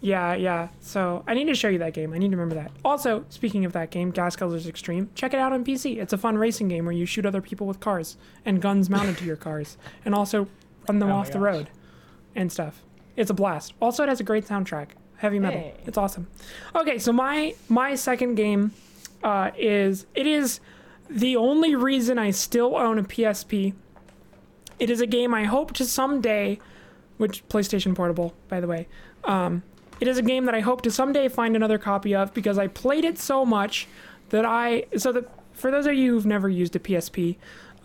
Yeah, 0.01 0.33
yeah. 0.35 0.69
So 0.79 1.23
I 1.27 1.33
need 1.33 1.45
to 1.47 1.55
show 1.55 1.67
you 1.67 1.79
that 1.79 1.93
game. 1.93 2.13
I 2.13 2.17
need 2.17 2.31
to 2.31 2.37
remember 2.37 2.55
that. 2.55 2.71
Also, 2.85 3.25
speaking 3.29 3.65
of 3.65 3.73
that 3.73 3.91
game, 3.91 4.11
Gas 4.11 4.35
Guzzlers 4.37 4.65
Extreme, 4.65 5.09
check 5.13 5.33
it 5.33 5.39
out 5.41 5.51
on 5.51 5.65
PC. 5.65 5.97
It's 6.01 6.13
a 6.13 6.17
fun 6.17 6.37
racing 6.37 6.69
game 6.69 6.85
where 6.85 6.93
you 6.93 7.05
shoot 7.05 7.25
other 7.25 7.41
people 7.41 7.67
with 7.67 7.81
cars 7.81 8.15
and 8.45 8.61
guns 8.61 8.89
mounted 8.89 9.17
to 9.17 9.25
your 9.25 9.35
cars, 9.35 9.77
and 10.05 10.15
also 10.15 10.47
run 10.87 10.99
them 10.99 11.11
Oh 11.11 11.15
off 11.15 11.31
the 11.31 11.39
road 11.39 11.69
and 12.33 12.49
stuff. 12.51 12.81
It's 13.17 13.29
a 13.29 13.33
blast. 13.33 13.73
Also, 13.81 14.03
it 14.03 14.09
has 14.09 14.21
a 14.21 14.23
great 14.23 14.45
soundtrack, 14.47 14.89
heavy 15.19 15.37
metal. 15.37 15.59
Hey. 15.59 15.73
It's 15.85 15.97
awesome. 15.97 16.27
Okay, 16.75 16.97
so 16.97 17.13
my 17.13 17.53
my 17.67 17.95
second 17.95 18.35
game 18.35 18.71
uh, 19.23 19.51
is 19.57 20.05
it 20.15 20.25
is 20.25 20.59
the 21.09 21.35
only 21.35 21.75
reason 21.75 22.17
I 22.17 22.31
still 22.31 22.75
own 22.75 22.97
a 22.97 23.03
PSP. 23.03 23.73
It 24.79 24.89
is 24.89 25.01
a 25.01 25.07
game 25.07 25.33
I 25.33 25.43
hope 25.43 25.73
to 25.73 25.85
someday, 25.85 26.59
which 27.17 27.47
PlayStation 27.49 27.95
Portable, 27.95 28.33
by 28.47 28.59
the 28.59 28.67
way. 28.67 28.87
Um, 29.25 29.63
it 29.99 30.07
is 30.07 30.17
a 30.17 30.21
game 30.21 30.45
that 30.45 30.55
I 30.55 30.61
hope 30.61 30.81
to 30.83 30.91
someday 30.91 31.27
find 31.27 31.55
another 31.55 31.77
copy 31.77 32.15
of 32.15 32.33
because 32.33 32.57
I 32.57 32.67
played 32.67 33.03
it 33.03 33.19
so 33.19 33.45
much 33.45 33.87
that 34.29 34.45
I. 34.45 34.85
So 34.97 35.11
that 35.11 35.29
for 35.51 35.69
those 35.69 35.85
of 35.85 35.93
you 35.93 36.13
who've 36.13 36.25
never 36.25 36.47
used 36.47 36.75
a 36.77 36.79
PSP, 36.79 37.35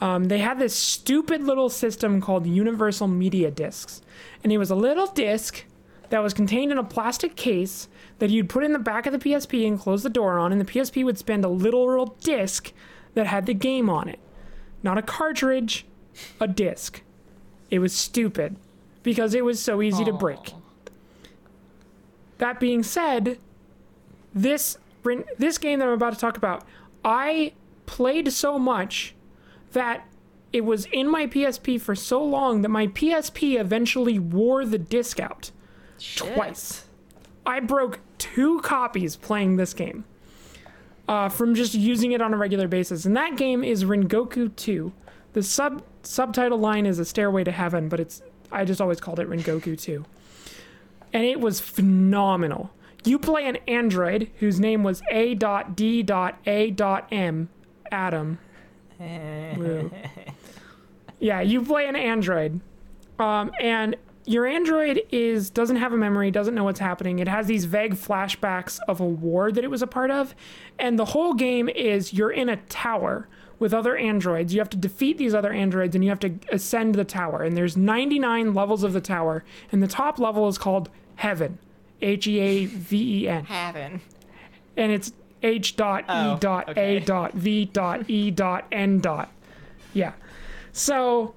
um, 0.01 0.25
they 0.27 0.39
had 0.39 0.61
this 0.61 0.77
stupid 0.77 1.43
little 1.43 1.69
system 1.69 2.21
called 2.21 2.47
Universal 2.47 3.09
Media 3.09 3.51
Discs, 3.51 4.03
and 4.45 4.53
it 4.53 4.59
was 4.59 4.71
a 4.71 4.77
little 4.77 5.09
disc 5.09 5.65
that 6.11 6.23
was 6.23 6.35
contained 6.35 6.73
in 6.73 6.79
a 6.79 6.85
plastic 6.85 7.37
case 7.37 7.89
that 8.19 8.31
you'd 8.31 8.49
put 8.49 8.65
in 8.65 8.73
the 8.73 8.79
back 8.79 9.07
of 9.07 9.13
the 9.13 9.19
PSP 9.19 9.67
and 9.67 9.79
close 9.79 10.03
the 10.03 10.11
door 10.11 10.39
on, 10.39 10.53
and 10.53 10.61
the 10.61 10.65
PSP 10.65 11.05
would 11.05 11.19
spend 11.19 11.45
a 11.45 11.49
literal 11.49 12.17
disc 12.21 12.73
that 13.15 13.27
had 13.27 13.47
the 13.47 13.55
game 13.55 13.89
on 13.89 14.09
it, 14.09 14.19
not 14.83 14.99
a 14.99 15.03
cartridge, 15.03 15.87
a 16.41 16.49
disc. 16.49 17.03
It 17.71 17.79
was 17.79 17.93
stupid 17.93 18.57
because 19.03 19.35
it 19.35 19.45
was 19.45 19.61
so 19.61 19.83
easy 19.83 20.05
to 20.05 20.13
break. 20.13 20.55
That 22.39 22.61
being 22.61 22.83
said, 22.83 23.39
this 24.35 24.79
this 25.39 25.59
game 25.59 25.81
that 25.81 25.89
I'm 25.89 25.95
about 25.95 26.15
to 26.15 26.19
talk 26.19 26.37
about, 26.37 26.65
I 27.05 27.53
played 27.87 28.33
so 28.33 28.59
much 28.59 29.15
that 29.73 30.07
it 30.53 30.65
was 30.65 30.87
in 30.87 31.11
my 31.11 31.27
PSP 31.27 31.81
for 31.81 31.95
so 31.95 32.25
long 32.25 32.63
that 32.63 32.71
my 32.71 32.87
PSP 32.87 33.61
eventually 33.61 34.19
wore 34.19 34.65
the 34.65 34.79
disc 34.79 35.21
out 35.21 35.51
twice. 36.17 36.85
I 37.47 37.61
broke 37.61 38.01
two 38.19 38.61
copies 38.61 39.17
playing 39.17 39.57
this 39.57 39.75
game 39.75 40.05
uh, 41.09 41.29
from 41.29 41.55
just 41.55 41.75
using 41.75 42.13
it 42.13 42.21
on 42.21 42.33
a 42.33 42.37
regular 42.37 42.69
basis, 42.69 43.05
and 43.05 43.17
that 43.17 43.37
game 43.37 43.63
is 43.63 43.85
Rengoku 43.85 44.55
2. 44.57 44.93
The 45.35 45.43
sub 45.43 45.83
subtitle 46.03 46.59
line 46.59 46.87
is 46.87 46.99
a 46.99 47.05
Stairway 47.05 47.45
to 47.45 47.53
Heaven, 47.53 47.89
but 47.89 48.01
it's 48.01 48.23
I 48.53 48.65
just 48.65 48.81
always 48.81 49.01
called 49.01 49.19
it 49.21 49.29
Rengoku 49.29 49.79
2 49.81 50.05
and 51.15 51.25
it 51.25 51.41
was 51.41 51.61
phenomenal. 51.61 52.71
You 53.05 53.19
play 53.19 53.47
an 53.47 53.57
android 53.69 54.31
whose 54.41 54.61
name 54.61 54.83
was 54.83 55.03
A.D.A.M. 55.11 55.49
Adam. 57.93 58.39
Yeah, 61.21 61.41
you 61.41 61.63
play 61.65 61.87
an 61.87 61.97
android, 61.97 62.61
um, 63.19 63.53
and 63.61 63.97
your 64.27 64.47
android 64.47 65.03
is 65.11 65.51
doesn't 65.51 65.77
have 65.77 65.93
a 65.93 65.97
memory, 65.97 66.31
doesn't 66.31 66.55
know 66.55 66.65
what's 66.65 66.81
happening. 66.81 67.19
It 67.19 67.29
has 67.29 67.47
these 67.47 67.65
vague 67.67 67.95
flashbacks 67.95 68.79
of 68.89 69.01
a 69.01 69.05
war 69.07 69.53
that 69.53 69.63
it 69.65 69.71
was 69.71 69.83
a 69.83 69.87
part 69.87 70.11
of, 70.11 70.35
and 70.79 70.99
the 70.99 71.05
whole 71.07 71.35
game 71.35 71.69
is 71.69 72.13
you're 72.13 72.31
in 72.31 72.49
a 72.49 72.57
tower 72.57 73.29
with 73.59 73.73
other 73.75 73.97
androids. 73.97 74.53
You 74.55 74.61
have 74.61 74.71
to 74.71 74.77
defeat 74.77 75.17
these 75.19 75.35
other 75.35 75.53
androids, 75.53 75.95
and 75.95 76.03
you 76.03 76.11
have 76.11 76.21
to 76.21 76.35
ascend 76.51 76.95
the 76.97 77.05
tower. 77.05 77.43
And 77.43 77.57
there's 77.57 77.77
99 77.77 78.53
levels 78.55 78.83
of 78.83 78.93
the 78.93 79.01
tower, 79.01 79.45
and 79.71 79.83
the 79.83 79.87
top 79.87 80.19
level 80.19 80.49
is 80.49 80.59
called 80.59 80.89
Heaven, 81.17 81.59
H 82.03 82.27
E 82.27 82.41
A 82.41 82.67
V 82.67 83.23
E 83.25 83.29
N 83.29 83.45
Heaven. 83.45 84.01
and 84.77 84.91
it's 84.91 85.13
H 85.43 85.77
dot 85.77 86.05
E 86.05 86.07
Oh, 86.09 86.39
dot 86.41 86.71
okay. 86.71 86.97
A 86.97 87.01
dot 87.01 87.35
V 87.35 87.67
dot 87.67 88.09
E 88.09 88.31
dot 88.31 88.67
N 88.73 88.99
dot. 89.01 89.31
Yeah. 89.93 90.13
So 90.73 91.35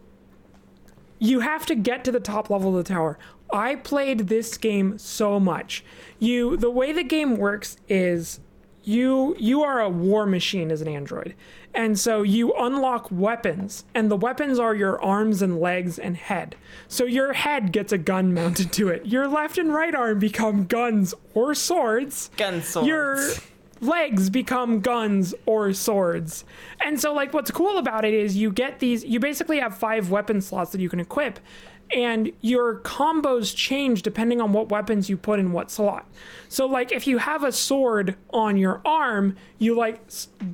you 1.19 1.39
have 1.41 1.65
to 1.67 1.75
get 1.75 2.03
to 2.05 2.11
the 2.11 2.19
top 2.19 2.49
level 2.49 2.77
of 2.77 2.85
the 2.85 2.93
tower. 2.93 3.17
I 3.51 3.75
played 3.75 4.27
this 4.27 4.57
game 4.57 4.97
so 4.97 5.39
much. 5.39 5.83
You 6.19 6.57
the 6.57 6.71
way 6.71 6.91
the 6.91 7.03
game 7.03 7.37
works 7.37 7.77
is 7.87 8.39
you 8.83 9.35
you 9.39 9.63
are 9.63 9.79
a 9.81 9.89
war 9.89 10.25
machine 10.25 10.71
as 10.71 10.81
an 10.81 10.87
android. 10.87 11.35
And 11.73 11.99
so 11.99 12.23
you 12.23 12.53
unlock 12.53 13.07
weapons 13.11 13.85
and 13.93 14.09
the 14.09 14.15
weapons 14.17 14.57
are 14.59 14.73
your 14.73 15.01
arms 15.03 15.41
and 15.41 15.59
legs 15.59 15.99
and 15.99 16.17
head. 16.17 16.55
So 16.87 17.03
your 17.05 17.33
head 17.33 17.71
gets 17.71 17.91
a 17.91 17.97
gun 17.97 18.33
mounted 18.33 18.71
to 18.73 18.89
it. 18.89 19.05
Your 19.05 19.27
left 19.27 19.57
and 19.57 19.73
right 19.73 19.93
arm 19.93 20.19
become 20.19 20.65
guns 20.65 21.13
or 21.33 21.53
swords 21.53 22.31
Gun 22.37 22.61
swords. 22.63 22.87
your 22.87 23.29
legs 23.81 24.29
become 24.29 24.79
guns 24.79 25.33
or 25.45 25.73
swords. 25.73 26.45
And 26.83 26.99
so 26.99 27.13
like 27.13 27.33
what's 27.33 27.51
cool 27.51 27.77
about 27.77 28.05
it 28.05 28.13
is 28.13 28.35
you 28.35 28.51
get 28.51 28.79
these 28.79 29.03
you 29.03 29.19
basically 29.19 29.59
have 29.59 29.77
five 29.77 30.09
weapon 30.09 30.41
slots 30.41 30.71
that 30.71 30.81
you 30.81 30.89
can 30.89 30.99
equip 30.99 31.39
and 31.93 32.31
your 32.41 32.79
combos 32.81 33.55
change 33.55 34.01
depending 34.01 34.41
on 34.41 34.51
what 34.51 34.69
weapons 34.69 35.09
you 35.09 35.17
put 35.17 35.39
in 35.39 35.51
what 35.51 35.71
slot. 35.71 36.05
So 36.49 36.65
like 36.65 36.91
if 36.91 37.07
you 37.07 37.17
have 37.19 37.43
a 37.43 37.51
sword 37.51 38.15
on 38.31 38.57
your 38.57 38.81
arm, 38.83 39.35
you 39.57 39.75
like 39.75 40.01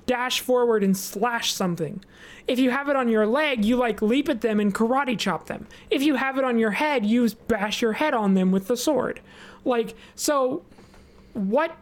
dash 0.06 0.42
forward 0.42 0.84
and 0.84 0.96
slash 0.96 1.54
something. 1.54 2.04
If 2.48 2.60
you 2.60 2.72
have 2.72 2.90
it 2.90 2.96
on 2.96 3.08
your 3.08 3.26
leg, 3.26 3.64
you 3.64 3.78
like 3.78 4.02
leap 4.02 4.28
at 4.30 4.42
them 4.42 4.60
and 4.60 4.74
karate 4.74 5.18
chop 5.18 5.48
them. 5.48 5.68
If 5.90 6.04
you 6.04 6.16
have 6.16 6.38
it 6.38 6.44
on 6.44 6.60
your 6.60 6.72
head, 6.72 7.06
you 7.06 7.30
bash 7.48 7.82
your 7.82 7.94
head 7.94 8.14
on 8.14 8.34
them 8.34 8.52
with 8.52 8.68
the 8.68 8.78
sword. 8.78 9.22
Like 9.66 9.96
so 10.16 10.64
what 11.34 11.76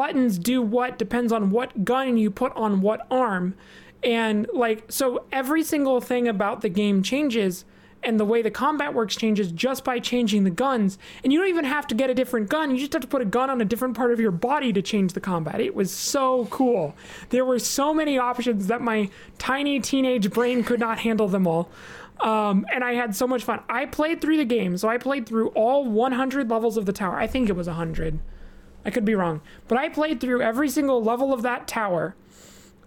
buttons 0.00 0.38
do 0.38 0.62
what 0.62 0.96
depends 0.96 1.30
on 1.30 1.50
what 1.50 1.84
gun 1.84 2.16
you 2.16 2.30
put 2.30 2.56
on 2.56 2.80
what 2.80 3.06
arm. 3.10 3.54
And 4.02 4.46
like, 4.50 4.84
so 4.88 5.26
every 5.30 5.62
single 5.62 6.00
thing 6.00 6.26
about 6.26 6.62
the 6.62 6.70
game 6.70 7.02
changes 7.02 7.66
and 8.02 8.18
the 8.18 8.24
way 8.24 8.40
the 8.40 8.50
combat 8.50 8.94
works 8.94 9.14
changes 9.14 9.52
just 9.52 9.84
by 9.84 9.98
changing 9.98 10.44
the 10.44 10.50
guns. 10.50 10.96
And 11.22 11.34
you 11.34 11.38
don't 11.38 11.50
even 11.50 11.66
have 11.66 11.86
to 11.88 11.94
get 11.94 12.08
a 12.08 12.14
different 12.14 12.48
gun. 12.48 12.70
You 12.70 12.78
just 12.78 12.94
have 12.94 13.02
to 13.02 13.08
put 13.08 13.20
a 13.20 13.26
gun 13.26 13.50
on 13.50 13.60
a 13.60 13.64
different 13.66 13.94
part 13.94 14.10
of 14.10 14.18
your 14.18 14.30
body 14.30 14.72
to 14.72 14.80
change 14.80 15.12
the 15.12 15.20
combat. 15.20 15.60
It 15.60 15.74
was 15.74 15.90
so 15.92 16.46
cool. 16.46 16.96
There 17.28 17.44
were 17.44 17.58
so 17.58 17.92
many 17.92 18.16
options 18.16 18.68
that 18.68 18.80
my 18.80 19.10
tiny 19.36 19.80
teenage 19.80 20.30
brain 20.30 20.64
could 20.64 20.80
not 20.80 21.00
handle 21.00 21.28
them 21.28 21.46
all. 21.46 21.68
Um, 22.20 22.64
and 22.72 22.82
I 22.82 22.94
had 22.94 23.14
so 23.14 23.26
much 23.26 23.44
fun. 23.44 23.60
I 23.68 23.84
played 23.84 24.22
through 24.22 24.38
the 24.38 24.46
game, 24.46 24.78
so 24.78 24.88
I 24.88 24.96
played 24.96 25.26
through 25.26 25.48
all 25.48 25.84
100 25.84 26.48
levels 26.48 26.78
of 26.78 26.86
the 26.86 26.94
tower. 26.94 27.18
I 27.18 27.26
think 27.26 27.50
it 27.50 27.54
was 27.54 27.66
100. 27.66 28.18
I 28.84 28.90
could 28.90 29.04
be 29.04 29.14
wrong. 29.14 29.40
But 29.68 29.78
I 29.78 29.88
played 29.88 30.20
through 30.20 30.42
every 30.42 30.68
single 30.68 31.02
level 31.02 31.32
of 31.32 31.42
that 31.42 31.68
tower 31.68 32.14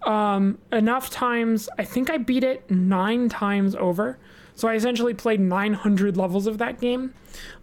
um, 0.03 0.57
enough 0.71 1.09
times. 1.09 1.69
I 1.77 1.83
think 1.83 2.09
I 2.09 2.17
beat 2.17 2.43
it 2.43 2.69
nine 2.69 3.29
times 3.29 3.75
over. 3.75 4.17
So 4.55 4.67
I 4.67 4.75
essentially 4.75 5.13
played 5.13 5.39
900 5.39 6.15
levels 6.15 6.47
of 6.47 6.57
that 6.59 6.79
game. 6.79 7.13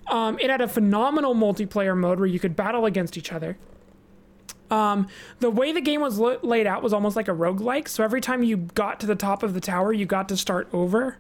Um, 0.09 0.39
it 0.41 0.51
had 0.51 0.61
a 0.61 0.69
phenomenal 0.69 1.35
multiplayer 1.35 1.97
mode 1.97 2.19
where 2.19 2.27
you 2.27 2.41
could 2.41 2.57
battle 2.57 2.85
against 2.85 3.17
each 3.17 3.33
other. 3.33 3.57
Um, 4.71 5.09
the 5.41 5.51
way 5.51 5.73
the 5.73 5.81
game 5.81 6.01
was 6.01 6.19
lo- 6.19 6.39
laid 6.43 6.67
out 6.67 6.83
was 6.83 6.93
almost 6.93 7.17
like 7.17 7.29
a 7.29 7.33
roguelike. 7.33 7.89
So 7.89 8.05
every 8.05 8.21
time 8.21 8.43
you 8.43 8.57
got 8.57 9.01
to 9.01 9.07
the 9.07 9.17
top 9.17 9.43
of 9.43 9.55
the 9.55 9.61
tower, 9.61 9.93
you 9.93 10.07
got 10.07 10.29
to 10.29 10.37
start 10.37 10.69
over 10.73 11.19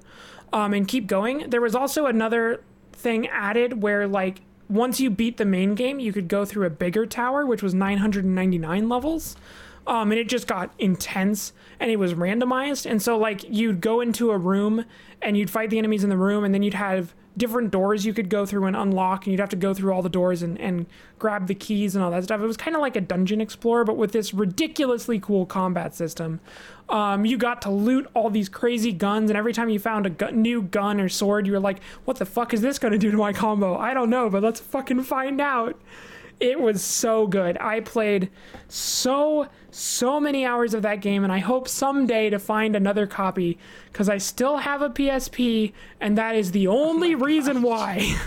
um, 0.53 0.73
and 0.73 0.87
keep 0.87 1.07
going. 1.07 1.51
There 1.51 1.61
was 1.61 1.75
also 1.75 2.07
another 2.07 2.63
thing 2.93 3.27
added 3.29 3.83
where, 3.83 4.07
like, 4.07 4.41
once 4.71 5.01
you 5.01 5.11
beat 5.11 5.37
the 5.37 5.45
main 5.45 5.75
game, 5.75 5.99
you 5.99 6.13
could 6.13 6.29
go 6.29 6.45
through 6.45 6.65
a 6.67 6.71
bigger 6.71 7.05
tower, 7.05 7.45
which 7.45 7.63
was 7.63 7.75
999 7.75 8.89
levels. 8.89 9.37
Um, 9.87 10.13
and 10.13 10.21
it 10.21 10.29
just 10.29 10.47
got 10.47 10.73
intense 10.79 11.53
and 11.81 11.91
it 11.91 11.97
was 11.97 12.15
randomized. 12.15 12.89
And 12.89 13.03
so, 13.03 13.19
like, 13.19 13.43
you'd 13.49 13.81
go 13.81 14.01
into 14.01 14.31
a 14.31 14.39
room 14.39 14.85
and 15.21 15.37
you'd 15.37 15.51
fight 15.51 15.71
the 15.71 15.79
enemies 15.79 16.05
in 16.05 16.11
the 16.11 16.17
room, 16.17 16.45
and 16.45 16.55
then 16.55 16.63
you'd 16.63 16.75
have 16.75 17.15
different 17.37 17.71
doors 17.71 18.05
you 18.05 18.13
could 18.13 18.29
go 18.29 18.45
through 18.45 18.67
and 18.67 18.77
unlock, 18.77 19.25
and 19.25 19.33
you'd 19.33 19.41
have 19.41 19.49
to 19.51 19.57
go 19.57 19.73
through 19.73 19.93
all 19.93 20.03
the 20.03 20.09
doors 20.09 20.43
and, 20.43 20.59
and 20.61 20.87
grab 21.19 21.47
the 21.47 21.55
keys 21.55 21.95
and 21.95 22.05
all 22.05 22.11
that 22.11 22.25
stuff. 22.25 22.41
It 22.41 22.47
was 22.47 22.57
kind 22.57 22.75
of 22.75 22.83
like 22.83 22.97
a 22.97 23.01
dungeon 23.01 23.41
explorer, 23.41 23.85
but 23.85 23.97
with 23.97 24.13
this 24.13 24.35
ridiculously 24.35 25.19
cool 25.21 25.47
combat 25.47 25.95
system. 25.95 26.41
Um, 26.89 27.25
you 27.25 27.39
got 27.39 27.63
to 27.63 27.71
loot 27.71 28.09
all 28.15 28.31
these 28.31 28.49
crazy 28.49 28.93
guns, 28.93 29.31
and 29.31 29.37
every 29.37 29.53
time 29.53 29.69
you 29.69 29.79
found 29.79 30.07
a 30.07 30.11
gu- 30.11 30.33
new 30.33 30.63
gun 30.63 31.01
or 31.01 31.09
sword, 31.09 31.47
you 31.47 31.53
were 31.53 31.61
like, 31.61 31.81
what 32.05 32.19
the 32.19 32.27
fuck 32.27 32.53
is 32.53 32.61
this 32.61 32.79
going 32.79 32.93
to 32.93 32.99
do 32.99 33.11
to 33.13 33.17
my 33.17 33.33
combo? 33.33 33.77
I 33.77 33.95
don't 33.95 34.11
know, 34.11 34.29
but 34.29 34.43
let's 34.43 34.59
fucking 34.61 35.03
find 35.05 35.41
out. 35.41 35.81
It 36.41 36.59
was 36.59 36.83
so 36.83 37.27
good. 37.27 37.59
I 37.59 37.81
played 37.81 38.31
so, 38.67 39.49
so 39.71 40.19
many 40.19 40.47
hours 40.47 40.73
of 40.73 40.83
that 40.83 41.03
game, 41.03 41.23
and 41.23 41.33
I 41.33 41.39
hope 41.39 41.69
someday 41.69 42.31
to 42.31 42.39
find 42.39 42.75
another 42.75 43.07
copy 43.07 43.59
because 43.93 44.09
I 44.09 44.17
still 44.17 44.57
have 44.57 44.81
a 44.81 44.89
PSP, 44.89 45.73
and 46.01 46.17
that 46.17 46.35
is 46.35 46.53
the 46.53 46.67
only 46.67 47.15
oh 47.15 47.19
reason 47.19 47.63
why. 47.63 48.17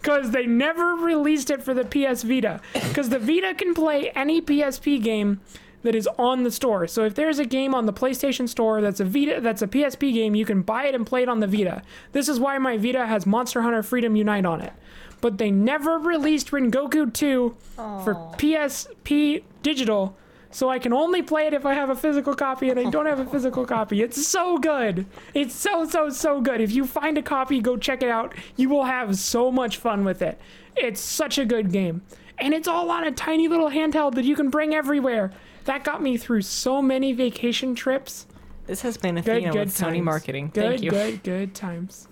Because 0.00 0.30
they 0.30 0.46
never 0.46 0.94
released 0.94 1.50
it 1.50 1.60
for 1.60 1.74
the 1.74 1.84
PS 1.84 2.22
Vita. 2.22 2.60
Because 2.72 3.08
the 3.08 3.18
Vita 3.18 3.52
can 3.52 3.74
play 3.74 4.10
any 4.10 4.40
PSP 4.40 5.02
game 5.02 5.40
that 5.82 5.94
is 5.94 6.08
on 6.18 6.44
the 6.44 6.50
store. 6.50 6.86
So 6.86 7.04
if 7.04 7.14
there's 7.14 7.38
a 7.38 7.44
game 7.44 7.74
on 7.74 7.86
the 7.86 7.92
PlayStation 7.92 8.48
Store 8.48 8.80
that's 8.80 9.00
a 9.00 9.04
Vita 9.04 9.40
that's 9.40 9.60
a 9.60 9.66
PSP 9.66 10.12
game, 10.12 10.34
you 10.34 10.44
can 10.44 10.62
buy 10.62 10.86
it 10.86 10.94
and 10.94 11.06
play 11.06 11.22
it 11.22 11.28
on 11.28 11.40
the 11.40 11.46
Vita. 11.46 11.82
This 12.12 12.28
is 12.28 12.40
why 12.40 12.58
my 12.58 12.76
Vita 12.76 13.06
has 13.06 13.26
Monster 13.26 13.62
Hunter 13.62 13.82
Freedom 13.82 14.16
Unite 14.16 14.46
on 14.46 14.60
it. 14.60 14.72
But 15.20 15.38
they 15.38 15.50
never 15.50 15.98
released 15.98 16.50
Rengoku 16.50 17.12
2 17.12 17.56
for 17.76 18.14
PSP 18.38 19.42
digital. 19.62 20.16
So 20.50 20.70
I 20.70 20.78
can 20.78 20.92
only 20.92 21.22
play 21.22 21.46
it 21.46 21.52
if 21.52 21.66
I 21.66 21.74
have 21.74 21.90
a 21.90 21.94
physical 21.94 22.34
copy 22.34 22.70
and 22.70 22.80
I 22.80 22.88
don't 22.88 23.06
have 23.06 23.18
a 23.18 23.26
physical 23.26 23.66
copy. 23.66 24.00
It's 24.00 24.26
so 24.26 24.58
good. 24.58 25.04
It's 25.34 25.54
so 25.54 25.86
so 25.86 26.08
so 26.08 26.40
good. 26.40 26.60
If 26.60 26.72
you 26.72 26.86
find 26.86 27.18
a 27.18 27.22
copy, 27.22 27.60
go 27.60 27.76
check 27.76 28.02
it 28.02 28.08
out. 28.08 28.34
You 28.56 28.70
will 28.70 28.84
have 28.84 29.16
so 29.18 29.52
much 29.52 29.76
fun 29.76 30.04
with 30.04 30.22
it. 30.22 30.40
It's 30.74 31.00
such 31.00 31.36
a 31.36 31.44
good 31.44 31.70
game. 31.70 32.02
And 32.38 32.54
it's 32.54 32.68
all 32.68 32.90
on 32.90 33.04
a 33.04 33.12
tiny 33.12 33.48
little 33.48 33.68
handheld 33.68 34.14
that 34.14 34.24
you 34.24 34.36
can 34.36 34.48
bring 34.48 34.74
everywhere. 34.74 35.32
That 35.64 35.84
got 35.84 36.00
me 36.00 36.16
through 36.16 36.42
so 36.42 36.80
many 36.80 37.12
vacation 37.12 37.74
trips. 37.74 38.26
This 38.66 38.80
has 38.82 38.96
been 38.96 39.16
Good, 39.16 39.28
Athena 39.28 39.52
good 39.52 39.66
with 39.66 39.76
Sony. 39.76 40.02
Marketing. 40.02 40.50
Good, 40.54 40.62
Thank 40.62 40.82
you. 40.82 40.90
good, 40.90 41.22
good 41.22 41.54
times. 41.54 42.08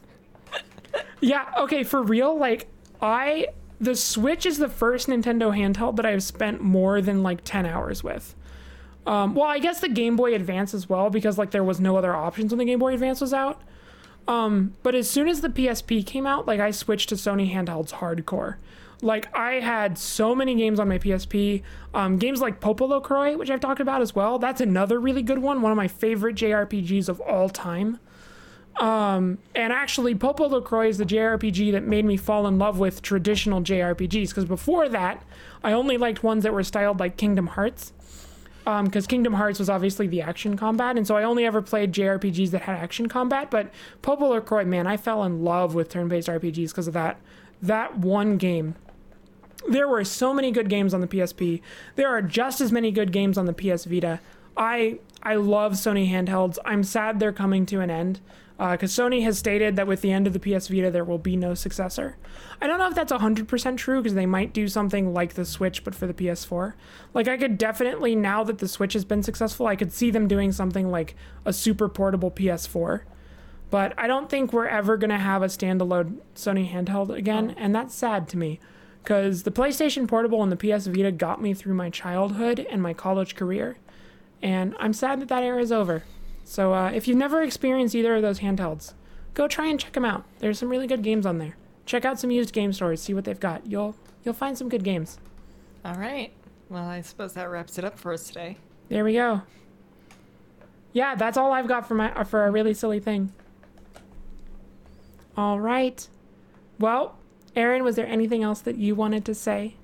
yeah, 1.20 1.52
okay, 1.58 1.84
for 1.84 2.02
real, 2.02 2.36
like 2.38 2.66
I 3.00 3.48
the 3.80 3.94
Switch 3.94 4.46
is 4.46 4.58
the 4.58 4.68
first 4.68 5.08
Nintendo 5.08 5.54
handheld 5.56 5.96
that 5.96 6.06
I've 6.06 6.22
spent 6.22 6.62
more 6.62 7.02
than 7.02 7.22
like 7.22 7.44
10 7.44 7.66
hours 7.66 8.02
with. 8.02 8.34
Um, 9.06 9.34
well, 9.34 9.46
I 9.46 9.58
guess 9.58 9.80
the 9.80 9.88
Game 9.88 10.16
Boy 10.16 10.34
Advance 10.34 10.74
as 10.74 10.88
well 10.88 11.10
because 11.10 11.38
like 11.38 11.50
there 11.50 11.62
was 11.62 11.78
no 11.78 11.96
other 11.96 12.14
options 12.14 12.52
when 12.52 12.58
the 12.58 12.64
Game 12.64 12.78
Boy 12.78 12.94
Advance 12.94 13.20
was 13.20 13.32
out. 13.32 13.62
Um, 14.26 14.74
but 14.82 14.94
as 14.94 15.08
soon 15.08 15.28
as 15.28 15.40
the 15.40 15.48
PSP 15.48 16.04
came 16.04 16.26
out, 16.26 16.46
like 16.46 16.58
I 16.58 16.70
switched 16.70 17.10
to 17.10 17.14
Sony 17.14 17.52
handhelds 17.52 17.92
hardcore. 17.92 18.56
Like 19.02 19.34
I 19.36 19.60
had 19.60 19.98
so 19.98 20.34
many 20.34 20.54
games 20.54 20.80
on 20.80 20.88
my 20.88 20.98
PSP. 20.98 21.62
Um, 21.94 22.16
games 22.16 22.40
like 22.40 22.60
PoPoLoCrois, 22.60 23.38
which 23.38 23.50
I've 23.50 23.60
talked 23.60 23.80
about 23.80 24.02
as 24.02 24.14
well. 24.14 24.38
That's 24.38 24.60
another 24.60 24.98
really 24.98 25.22
good 25.22 25.38
one. 25.38 25.62
One 25.62 25.70
of 25.70 25.76
my 25.76 25.88
favorite 25.88 26.34
JRPGs 26.36 27.08
of 27.08 27.20
all 27.20 27.48
time. 27.48 28.00
Um, 28.78 29.38
and 29.54 29.72
actually, 29.72 30.14
PoPoLoCrois 30.14 30.88
is 30.90 30.98
the 30.98 31.06
JRPG 31.06 31.72
that 31.72 31.84
made 31.84 32.04
me 32.04 32.16
fall 32.16 32.46
in 32.46 32.58
love 32.58 32.78
with 32.78 33.00
traditional 33.02 33.62
JRPGs. 33.62 34.28
Because 34.28 34.44
before 34.44 34.88
that, 34.88 35.22
I 35.64 35.72
only 35.72 35.96
liked 35.96 36.22
ones 36.22 36.42
that 36.42 36.52
were 36.52 36.62
styled 36.62 37.00
like 37.00 37.16
Kingdom 37.16 37.48
Hearts. 37.48 37.92
Because 38.64 39.06
Kingdom 39.06 39.34
Hearts 39.34 39.60
was 39.60 39.70
obviously 39.70 40.08
the 40.08 40.20
action 40.22 40.56
combat, 40.56 40.96
and 40.96 41.06
so 41.06 41.16
I 41.16 41.22
only 41.22 41.46
ever 41.46 41.62
played 41.62 41.92
JRPGs 41.92 42.50
that 42.50 42.62
had 42.62 42.76
action 42.76 43.08
combat. 43.08 43.48
But 43.48 43.70
PoPoLoCrois, 44.02 44.66
man, 44.66 44.88
I 44.88 44.96
fell 44.96 45.22
in 45.22 45.44
love 45.44 45.74
with 45.74 45.88
turn-based 45.88 46.28
RPGs 46.28 46.70
because 46.70 46.88
of 46.88 46.94
that. 46.94 47.20
That 47.62 47.96
one 47.98 48.38
game 48.38 48.74
there 49.68 49.88
were 49.88 50.04
so 50.04 50.32
many 50.32 50.50
good 50.52 50.68
games 50.68 50.94
on 50.94 51.00
the 51.00 51.06
PSP. 51.06 51.60
There 51.96 52.08
are 52.08 52.22
just 52.22 52.60
as 52.60 52.70
many 52.70 52.90
good 52.90 53.12
games 53.12 53.36
on 53.36 53.46
the 53.46 53.52
PS 53.52 53.84
Vita. 53.84 54.20
I 54.56 54.98
I 55.22 55.34
love 55.34 55.72
Sony 55.72 56.10
handhelds. 56.10 56.58
I'm 56.64 56.82
sad 56.82 57.18
they're 57.18 57.32
coming 57.32 57.66
to 57.66 57.80
an 57.80 57.90
end 57.90 58.20
Uh, 58.58 58.72
because 58.72 58.90
Sony 58.90 59.22
has 59.22 59.38
stated 59.38 59.76
that 59.76 59.86
with 59.86 60.00
the 60.00 60.10
end 60.10 60.26
of 60.26 60.32
the 60.32 60.40
PS 60.40 60.68
Vita 60.68 60.90
there 60.90 61.04
will 61.04 61.18
be 61.18 61.36
no 61.36 61.52
successor. 61.52 62.16
I 62.60 62.66
don't 62.66 62.78
know 62.78 62.88
if 62.88 62.94
that's 62.94 63.12
100% 63.12 63.76
true 63.76 64.00
because 64.00 64.14
they 64.14 64.24
might 64.24 64.54
do 64.54 64.66
something 64.66 65.12
like 65.12 65.34
the 65.34 65.44
Switch 65.44 65.84
but 65.84 65.94
for 65.94 66.06
the 66.06 66.14
PS4. 66.14 66.72
Like 67.12 67.28
I 67.28 67.36
could 67.36 67.58
definitely 67.58 68.16
now 68.16 68.44
that 68.44 68.58
the 68.58 68.68
Switch 68.68 68.94
has 68.94 69.04
been 69.04 69.22
successful, 69.22 69.66
I 69.66 69.76
could 69.76 69.92
see 69.92 70.10
them 70.10 70.26
doing 70.26 70.52
something 70.52 70.90
like 70.90 71.14
a 71.44 71.52
super 71.52 71.88
portable 71.88 72.30
PS4. 72.30 73.02
But 73.68 73.92
I 73.98 74.06
don't 74.06 74.30
think 74.30 74.52
we're 74.52 74.68
ever 74.68 74.96
going 74.96 75.10
to 75.10 75.18
have 75.18 75.42
a 75.42 75.46
standalone 75.46 76.20
Sony 76.34 76.70
handheld 76.70 77.14
again, 77.14 77.54
and 77.58 77.74
that's 77.74 77.94
sad 77.94 78.28
to 78.28 78.38
me 78.38 78.60
because 79.02 79.42
the 79.42 79.50
PlayStation 79.50 80.08
Portable 80.08 80.42
and 80.42 80.52
the 80.52 80.56
PS 80.56 80.86
Vita 80.86 81.12
got 81.12 81.42
me 81.42 81.52
through 81.52 81.74
my 81.74 81.90
childhood 81.90 82.64
and 82.70 82.80
my 82.80 82.94
college 82.94 83.34
career, 83.34 83.76
and 84.40 84.74
I'm 84.78 84.92
sad 84.92 85.20
that 85.20 85.28
that 85.28 85.42
era 85.42 85.60
is 85.60 85.72
over. 85.72 86.04
So 86.48 86.72
uh, 86.72 86.92
if 86.92 87.08
you've 87.08 87.18
never 87.18 87.42
experienced 87.42 87.94
either 87.96 88.14
of 88.14 88.22
those 88.22 88.38
handhelds, 88.38 88.94
go 89.34 89.48
try 89.48 89.66
and 89.66 89.80
check 89.80 89.92
them 89.92 90.04
out. 90.04 90.24
There's 90.38 90.60
some 90.60 90.68
really 90.68 90.86
good 90.86 91.02
games 91.02 91.26
on 91.26 91.38
there. 91.38 91.56
Check 91.86 92.04
out 92.04 92.20
some 92.20 92.30
used 92.30 92.52
game 92.52 92.72
stores, 92.72 93.02
see 93.02 93.12
what 93.12 93.24
they've 93.24 93.38
got. 93.38 93.66
You'll 93.66 93.96
you'll 94.24 94.32
find 94.32 94.56
some 94.56 94.68
good 94.68 94.84
games. 94.84 95.18
All 95.84 95.96
right. 95.96 96.32
Well, 96.68 96.84
I 96.84 97.00
suppose 97.00 97.32
that 97.34 97.50
wraps 97.50 97.78
it 97.78 97.84
up 97.84 97.98
for 97.98 98.12
us 98.12 98.28
today. 98.28 98.56
There 98.88 99.04
we 99.04 99.14
go. 99.14 99.42
Yeah, 100.92 101.16
that's 101.16 101.36
all 101.36 101.52
I've 101.52 101.68
got 101.68 101.86
for 101.86 101.94
my 101.94 102.22
for 102.24 102.46
a 102.46 102.50
really 102.50 102.74
silly 102.74 103.00
thing. 103.00 103.32
All 105.36 105.60
right. 105.60 106.06
Well, 106.78 107.18
Aaron, 107.56 107.82
was 107.82 107.96
there 107.96 108.06
anything 108.06 108.44
else 108.44 108.60
that 108.60 108.76
you 108.76 108.94
wanted 108.94 109.24
to 109.24 109.34
say? 109.34 109.74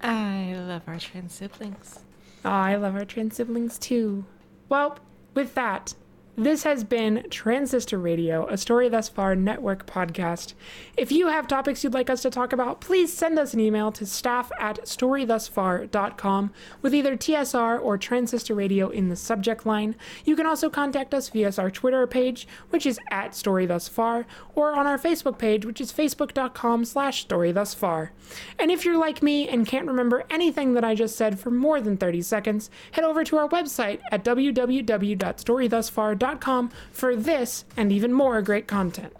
I 0.00 0.54
love 0.56 0.82
our 0.86 0.98
trans 0.98 1.34
siblings. 1.34 2.00
Oh, 2.44 2.50
I 2.50 2.76
love 2.76 2.94
our 2.94 3.04
trans 3.04 3.36
siblings 3.36 3.78
too. 3.78 4.24
Well, 4.68 4.98
with 5.34 5.54
that, 5.54 5.94
this 6.36 6.64
has 6.64 6.84
been 6.84 7.24
Transistor 7.30 7.98
Radio, 7.98 8.46
a 8.48 8.58
Story 8.58 8.90
Thus 8.90 9.08
Far 9.08 9.34
network 9.34 9.86
podcast. 9.86 10.52
If 10.94 11.10
you 11.10 11.28
have 11.28 11.48
topics 11.48 11.82
you'd 11.82 11.94
like 11.94 12.10
us 12.10 12.20
to 12.22 12.30
talk 12.30 12.52
about, 12.52 12.82
please 12.82 13.10
send 13.10 13.38
us 13.38 13.54
an 13.54 13.60
email 13.60 13.90
to 13.92 14.04
staff 14.04 14.52
at 14.60 14.84
storythusfar.com 14.84 16.52
with 16.82 16.94
either 16.94 17.16
TSR 17.16 17.82
or 17.82 17.96
Transistor 17.96 18.54
Radio 18.54 18.90
in 18.90 19.08
the 19.08 19.16
subject 19.16 19.64
line. 19.64 19.96
You 20.26 20.36
can 20.36 20.44
also 20.44 20.68
contact 20.68 21.14
us 21.14 21.30
via 21.30 21.50
our 21.56 21.70
Twitter 21.70 22.06
page, 22.06 22.46
which 22.68 22.84
is 22.84 23.00
at 23.10 23.30
StoryThusFar, 23.30 24.26
or 24.54 24.74
on 24.74 24.86
our 24.86 24.98
Facebook 24.98 25.38
page, 25.38 25.64
which 25.64 25.80
is 25.80 25.92
facebook.com 25.92 26.84
slash 26.84 27.26
StoryThusFar. 27.26 28.10
And 28.58 28.70
if 28.70 28.84
you're 28.84 28.98
like 28.98 29.22
me 29.22 29.48
and 29.48 29.66
can't 29.66 29.86
remember 29.86 30.24
anything 30.28 30.74
that 30.74 30.84
I 30.84 30.94
just 30.94 31.16
said 31.16 31.38
for 31.38 31.50
more 31.50 31.80
than 31.80 31.96
30 31.96 32.20
seconds, 32.22 32.68
head 32.92 33.04
over 33.04 33.24
to 33.24 33.38
our 33.38 33.48
website 33.48 34.00
at 34.10 34.24
www.storythusfar.com 34.24 36.25
for 36.92 37.16
this 37.16 37.64
and 37.76 37.92
even 37.92 38.12
more 38.12 38.42
great 38.42 38.66
content. 38.66 39.12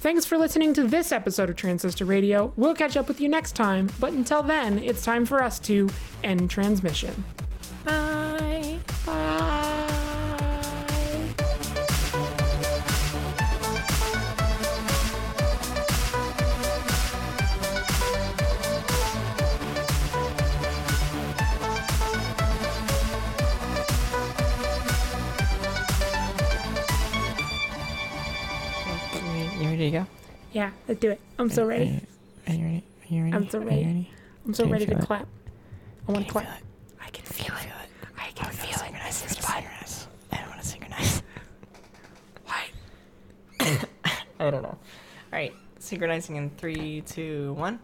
Thanks 0.00 0.26
for 0.26 0.36
listening 0.36 0.74
to 0.74 0.84
this 0.84 1.12
episode 1.12 1.48
of 1.48 1.56
Transistor 1.56 2.04
Radio. 2.04 2.52
We'll 2.56 2.74
catch 2.74 2.96
up 2.96 3.08
with 3.08 3.22
you 3.22 3.28
next 3.28 3.52
time, 3.52 3.90
but 3.98 4.12
until 4.12 4.42
then, 4.42 4.78
it's 4.78 5.02
time 5.02 5.24
for 5.24 5.42
us 5.42 5.58
to 5.60 5.88
end 6.22 6.50
transmission. 6.50 7.24
Bye. 7.84 8.78
Bye. 9.06 10.03
Ready 29.84 29.98
to 29.98 30.04
go? 30.04 30.10
Yeah, 30.52 30.70
let's 30.88 31.00
do 31.00 31.10
it. 31.10 31.20
I'm 31.38 31.50
so 31.50 31.66
ready. 31.66 32.00
Are 32.46 32.54
you 32.54 32.64
ready? 32.64 32.84
Are 33.10 33.14
you 33.14 33.22
ready? 33.24 33.36
I'm 33.36 33.48
so 33.48 33.58
ready. 33.58 33.84
ready? 33.84 34.10
I'm 34.46 34.54
so 34.54 34.62
Can 34.64 34.72
ready 34.72 34.86
to 34.86 34.92
it? 34.92 35.00
clap. 35.00 35.28
I 36.08 36.12
want 36.12 36.26
to 36.26 36.32
Can 36.32 36.42
you 36.42 36.46
clap. 36.46 36.46
feel 36.46 36.54
it? 36.54 36.62
I 37.00 37.10
can 37.10 37.24
feel 37.24 37.54
it. 37.56 37.88
I 38.18 38.30
can 38.34 38.46
oh, 38.46 38.48
I 38.48 38.52
feel 38.52 38.86
it. 38.86 39.04
This 39.04 39.24
is 39.30 39.38
I 39.38 39.40
fun. 39.40 39.64
I 40.32 40.36
don't 40.38 40.48
want 40.48 40.60
to 40.62 40.66
synchronize. 40.66 41.22
Why? 42.46 42.64
I 44.40 44.50
don't 44.50 44.62
know. 44.62 44.68
All 44.68 44.78
right. 45.32 45.52
Synchronizing 45.78 46.36
in 46.36 46.50
three, 46.50 47.02
two, 47.02 47.52
one. 47.54 47.78